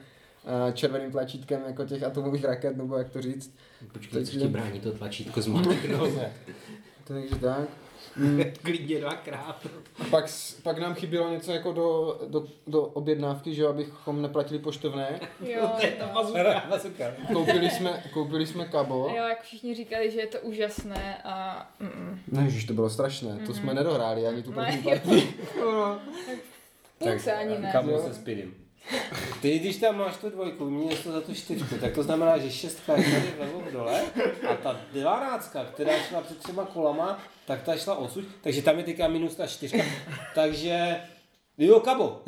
červeným 0.73 1.11
tlačítkem 1.11 1.61
jako 1.67 1.85
těch 1.85 2.03
atomových 2.03 2.45
raket, 2.45 2.77
nebo 2.77 2.97
jak 2.99 3.09
to 3.11 3.23
říct. 3.23 3.55
Počkej, 3.93 4.27
co 4.27 4.39
ti 4.39 4.49
brání 4.49 4.81
to 4.81 4.93
tlačítko 4.93 5.43
zmačknout. 5.43 6.11
Takže 7.05 7.37
tak. 7.37 7.69
Mm, 8.17 8.43
Klidně 8.63 9.01
dvakrát. 9.01 9.67
a 10.01 10.05
pak, 10.11 10.25
pak 10.63 10.79
nám 10.79 10.95
chybělo 10.95 11.31
něco 11.31 11.53
jako 11.53 11.73
do, 11.73 12.19
do, 12.29 12.45
do 12.67 12.83
objednávky, 12.83 13.55
že 13.55 13.67
abychom 13.67 14.23
neplatili 14.23 14.61
poštovné. 14.61 15.21
Jo, 15.41 15.71
jo. 15.83 16.07
Bazuka, 16.15 16.65
bazuka. 16.71 17.05
Koupili 17.33 17.71
jsme, 17.71 18.03
koupili 18.13 18.47
jsme 18.47 18.65
kabo. 18.65 19.09
jo, 19.17 19.25
jak 19.25 19.43
všichni 19.43 19.75
říkali, 19.75 20.11
že 20.11 20.21
je 20.21 20.27
to 20.27 20.41
úžasné 20.41 21.19
a 21.25 21.67
mm, 21.81 22.21
Ne, 22.29 22.43
ježiš, 22.45 22.65
to 22.65 22.73
bylo 22.75 22.91
strašné. 22.91 23.39
To 23.47 23.55
jsme 23.55 23.75
nedohráli 23.75 24.27
ani 24.27 24.43
tu 24.43 24.53
první 24.53 24.79
partii. 24.83 25.35
půlce 26.99 27.33
ani 27.33 27.59
ne. 27.59 27.73
Kam 27.73 27.91
se 27.99 28.15
speedem. 28.15 28.55
Ty, 29.43 29.59
když 29.59 29.77
tam 29.77 29.99
máš 29.99 30.17
tu 30.17 30.31
dvojku, 30.31 30.65
vyměníš 30.65 30.99
to 30.99 31.13
za 31.13 31.21
tu 31.21 31.35
čtyřku, 31.35 31.75
tak 31.81 31.95
to 31.95 32.03
znamená, 32.03 32.39
že 32.39 32.51
šestka 32.51 32.97
je 32.97 33.05
tady 33.05 33.33
vlevo 33.37 33.63
dole 33.73 34.03
a 34.51 34.55
ta 34.55 34.81
dvanáctka, 34.93 35.65
která 35.65 35.93
šla 35.99 36.21
před 36.21 36.39
třema 36.39 36.65
kolama, 36.65 37.23
tak 37.47 37.63
ta 37.63 37.77
šla 37.77 37.95
odsud, 37.95 38.25
takže 38.41 38.63
tam 38.63 38.79
je 38.79 38.85
teďka 38.85 39.09
minus 39.09 39.35
ta 39.35 39.47
čtyřka. 39.47 39.83
Takže 40.35 41.01
Jo, 41.59 41.81
kabo. 41.81 42.23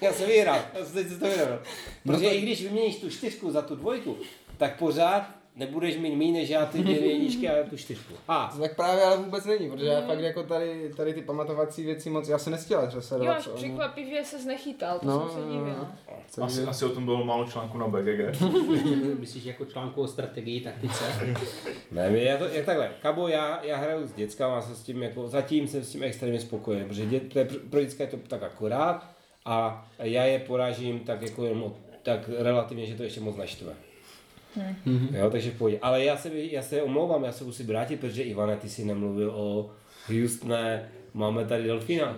Já 0.00 0.12
jsem 0.12 0.26
vyhrál. 0.26 0.60
Já 0.74 0.84
jsem 0.84 0.94
teď 0.94 1.08
se 1.08 1.18
to 1.18 1.26
vyhrál. 1.26 1.62
Protože 2.06 2.28
i 2.28 2.40
když 2.40 2.62
vyměníš 2.62 2.96
tu 2.96 3.10
čtyřku 3.10 3.50
za 3.50 3.62
tu 3.62 3.76
dvojku, 3.76 4.16
tak 4.56 4.78
pořád 4.78 5.30
nebudeš 5.56 5.96
mít 5.96 6.16
méně 6.16 6.32
než 6.32 6.48
já 6.48 6.66
ty 6.66 6.78
dvě 6.78 7.06
jedničky 7.12 7.48
a 7.48 7.68
tu 7.70 7.76
čtyřku. 7.76 8.14
A 8.28 8.50
To 8.54 8.58
tak 8.62 8.76
právě 8.76 9.04
ale 9.04 9.16
vůbec 9.16 9.44
není, 9.44 9.70
protože 9.70 9.86
já 9.86 10.00
fakt 10.00 10.20
jako 10.20 10.42
tady, 10.42 10.90
tady 10.96 11.14
ty 11.14 11.22
pamatovací 11.22 11.84
věci 11.84 12.10
moc, 12.10 12.28
já 12.28 12.38
se 12.38 12.50
nestěla 12.50 12.82
Jo, 12.82 12.90
řesadovat. 12.90 13.36
až 13.36 13.48
překvapivě 13.48 14.24
se 14.24 14.38
znechytal, 14.42 14.98
to 14.98 15.06
No, 15.06 15.20
jsem 15.20 15.38
se 15.40 15.46
no, 15.46 15.52
divila. 15.52 15.92
Asi, 16.42 16.62
asi 16.62 16.84
o 16.84 16.88
tom 16.88 17.04
bylo 17.04 17.24
málo 17.24 17.44
článků 17.46 17.78
na 17.78 17.88
BGG. 17.88 18.40
Myslíš 19.20 19.44
jako 19.44 19.64
článku 19.64 20.02
o 20.02 20.06
strategii, 20.08 20.60
taktice? 20.60 21.04
Ne, 21.90 22.18
já 22.18 22.36
to, 22.38 22.44
jak 22.44 22.66
takhle, 22.66 22.90
Kabo, 23.02 23.28
já, 23.28 23.64
já 23.64 23.76
hraju 23.76 24.06
s 24.06 24.12
dětskama, 24.12 24.62
se 24.62 24.76
s 24.76 24.82
tím 24.82 25.02
jako, 25.02 25.28
zatím 25.28 25.68
jsem 25.68 25.84
s 25.84 25.92
tím 25.92 26.02
extrémně 26.02 26.40
spokojený, 26.40 26.84
protože 26.88 27.06
dět, 27.06 27.32
to 27.32 27.38
je, 27.38 27.44
pro 27.70 27.80
děcka 27.80 28.04
je 28.04 28.10
to 28.10 28.16
tak 28.16 28.42
akorát 28.42 29.06
a 29.44 29.88
já 29.98 30.24
je 30.24 30.38
porážím 30.38 30.98
tak 31.00 31.22
jako 31.22 31.44
jenom 31.44 31.74
tak 32.02 32.20
relativně, 32.38 32.86
že 32.86 32.94
to 32.94 33.02
ještě 33.02 33.20
moc 33.20 33.36
naštve. 33.36 33.72
Hmm. 34.84 35.08
Jo, 35.14 35.30
takže 35.30 35.50
v 35.50 35.58
pohodě. 35.58 35.78
Ale 35.82 36.04
já 36.04 36.16
se, 36.16 36.30
já 36.34 36.62
se 36.62 36.82
omlouvám, 36.82 37.24
já 37.24 37.32
se 37.32 37.44
musím 37.44 37.66
vrátit, 37.66 38.00
protože 38.00 38.22
Ivane, 38.22 38.56
ty 38.56 38.68
si 38.68 38.84
nemluvil 38.84 39.30
o 39.30 39.70
Houstone, 40.08 40.88
máme 41.14 41.44
tady 41.44 41.64
Delfína. 41.64 42.16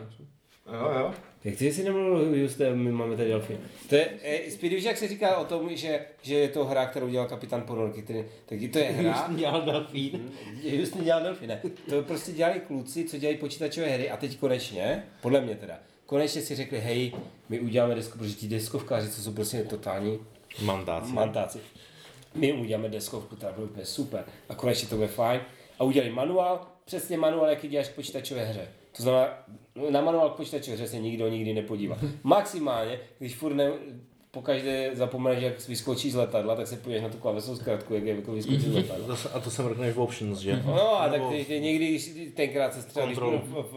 Jo, 0.72 0.90
jo. 1.00 1.12
Jak 1.44 1.56
ty 1.56 1.72
jsi 1.72 1.84
nemluvil 1.84 2.14
o 2.14 2.40
Houstone, 2.40 2.74
my 2.74 2.92
máme 2.92 3.16
tady 3.16 3.28
Delfína. 3.28 3.58
To 3.88 3.94
je, 3.94 4.08
eh, 4.22 4.50
Speedy, 4.50 4.76
víš, 4.76 4.84
jak 4.84 4.96
se 4.96 5.08
říká 5.08 5.36
o 5.36 5.44
tom, 5.44 5.76
že, 5.76 6.00
že 6.22 6.34
je 6.34 6.48
to 6.48 6.64
hra, 6.64 6.86
kterou 6.86 7.08
dělal 7.08 7.26
kapitán 7.28 7.62
Ponorky, 7.62 8.02
který, 8.02 8.24
tak 8.46 8.58
to 8.72 8.78
je 8.78 8.84
hra, 8.92 9.12
Houston 9.12 9.36
dělal 9.36 9.62
delfín. 9.62 10.30
Houston 10.78 11.04
dělal 11.04 11.22
delfín, 11.22 11.48
ne. 11.48 11.60
To 11.90 12.02
prostě 12.02 12.32
dělali 12.32 12.60
kluci, 12.60 13.04
co 13.04 13.18
dělají 13.18 13.36
počítačové 13.38 13.86
hry 13.86 14.10
a 14.10 14.16
teď 14.16 14.38
konečně, 14.38 15.02
podle 15.22 15.40
mě 15.40 15.54
teda, 15.54 15.78
konečně 16.06 16.42
si 16.42 16.54
řekli, 16.56 16.80
hej, 16.80 17.12
my 17.48 17.60
uděláme 17.60 17.94
desku, 17.94 18.18
protože 18.18 18.34
ti 18.34 18.48
deskovkáři, 18.48 19.08
co 19.08 19.22
jsou 19.22 19.32
prostě 19.32 19.62
totální 19.62 20.18
Mandáci. 20.62 21.12
mantáci. 21.12 21.58
My 22.38 22.52
uděláme 22.52 22.88
deskovku, 22.88 23.36
ta 23.36 23.52
bude 23.52 23.66
úplně 23.66 23.84
super. 23.84 24.24
A 24.48 24.54
konečně 24.54 24.88
to 24.88 24.94
bude 24.96 25.08
fajn. 25.08 25.40
A 25.78 25.84
udělali 25.84 26.12
manuál, 26.12 26.66
přesně 26.84 27.16
manuál, 27.18 27.50
jaký 27.50 27.68
děláš 27.68 27.88
k 27.88 27.94
počítačové 27.94 28.44
hře. 28.44 28.68
To 28.96 29.02
znamená, 29.02 29.44
na 29.90 30.00
manuál 30.00 30.30
k 30.30 30.36
počítačové 30.36 30.76
hře 30.76 30.88
se 30.88 30.98
nikdo 30.98 31.28
nikdy 31.28 31.54
nepodívá. 31.54 31.98
Maximálně, 32.22 33.00
když 33.18 33.36
furt 33.36 33.54
ne, 33.54 33.72
pokaždé 34.42 34.90
zapomeneš, 34.94 35.42
jak 35.42 35.68
vyskočí 35.68 36.10
z 36.10 36.14
letadla, 36.14 36.56
tak 36.56 36.66
se 36.66 36.76
podíváš 36.76 37.02
na 37.02 37.08
tu 37.08 37.16
klávesovou 37.18 37.56
zkrátku, 37.56 37.94
jak 37.94 38.04
je 38.04 38.14
jako 38.16 38.32
vyskočí 38.32 38.60
z 38.60 38.74
letadla. 38.74 39.16
Se- 39.22 39.28
A 39.28 39.40
to 39.40 39.50
jsem 39.50 39.68
řekneš 39.68 39.94
v 39.94 40.00
options, 40.00 40.38
že? 40.38 40.62
No 40.66 41.00
a 41.00 41.08
tak 41.08 41.12
Nebo- 41.12 41.30
když, 41.30 41.48
někdy, 41.48 41.88
když 41.88 42.12
tenkrát 42.34 42.74
se 42.74 42.86
třeba, 42.86 43.06
když 43.06 43.18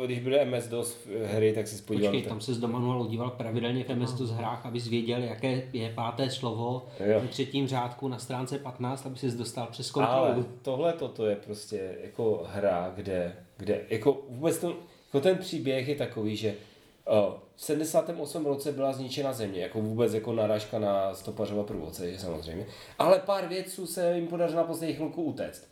když 0.06 0.20
bude 0.20 0.46
MS-DOS 0.46 0.96
hry, 1.26 1.54
tak 1.54 1.68
si 1.68 1.78
spodívám. 1.78 2.12
Počkej, 2.14 2.30
tam 2.30 2.42
se 2.42 2.54
z 2.54 2.60
do 2.60 2.68
manuálu 2.68 3.08
díval 3.08 3.30
pravidelně 3.30 3.84
v 3.84 3.90
MS 3.96 4.14
DOS 4.14 4.30
hrách, 4.32 4.66
abys 4.66 4.88
věděl, 4.88 5.24
jaké 5.24 5.64
je 5.74 5.90
páté 5.96 6.30
slovo 6.30 6.86
Jo. 7.06 7.20
v 7.20 7.28
třetím 7.30 7.68
řádku 7.68 8.08
na 8.08 8.20
stránce 8.20 8.60
15, 8.60 9.06
aby 9.06 9.18
ses 9.18 9.34
dostal 9.34 9.68
přes 9.72 9.92
Ale 9.96 10.06
kontrolu. 10.08 10.46
tohle 10.62 10.94
toto 10.94 11.26
je 11.26 11.36
prostě 11.36 11.96
jako 12.04 12.44
hra, 12.54 12.92
kde, 12.96 13.36
kde 13.58 13.82
jako 13.90 14.22
vůbec 14.30 14.58
to, 14.58 14.76
jako 15.06 15.20
ten 15.20 15.38
příběh 15.38 15.88
je 15.88 15.96
takový, 15.96 16.36
že 16.36 16.54
o, 17.06 17.38
v 17.62 17.64
78 17.64 18.46
roce 18.46 18.72
byla 18.72 18.94
zničena 18.94 19.34
země, 19.34 19.62
jako 19.62 19.82
vůbec 19.82 20.14
jako 20.14 20.34
narážka 20.34 20.80
na 20.80 21.14
stopařova 21.16 21.64
průvodce, 21.64 22.18
samozřejmě. 22.18 22.66
Ale 23.00 23.20
pár 23.20 23.48
vědců 23.48 23.88
se 23.88 24.16
jim 24.16 24.28
podařilo 24.28 24.62
na 24.62 24.68
poslední 24.68 24.96
chvilku 24.96 25.24
utéct. 25.24 25.68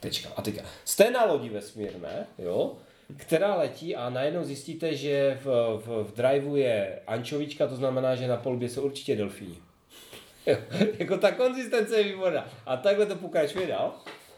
Tečka. 0.00 0.28
A 0.36 0.42
teďka. 0.42 0.62
Jste 0.84 1.10
na 1.10 1.24
lodi 1.24 1.48
vesmírné, 1.48 2.26
jo, 2.38 2.76
která 3.16 3.54
letí 3.54 3.96
a 3.96 4.10
najednou 4.10 4.44
zjistíte, 4.44 4.96
že 4.96 5.40
v, 5.44 5.46
v, 5.84 6.04
v 6.04 6.14
driveu 6.16 6.56
je 6.56 7.00
ančovička, 7.06 7.66
to 7.66 7.76
znamená, 7.76 8.14
že 8.14 8.28
na 8.28 8.36
polubě 8.36 8.68
jsou 8.68 8.82
určitě 8.82 9.16
delfíni. 9.16 9.58
Jako 10.98 11.18
ta 11.18 11.32
konzistence 11.32 11.96
je 11.96 12.04
výborná. 12.04 12.48
A 12.66 12.76
takhle 12.76 13.06
to 13.06 13.16
pokračuje 13.16 13.66
dál. 13.66 13.94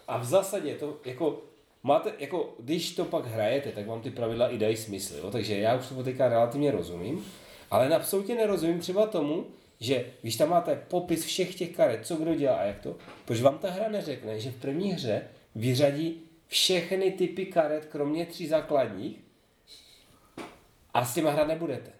A 0.08 0.18
v 0.18 0.24
zásadě 0.24 0.74
to 0.74 0.96
jako 1.04 1.42
máte, 1.86 2.12
jako 2.18 2.54
když 2.58 2.94
to 2.94 3.04
pak 3.04 3.26
hrajete, 3.26 3.72
tak 3.72 3.86
vám 3.86 4.00
ty 4.00 4.10
pravidla 4.10 4.48
i 4.48 4.58
dají 4.58 4.76
smysl. 4.76 5.16
Jo? 5.16 5.30
Takže 5.30 5.58
já 5.58 5.76
už 5.76 5.88
to 5.88 6.02
teďka 6.02 6.28
relativně 6.28 6.70
rozumím, 6.70 7.24
ale 7.70 7.94
absolutně 7.94 8.34
nerozumím 8.34 8.80
třeba 8.80 9.06
tomu, 9.06 9.46
že 9.80 10.06
když 10.22 10.36
tam 10.36 10.48
máte 10.48 10.84
popis 10.88 11.24
všech 11.24 11.54
těch 11.54 11.76
karet, 11.76 12.06
co 12.06 12.16
kdo 12.16 12.34
dělá 12.34 12.56
a 12.56 12.62
jak 12.62 12.80
to, 12.80 12.96
proč 13.24 13.40
vám 13.40 13.58
ta 13.58 13.70
hra 13.70 13.88
neřekne, 13.88 14.40
že 14.40 14.50
v 14.50 14.60
první 14.60 14.92
hře 14.92 15.22
vyřadí 15.54 16.20
všechny 16.46 17.10
typy 17.10 17.46
karet, 17.46 17.86
kromě 17.86 18.26
tří 18.26 18.46
základních, 18.46 19.20
a 20.94 21.04
s 21.04 21.14
těma 21.14 21.30
hrát 21.30 21.48
nebudete. 21.48 21.95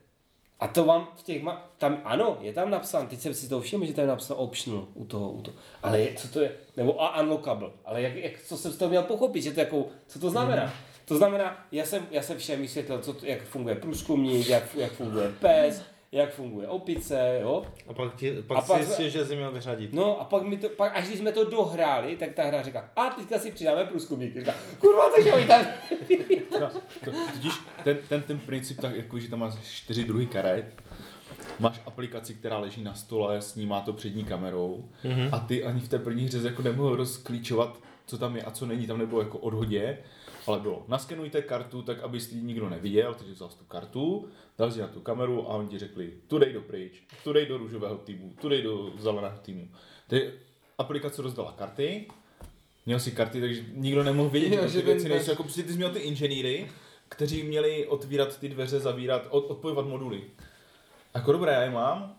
A 0.60 0.68
to 0.68 0.84
vám 0.84 1.08
v 1.16 1.22
těch, 1.22 1.42
ma- 1.42 1.62
tam 1.78 2.00
ano, 2.04 2.38
je 2.40 2.52
tam 2.52 2.70
napsán, 2.70 3.06
teď 3.06 3.20
jsem 3.20 3.34
si 3.34 3.48
to 3.48 3.60
všiml, 3.60 3.84
že 3.86 3.92
tam 3.92 4.02
je 4.02 4.08
napsáno 4.08 4.40
optional 4.40 4.86
u 4.94 5.04
toho, 5.04 5.30
u 5.30 5.42
toho. 5.42 5.56
Ale 5.82 6.00
je, 6.00 6.14
co 6.14 6.28
to 6.28 6.40
je, 6.40 6.52
nebo 6.76 7.02
a 7.02 7.20
unlockable, 7.20 7.70
ale 7.84 8.02
jak, 8.02 8.14
jak, 8.14 8.42
co 8.42 8.56
jsem 8.56 8.72
z 8.72 8.76
toho 8.76 8.88
měl 8.88 9.02
pochopit, 9.02 9.42
že 9.42 9.52
to 9.52 9.60
jako, 9.60 9.86
co 10.06 10.18
to 10.18 10.30
znamená? 10.30 10.72
To 11.04 11.16
znamená, 11.16 11.66
já 11.72 11.84
jsem, 11.84 12.06
já 12.10 12.22
jsem 12.22 12.38
všem 12.38 12.60
vysvětlil, 12.60 12.98
co, 12.98 13.16
jak 13.22 13.42
funguje 13.42 13.74
průzkumník, 13.74 14.48
jak, 14.48 14.74
jak 14.74 14.92
funguje 14.92 15.32
PES, 15.40 15.82
jak 16.12 16.34
funguje 16.34 16.68
opice, 16.68 17.38
jo. 17.42 17.66
A 17.88 17.92
pak, 17.94 18.14
ti, 18.14 18.42
pak 18.46 18.58
A 18.58 18.60
si 18.60 18.72
pak- 18.72 18.82
zjistil, 18.82 19.08
že 19.08 19.24
jsi 19.26 19.36
měl 19.36 19.52
vyřadit. 19.52 19.92
No 19.92 20.20
a 20.20 20.24
pak, 20.24 20.42
mi 20.42 20.56
to, 20.56 20.68
pak 20.68 20.96
až 20.96 21.06
když 21.06 21.18
jsme 21.18 21.32
to 21.32 21.50
dohráli, 21.50 22.16
tak 22.16 22.32
ta 22.32 22.44
hra 22.44 22.62
říká, 22.62 22.90
a 22.96 23.10
teďka 23.10 23.38
si 23.38 23.50
přidáme 23.50 23.84
průzkumníky. 23.84 24.40
Říká, 24.40 24.54
kurva, 24.78 25.10
takže 25.16 25.32
oni 25.32 25.46
tam... 25.46 25.66
No, 26.60 26.70
to, 27.04 27.10
totiž 27.32 27.52
ten, 27.84 27.98
ten, 28.08 28.22
ten 28.22 28.38
princip, 28.38 28.80
tak 28.80 28.96
jako, 28.96 29.18
že 29.18 29.28
tam 29.28 29.38
máš 29.38 29.54
čtyři 29.64 30.04
druhy 30.04 30.26
karet, 30.26 30.82
máš 31.58 31.80
aplikaci, 31.86 32.34
která 32.34 32.58
leží 32.58 32.84
na 32.84 32.94
stole, 32.94 33.42
snímá 33.42 33.80
to 33.80 33.92
přední 33.92 34.24
kamerou 34.24 34.84
mm-hmm. 35.04 35.28
a 35.32 35.38
ty 35.38 35.64
ani 35.64 35.80
v 35.80 35.88
té 35.88 35.98
první 35.98 36.24
hře 36.24 36.38
jako 36.44 36.62
nemohl 36.62 36.96
rozklíčovat, 36.96 37.78
co 38.06 38.18
tam 38.18 38.36
je 38.36 38.42
a 38.42 38.50
co 38.50 38.66
není, 38.66 38.86
tam 38.86 38.98
nebylo 38.98 39.20
jako 39.20 39.38
odhodě, 39.38 39.98
ale 40.46 40.60
bylo, 40.60 40.84
naskenujte 40.88 41.42
kartu 41.42 41.82
tak, 41.82 42.00
aby 42.00 42.20
si 42.20 42.34
ji 42.34 42.42
nikdo 42.42 42.68
neviděl, 42.68 43.14
takže 43.14 43.32
vzal 43.32 43.48
tu 43.48 43.64
kartu, 43.64 44.28
dal 44.58 44.72
si 44.72 44.80
na 44.80 44.88
tu 44.88 45.00
kameru 45.00 45.50
a 45.50 45.54
oni 45.54 45.68
ti 45.68 45.78
řekli, 45.78 46.12
tu 46.26 46.38
dej 46.38 46.52
do 46.52 46.60
pryč, 46.60 47.02
tu 47.24 47.32
dej 47.32 47.46
do 47.46 47.58
růžového 47.58 47.96
týmu, 47.96 48.34
tu 48.40 48.48
dej 48.48 48.62
do 48.62 48.92
zeleného 48.98 49.38
týmu. 49.42 49.68
Tedy 50.08 50.32
aplikace 50.78 51.22
rozdala 51.22 51.52
karty, 51.52 52.06
Měl 52.86 53.00
si 53.00 53.12
karty, 53.12 53.40
takže 53.40 53.64
nikdo 53.72 54.04
nemohl 54.04 54.28
vědět, 54.28 54.56
Jo, 54.56 54.68
že 54.68 54.78
ty 54.78 54.84
věci 54.84 55.08
nejsou 55.08 55.30
jako 55.30 55.42
prostě 55.42 55.62
ty 55.62 55.72
jsi 55.72 55.76
měl 55.76 55.90
ty 55.90 55.98
inženýry, 55.98 56.70
kteří 57.08 57.42
měli 57.42 57.86
otvírat 57.86 58.40
ty 58.40 58.48
dveře, 58.48 58.80
zavírat, 58.80 59.26
od, 59.30 59.50
odpojovat 59.50 59.86
moduly. 59.86 60.22
Jako 61.14 61.32
dobré, 61.32 61.52
já 61.52 61.62
je 61.62 61.70
mám. 61.70 62.16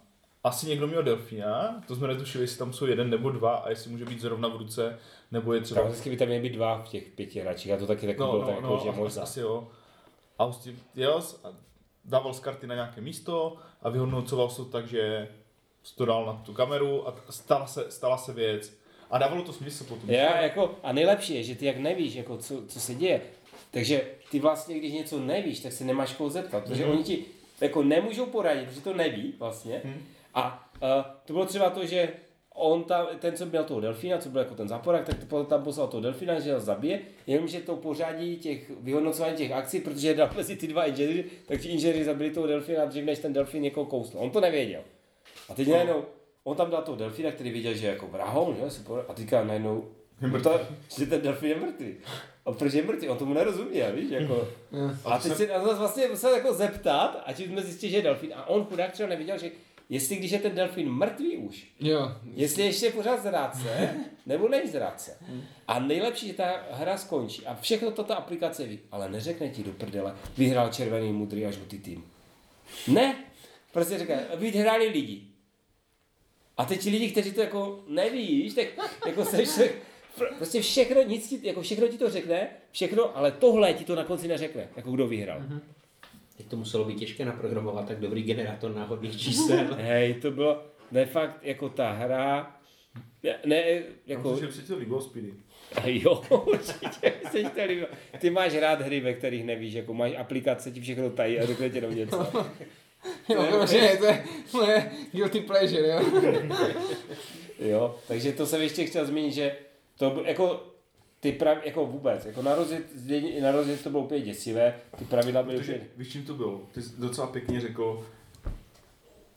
Asi 0.48 0.68
někdo 0.68 0.88
měl 0.88 1.04
delfína, 1.04 1.84
to 1.88 1.95
jsme 1.95 2.08
netušili, 2.08 2.43
jestli 2.43 2.58
tam 2.58 2.74
jsou 2.74 2.86
jeden 2.86 3.10
nebo 3.10 3.30
dva 3.30 3.56
a 3.56 3.70
jestli 3.70 3.91
může 3.91 4.06
být 4.06 4.22
zrovna 4.22 4.48
v 4.50 4.56
ruce, 4.56 5.00
nebo 5.32 5.54
je 5.54 5.62
třeba... 5.62 5.82
Teoreticky 5.82 6.10
by 6.10 6.18
tam 6.18 6.28
měly 6.28 6.41
být 6.43 6.54
dva 6.56 6.84
v 6.84 6.89
těch 6.89 7.04
pěti 7.04 7.39
hráčích 7.39 7.72
a 7.72 7.78
to 7.78 7.88
taky 7.88 8.08
tak 8.08 8.16
bylo 8.16 8.45
tak, 8.45 8.56
jako, 8.56 8.80
že 8.84 8.89
asi, 8.89 9.00
možná. 9.00 9.24
asi 9.24 9.39
jo. 9.39 9.68
A 10.39 10.45
prostě 10.45 10.72
jel 10.95 11.24
dával 12.06 12.34
z 12.34 12.39
karty 12.39 12.68
na 12.68 12.76
nějaké 12.76 13.02
místo 13.02 13.58
a 13.82 13.89
vyhodnocoval 13.89 14.50
se 14.50 14.58
to 14.58 14.66
tak, 14.66 14.88
že 14.88 15.28
to 15.95 16.06
dal 16.06 16.26
na 16.26 16.34
tu 16.34 16.54
kameru 16.54 17.08
a 17.08 17.16
stala 17.30 17.68
se, 17.68 17.91
stala 17.91 18.18
se 18.18 18.34
věc. 18.34 18.74
A 19.12 19.18
dávalo 19.18 19.41
to 19.43 19.54
smysl 19.54 19.84
potom. 19.84 20.10
Já 20.10 20.41
jako, 20.41 20.76
a 20.84 20.91
nejlepší 20.91 21.36
je, 21.36 21.43
že 21.43 21.56
ty 21.56 21.66
jak 21.66 21.78
nevíš, 21.78 22.14
jako 22.16 22.38
co, 22.38 22.62
co 22.68 22.80
se 22.80 22.93
děje, 22.95 23.22
takže 23.72 24.08
ty 24.32 24.39
vlastně, 24.39 24.80
když 24.80 24.93
něco 24.93 25.20
nevíš, 25.20 25.60
tak 25.60 25.72
se 25.72 25.84
nemáš 25.84 26.14
koho 26.14 26.30
zeptat, 26.30 26.64
protože 26.64 26.84
Mhm. 26.86 26.91
oni 26.93 27.04
ti 27.04 27.26
jako 27.62 27.84
nemůžou 27.84 28.26
poradit, 28.26 28.68
protože 28.70 28.82
to 28.82 28.93
neví 28.93 29.34
vlastně. 29.39 29.82
Mhm. 29.84 30.04
A 30.34 30.70
uh, 30.82 30.90
to 31.26 31.34
bylo 31.34 31.46
třeba 31.46 31.70
to, 31.70 31.86
že 31.86 32.10
on 32.58 32.84
tam, 32.84 33.08
ten, 33.20 33.36
co 33.36 33.46
měl 33.46 33.64
toho 33.64 33.80
delfína, 33.80 34.18
co 34.18 34.30
byl 34.30 34.42
jako 34.42 34.56
ten 34.56 34.68
záporák, 34.68 35.06
tak 35.06 35.24
to 35.24 35.44
tam 35.44 35.64
poslal 35.64 35.88
toho 35.88 36.02
delfína, 36.02 36.40
že 36.40 36.54
ho 36.54 36.60
zabije, 36.60 37.00
jenomže 37.28 37.60
to 37.60 37.76
pořádí 37.76 38.38
těch 38.38 38.72
vyhodnocování 38.80 39.36
těch 39.36 39.52
akcí, 39.52 39.80
protože 39.80 40.14
dal 40.14 40.30
mezi 40.36 40.56
ty 40.56 40.68
dva 40.68 40.86
inženýry, 40.86 41.26
tak 41.46 41.62
ti 41.62 41.70
inženýři 41.70 42.06
zabili 42.06 42.32
toho 42.32 42.48
delfína 42.48 42.86
dřív, 42.86 43.06
než 43.06 43.20
ten 43.20 43.34
delfín 43.34 43.64
někoho 43.64 43.86
kousl. 43.86 44.18
On 44.18 44.32
to 44.32 44.42
nevěděl. 44.42 44.82
A 45.50 45.54
teď 45.54 45.68
najednou, 45.68 46.06
on 46.44 46.58
tam 46.58 46.70
dal 46.70 46.82
toho 46.82 46.98
delfína, 46.98 47.32
který 47.32 47.52
viděl, 47.52 47.74
že 47.74 47.88
je 47.88 47.94
jako 47.94 48.08
vrahoun, 48.08 48.56
že? 48.64 48.70
super, 48.70 49.06
a 49.08 49.14
teďka 49.14 49.44
najednou, 49.44 49.86
to, 50.44 50.60
že 50.98 51.06
ten 51.06 51.22
delfín 51.22 51.50
je 51.50 51.56
mrtvý. 51.56 51.96
A 52.46 52.52
proč 52.52 52.74
je 52.74 52.84
mrtvý? 52.84 53.10
On 53.10 53.18
tomu 53.18 53.34
nerozuměl, 53.34 53.92
víš, 53.94 54.12
jako. 54.12 54.48
A 55.06 55.18
teď 55.18 55.34
se 55.34 55.48
nás 55.48 55.78
vlastně 55.78 56.08
musel 56.08 56.36
jako 56.36 56.54
zeptat 56.54 57.24
a 57.26 57.34
tím 57.34 57.52
jsme 57.52 57.62
zjistili, 57.62 57.92
že 57.92 57.98
je 57.98 58.04
delfín. 58.04 58.32
A 58.36 58.50
on 58.50 58.66
chudák 58.66 58.92
třeba 58.92 59.10
neviděl, 59.10 59.38
že 59.38 59.52
jestli 59.90 60.16
když 60.16 60.32
je 60.32 60.40
ten 60.40 60.56
delfín 60.56 60.90
mrtvý 60.92 61.38
už, 61.38 61.68
Jo. 61.80 62.12
jestli 62.34 62.64
ještě 62.64 62.90
pořád 62.90 63.24
zrádce, 63.24 63.90
nebo 64.26 64.48
není 64.50 64.70
zrádce. 64.72 65.18
A 65.68 65.80
nejlepší, 65.80 66.28
že 66.28 66.34
ta 66.34 66.64
hra 66.72 66.98
skončí 66.98 67.46
a 67.46 67.56
všechno 67.56 67.92
to 67.92 68.04
ta 68.04 68.16
aplikace 68.16 68.64
ví, 68.68 68.80
ale 68.92 69.10
neřekne 69.10 69.50
ti 69.50 69.64
do 69.64 69.72
prdele, 69.72 70.16
vyhrál 70.38 70.70
červený, 70.70 71.14
modrý 71.14 71.46
a 71.46 71.52
žlutý 71.52 71.80
tým. 71.80 72.04
Ne, 72.88 73.16
prostě 73.74 74.00
říká, 74.00 74.14
vyhráli 74.36 74.88
lidi. 74.88 75.22
A 76.58 76.66
teď 76.66 76.82
ti 76.82 76.90
lidi, 76.90 77.12
kteří 77.12 77.32
to 77.32 77.42
jako 77.42 77.84
nevíš, 77.88 78.54
tak 78.54 78.66
jako 79.08 79.26
se 79.26 79.46
vše, 79.46 79.70
prostě 80.38 80.62
všechno, 80.62 81.04
nic 81.04 81.30
ti, 81.30 81.40
jako 81.48 81.62
všechno 81.62 81.88
ti 81.88 81.98
to 81.98 82.10
řekne, 82.10 82.50
všechno, 82.72 83.18
ale 83.18 83.32
tohle 83.32 83.74
ti 83.74 83.84
to 83.84 83.96
na 83.96 84.04
konci 84.04 84.28
neřekne, 84.28 84.68
jako 84.76 84.92
kdo 84.92 85.08
vyhrál. 85.08 85.42
Teď 86.38 86.48
to 86.48 86.56
muselo 86.58 86.86
být 86.86 87.00
těžké 87.00 87.26
naprogramovat 87.26 87.88
tak 87.88 88.00
dobrý 88.00 88.24
generátor 88.24 88.76
náhodných 88.76 89.22
čísel. 89.22 89.68
Hej, 89.78 90.14
to 90.14 90.32
bylo, 90.32 90.64
ne 90.92 91.06
fakt, 91.06 91.40
jako 91.42 91.70
ta 91.70 91.92
hra, 91.92 92.56
ne, 93.24 93.36
ne 93.46 93.64
jako, 94.08 94.36
Jako... 94.36 94.52
se 94.52 94.62
ti 94.62 94.68
to 94.68 94.78
líbilo, 94.78 95.02
Speedy. 95.02 95.34
jo, 95.86 96.22
určitě 96.46 97.14
se 97.32 97.44
to 97.44 97.66
líbilo. 97.68 97.88
Ty 98.20 98.30
máš 98.30 98.54
rád 98.56 98.82
hry, 98.82 99.00
ve 99.00 99.14
kterých 99.14 99.44
nevíš, 99.44 99.74
jako 99.74 99.94
máš 99.94 100.12
aplikace, 100.18 100.72
ti 100.72 100.82
všechno 100.82 101.10
tají 101.10 101.40
a 101.40 101.46
řekne 101.46 101.70
ti 101.70 101.78
jenom 101.78 101.96
něco. 101.96 102.46
Jo, 103.30 103.48
protože 103.52 103.98
to 104.00 104.06
je 104.06 104.24
moje 104.54 104.92
guilty 105.12 105.40
pleasure, 105.42 105.88
jo. 105.88 106.02
Jo, 107.60 107.96
takže 108.08 108.32
to 108.32 108.46
jsem 108.46 108.62
ještě 108.62 108.86
chtěl 108.86 109.06
zmínit, 109.06 109.34
že 109.34 109.56
to 109.98 110.10
byl, 110.10 110.26
jako 110.26 110.64
ty 111.20 111.32
prav, 111.32 111.57
jako 111.65 111.86
vůbec, 111.86 112.26
jako 112.26 112.41
na 112.41 112.55
rozjet, 112.55 112.84
na 113.41 113.51
rozjet 113.51 113.84
to 113.84 113.89
bylo 113.89 114.03
úplně 114.03 114.22
děsivé, 114.22 114.74
ty 114.97 115.05
pravidla 115.05 115.43
byly 115.43 115.57
Protože, 115.57 115.74
úplně, 115.74 115.89
víš, 115.97 116.11
čím 116.11 116.26
to 116.26 116.34
bylo? 116.34 116.61
Ty 116.72 116.82
jsi 116.82 116.89
docela 116.97 117.28
pěkně 117.28 117.61
řekl, 117.61 118.07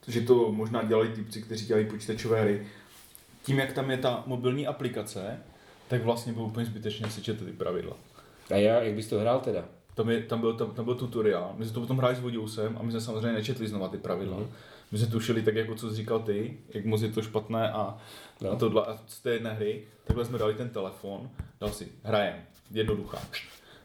že 0.07 0.21
to 0.21 0.51
možná 0.51 0.83
dělali 0.83 1.09
typci, 1.09 1.41
kteří 1.41 1.65
dělají 1.65 1.85
počítačové 1.85 2.41
hry. 2.41 2.67
Tím, 3.43 3.59
jak 3.59 3.73
tam 3.73 3.91
je 3.91 3.97
ta 3.97 4.23
mobilní 4.25 4.67
aplikace, 4.67 5.39
tak 5.87 6.03
vlastně 6.03 6.33
bylo 6.33 6.45
úplně 6.45 6.65
zbytečně 6.65 7.09
si 7.09 7.21
četl 7.21 7.45
ty 7.45 7.51
pravidla. 7.51 7.97
a 8.51 8.55
já, 8.55 8.81
jak 8.81 8.95
bys 8.95 9.07
to 9.07 9.19
hrál 9.19 9.39
teda? 9.39 9.65
Tam, 9.93 10.09
je, 10.09 10.21
tam, 10.21 10.39
byl, 10.39 10.57
tam, 10.57 10.71
tam 10.71 10.85
byl 10.85 10.95
tutoriál, 10.95 11.53
my 11.57 11.65
jsme 11.65 11.73
to 11.73 11.79
potom 11.79 11.97
hráli 11.97 12.15
s 12.15 12.19
Vodiusem 12.19 12.77
a 12.77 12.83
my 12.83 12.91
jsme 12.91 13.01
samozřejmě 13.01 13.31
nečetli 13.31 13.67
znova 13.67 13.87
ty 13.87 13.97
pravidla. 13.97 14.37
Mhm. 14.37 14.51
My 14.91 14.97
jsme 14.97 15.07
tušili 15.07 15.41
tak, 15.41 15.55
jako 15.55 15.75
co 15.75 15.89
jsi 15.89 15.95
říkal 15.95 16.19
ty, 16.19 16.57
jak 16.69 16.85
moc 16.85 17.01
je 17.01 17.09
to 17.11 17.21
špatné 17.21 17.71
a, 17.71 17.97
No. 18.41 18.51
a 18.51 18.55
tohle, 18.55 18.85
a 18.85 18.99
z 19.07 19.19
té 19.19 19.29
jedné 19.33 19.53
hry, 19.53 19.83
takhle 20.03 20.25
jsme 20.25 20.37
dali 20.37 20.53
ten 20.53 20.69
telefon, 20.69 21.29
dal 21.59 21.69
si, 21.69 21.87
hrajem, 22.03 22.35
jednoduchá, 22.71 23.17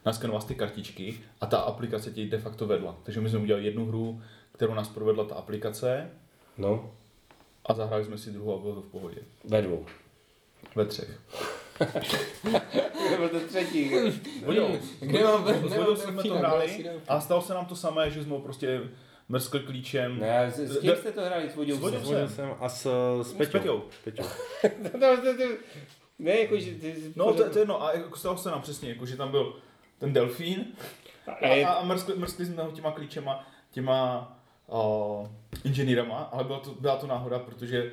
naskenoval 0.05 0.41
ty 0.41 0.55
kartičky 0.55 1.19
a 1.41 1.45
ta 1.45 1.57
aplikace 1.57 2.11
ti 2.11 2.25
de 2.29 2.37
facto 2.37 2.65
vedla. 2.67 2.97
Takže 3.03 3.21
my 3.21 3.29
jsme 3.29 3.39
udělali 3.39 3.65
jednu 3.65 3.85
hru, 3.85 4.21
kterou 4.51 4.73
nás 4.73 4.89
provedla 4.89 5.23
ta 5.25 5.35
aplikace 5.35 6.09
No, 6.57 6.91
a 7.65 7.73
zahráli 7.73 8.05
jsme 8.05 8.17
si 8.17 8.31
druhou 8.31 8.55
a 8.55 8.61
bylo 8.61 8.75
to 8.75 8.81
v 8.81 8.85
pohodě. 8.91 9.17
ve 9.43 9.61
dvou. 9.61 9.85
Ve 10.75 10.85
třech. 10.85 11.19
To 13.09 13.17
byl 13.17 13.29
ten 13.29 13.47
třetí. 13.47 13.91
Vodil, 14.45 14.67
Kde 14.99 15.23
mám- 15.23 15.45
nemám 15.45 15.61
Vodil 15.63 15.95
jsme 15.95 16.23
to 16.23 16.35
hráli 16.37 16.75
kde 16.79 16.93
a 17.07 17.19
stalo 17.21 17.41
se 17.41 17.53
nám 17.53 17.65
to 17.65 17.75
samé, 17.75 18.11
že 18.11 18.23
jsme 18.23 18.31
ho 18.33 18.39
prostě 18.39 18.81
mrskli 19.29 19.59
klíčem. 19.59 20.19
Ne, 20.19 20.51
s, 20.51 20.59
s 20.59 20.79
kým 20.79 20.95
jste 20.95 21.11
to 21.11 21.21
hráli 21.21 21.49
s 21.49 21.55
Vodil? 21.55 21.77
S 21.77 22.35
jsem 22.35 22.49
a 22.59 22.69
s, 22.69 22.87
s 23.21 23.27
S 23.27 23.33
Peťou. 23.33 23.51
Peťou. 23.59 23.83
Peťou. 24.03 24.23
Ne, 26.19 26.39
jako, 26.39 26.59
že 26.59 26.71
ty... 26.71 27.13
No, 27.15 27.33
to, 27.33 27.49
to 27.49 27.57
je 27.57 27.61
jedno, 27.61 27.83
a 27.83 27.93
jako 27.93 28.17
stalo 28.17 28.37
se 28.37 28.49
nám 28.49 28.61
přesně, 28.61 28.89
jako, 28.89 29.05
že 29.05 29.17
tam 29.17 29.31
byl 29.31 29.55
ten 29.99 30.13
delfín 30.13 30.65
a, 31.27 31.31
a, 31.31 31.73
a 31.73 31.83
mrskli, 31.85 32.15
mrskli 32.15 32.45
jsme 32.45 32.63
ho 32.63 32.71
těma 32.71 32.91
klíčema, 32.91 33.47
těma 33.71 34.29
uh, 34.67 35.27
inženýrama, 35.63 36.17
ale 36.17 36.43
byla 36.43 36.59
to, 36.59 36.75
byla 36.79 36.95
to 36.95 37.07
náhoda, 37.07 37.39
protože 37.39 37.91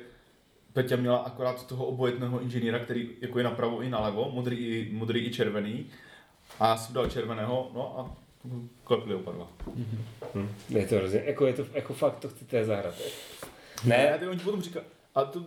Peťa 0.73 0.95
měla 0.95 1.17
akorát 1.17 1.67
toho 1.67 1.85
obojetného 1.85 2.39
inženýra, 2.39 2.79
který 2.79 3.09
jako 3.21 3.37
je 3.37 3.43
napravo 3.43 3.81
i 3.81 3.89
nalevo, 3.89 4.31
modrý 4.31 4.57
i, 4.57 4.89
modrý 4.93 5.25
i 5.25 5.33
červený. 5.33 5.85
A 6.59 6.67
já 6.67 6.77
jsem 6.77 6.93
dal 6.93 7.09
červeného, 7.09 7.71
no 7.73 7.99
a 7.99 8.24
klepli 8.83 9.15
oba 9.15 9.31
dva. 9.31 9.47
Je 10.69 10.87
to 10.87 10.95
hrozně, 10.95 11.23
jako 11.25 11.47
je 11.47 11.53
to, 11.53 11.65
jako 11.73 11.93
fakt 11.93 12.19
to 12.19 12.29
chcete 12.29 12.65
zahrát. 12.65 12.93
Ne, 13.85 13.97
Ne, 13.97 14.17
ty 14.19 14.27
oni 14.27 14.37
ti 14.39 14.43
potom 14.43 14.61
říká, 14.61 14.79
a 15.15 15.25
to, 15.25 15.45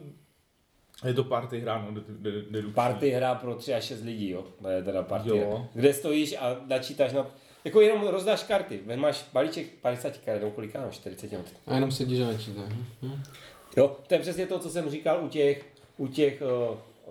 je 1.04 1.14
to 1.14 1.24
party 1.24 1.60
hra, 1.60 1.86
no, 1.90 2.00
de, 2.00 2.32
de, 2.32 2.62
de, 2.62 2.68
party 2.68 3.10
hra 3.10 3.34
pro 3.34 3.54
3 3.54 3.74
až 3.74 3.84
6 3.84 4.02
lidí, 4.02 4.30
jo. 4.30 4.44
To 4.62 4.68
je 4.68 4.82
teda 4.82 5.02
party 5.02 5.28
Jo. 5.28 5.50
hra. 5.50 5.68
Kde 5.74 5.94
stojíš 5.94 6.34
a 6.40 6.56
načítáš 6.66 7.12
na... 7.12 7.26
Jako 7.64 7.80
jenom 7.80 8.06
rozdáš 8.06 8.42
karty. 8.42 8.80
Máš 8.96 9.24
balíček 9.32 9.66
50 9.82 10.16
karet, 10.18 10.42
nebo 10.42 10.52
kolik 10.54 10.74
mám, 10.74 10.90
40 10.90 11.32
let. 11.32 11.54
A 11.66 11.74
jenom 11.74 11.92
sedíš 11.92 12.20
a 12.20 12.26
načítáš. 12.26 12.72
hm? 13.02 13.22
Jo, 13.76 13.96
to 14.06 14.14
je 14.14 14.20
přesně 14.20 14.46
to, 14.46 14.58
co 14.58 14.70
jsem 14.70 14.90
říkal 14.90 15.24
u 15.24 15.28
těch, 15.28 15.66
u 15.96 16.06
těch, 16.06 16.42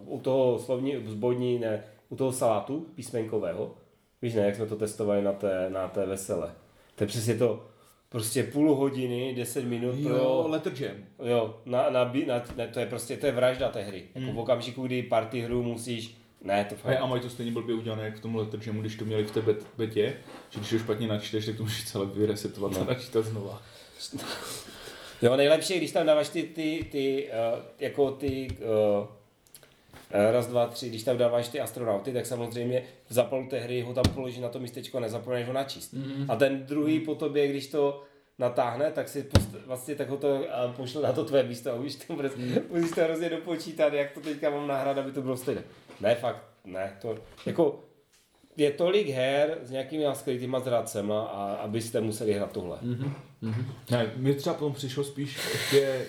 uh, 0.01 0.13
u 0.15 0.19
toho 0.19 0.59
slovní, 0.59 0.95
zbodní, 1.07 1.59
ne, 1.59 1.83
u 2.09 2.15
toho 2.15 2.31
salátu 2.31 2.85
písmenkového. 2.95 3.75
Víš 4.21 4.33
ne, 4.33 4.41
jak 4.41 4.55
jsme 4.55 4.65
to 4.65 4.75
testovali 4.75 5.21
na 5.21 5.33
té, 5.33 5.69
na 5.69 5.87
té 5.87 6.05
vesele. 6.05 6.51
To 6.95 7.03
je 7.03 7.07
přesně 7.07 7.35
to, 7.35 7.65
prostě 8.09 8.43
půl 8.43 8.75
hodiny, 8.75 9.33
10 9.35 9.65
minut 9.65 9.95
Jo, 9.97 10.09
pro, 10.09 10.47
Letter 10.51 10.73
Jam. 10.79 10.95
jo, 11.23 11.57
na, 11.65 11.89
na, 11.89 12.03
na, 12.27 12.43
na, 12.55 12.67
to 12.73 12.79
je 12.79 12.85
prostě, 12.85 13.17
to 13.17 13.25
je 13.25 13.31
vražda 13.31 13.69
té 13.69 13.81
hry. 13.83 14.03
Jako 14.15 14.27
Hmm. 14.27 14.35
v 14.35 14.39
okamžiku, 14.39 14.83
kdy 14.87 15.03
party 15.03 15.41
hru 15.41 15.63
musíš, 15.63 16.17
ne, 16.41 16.65
to 16.69 16.75
fakt. 16.75 16.85
Hej, 16.85 16.97
a 17.01 17.05
mají 17.05 17.21
to 17.21 17.29
stejně 17.29 17.51
blbě 17.51 17.75
udělané, 17.75 18.03
jak 18.03 18.17
v 18.17 18.21
tom 18.21 18.35
Letter 18.35 18.59
Jamu, 18.65 18.81
když 18.81 18.95
to 18.95 19.05
měli 19.05 19.23
v 19.23 19.31
té 19.31 19.41
bet, 19.41 19.65
betě, 19.77 20.13
že 20.49 20.59
když 20.59 20.69
to 20.69 20.79
špatně 20.79 21.07
načteš, 21.07 21.45
tak 21.45 21.57
to 21.57 21.63
můžeš 21.63 21.85
celé 21.91 22.05
vyresetovat 22.05 22.77
a 22.77 22.83
načítat 22.83 23.25
znova. 23.25 23.61
Jo, 25.21 25.35
nejlepší 25.37 25.73
je, 25.73 25.79
když 25.79 25.91
tam 25.91 26.05
dáváš 26.05 26.29
ty, 26.29 26.43
ty, 26.43 26.85
ty 26.91 27.29
uh, 27.53 27.59
jako 27.79 28.11
ty, 28.11 28.47
uh, 28.99 29.07
raz, 30.09 30.47
dva, 30.47 30.67
tři, 30.67 30.89
když 30.89 31.03
tam 31.03 31.17
dáváš 31.17 31.47
ty 31.47 31.59
astronauty, 31.59 32.13
tak 32.13 32.25
samozřejmě 32.25 32.83
v 33.09 33.13
zápalu 33.13 33.47
té 33.49 33.59
hry 33.59 33.81
ho 33.81 33.93
tam 33.93 34.03
položí 34.13 34.41
na 34.41 34.49
to 34.49 34.59
místečko 34.59 34.97
a 34.97 35.01
nezapomeneš 35.01 35.47
ho 35.47 35.53
načíst. 35.53 35.93
Mm-hmm. 35.93 36.25
A 36.29 36.35
ten 36.35 36.65
druhý 36.65 36.99
po 36.99 37.15
tobě, 37.15 37.47
když 37.47 37.67
to, 37.67 38.03
natáhne, 38.39 38.91
tak 38.91 39.09
si 39.09 39.23
post, 39.23 39.49
vlastně 39.65 39.95
tak 39.95 40.09
ho 40.09 40.17
to 40.17 40.53
a 40.53 40.73
pošle 40.73 41.01
na 41.01 41.13
to 41.13 41.25
tvé 41.25 41.43
místo 41.43 41.71
a 41.71 41.75
už 41.75 41.95
to 41.95 42.15
bude, 42.15 42.29
musíš 42.69 42.91
to 42.91 43.01
hrozně 43.01 43.29
dopočítat, 43.29 43.93
jak 43.93 44.11
to 44.11 44.19
teďka 44.19 44.49
mám 44.49 44.67
nahrát, 44.67 44.97
aby 44.97 45.11
to 45.11 45.21
bylo 45.21 45.37
stejné. 45.37 45.63
Ne, 46.01 46.15
fakt, 46.15 46.43
ne, 46.65 46.97
to, 47.01 47.17
jako, 47.45 47.83
je 48.57 48.71
tolik 48.71 49.07
her 49.07 49.57
s 49.63 49.71
nějakými 49.71 50.05
skrytýma 50.13 50.59
zracema 50.59 51.23
a 51.23 51.55
abyste 51.55 52.01
museli 52.01 52.33
hrát 52.33 52.51
tohle. 52.51 52.77
Ne, 53.91 54.11
mi 54.15 54.33
třeba 54.33 54.53
potom 54.53 54.73
přišlo 54.73 55.03
spíš 55.03 55.37
ještě 55.53 56.05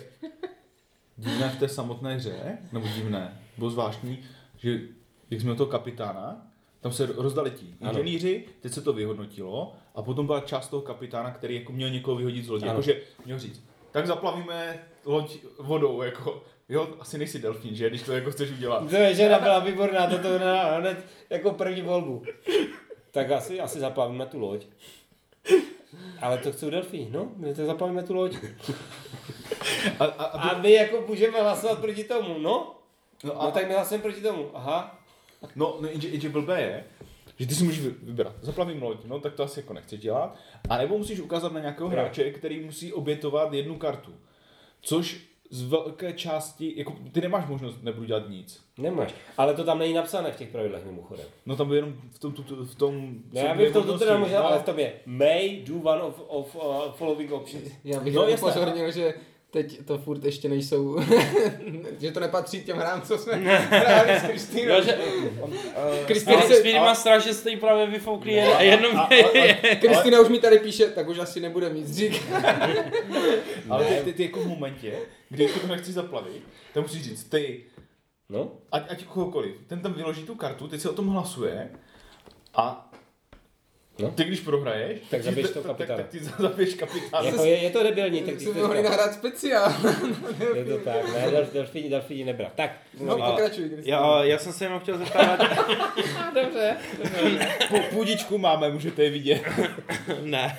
divné 1.16 1.49
v 1.49 1.59
té 1.59 1.69
samotné 1.69 2.15
hře, 2.15 2.59
nebo 2.73 2.87
divné, 2.87 3.39
bylo 3.59 3.70
zvláštní, 3.70 4.18
že 4.56 4.80
jak 5.30 5.40
jsme 5.40 5.55
toho 5.55 5.70
kapitána, 5.70 6.47
tam 6.80 6.93
se 6.93 7.06
rozdali 7.06 7.51
ti 7.51 7.66
inženýři, 7.80 8.44
teď 8.60 8.72
se 8.72 8.82
to 8.82 8.93
vyhodnotilo 8.93 9.72
a 9.94 10.02
potom 10.02 10.26
byla 10.26 10.40
část 10.40 10.68
toho 10.68 10.82
kapitána, 10.82 11.30
který 11.30 11.55
jako 11.55 11.72
měl 11.72 11.90
někoho 11.90 12.16
vyhodit 12.16 12.44
z 12.44 12.48
lodi, 12.48 12.66
jakože 12.66 13.01
měl 13.24 13.39
říct, 13.39 13.64
tak 13.90 14.06
zaplavíme 14.06 14.78
loď 15.05 15.36
vodou, 15.59 16.02
jako, 16.02 16.43
jo, 16.68 16.89
asi 17.01 17.18
nejsi 17.18 17.39
delfín, 17.39 17.74
že, 17.74 17.89
když 17.90 18.02
to 18.02 18.12
jako 18.12 18.30
chceš 18.30 18.51
udělat. 18.51 18.90
To 18.90 18.97
je 18.97 19.14
žena 19.14 19.39
byla 19.39 19.59
výborná, 19.59 20.06
to 20.06 20.18
to 20.18 20.39
na, 20.39 20.76
hned 20.76 21.06
jako 21.30 21.51
první 21.51 21.82
volbu. 21.82 22.22
Tak 23.10 23.30
asi, 23.30 23.60
asi 23.60 23.80
zaplavíme 23.80 24.26
tu 24.26 24.39
loď. 24.39 24.66
Ale 26.20 26.39
to 26.39 26.52
chcou 26.52 26.70
delfí, 26.70 27.09
no, 27.10 27.32
my 27.36 27.55
to 27.55 27.66
zaplavíme 27.66 28.02
tu 28.02 28.14
loď. 28.14 28.36
A, 29.98 30.05
a, 30.05 30.24
a, 30.24 30.48
A 30.48 30.59
my 30.59 30.72
jako 30.72 31.05
můžeme 31.09 31.43
hlasovat 31.43 31.78
proti 31.78 32.05
tomu, 32.05 32.39
no? 32.39 32.78
No, 33.24 33.43
a, 33.43 33.45
No 33.45 33.51
tak 33.53 33.69
my 33.69 33.74
hlasujeme 33.74 34.03
proti 34.03 34.20
tomu, 34.20 34.51
aha. 34.55 34.99
No, 35.57 35.77
no 35.81 35.89
jenže, 35.89 36.09
jenže 36.09 36.28
blbé 36.28 36.61
je, 36.61 36.85
že 37.39 37.47
ty 37.47 37.55
si 37.55 37.65
můžeš 37.65 37.81
vy- 37.81 37.95
vybrat, 38.03 38.32
zaplavím 38.40 38.82
loď, 38.82 39.05
no 39.05 39.20
tak 39.20 39.35
to 39.35 39.43
asi 39.43 39.61
jako 39.61 39.73
nechceš 39.73 40.01
dělat, 40.01 40.36
a 40.69 40.77
nebo 40.78 40.99
musíš 40.99 41.20
ukázat 41.20 41.53
na 41.53 41.61
nějakého 41.61 41.89
hráče, 41.89 42.31
který 42.31 42.61
musí 42.65 42.93
obětovat 42.93 43.53
jednu 43.53 43.77
kartu. 43.78 44.15
Což 44.81 45.20
z 45.51 45.62
velké 45.62 46.12
části, 46.12 46.74
jako 46.77 46.97
ty 47.12 47.20
nemáš 47.20 47.47
možnost, 47.47 47.82
nebudu 47.82 48.07
dělat 48.07 48.28
nic. 48.28 48.61
Nemáš. 48.78 49.15
Ale 49.39 49.55
to 49.55 49.65
tam 49.65 49.78
není 49.78 49.95
napsané 49.95 50.32
v 50.32 50.36
těch 50.36 50.49
pravidlech 50.49 50.85
mimochodem. 50.85 51.27
No 51.47 51.57
tam 51.57 51.73
jenom 51.73 51.95
v 52.12 52.19
tom, 52.19 52.32
tu, 52.32 52.43
tu, 52.43 52.65
v 52.65 52.74
tom 52.74 53.15
Ne, 53.32 53.40
jsou 53.40 53.47
já 53.47 53.55
bych 53.55 53.66
to, 53.69 53.73
to 53.73 53.78
možnosti, 53.81 54.05
teda 54.05 54.19
možná, 54.19 54.40
no. 54.40 54.47
ale 54.47 54.59
v 54.59 54.62
tom 54.62 54.78
je 54.78 54.93
may 55.07 55.62
do 55.66 55.74
one 55.77 56.03
of, 56.03 56.20
of 56.28 56.57
uh, 56.57 56.93
following 56.93 57.32
options. 57.32 57.65
Já 57.85 58.01
bych 58.01 58.15
No, 58.15 58.23
no, 58.23 58.28
jasné. 58.28 58.49
upozornil, 58.51 58.90
že 58.90 59.15
teď 59.51 59.85
to 59.85 59.99
furt 59.99 60.25
ještě 60.25 60.49
nejsou, 60.49 61.01
že 62.01 62.11
to 62.12 62.20
nepatří 62.20 62.62
těm 62.62 62.77
hrám, 62.77 63.03
co 63.03 63.19
jsme 63.19 63.35
hráli 63.70 64.20
s 64.20 64.23
Kristýnou. 64.23 64.75
Jo, 64.75 64.83
že 64.83 64.99
Kristýna, 66.07 66.43
se, 66.43 66.81
má 66.81 66.95
strach, 66.95 67.25
že 67.25 67.35
jste 67.35 67.51
jí 67.51 67.57
právě 67.57 67.87
vyfoukli 67.87 68.33
jen- 68.33 68.57
a 68.57 68.62
jenom 68.62 69.07
Kristýna 69.81 70.20
už 70.20 70.29
mi 70.29 70.39
tady 70.39 70.59
píše, 70.59 70.87
tak 70.87 71.09
už 71.09 71.19
asi 71.19 71.41
nebude 71.41 71.70
mít 71.70 71.89
řík. 71.89 72.23
Ale 73.70 73.85
ty, 73.85 74.05
ty, 74.05 74.12
ty, 74.12 74.23
jako 74.23 74.41
v 74.41 74.47
momentě, 74.47 74.99
kdy 75.29 75.49
to 75.49 75.66
nechci 75.66 75.93
zaplavit, 75.93 76.43
tak 76.75 76.83
musíš 76.83 77.03
říct, 77.03 77.25
ty, 77.25 77.65
No, 78.31 78.53
ať, 78.73 78.91
ať 78.91 79.05
kohokoliv, 79.05 79.55
ten 79.66 79.81
tam 79.81 79.93
vyloží 79.93 80.23
tu 80.23 80.35
kartu, 80.35 80.69
teď 80.69 80.81
se 80.81 80.91
o 80.91 80.95
tom 80.95 81.09
hlasuje 81.09 81.70
a 82.55 82.88
No. 84.01 84.11
ty 84.11 84.25
když 84.25 84.41
prohraješ, 84.41 85.01
Tak 85.11 85.23
zabiješ 85.25 85.47
tak, 85.51 85.53
toho 85.53 85.62
tak, 85.62 85.77
kapitána. 85.77 85.99
tak 86.03 86.09
ty 86.09 86.19
zabiješ 86.43 86.75
kapitána. 86.75 87.27
jako 87.29 87.45
je, 87.45 87.62
je 87.62 87.70
to 87.70 87.83
debilní, 87.83 88.23
tak 88.23 88.41
jsme 88.41 88.53
to 88.55 88.61
mohli 88.61 88.83
nahrát 88.83 89.12
speciál. 89.15 89.73
Je 90.55 90.65
to 90.65 90.79
tak, 90.79 91.12
ne, 91.15 91.31
delf, 91.31 91.53
delfíni, 91.53 91.89
delfíni 91.91 92.25
nebrat. 92.25 92.53
Tak, 92.55 92.70
No, 93.01 93.23
A- 93.25 93.31
pokračuj. 93.31 93.70
Já, 93.85 94.25
já 94.25 94.39
jsem 94.39 94.53
se 94.53 94.65
jenom 94.65 94.81
chtěl 94.81 94.99
zeptat, 94.99 95.41
Dobře. 96.35 96.77
Pů- 97.69 97.83
Půdičku 97.91 98.39
máme, 98.39 98.70
můžete 98.70 99.03
je 99.05 99.11
vidět. 99.11 99.43
ne. 100.23 100.59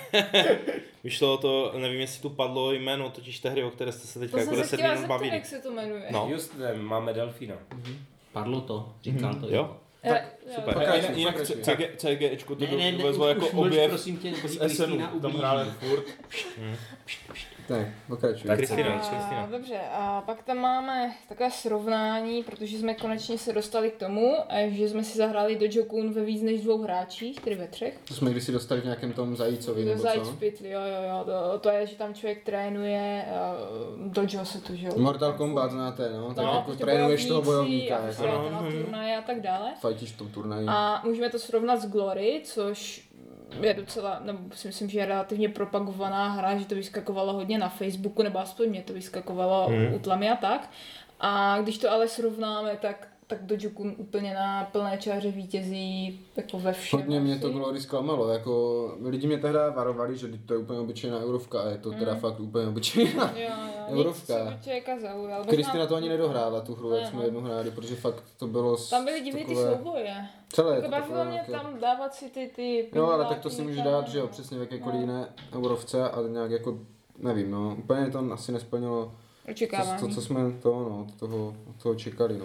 Vyšlo 1.04 1.36
to, 1.38 1.72
nevím, 1.78 2.00
jestli 2.00 2.22
tu 2.22 2.30
padlo 2.30 2.72
jméno, 2.72 3.10
totiž 3.10 3.38
té 3.38 3.50
hry, 3.50 3.64
o 3.64 3.70
které 3.70 3.92
jste 3.92 4.06
se 4.06 4.18
teďka 4.18 4.36
To 4.36 4.40
jako 4.40 4.50
jsem 4.54 4.56
se 4.56 4.62
10 4.62 4.76
chtěla 4.76 4.94
minut 4.94 5.06
bavili. 5.08 5.34
jak 5.34 5.46
se 5.46 5.58
to 5.58 5.70
jmenuje. 5.72 6.02
No. 6.10 6.28
just 6.30 6.58
ne, 6.58 6.74
máme 6.74 7.12
delfína. 7.12 7.54
Padlo 8.32 8.60
to, 8.60 8.92
říkal 9.02 9.34
to. 9.34 9.46
Jo? 9.54 9.76
Tak, 10.02 10.22
super. 10.54 10.70
A 10.70 10.72
Pokračuj, 10.72 10.96
jinak, 10.96 11.16
jinak 11.16 11.34
pokračuj. 11.36 11.62
CG, 11.62 11.96
CGčko 11.96 12.54
to 12.54 12.64
Ne, 12.64 12.70
ne, 12.70 12.92
ne, 12.92 12.98
dovezlo 12.98 13.28
jako 13.28 13.46
objev 13.46 13.90
prosím 13.90 14.16
tě, 14.16 14.32
z 14.44 14.76
SNu, 14.76 15.20
tam 15.22 15.32
hráli 15.32 15.70
furt. 15.70 16.04
Tak, 17.70 17.86
pokračuj. 18.08 18.46
Tak 18.46 18.56
Kristina, 18.56 18.88
A, 18.94 18.98
Kristina. 18.98 19.48
dobře, 19.50 19.80
a 19.92 20.20
pak 20.26 20.42
tam 20.42 20.58
máme 20.58 21.14
takové 21.28 21.50
srovnání, 21.50 22.42
protože 22.42 22.78
jsme 22.78 22.94
konečně 22.94 23.38
se 23.38 23.52
dostali 23.52 23.90
k 23.90 23.96
tomu, 23.96 24.36
eh, 24.48 24.70
že 24.70 24.88
jsme 24.88 25.04
si 25.04 25.18
zahráli 25.18 25.56
do 25.56 25.66
Jokun 25.70 26.12
ve 26.12 26.24
víc 26.24 26.42
než 26.42 26.60
dvou 26.60 26.82
hráčích, 26.82 27.40
tedy 27.40 27.56
ve 27.56 27.66
třech. 27.66 27.98
To 28.08 28.14
jsme 28.14 28.30
kdysi 28.30 28.52
dostali 28.52 28.80
v 28.80 28.84
nějakém 28.84 29.12
tom 29.12 29.36
zajícovi, 29.36 29.84
nebo 29.84 30.02
Zajc 30.02 30.28
co? 30.28 30.32
Pitli, 30.32 30.70
jo, 30.70 30.80
jo, 30.80 31.08
jo, 31.08 31.24
to, 31.24 31.58
to 31.58 31.68
je, 31.70 31.86
že 31.86 31.96
tam 31.96 32.14
člověk 32.14 32.44
trénuje 32.44 33.24
uh, 33.98 34.12
dojo 34.12 34.44
se 34.44 34.60
tu, 34.60 34.76
že 34.76 34.86
jo. 34.86 34.92
Mortal 34.96 35.32
Kombat 35.32 35.70
znáte, 35.70 36.10
no? 36.12 36.34
Tak 36.34 36.44
No, 36.44 36.52
jako 36.54 36.74
trénuješ 36.74 37.26
toho 37.26 37.42
bojovníka, 37.42 37.96
a 37.96 38.06
jako. 38.06 38.26
No, 38.26 38.50
na 38.50 38.70
turnaje 38.70 39.16
a 39.16 39.22
tak 39.22 39.40
dále. 39.40 39.70
Fajtíš 39.80 40.12
v 40.12 40.18
tom 40.18 40.28
turnaji. 40.28 40.66
A 40.68 41.02
můžeme 41.04 41.30
to 41.30 41.38
srovnat 41.38 41.80
s 41.80 41.86
Glory, 41.86 42.40
což 42.44 43.09
je 43.60 43.74
docela, 43.74 44.20
nebo 44.24 44.38
si 44.54 44.68
myslím, 44.68 44.90
že 44.90 44.98
je 44.98 45.06
relativně 45.06 45.48
propagovaná 45.48 46.28
hra, 46.28 46.58
že 46.58 46.64
to 46.64 46.74
vyskakovalo 46.74 47.32
hodně 47.32 47.58
na 47.58 47.68
Facebooku, 47.68 48.22
nebo 48.22 48.38
aspoň 48.38 48.68
mě 48.68 48.82
to 48.82 48.92
vyskakovalo 48.92 49.66
Hmm. 49.68 49.94
u 49.94 49.98
tlamy 49.98 50.30
a 50.30 50.36
tak. 50.36 50.70
A 51.20 51.58
když 51.62 51.78
to 51.78 51.90
ale 51.90 52.08
srovnáme, 52.08 52.76
tak 52.82 53.08
tak 53.30 53.42
Dojukun 53.46 53.94
úplně 53.96 54.34
na 54.34 54.64
plné 54.72 54.98
čáře 54.98 55.30
vítězí 55.30 56.20
jako 56.36 56.58
ve 56.58 56.72
všem. 56.72 57.00
Hodně 57.00 57.20
mě 57.20 57.38
to. 57.38 57.50
Glory 57.50 57.80
zklamalo, 57.80 58.28
jako 58.28 58.94
lidi 59.04 59.26
mě 59.26 59.38
tehdy 59.38 59.58
varovali, 59.76 60.18
že 60.18 60.28
to 60.46 60.54
je 60.54 60.58
úplně 60.60 60.78
obyčejná 60.78 61.18
eurovka 61.18 61.60
a 61.62 61.68
je 61.68 61.78
to 61.78 61.90
teda 61.90 62.14
fakt 62.14 62.40
úplně 62.40 62.66
obyčejná. 62.66 63.32
Jo, 63.36 63.42
jo, 63.48 63.98
Eurovka. 63.98 64.34
Zaujal. 65.00 65.44
Kristina 65.44 65.86
to 65.86 65.94
ani 65.94 66.08
nedohrála 66.08 66.60
tu 66.60 66.74
hru, 66.74 66.90
jak 66.90 67.02
Ne, 67.02 67.08
jsme 67.08 67.18
no. 67.18 67.24
jednou 67.24 67.40
hráli, 67.40 67.70
protože 67.70 67.96
fakt 67.96 68.22
to 68.38 68.46
bylo 68.46 68.76
Tam 68.76 69.04
byly 69.04 69.20
divné 69.20 69.40
ty 69.40 69.46
takové- 69.46 69.76
souboje. 69.76 70.16
Celé 70.52 70.74
Jako 70.76 70.84
to 70.86 70.90
bavilo 70.90 71.24
mě 71.24 71.32
nějaké... 71.32 71.52
tam 71.52 71.78
dávat 71.80 72.14
si 72.14 72.28
ty, 72.30 72.50
ty 72.56 72.88
Jo, 72.94 73.06
ale 73.06 73.24
tak 73.24 73.38
to 73.38 73.50
si 73.50 73.62
můžeš 73.62 73.82
dát, 73.82 74.08
že 74.08 74.18
jo, 74.18 74.24
no. 74.24 74.28
přesně 74.30 74.58
v 74.58 74.60
jakékoliv 74.60 74.94
No. 74.94 75.00
jiné 75.00 75.28
eurovce 75.54 76.10
a 76.10 76.22
nějak 76.28 76.50
jako, 76.50 76.78
nevím, 77.18 77.50
no, 77.50 77.74
úplně 77.78 78.10
to 78.10 78.18
asi 78.32 78.52
nesplnilo 78.52 79.12
to, 79.46 79.50
Očekávání. 79.52 80.00
to, 80.00 80.08
co 80.14 80.20
jsme 80.22 80.40
to, 80.62 80.70
no, 80.70 81.06
toho, 81.18 81.54
toho 81.82 81.94
čekali, 81.94 82.38
no. 82.38 82.44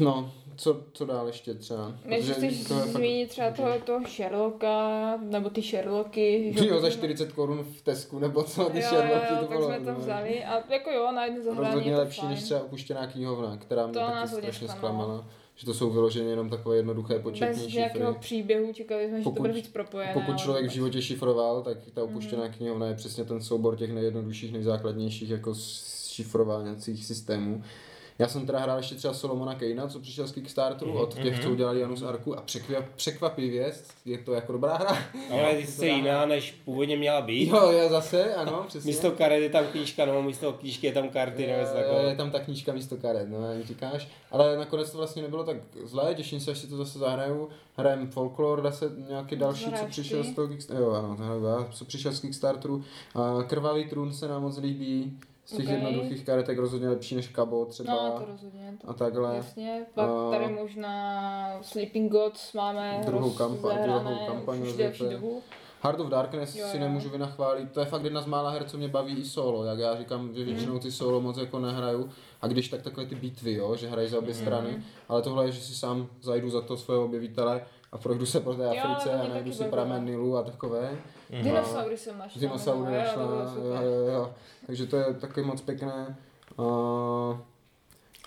No, 0.00 0.32
co, 0.56 0.80
co 0.92 1.04
dál 1.06 1.26
ještě 1.26 1.54
třeba? 1.54 1.92
Než 2.04 2.30
chceš 2.30 2.64
to 2.68 2.74
je 2.74 2.80
fakt- 2.80 2.88
zmínit 2.90 3.28
třeba 3.28 3.50
toho, 3.50 3.68
toho 3.84 4.00
Sherlocka, 4.08 5.16
nebo 5.22 5.50
ty 5.50 5.62
Sherlocky. 5.62 6.52
že 6.58 6.66
Jo, 6.66 6.68
za 6.68 6.74
můžeme- 6.74 6.90
40 6.92 7.32
korun 7.32 7.64
v 7.64 7.82
Tesku, 7.82 8.18
nebo 8.18 8.42
co, 8.42 8.64
ty 8.64 8.78
jo, 8.80 8.84
Sherlocky, 8.88 9.32
jo, 9.34 9.40
to 9.40 9.46
tak 9.46 9.48
bylo. 9.58 9.66
jsme 9.66 9.80
to 9.80 9.92
no. 9.92 9.98
vzali. 9.98 10.44
A 10.44 10.72
jako 10.72 10.90
jo, 10.90 11.12
na 11.12 11.24
jedno 11.24 11.42
zahrání 11.44 11.66
je 11.66 11.72
Rozhodně 11.74 11.92
to 11.92 11.98
lepší 11.98 12.20
fajn. 12.20 12.30
než 12.32 12.42
třeba 12.42 12.60
opuštěná 12.62 13.06
knihovna, 13.06 13.56
která 13.56 13.84
mě 13.86 13.92
To 13.94 13.98
taky 14.00 14.12
nás 14.12 14.30
strašně 14.36 14.68
zklamala. 14.68 15.26
Že 15.58 15.66
to 15.66 15.74
jsou 15.74 15.90
vyloženě 15.90 16.28
jenom 16.30 16.50
takové 16.50 16.76
jednoduché 16.76 17.18
početní 17.18 17.46
Bez 17.48 17.58
šifry. 17.58 17.76
nějakého 17.78 18.14
příběhu 18.14 18.72
čekali 18.72 19.08
jsme, 19.08 19.18
že 19.18 19.24
to 19.24 19.30
Pokud- 19.30 19.42
bude 19.42 19.52
víc 19.52 19.68
propojené. 19.68 20.12
Pokud 20.12 20.38
člověk 20.38 20.66
v 20.66 20.72
životě 20.72 21.02
šifroval, 21.02 21.62
tak 21.62 21.78
ta 21.94 22.00
Mhm. 22.04 22.10
opuštěná 22.10 22.48
knihovna 22.48 22.86
je 22.86 22.94
přesně 22.94 23.24
ten 23.24 23.40
soubor 23.42 23.76
těch 23.76 23.92
nejjednodušších, 23.92 24.52
nejzákladnějších 24.52 25.30
jako 25.30 25.54
šifrovacích 26.08 27.04
systémů. 27.06 27.62
Já 28.18 28.28
jsem 28.28 28.46
teda 28.46 28.58
hrál 28.58 28.76
ještě 28.76 28.94
třeba 28.94 29.14
Solomona 29.14 29.54
Kejna, 29.54 29.86
co 29.88 30.00
přišel 30.00 30.26
z 30.26 30.32
Kickstarteru, 30.32 30.90
Mhm, 30.90 31.00
od 31.00 31.14
těch, 31.14 31.42
co 31.42 31.50
udělali 31.50 31.80
Janus 31.80 32.02
Arku 32.02 32.38
a 32.38 32.40
překvap, 32.40 32.84
překvapivě 32.96 33.72
je 34.04 34.18
to 34.18 34.32
jako 34.34 34.52
dobrá 34.52 34.76
hra. 34.76 34.98
Ale 35.32 35.52
je 35.52 35.66
sice 35.66 35.86
jiná, 35.86 36.26
než 36.26 36.52
původně 36.64 36.96
měla 36.96 37.20
být. 37.20 37.48
Jo, 37.48 37.70
já 37.72 37.88
zase, 37.88 38.34
ano, 38.34 38.64
přesně. 38.68 38.88
Místo 38.88 39.10
karet 39.10 39.42
je 39.42 39.50
tam 39.50 39.64
knížka, 39.66 40.06
no, 40.06 40.22
místo 40.22 40.52
knížky 40.52 40.86
je 40.86 40.92
tam 40.92 41.08
karty, 41.08 41.46
nebo 41.46 41.58
je, 42.02 42.08
je 42.08 42.16
tam 42.16 42.30
ta 42.30 42.38
knížka 42.40 42.72
místo 42.72 42.96
karet, 42.96 43.28
no, 43.28 43.52
jak 43.52 43.64
říkáš. 43.64 44.08
Ale 44.30 44.56
nakonec 44.58 44.90
to 44.90 44.98
vlastně 44.98 45.22
nebylo 45.22 45.44
tak 45.44 45.56
zlé, 45.84 46.14
těším 46.14 46.40
se, 46.40 46.50
až 46.50 46.58
si 46.58 46.66
to 46.66 46.76
zase 46.76 46.98
zahraju. 46.98 47.48
Hrajem 47.76 48.10
Folklore, 48.10 48.62
zase 48.62 48.90
nějaký 49.08 49.36
další, 49.36 49.72
co 49.72 49.86
přišel 49.86 50.24
z 50.24 50.32
toho 50.34 50.48
Kickstarteru. 50.48 50.86
Jo, 50.88 50.92
ano, 50.94 51.16
to 51.16 51.22
hraju 51.22 51.44
já, 51.44 51.68
co 51.72 51.84
přišel 51.84 52.12
z 52.12 52.20
Kickstarteru. 52.20 52.84
A 53.14 53.42
Krvavý 53.42 53.88
trůn 53.88 54.12
se 54.12 54.28
nám 54.28 54.42
moc 54.42 54.58
líbí. 54.58 55.18
Z 55.46 55.56
těch 55.56 55.66
Ok. 55.66 55.72
jednoduchých 55.72 56.24
karetek 56.24 56.58
rozhodně 56.58 56.88
lepší 56.88 57.14
než 57.14 57.28
Kabo 57.28 57.64
třeba. 57.64 57.92
No, 57.92 58.18
to 58.20 58.24
rozhodně. 58.32 58.74
To 58.80 58.90
a 58.90 58.92
takhle. 58.92 59.36
Jasně, 59.36 59.86
pak 59.94 60.08
A- 60.08 60.30
tady 60.30 60.54
možná 60.54 61.62
Sleeping 61.62 62.12
Gods 62.12 62.52
máme 62.52 63.02
Druhou 63.06 63.30
kampa- 63.30 63.62
rozehrané 63.62 64.10
druhou 64.14 64.26
kampaň 64.26 64.62
už 64.62 64.72
delší 64.72 65.04
dobu. 65.10 65.42
Heart 65.82 66.00
of 66.00 66.08
Darkness 66.08 66.56
Jo, 66.56 66.66
si 66.66 66.76
jo. 66.76 66.80
nemůžu 66.82 67.08
vynachválit, 67.10 67.72
to 67.72 67.80
je 67.80 67.86
fakt 67.86 68.04
jedna 68.04 68.20
z 68.22 68.26
mála 68.26 68.50
her, 68.50 68.64
co 68.64 68.78
mě 68.78 68.88
baví 68.88 69.14
i 69.14 69.24
solo, 69.24 69.64
jak 69.64 69.78
já 69.78 69.96
říkám, 69.96 70.34
že 70.34 70.44
většinou 70.44 70.78
ty 70.78 70.92
solo 70.92 71.20
moc 71.20 71.36
jako 71.38 71.58
nehraju, 71.58 72.10
a 72.42 72.46
když 72.46 72.68
tak 72.68 72.82
takové 72.82 73.06
ty 73.06 73.14
bitvy, 73.14 73.52
jo, 73.54 73.76
že 73.76 73.88
hraješ 73.88 74.10
za 74.10 74.18
obě 74.18 74.34
strany, 74.34 74.82
ale 75.08 75.22
tohle 75.22 75.46
je, 75.46 75.52
že 75.52 75.60
si 75.60 75.74
sám 75.74 76.06
zajdu 76.22 76.50
za 76.50 76.60
to 76.60 76.76
svého 76.76 77.04
objevitele 77.04 77.66
a 77.92 77.98
projdu 77.98 78.26
se 78.26 78.40
po 78.40 78.54
té 78.54 78.62
Jo, 78.62 78.70
Africe 78.84 79.08
to 79.08 79.24
a 79.24 79.28
najdu 79.28 79.52
si 79.52 79.64
pramen 79.64 80.04
Nilu 80.04 80.36
a 80.36 80.42
takové. 80.42 80.98
Dinosaury 81.42 81.96
jsem 81.96 82.18
našla. 82.18 82.40
Dinosaury 82.40 82.92
no, 82.92 82.98
našla, 82.98 83.22
jo, 83.22 83.82
jo, 83.82 84.06
jo. 84.12 84.34
takže 84.66 84.86
to 84.86 84.96
je 84.96 85.14
taky 85.14 85.42
moc 85.42 85.60
pěkné. 85.60 86.16
Uh, 86.58 87.36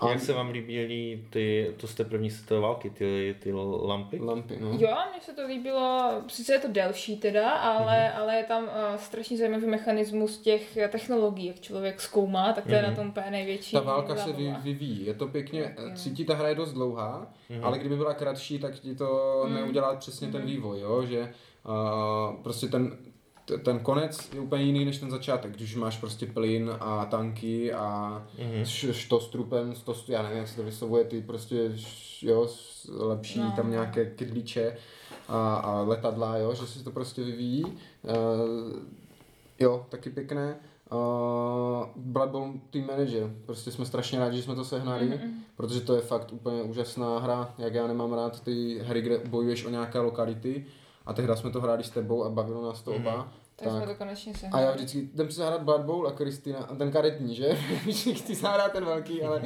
A 0.02 0.10
jak 0.10 0.20
se 0.22 0.34
vám 0.34 0.50
líbily 0.50 1.24
ty, 1.30 1.74
to 1.78 1.88
z 1.88 1.96
té 1.96 2.04
první 2.04 2.30
světové 2.32 2.62
války, 2.62 2.90
ty, 2.90 3.36
ty 3.40 3.54
lampy? 3.82 4.20
Lampy, 4.20 4.58
no. 4.62 4.68
Jo, 4.68 4.98
mně 5.12 5.22
se 5.22 5.34
to 5.34 5.48
líbilo, 5.48 6.12
sice 6.28 6.54
je 6.54 6.60
to 6.60 6.68
delší 6.68 7.18
teda, 7.18 7.50
ale, 7.52 7.94
mm-hmm. 7.94 8.20
ale 8.22 8.36
je 8.36 8.44
tam 8.44 8.64
uh, 8.64 8.70
strašně 8.96 9.38
zajímavý 9.38 9.68
mechanismus 9.68 10.38
těch 10.38 10.78
eh, 10.78 10.88
technologií, 10.88 11.48
jak 11.48 11.60
člověk 11.60 12.02
zkoumá, 12.02 12.54
tak 12.54 12.64
to 12.66 12.72
je 12.72 12.82
Mhm. 12.82 12.90
na 12.90 12.96
tom 12.96 13.08
úplně 13.10 13.32
největší. 13.32 13.72
Ta 13.76 13.80
válka 13.82 14.16
se 14.16 14.34
vy, 14.34 14.56
vyvíjí, 14.64 15.06
je 15.06 15.14
to 15.14 15.28
pěkně, 15.28 15.74
Tak 15.78 15.98
cítí 15.98 16.26
ta 16.26 16.36
hra 16.36 16.48
je 16.50 16.56
dost 16.56 16.74
dlouhá, 16.74 17.28
Mhm. 17.50 17.66
ale 17.66 17.80
kdyby 17.80 17.96
byla 17.96 18.14
kratší, 18.14 18.60
tak 18.60 18.80
ti 18.80 18.96
to 18.96 19.44
Mm. 19.48 19.54
neudělá 19.54 19.96
přesně 19.96 20.28
ten 20.28 20.42
Mhm. 20.42 20.50
vývoj, 20.50 20.80
jo, 20.80 21.06
že 21.06 21.34
uh, 21.66 22.36
prostě 22.44 22.68
ten, 22.68 22.98
ten 23.64 23.80
konec 23.80 24.30
je 24.34 24.40
úplně 24.40 24.64
jiný 24.64 24.86
než 24.86 24.98
ten 24.98 25.12
začátek, 25.12 25.52
když 25.56 25.76
máš 25.76 25.98
prostě 25.98 26.26
plyn 26.26 26.72
a 26.80 27.06
tanky 27.06 27.74
a 27.74 28.10
Mhm. 28.40 28.62
š- 28.62 28.94
što 28.94 29.20
s 29.20 29.28
trupem, 29.30 29.76
sto, 29.76 29.96
já 30.08 30.22
nevím, 30.24 30.38
jak 30.38 30.48
se 30.48 30.56
to 30.56 30.64
vyslovuje, 30.64 31.04
ty 31.04 31.22
prostě, 31.22 31.72
jo, 32.22 32.48
lepší 32.98 33.40
No. 33.40 33.54
tam 33.56 33.72
nějaké 33.72 34.06
kydlíče 34.06 34.78
a, 35.28 35.56
a 35.56 35.82
letadla, 35.82 36.38
jo, 36.38 36.54
že 36.54 36.68
se 36.68 36.84
to 36.84 36.92
prostě 36.92 37.24
vyvíjí. 37.24 37.64
Uh, 37.64 37.72
jo, 39.60 39.86
taky 39.90 40.10
pěkné. 40.10 40.56
Uh, 40.92 41.86
Blood 41.96 42.30
Bowl 42.30 42.54
Team 42.70 42.88
Manager, 42.88 43.30
prostě 43.46 43.72
jsme 43.72 43.86
strašně 43.86 44.20
rádi, 44.20 44.38
že 44.38 44.44
jsme 44.44 44.56
to 44.56 44.66
sehnali, 44.66 45.06
Mhm. 45.06 45.34
protože 45.56 45.82
to 45.82 45.96
je 45.96 46.02
fakt 46.02 46.34
úplně 46.34 46.64
úžasná 46.64 47.20
hra, 47.20 47.54
jak 47.58 47.74
já 47.74 47.88
nemám 47.88 48.14
rád 48.14 48.40
ty 48.44 48.80
hry, 48.84 49.02
kde 49.02 49.18
bojuješ 49.18 49.66
o 49.66 49.70
nějaké 49.70 50.00
lokality 50.00 50.66
a 51.10 51.14
tehdy 51.14 51.38
jsme 51.38 51.50
to 51.52 51.62
hráli 51.62 51.84
s 51.84 51.90
tebou 51.90 52.24
a 52.24 52.30
bavilo 52.30 52.64
nás 52.66 52.82
to 52.82 52.92
oba. 52.92 53.34
Tak 53.56 53.70
jsme 53.72 53.88
to 53.88 53.96
konečně 53.96 54.34
se. 54.34 54.48
A 54.48 54.60
já 54.60 54.72
vždycky 54.72 55.10
jdem 55.14 55.28
si 55.32 55.36
zahrát 55.38 55.62
Blood 55.64 55.82
Bowl 55.82 56.08
a 56.08 56.12
Kristina, 56.12 56.60
a 56.60 56.76
ten 56.76 56.92
karetní, 56.92 57.36
že? 57.40 57.58
Vždycky 57.82 58.14
chci 58.14 58.36
zahrát 58.36 58.72
ten 58.72 58.86
velký, 58.86 59.24
ale, 59.24 59.42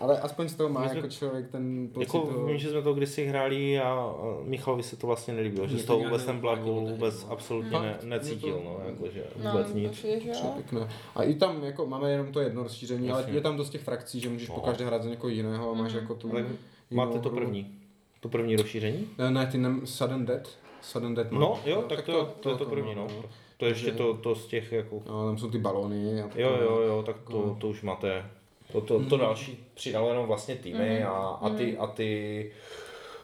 ale 0.00 0.20
aspoň 0.20 0.48
z 0.48 0.54
toho 0.54 0.68
má 0.68 0.88
jsme- 0.88 0.96
jako 0.96 1.08
člověk 1.08 1.50
ten 1.50 1.88
pocit 1.92 2.06
Jako, 2.06 2.18
toho... 2.26 2.46
vím, 2.46 2.58
že 2.58 2.70
jsme 2.70 2.82
to 2.82 2.94
kdysi 2.94 3.24
hráli 3.26 3.80
a 3.80 3.84
a 3.92 4.14
Michalovi 4.42 4.82
se 4.82 4.96
to 4.96 5.06
vlastně 5.06 5.34
nelíbilo, 5.34 5.66
že 5.66 5.78
z 5.78 5.80
to 5.80 5.86
toho 5.86 6.04
vůbec 6.04 6.24
ten 6.24 6.38
Blood 6.40 6.58
Bowl 6.58 6.80
vůbec 6.90 7.24
no. 7.24 7.30
absolutně 7.32 7.78
ne, 7.80 7.98
necítil, 8.04 8.60
no, 8.64 8.80
jakože 8.86 9.24
No, 9.44 9.50
vůbec 9.52 9.72
to 9.72 9.78
nic. 9.78 9.92
že 9.94 10.08
pěkné. 10.56 10.88
A 11.14 11.22
i 11.22 11.34
tam 11.34 11.64
jako 11.64 11.86
máme 11.86 12.10
jenom 12.10 12.32
to 12.32 12.40
jedno 12.40 12.62
rozšíření, 12.62 13.10
ale 13.10 13.24
je 13.28 13.40
tam 13.40 13.56
dost 13.56 13.70
těch 13.70 13.82
frakcí, 13.82 14.20
že 14.20 14.28
můžeš 14.28 14.48
No. 14.48 14.54
po 14.54 14.60
každé 14.60 14.84
hrát 14.86 15.02
za 15.02 15.08
někoho 15.10 15.28
jiného 15.30 15.70
a 15.70 15.74
máš 15.74 15.92
Mhm. 15.92 16.00
jako 16.00 16.14
tu... 16.14 16.30
Ale 16.30 16.46
máte 16.90 17.18
to 17.18 17.30
první? 17.30 17.74
To 18.20 18.28
první 18.28 18.56
rozšíření? 18.56 19.08
Ne, 19.18 19.30
ne, 19.30 19.46
ty 19.46 19.58
nem, 19.58 19.86
Sudden 19.86 20.26
Death. 20.26 20.48
Sudden 20.82 21.14
Death 21.14 21.30
No, 21.30 21.60
jo, 21.64 21.82
tak 21.82 22.02
to, 22.02 22.12
to 22.12 22.48
je 22.50 22.56
to 22.56 22.64
jako 22.64 22.74
první, 22.74 22.94
mám, 22.94 23.08
no. 23.08 23.22
To 23.56 23.66
ještě 23.66 23.92
to, 23.92 24.14
to 24.16 24.34
z 24.34 24.46
těch 24.46 24.72
jako... 24.72 25.02
No, 25.06 25.26
tam 25.26 25.38
jsou 25.38 25.50
ty 25.50 25.58
balony. 25.58 26.22
A 26.22 26.28
Jo, 26.34 26.56
jo, 26.62 26.80
jo, 26.80 27.02
tak 27.06 27.16
to, 27.30 27.56
to 27.60 27.68
už 27.68 27.82
máte. 27.82 28.24
To, 28.72 28.80
to, 28.80 28.94
to 28.94 29.00
Mhm. 29.16 29.18
další 29.18 29.66
přidalo 29.74 30.08
jenom 30.08 30.26
vlastně 30.26 30.56
týmy 30.56 30.98
Mhm. 31.00 31.08
a, 31.08 31.28
a 31.28 31.50
ty, 31.50 31.78
a 31.78 31.86
ty 31.86 32.52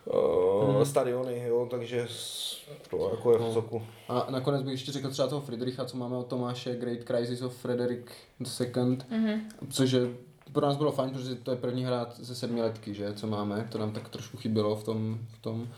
uh, 0.05 0.74
Mhm. 0.74 0.85
stadiony, 0.85 1.43
jo, 1.48 1.66
takže 1.70 2.06
to 2.90 3.09
jako 3.10 3.32
je 3.32 3.39
v 3.39 3.40
No. 3.40 3.52
soku. 3.52 3.82
A 4.09 4.26
nakonec 4.30 4.62
bych 4.62 4.72
ještě 4.72 4.93
řekl 4.93 5.10
třeba 5.10 5.28
toho 5.28 5.40
Friedricha, 5.40 5.85
co 5.85 5.97
máme 5.97 6.16
od 6.16 6.26
Tomáše, 6.26 6.76
Great 6.76 6.98
Crisis 7.05 7.43
of 7.43 7.56
Frederick 7.56 8.10
II, 8.60 8.98
Mhm. 9.10 9.40
což 9.70 9.90
je 9.93 10.01
pro 10.52 10.66
nás 10.66 10.76
bylo 10.76 10.92
fajn, 10.92 11.10
protože 11.10 11.34
to 11.34 11.50
je 11.50 11.56
první 11.56 11.84
hra 11.84 12.06
ze 12.16 12.34
sedmi 12.34 12.62
letky, 12.62 12.94
že, 12.94 13.12
co 13.14 13.26
máme, 13.26 13.68
to 13.72 13.78
nám 13.78 13.92
tak 13.92 14.08
trošku 14.08 14.36
chybělo 14.36 14.76
v 14.76 14.84
tom, 14.84 15.18
v 15.32 15.38
tom. 15.38 15.68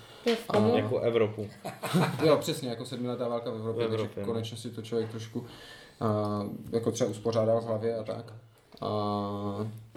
To 0.47 0.57
A-. 0.75 0.77
Jako 0.79 0.99
Evropu. 1.01 1.47
Jo, 2.27 2.37
přesně, 2.37 2.69
jako 2.69 2.85
sedmiletá 2.85 3.29
válka 3.29 3.51
v 3.51 3.55
Evropě, 3.57 3.85
V 3.87 3.89
takže 3.89 4.03
Evropě, 4.03 4.23
no. 4.23 4.27
konečně 4.33 4.57
si 4.57 4.71
to 4.71 4.83
člověk 4.83 5.11
trošku 5.11 5.47
a, 6.01 6.43
jako 6.73 6.93
třeba 6.93 7.11
uspořádal 7.11 7.61
v 7.61 7.65
hlavě 7.65 7.97
a 7.97 8.03
tak. 8.03 8.33
A 8.83 8.87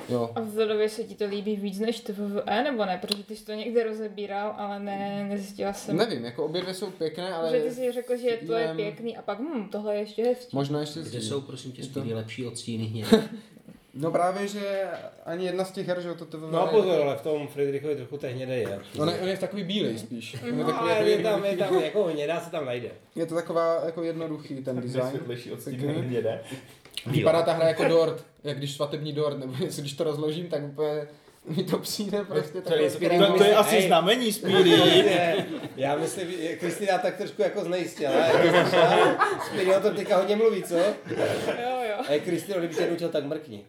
jo, 0.09 0.29
A 0.35 0.39
vzhledově 0.41 0.89
se 0.89 1.03
ti 1.03 1.15
to 1.15 1.25
líbí 1.25 1.55
víc 1.55 1.79
než 1.79 1.99
TVE, 1.99 2.63
nebo 2.63 2.85
ne? 2.85 2.97
Protože 3.01 3.23
ty 3.23 3.35
jsi 3.35 3.45
to 3.45 3.51
někde 3.51 3.83
rozebíral, 3.83 4.53
ale 4.57 4.79
ne, 4.79 5.25
nezjistila 5.29 5.73
jsem. 5.73 5.97
nevím, 5.97 6.25
jako 6.25 6.45
obě 6.45 6.61
dvě 6.61 6.73
jsou 6.73 6.91
pěkné, 6.91 7.33
ale 7.33 7.51
Že 7.51 7.61
ty 7.63 7.71
jsi 7.71 7.91
řekl, 7.91 8.17
že 8.17 8.39
to 8.47 8.53
je 8.53 8.73
pěkný 8.75 9.17
a 9.17 9.21
pak 9.21 9.39
hm, 9.39 9.69
tohle 9.71 9.95
je 9.95 9.99
ještě 9.99 10.23
hezčí. 10.23 10.47
možná 10.55 10.79
ještě 10.79 10.99
Kde 11.01 11.21
jsou, 11.21 11.41
prosím 11.41 11.71
tě, 11.71 11.85
to- 11.87 12.03
lepší 12.13 12.45
od 12.45 12.57
stíny? 12.57 13.05
No 13.93 14.11
právě, 14.11 14.47
že 14.47 14.81
ani 15.25 15.45
jedna 15.45 15.65
z 15.65 15.71
těch 15.71 15.87
her, 15.87 16.01
že 16.01 16.13
to 16.13 16.25
to 16.25 16.37
No 16.37 16.61
a 16.61 16.67
pozor, 16.67 17.01
ale 17.01 17.15
v 17.15 17.21
tom 17.21 17.47
Friedrichovi 17.47 17.95
trochu 17.95 18.17
té 18.17 18.27
hnědé 18.27 18.55
je. 18.57 18.79
On 18.99 19.09
je, 19.09 19.15
on 19.21 19.27
je 19.27 19.37
takový 19.37 19.63
bílej 19.63 19.97
spíš. 19.99 20.35
On 20.41 20.47
je, 20.47 20.53
No, 20.53 20.71
takový, 20.71 20.79
ale 20.91 20.91
jako 20.99 21.09
je 21.09 21.17
tam, 21.19 21.45
je 21.45 21.57
tam, 21.57 21.81
jako 21.83 22.03
hnědá 22.03 22.39
se 22.41 22.51
tam 22.51 22.65
najde. 22.65 22.89
je 23.15 23.25
to 23.25 23.35
taková 23.35 23.81
jako 23.85 24.03
jednoduchý 24.03 24.55
ten 24.63 24.81
design. 24.81 25.03
Nejsvětlejší 25.03 25.51
od 25.51 25.59
hnědé. 25.67 26.39
Vypadá 27.05 27.41
ta 27.41 27.53
hra 27.53 27.67
jako 27.67 27.83
dort, 27.83 28.25
jak 28.43 28.57
když 28.57 28.73
svatební 28.73 29.13
dort, 29.13 29.39
nebo 29.39 29.53
jestli 29.63 29.81
když 29.81 29.93
to 29.93 30.03
rozložím, 30.03 30.47
tak 30.47 30.63
úplně 30.63 31.07
mi 31.45 31.63
to 31.63 31.77
přijde 31.77 32.23
prostě 32.23 32.61
To 32.61 32.75
je 32.75 32.89
To, 32.89 32.95
Spirit 32.95 33.21
to 33.37 33.43
je 33.43 33.55
asi 33.55 33.75
Hej. 33.75 33.87
znamení 33.87 34.31
Speedy. 34.33 34.69
Ne, 35.05 35.45
Já 35.77 35.95
myslím, 35.95 36.31
že 36.31 36.55
Kristina 36.55 36.97
tak 36.97 37.17
trošku 37.17 37.41
jako 37.41 37.63
znejistila. 37.63 38.11
Spíry 39.47 39.75
o 39.75 39.79
tom 39.79 39.95
teďka 39.95 40.17
hodně 40.17 40.35
mluví, 40.35 40.63
co? 40.63 40.77
Jo, 40.77 41.82
jo. 42.09 42.15
A 42.15 42.19
Kristino, 42.19 42.59
kdyby 42.59 42.75
tě 42.75 42.89
nučil, 42.89 43.09
tak 43.09 43.25
mrkni. 43.25 43.65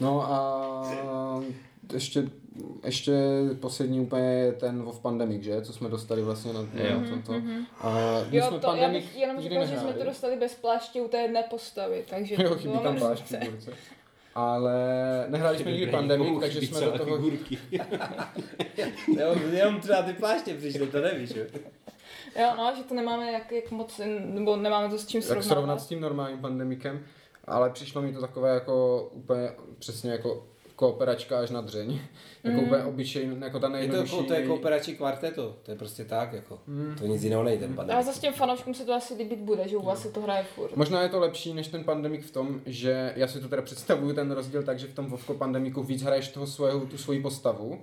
No 0.00 0.32
a 0.32 0.72
ještě, 1.92 2.24
ještě 2.84 3.12
poslední 3.60 4.00
úplně 4.00 4.24
je 4.24 4.52
ten 4.52 4.82
WoW 4.82 5.00
Pandemic, 5.00 5.42
že? 5.42 5.62
Co 5.62 5.72
jsme 5.72 5.88
dostali 5.88 6.22
vlastně 6.22 6.52
na, 6.52 6.60
Jo. 6.60 7.00
na 7.00 7.22
to. 7.26 7.32
A 7.80 8.20
my 8.30 8.36
Jo, 8.36 8.46
jsme 8.48 8.58
to, 8.58 8.66
já 8.66 8.72
Pandemic 8.72 9.04
bych 9.04 9.16
jenom 9.16 9.40
řekla, 9.40 9.64
že 9.64 9.78
jsme 9.78 9.92
to 9.92 10.04
dostali 10.04 10.36
bez 10.36 10.54
pláště 10.54 11.00
u 11.02 11.08
té 11.08 11.16
jedné 11.16 11.42
postavy, 11.42 12.04
takže 12.10 12.34
Jo, 12.38 12.48
to 12.48 12.54
chybí 12.56 12.68
bylo 12.68 12.82
tam 12.82 13.16
figurce. 13.16 13.70
Ale 14.34 14.74
nehráli 15.28 15.58
jsme 15.58 15.70
nikdy 15.72 15.86
Pandemic, 15.86 16.40
takže 16.40 16.60
jsme 16.60 16.80
do 16.80 16.98
toho... 16.98 17.16
Jo, 19.20 19.34
jenom 19.52 19.80
třeba 19.80 20.02
ty 20.02 20.12
pláště 20.12 20.54
přišly, 20.54 20.86
to 20.86 21.00
nevíš, 21.00 21.30
jo? 21.34 21.44
Jo, 22.38 22.48
no, 22.56 22.72
že 22.76 22.82
to 22.82 22.94
nemáme 22.94 23.32
jak, 23.32 23.52
jak 23.52 23.70
moc, 23.70 24.00
nebo 24.24 24.56
nemáme 24.56 24.88
to 24.88 24.98
s 24.98 25.06
čím 25.06 25.18
Jak 25.18 25.24
srovnávat. 25.26 25.48
srovnat 25.48 25.80
s 25.80 25.86
tím 25.86 26.00
normálním 26.00 26.38
pandemikem, 26.38 27.04
ale 27.44 27.70
přišlo 27.70 28.02
mi 28.02 28.12
to 28.12 28.20
takové 28.20 28.54
jako 28.54 29.08
úplně 29.12 29.50
přesně 29.78 30.10
jako 30.10 30.46
kooperačka 30.76 31.38
až 31.40 31.50
na 31.50 31.60
dřeň. 31.60 32.00
Jako 32.44 32.58
Mm. 32.60 32.64
úplně 32.66 32.84
obyčejný, 32.84 33.36
jako 33.40 33.58
ta 33.58 33.66
Je 33.66 33.70
to, 33.70 33.76
nejjednodušší. 33.76 34.16
jako- 34.16 34.28
to 34.28 34.34
je 34.34 34.46
kooperační 34.46 34.94
kvarteto, 34.96 35.56
to 35.62 35.70
je 35.70 35.76
prostě 35.76 36.04
tak, 36.04 36.32
jako. 36.32 36.58
To 36.98 37.06
nic 37.06 37.22
jiného 37.24 37.42
nejde, 37.42 37.60
ten 37.60 37.68
Ale 37.70 37.76
pandemik. 37.76 38.04
zase 38.06 38.20
těm 38.20 38.32
fanouškům 38.32 38.74
se 38.74 38.84
to 38.84 38.94
asi 38.94 39.14
líbit 39.14 39.38
bude, 39.38 39.68
že 39.68 39.76
u 39.76 39.82
vás 39.82 40.02
se 40.02 40.08
to 40.10 40.20
hraje 40.20 40.44
furt. 40.44 40.76
Možná 40.76 41.02
je 41.02 41.08
to 41.08 41.20
lepší 41.20 41.54
než 41.54 41.68
ten 41.68 41.84
pandemik 41.84 42.24
v 42.24 42.30
tom, 42.30 42.60
že 42.66 43.12
já 43.16 43.26
si 43.28 43.40
to 43.40 43.48
teda 43.48 43.62
představuju 43.62 44.14
ten 44.14 44.30
rozdíl 44.30 44.62
tak, 44.62 44.78
že 44.78 44.86
v 44.86 44.94
tom 44.94 45.06
Vovko 45.06 45.34
pandemiku 45.34 45.82
víc 45.82 46.02
hraješ 46.02 46.28
toho 46.28 46.46
svého, 46.46 46.80
tu 46.80 46.98
svoji 46.98 47.20
postavu 47.22 47.80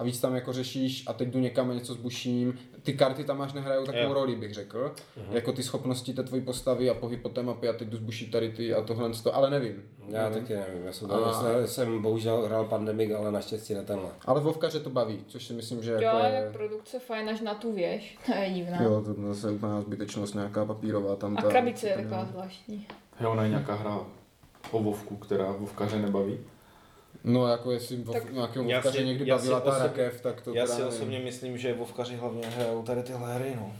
a 0.00 0.04
víc 0.04 0.20
tam 0.20 0.34
jako 0.34 0.52
řešíš 0.52 1.04
a 1.06 1.12
teď 1.12 1.28
jdu 1.28 1.38
někam 1.38 1.70
a 1.70 1.74
něco 1.74 1.94
zbuším. 1.94 2.58
Ty 2.82 2.92
karty 2.92 3.24
tam 3.24 3.38
máš 3.38 3.52
nehrajou 3.52 3.84
takovou 3.84 4.04
Jo. 4.04 4.12
roli, 4.14 4.36
bych 4.36 4.54
řekl. 4.54 4.94
Jako 5.30 5.52
ty 5.52 5.62
schopnosti 5.62 6.12
té 6.14 6.22
tvojí 6.22 6.42
postavy 6.42 6.90
a 6.90 6.94
pohyb 6.94 7.22
po 7.22 7.28
té 7.28 7.42
mapě 7.42 7.70
a 7.70 7.72
teď 7.72 7.88
jdu 7.88 7.96
zbušit 7.96 8.30
tady 8.30 8.50
ty 8.52 8.74
a 8.74 8.82
tohle, 8.82 9.10
to, 9.22 9.36
ale 9.36 9.50
nevím. 9.50 9.82
Já 10.08 10.28
nevím. 10.28 10.42
taky 10.42 10.54
nevím, 10.54 10.86
já 10.86 10.92
jsem, 10.92 11.10
A- 11.12 11.48
já 11.60 11.66
jsem, 11.66 12.02
bohužel 12.02 12.42
hrál 12.46 12.64
pandemik, 12.64 13.12
ale 13.12 13.32
naštěstí 13.32 13.74
na 13.74 13.82
tenhle. 13.82 14.10
Ale 14.26 14.40
Vovkaře 14.40 14.80
to 14.80 14.90
baví, 14.90 15.24
což 15.26 15.46
si 15.46 15.52
myslím, 15.52 15.82
že 15.82 15.90
Jo, 15.92 15.98
jako 16.00 16.18
jak 16.18 16.32
je... 16.44 16.50
produkce 16.52 16.98
fajn 16.98 17.28
až 17.28 17.40
na 17.40 17.54
tu 17.54 17.72
věž, 17.72 18.18
to 18.26 18.32
je 18.34 18.50
divná. 18.50 18.82
Jo, 18.82 19.02
to 19.06 19.34
zase 19.34 19.50
úplná 19.50 19.80
zbytečnost 19.80 20.34
nějaká 20.34 20.64
papírová 20.64 21.16
tam. 21.16 21.36
A 21.38 21.42
ta- 21.42 21.48
krabice 21.48 21.88
je 21.88 21.94
ta- 21.96 22.02
taková 22.02 22.24
zvláštní. 22.24 22.86
Je 23.20 23.26
ona 23.26 23.42
je 23.42 23.48
nějaká 23.48 23.74
hra 23.74 24.00
o 24.70 24.82
Vovku, 24.82 25.16
která 25.16 25.52
Vovkaře 25.52 25.98
nebaví. 25.98 26.38
No 27.24 27.46
jako 27.48 27.70
jestli 27.72 27.96
vov, 27.96 28.16
Tak- 28.16 28.32
nějakého 28.32 28.64
Já 28.68 28.76
Vovkaře 28.76 29.04
někdy 29.04 29.28
já 29.28 29.38
si 29.38 29.42
bavila 29.48 29.60
ta 29.60 29.70
osobně- 29.70 29.86
rakev, 30.04 30.20
tak 30.20 30.40
to 30.40 30.54
Já 30.54 30.66
si 30.66 30.72
nevím. 30.72 30.88
osobně 30.88 31.18
myslím, 31.18 31.58
že 31.58 31.74
Vovkaři 31.74 32.16
hlavně 32.16 32.46
hrajou 32.46 32.82
tady 32.82 33.02
tyhle 33.02 33.34
hry, 33.34 33.52
no. 33.56 33.72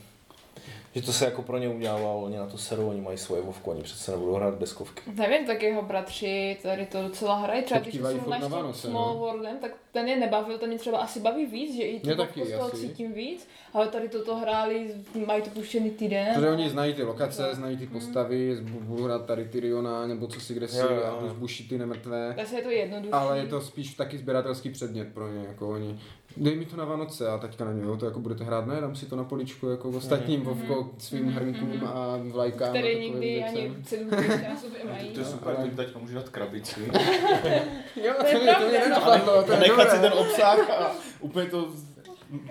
Že 0.94 1.02
to 1.02 1.12
se 1.12 1.24
jako 1.24 1.42
pro 1.42 1.58
ně 1.58 1.68
udělalo, 1.68 2.22
oni 2.22 2.36
na 2.36 2.46
to 2.46 2.58
serou, 2.58 2.88
oni 2.88 3.00
mají 3.00 3.18
svoje 3.18 3.42
Vovku, 3.42 3.70
oni 3.70 3.82
přece 3.82 4.10
nebudou 4.10 4.34
hrát 4.34 4.58
deskovky. 4.58 5.00
Nevím, 5.14 5.46
tak 5.46 5.62
jeho 5.62 5.82
bratři 5.82 6.56
tady 6.62 6.86
to 6.86 7.02
docela 7.02 7.36
hrají. 7.36 7.62
Třeba 7.62 7.80
když 7.80 8.00
furt 8.00 8.28
na 8.40 8.48
Vánoce, 8.48 8.86
no. 8.86 8.92
Small 8.92 9.14
Worldem, 9.18 9.56
tak 9.58 9.70
ten 9.92 10.08
je 10.08 10.16
nebavil, 10.16 10.58
ten 10.58 10.68
mě 10.68 10.78
třeba 10.78 10.98
asi 10.98 11.20
baví 11.20 11.46
víc, 11.46 11.76
že 11.76 11.82
i 11.82 12.00
tu 12.00 12.16
taky, 12.16 12.44
z 12.46 12.50
toho 12.52 12.66
asi. 12.72 12.76
cítím 12.76 13.12
víc, 13.12 13.48
ale 13.72 13.88
tady 13.88 14.08
toto 14.08 14.36
hráli, 14.36 14.94
mají 15.26 15.42
to 15.42 15.50
puštěný 15.50 15.90
týden. 15.90 16.34
Protože 16.34 16.50
oni 16.50 16.70
znají 16.70 16.94
ty 16.94 17.02
lokace, 17.02 17.54
znají 17.54 17.76
ty 17.76 17.86
postavy, 17.86 18.56
z- 18.56 18.60
budu 18.60 19.04
hrát 19.04 19.26
tady 19.26 19.44
Tyriona, 19.48 20.06
nebo 20.06 20.26
co 20.26 20.40
si 20.40 20.54
kde 20.54 20.68
si, 20.68 20.80
a 20.80 21.28
zbušit 21.28 21.68
ty 21.68 21.78
nemrtvé. 21.78 22.32
Takže 22.36 22.56
je 22.56 22.62
to 22.62 22.70
jednodušší. 22.70 23.12
Ale 23.12 23.38
je 23.38 23.46
to 23.46 23.60
spíš 23.60 23.94
taky 23.94 24.18
sběratelský 24.18 24.70
předmět 24.70 25.14
pro 25.14 25.28
ně, 25.28 25.44
jako 25.48 25.68
oni. 25.68 26.00
Dej 26.36 26.56
mi 26.56 26.64
to 26.66 26.76
na 26.76 26.84
Vánoce 26.84 27.28
a 27.28 27.38
teďka 27.38 27.64
nevím, 27.64 27.84
jo, 27.84 27.96
to 27.96 28.06
jako 28.06 28.20
budete 28.20 28.44
hrát, 28.44 28.66
ne, 28.66 28.80
dám 28.80 28.96
si 28.96 29.06
to 29.06 29.16
na 29.16 29.24
poličku 29.24 29.68
jako 29.68 29.88
ostatním 29.90 30.40
Vovko, 30.42 30.90
svým 30.98 31.28
hrnkům 31.28 31.84
a 31.86 32.18
vlajkám 32.32 32.68
a 32.68 32.70
Který 32.70 32.88
takovým 32.94 33.12
nikdy 33.20 33.44
ani 33.44 33.74
celou 33.84 34.02
ještě 34.22 34.48
na 34.48 34.56
sobě 34.60 34.80
mají. 34.92 35.08
To 35.10 35.20
je 35.20 35.26
super, 35.26 35.54
to 35.56 35.62
jim 35.64 35.76
teď 35.76 35.96
můžu 35.96 36.14
dát 36.14 36.28
krabici. 36.28 36.80
Jo, 38.04 38.12
To 38.20 38.26
je 38.26 38.32
to 38.32 38.38
mě, 38.40 38.52
no. 38.60 38.70
nenapadlo, 38.70 39.42
to 39.42 39.52
A 39.52 39.56
nechat 39.58 39.90
si 39.90 39.98
ten 40.00 40.12
obsah 40.12 40.70
a 40.70 40.90
úplně 41.20 41.46
to 41.46 41.68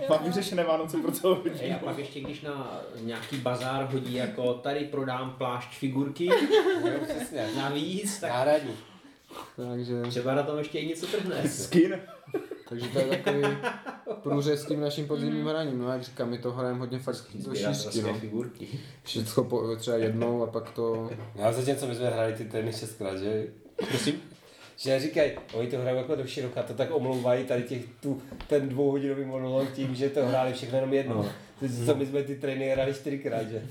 mám 0.10 0.24
vyřešené 0.24 0.64
Vánoce 0.64 0.98
pro 0.98 1.12
celou 1.12 1.34
rodinu. 1.36 1.76
a 1.76 1.86
pak 1.86 1.98
ještě 1.98 2.20
když 2.22 2.42
na 2.42 2.82
nějaký 3.02 3.38
bazár 3.38 3.86
hodí 3.92 4.14
jako 4.14 4.54
tady 4.54 4.80
prodám 4.80 5.36
plášť 5.38 5.78
figurky 5.78 6.26
Jo, 6.86 6.92
přesně. 7.04 7.48
navíc, 7.58 8.20
tak 8.20 8.30
Náhradní. 8.30 8.74
Takže, 9.56 10.02
Třeba 10.10 10.36
na 10.36 10.44
tom 10.44 10.58
ještě 10.58 10.80
i 10.80 10.88
něco 10.88 11.06
trhne. 11.08 11.50
Skin. 11.50 12.00
Takže 12.70 12.88
to 12.88 13.00
je 13.00 13.06
takový 13.06 13.58
průřez 14.24 14.62
s 14.62 14.66
tím 14.66 14.82
naším 14.82 15.08
podzimním 15.08 15.46
hraním. 15.46 15.80
No 15.80 15.92
jak 15.92 16.04
říkám, 16.04 16.30
my 16.30 16.38
to 16.38 16.52
hrajeme 16.52 16.80
hodně 16.80 17.00
fakt 17.00 17.16
do 17.16 17.22
šířky, 17.22 17.42
Sběratelské 17.42 18.02
no. 18.02 18.14
figurky. 18.14 18.68
Všechno 19.04 19.44
po, 19.44 19.76
třeba 19.76 19.98
jednou 19.98 20.44
a 20.44 20.48
pak 20.48 20.72
to... 20.72 21.10
Já 21.36 21.52
zatímco 21.52 21.88
my 21.88 21.96
jsme 21.96 22.10
hráli 22.10 22.34
ty 22.34 22.46
trény 22.46 22.74
šestkrát, 22.74 23.18
že? 23.18 23.48
Prosím? 23.90 24.22
Že 24.78 25.00
říkají, 25.00 25.32
oni 25.54 25.68
to 25.68 25.78
hrají 25.78 25.98
jako 25.98 26.16
do 26.16 26.28
široka, 26.28 26.64
to 26.64 26.74
tak 26.74 26.96
omlouvají 26.96 27.46
tady 27.46 27.64
těch, 27.64 27.82
tu, 28.02 28.22
ten 28.48 28.70
dvouhodinový 28.70 29.26
monolog 29.26 29.72
tím, 29.72 29.96
že 29.96 30.10
to 30.10 30.26
hráli 30.26 30.54
všechno 30.54 30.78
jenom 30.78 30.94
jednou. 30.94 31.16
No. 31.16 31.30
Co 31.86 31.96
my 31.96 32.06
jsme 32.06 32.24
ty 32.24 32.36
trény 32.36 32.70
hráli 32.70 32.94
čtyřikrát, 32.94 33.50
že? 33.50 33.64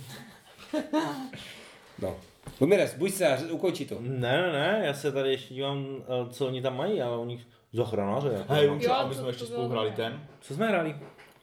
No. 2.03 2.17
Lumires, 2.61 2.95
buď 2.95 3.13
se 3.13 3.29
a 3.29 3.39
ukončí 3.51 3.87
to. 3.87 3.97
Ne, 4.01 4.43
ne, 4.43 4.53
ne, 4.53 4.83
já 4.85 4.95
se 4.95 5.13
tady 5.13 5.31
ještě 5.31 5.55
dívám, 5.55 5.87
eh, 6.01 6.33
co 6.33 6.47
oni 6.47 6.63
tam 6.63 6.77
mají, 6.77 7.03
ale 7.03 7.17
oni 7.17 7.41
zachranáře. 7.73 8.29
Jako, 8.39 8.53
Hej, 8.53 8.67
no. 8.69 8.79
Jo, 8.81 8.93
a 8.93 9.03
my 9.03 9.09
to- 9.09 9.15
jsme 9.15 9.23
to 9.23 9.29
ještě 9.29 9.47
spolu 9.47 9.69
hráli 9.69 9.91
ten 9.93 10.21
Co 10.41 10.55
jsme 10.55 10.69
hráli? 10.69 10.97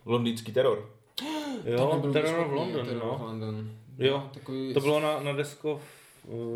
londýnský 0.05 0.51
teror. 0.51 0.89
Jo, 1.65 1.97
Byl 2.01 2.13
Terror 2.13 2.39
of 2.39 2.45
schopný, 2.47 2.55
London, 2.73 2.99
no. 2.99 3.19
London. 3.25 3.71
Jo, 3.97 4.29
Takový, 4.33 4.73
to 4.73 4.79
bylo 4.79 4.99
na, 4.99 5.19
na 5.19 5.33
desko... 5.33 5.79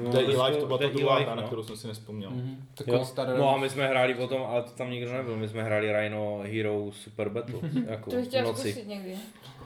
No, 0.03 0.09
desko- 0.11 0.43
E-Life, 0.43 0.59
to 0.59 0.65
byla 0.65 0.77
ta 0.79 0.87
druhá 0.87 1.19
na 1.25 1.35
no. 1.35 1.43
kterou 1.43 1.63
jsem 1.63 1.77
si 1.77 1.87
nespomněl. 1.87 2.29
Mhm, 2.29 2.65
takový 2.75 2.97
Jo. 2.97 3.05
starý. 3.05 3.31
No 3.37 3.49
a 3.55 3.57
my 3.57 3.69
jsme 3.69 3.87
hráli 3.87 4.13
potom, 4.13 4.41
ale 4.43 4.63
to 4.63 4.69
tam 4.71 4.91
nikdo 4.91 5.13
nebyl, 5.13 5.35
my 5.37 5.47
jsme 5.47 5.63
hráli 5.63 5.91
Rhino 5.93 6.39
Hero 6.43 6.91
Super 6.91 7.29
Battle, 7.29 7.59
jako 7.87 8.09
To 8.09 8.15
bych 8.15 8.29
v 8.29 8.41
noci. 8.43 8.71
zkusit 8.71 8.87
někdy. 8.87 9.15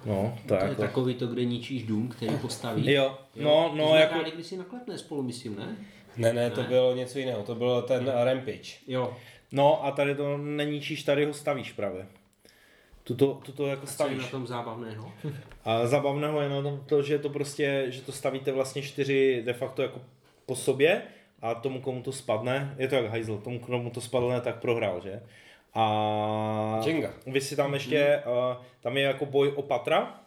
No, 0.06 0.38
to 0.42 0.48
To 0.48 0.54
je 0.64 0.70
jako... 0.70 0.82
takový 0.82 1.14
to, 1.16 1.28
kde 1.28 1.46
ničíš 1.46 1.84
dům, 1.84 2.08
který 2.10 2.38
postaví. 2.38 2.92
Jo, 2.92 3.18
no, 3.36 3.70
To 3.70 3.76
no, 3.76 3.88
jsme 3.90 4.00
jako... 4.00 4.14
hráli 4.14 4.32
kdysi 4.32 4.58
na 4.58 4.66
spolu, 4.96 5.24
myslím, 5.24 5.56
ne? 5.56 5.76
Ne, 6.18 6.34
ne, 6.34 6.52
to 6.52 6.62
Ne. 6.62 6.68
bylo 6.68 6.96
něco 6.96 7.20
jiného, 7.20 7.44
to 7.44 7.56
bylo 7.56 7.82
ten 7.82 8.12
Rampage. 8.24 8.72
Jo. 8.88 9.14
No 9.56 9.86
a 9.86 9.92
tady 9.92 10.16
to 10.16 10.38
neníčíš, 10.38 11.04
tady 11.04 11.26
ho 11.26 11.34
stavíš 11.34 11.72
právě. 11.72 12.08
Tuto, 13.04 13.40
tuto 13.46 13.68
jako 13.68 13.86
Co 13.86 13.92
je 13.92 13.94
stavíš. 13.94 14.18
na 14.18 14.28
tom 14.28 14.48
zábavného? 14.48 15.12
A 15.66 15.88
zabavného 15.88 16.42
je 16.42 16.50
na 16.50 16.62
tom 16.62 16.84
to, 16.86 17.02
že 17.04 17.20
to 17.20 17.30
prostě, 17.30 17.86
že 17.88 18.02
to 18.02 18.12
stavíte 18.12 18.52
vlastně 18.52 18.82
čtyři 18.82 19.42
de 19.46 19.54
facto 19.54 19.82
jako 19.82 20.02
po 20.46 20.56
sobě 20.56 21.02
a 21.42 21.56
tomu, 21.56 21.82
komu 21.82 22.02
to 22.02 22.12
spadne, 22.12 22.76
je 22.78 22.88
to 22.88 22.96
jak 22.96 23.06
hajzl, 23.06 23.38
tomu, 23.38 23.60
komu 23.60 23.90
to 23.90 24.02
spadne, 24.02 24.42
tak 24.42 24.60
prohrál, 24.62 25.02
že? 25.04 25.22
A 25.74 26.82
Jenga. 26.86 27.14
vy 27.28 27.42
si 27.42 27.56
tam 27.56 27.74
ještě, 27.74 28.24
uh, 28.26 28.64
tam 28.82 28.98
je 28.98 29.04
jako 29.04 29.26
boj 29.26 29.52
o 29.56 29.62
patra, 29.62 30.20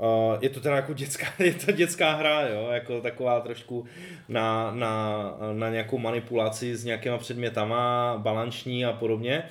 Uh, 0.00 0.36
je 0.40 0.48
to 0.48 0.60
teda 0.60 0.76
jako 0.76 0.92
dětská, 0.92 1.26
je 1.38 1.54
to 1.54 1.72
dětská 1.72 2.12
hra, 2.14 2.48
jo, 2.48 2.68
jako 2.70 3.00
taková 3.00 3.40
trošku 3.40 3.86
na, 4.28 4.70
na, 4.74 5.22
na 5.52 5.70
nějakou 5.70 5.98
manipulaci 5.98 6.76
s 6.76 6.84
nějakýma 6.84 7.18
předmětama, 7.18 8.14
balanční 8.18 8.84
a 8.84 8.92
podobně. 8.92 9.44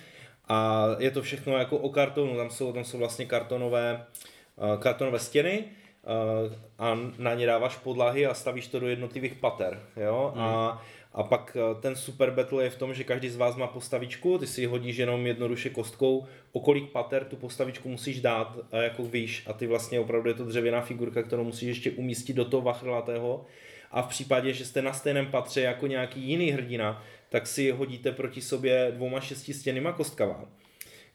A 0.50 0.86
je 1.00 1.12
to 1.12 1.22
všechno 1.22 1.58
jako 1.58 1.78
o 1.78 1.90
kartonu, 1.90 2.38
tam 2.38 2.50
jsou, 2.50 2.74
tam 2.74 2.84
jsou 2.84 2.98
vlastně 2.98 3.26
kartonové, 3.26 4.06
uh, 4.56 4.82
kartonové 4.82 5.20
stěny 5.20 5.64
uh, 5.64 6.54
a 6.80 6.98
na 7.18 7.34
ně 7.34 7.46
dáváš 7.46 7.76
podlahy 7.76 8.28
a 8.28 8.34
stavíš 8.34 8.68
to 8.68 8.80
do 8.80 8.88
jednotlivých 8.88 9.34
pater, 9.34 9.80
jo, 9.98 10.34
a 10.36 10.82
a 11.18 11.24
pak 11.24 11.58
eh, 11.58 11.82
ten 11.82 11.96
super 11.96 12.32
battle 12.32 12.64
je 12.64 12.70
v 12.70 12.76
tom, 12.76 12.94
že 12.94 13.04
každý 13.04 13.30
z 13.30 13.36
vás 13.36 13.56
má 13.56 13.68
postavičku, 13.68 14.38
ty 14.38 14.48
si 14.48 14.66
hodíš 14.66 14.98
jenom 14.98 15.28
jednoduše 15.28 15.70
kostkou, 15.70 16.26
o 16.52 16.60
kolik 16.60 16.92
pater 16.92 17.26
tu 17.26 17.36
postavičku 17.36 17.90
musíš 17.90 18.22
dát 18.22 18.58
a 18.72 18.78
jako 18.78 19.04
víš 19.04 19.44
a 19.48 19.54
ty 19.54 19.68
vlastně 19.68 20.00
opravdu 20.00 20.30
je 20.30 20.36
to 20.36 20.46
dřevěná 20.46 20.82
figurka, 20.82 21.24
kterou 21.24 21.44
musíš 21.44 21.68
ještě 21.68 21.92
umístit 21.92 22.34
do 22.34 22.46
toho 22.46 22.62
vachrlatého. 22.62 23.46
A 23.92 24.02
v 24.02 24.08
případě, 24.08 24.54
že 24.54 24.66
jste 24.66 24.82
na 24.82 24.94
stejném 24.94 25.26
patře 25.26 25.62
jako 25.62 25.88
nějaký 25.88 26.22
jiný 26.22 26.52
hrdina, 26.52 27.04
tak 27.30 27.48
si 27.48 27.72
hodíte 27.72 28.12
proti 28.12 28.42
sobě 28.42 28.92
dvouma 28.96 29.20
šestistěnýma 29.20 29.92
kostkama. 29.92 30.46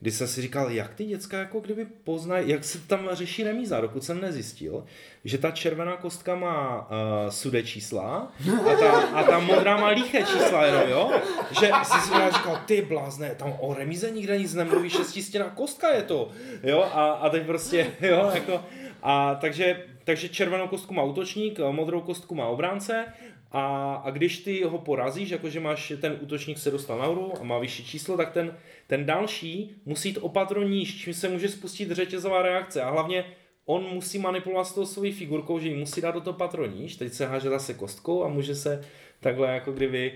Kdy 0.02 0.10
jsem 0.10 0.28
si 0.28 0.42
říkal, 0.42 0.70
jak 0.70 0.94
ty 0.94 1.04
děcka 1.04 1.38
jako 1.38 1.60
kdyby 1.60 1.84
poznají, 1.84 2.48
jak 2.48 2.64
se 2.64 2.78
tam 2.78 3.08
řeší 3.12 3.42
remíza, 3.42 3.80
dokud 3.80 4.04
jsem 4.04 4.20
nezjistil, 4.20 4.84
že 5.24 5.38
ta 5.38 5.50
červená 5.50 5.96
kostka 5.96 6.34
má 6.34 6.80
uh, 6.80 6.86
sude 7.30 7.62
čísla 7.62 8.32
a 8.72 8.76
ta, 8.76 8.90
a 8.92 9.22
ta 9.22 9.38
modrá 9.38 9.76
má 9.76 9.88
líché 9.88 10.22
čísla 10.22 10.66
jenom, 10.66 10.82
jo? 10.88 11.12
Že 11.60 11.70
jsem 11.82 12.00
si 12.00 12.08
říkal, 12.08 12.62
ty 12.66 12.82
blázne, 12.82 13.34
tam 13.34 13.56
o 13.60 13.74
remíze 13.74 14.10
nikde 14.10 14.38
nic 14.38 14.54
nemluví, 14.54 14.90
šestistěná 14.90 15.48
kostka 15.48 15.94
je 15.94 16.02
to, 16.02 16.30
jo? 16.62 16.82
A, 16.92 17.10
a 17.12 17.30
teď 17.30 17.46
prostě, 17.46 17.92
jo, 18.00 18.30
jako, 18.34 18.64
a 19.02 19.34
takže, 19.34 19.84
takže 20.04 20.28
červenou 20.28 20.68
kostku 20.68 20.94
má 20.94 21.02
útočník, 21.02 21.58
modrou 21.70 22.00
kostku 22.00 22.34
má 22.34 22.46
obránce 22.46 23.04
a, 23.52 23.94
a 24.04 24.10
když 24.10 24.38
ty 24.38 24.62
ho 24.62 24.78
porazíš, 24.78 25.30
jakože 25.30 25.60
máš 25.60 25.92
ten 26.00 26.18
útočník 26.20 26.58
se 26.58 26.70
dostal 26.70 26.98
nahoru 26.98 27.32
a 27.40 27.44
má 27.44 27.58
vyšší 27.58 27.84
číslo, 27.84 28.16
tak 28.16 28.32
ten, 28.32 28.56
ten 28.86 29.06
další 29.06 29.74
musí 29.84 30.08
jít 30.08 30.18
opatro 30.20 30.62
níž, 30.62 31.00
čím 31.00 31.14
se 31.14 31.28
může 31.28 31.48
spustit 31.48 31.90
řetězová 31.90 32.42
reakce. 32.42 32.82
A 32.82 32.90
hlavně 32.90 33.24
on 33.66 33.82
musí 33.82 34.18
manipulovat 34.18 34.66
s 34.66 34.74
tou 34.74 34.86
svojí 34.86 35.12
figurkou, 35.12 35.58
že 35.58 35.68
ji 35.68 35.74
musí 35.74 36.00
dát 36.00 36.10
do 36.10 36.20
toho 36.20 36.38
patro 36.38 36.66
níž, 36.66 36.96
teď 36.96 37.12
se 37.12 37.26
háže 37.26 37.48
zase 37.48 37.74
kostkou 37.74 38.24
a 38.24 38.28
může 38.28 38.54
se 38.54 38.84
takhle 39.20 39.54
jako 39.54 39.72
kdyby 39.72 40.12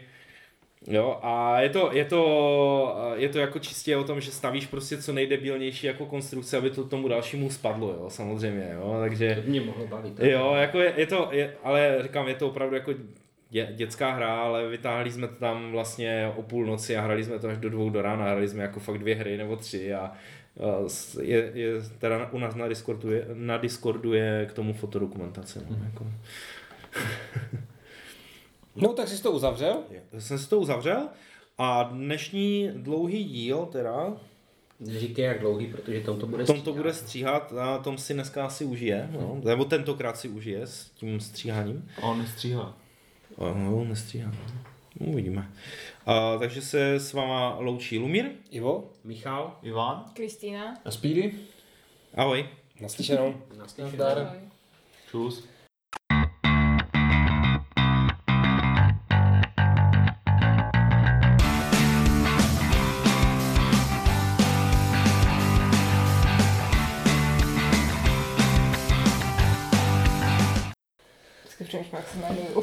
Jo, 0.88 1.18
a 1.22 1.60
je 1.60 1.70
to, 1.70 1.90
je, 1.92 2.04
to, 2.04 2.96
je 3.14 3.28
to 3.28 3.38
jako 3.38 3.58
čistě 3.58 3.96
o 3.96 4.04
tom, 4.04 4.20
že 4.20 4.30
stavíš 4.30 4.66
prostě 4.66 5.02
co 5.02 5.12
nejdebilnější 5.12 5.86
jako 5.86 6.06
konstrukce, 6.06 6.56
aby 6.56 6.70
to 6.70 6.84
tomu 6.84 7.08
dalšímu 7.08 7.50
spadlo, 7.50 7.88
jo, 7.88 8.10
samozřejmě, 8.10 8.70
jo, 8.74 8.96
takže... 9.00 9.42
To 9.44 9.50
mě 9.50 9.60
mohlo 9.60 9.86
bavit. 9.86 10.12
Jo, 10.20 10.54
jako 10.54 10.80
je, 10.80 10.94
je 10.96 11.06
to, 11.06 11.28
je, 11.32 11.56
ale 11.62 11.98
říkám, 12.02 12.28
je 12.28 12.34
to 12.34 12.48
opravdu 12.48 12.74
jako 12.74 12.92
dě, 13.50 13.72
dětská 13.74 14.12
hra, 14.12 14.40
ale 14.40 14.68
vytáhli 14.68 15.12
jsme 15.12 15.28
to 15.28 15.34
tam 15.34 15.70
vlastně 15.72 16.32
o 16.36 16.42
půlnoci 16.42 16.96
a 16.96 17.00
hrali 17.00 17.24
jsme 17.24 17.38
to 17.38 17.48
až 17.48 17.58
do 17.58 17.70
dvou 17.70 17.90
do 17.90 18.02
rána, 18.02 18.24
hrali 18.24 18.48
jsme 18.48 18.62
jako 18.62 18.80
fakt 18.80 18.98
dvě 18.98 19.14
hry 19.14 19.36
nebo 19.36 19.56
tři 19.56 19.94
a 19.94 20.12
je, 21.22 21.50
je 21.54 21.72
teda 21.98 22.30
u 22.32 22.38
nás 22.38 22.54
na 22.54 22.68
Discordu 22.68 23.10
je, 23.12 23.26
na 23.34 23.56
Discordu 23.56 24.12
je 24.12 24.46
k 24.50 24.52
tomu 24.52 24.72
fotodokumentace. 24.72 25.66
No, 25.70 25.78
jako. 25.84 26.06
No, 28.76 28.92
tak 28.92 29.08
jsi 29.08 29.22
to 29.22 29.32
uzavřel? 29.32 29.76
Já 30.12 30.20
jsem 30.20 30.38
si 30.38 30.48
to 30.48 30.58
uzavřel 30.58 31.08
a 31.58 31.82
dnešní 31.82 32.70
dlouhý 32.74 33.24
díl 33.24 33.66
teda, 33.72 34.16
Neříkej 34.80 35.24
jak 35.24 35.40
dlouhý, 35.40 35.66
protože 35.66 36.00
tam 36.00 36.18
to 36.18 36.26
bude 36.26 36.44
Tom 36.44 36.56
to 36.56 36.60
stříhat. 36.60 36.76
bude 36.76 36.92
stříhat 36.92 37.52
a 37.52 37.78
Tom 37.78 37.98
si 37.98 38.14
dneska 38.14 38.46
asi 38.46 38.64
užije, 38.64 39.08
no, 39.12 39.40
nebo 39.44 39.64
tentokrát 39.64 40.16
si 40.18 40.28
užije 40.28 40.66
s 40.66 40.90
tím 40.90 41.20
stříháním. 41.20 41.88
A 41.98 42.02
on 42.02 42.26
stříhá. 42.26 42.76
A 43.38 43.54
No, 43.54 43.84
nestříhá. 43.84 44.30
No, 45.00 45.06
Uvidíme. 45.06 45.50
A, 46.06 46.38
takže 46.38 46.62
se 46.62 46.94
s 46.94 47.12
váma 47.12 47.56
loučí 47.58 47.98
Lumír. 47.98 48.30
Ivo? 48.50 48.90
Michal, 49.04 49.58
Ivan? 49.62 50.04
Kristýna. 50.14 50.74
A 50.84 50.90
Speedy? 50.90 51.34
Ahoj. 52.14 52.48
Naslyšenou. 52.80 53.34
naslyšenou. 53.58 54.26
Čus. 55.10 55.48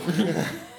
Vždycky 0.06 0.73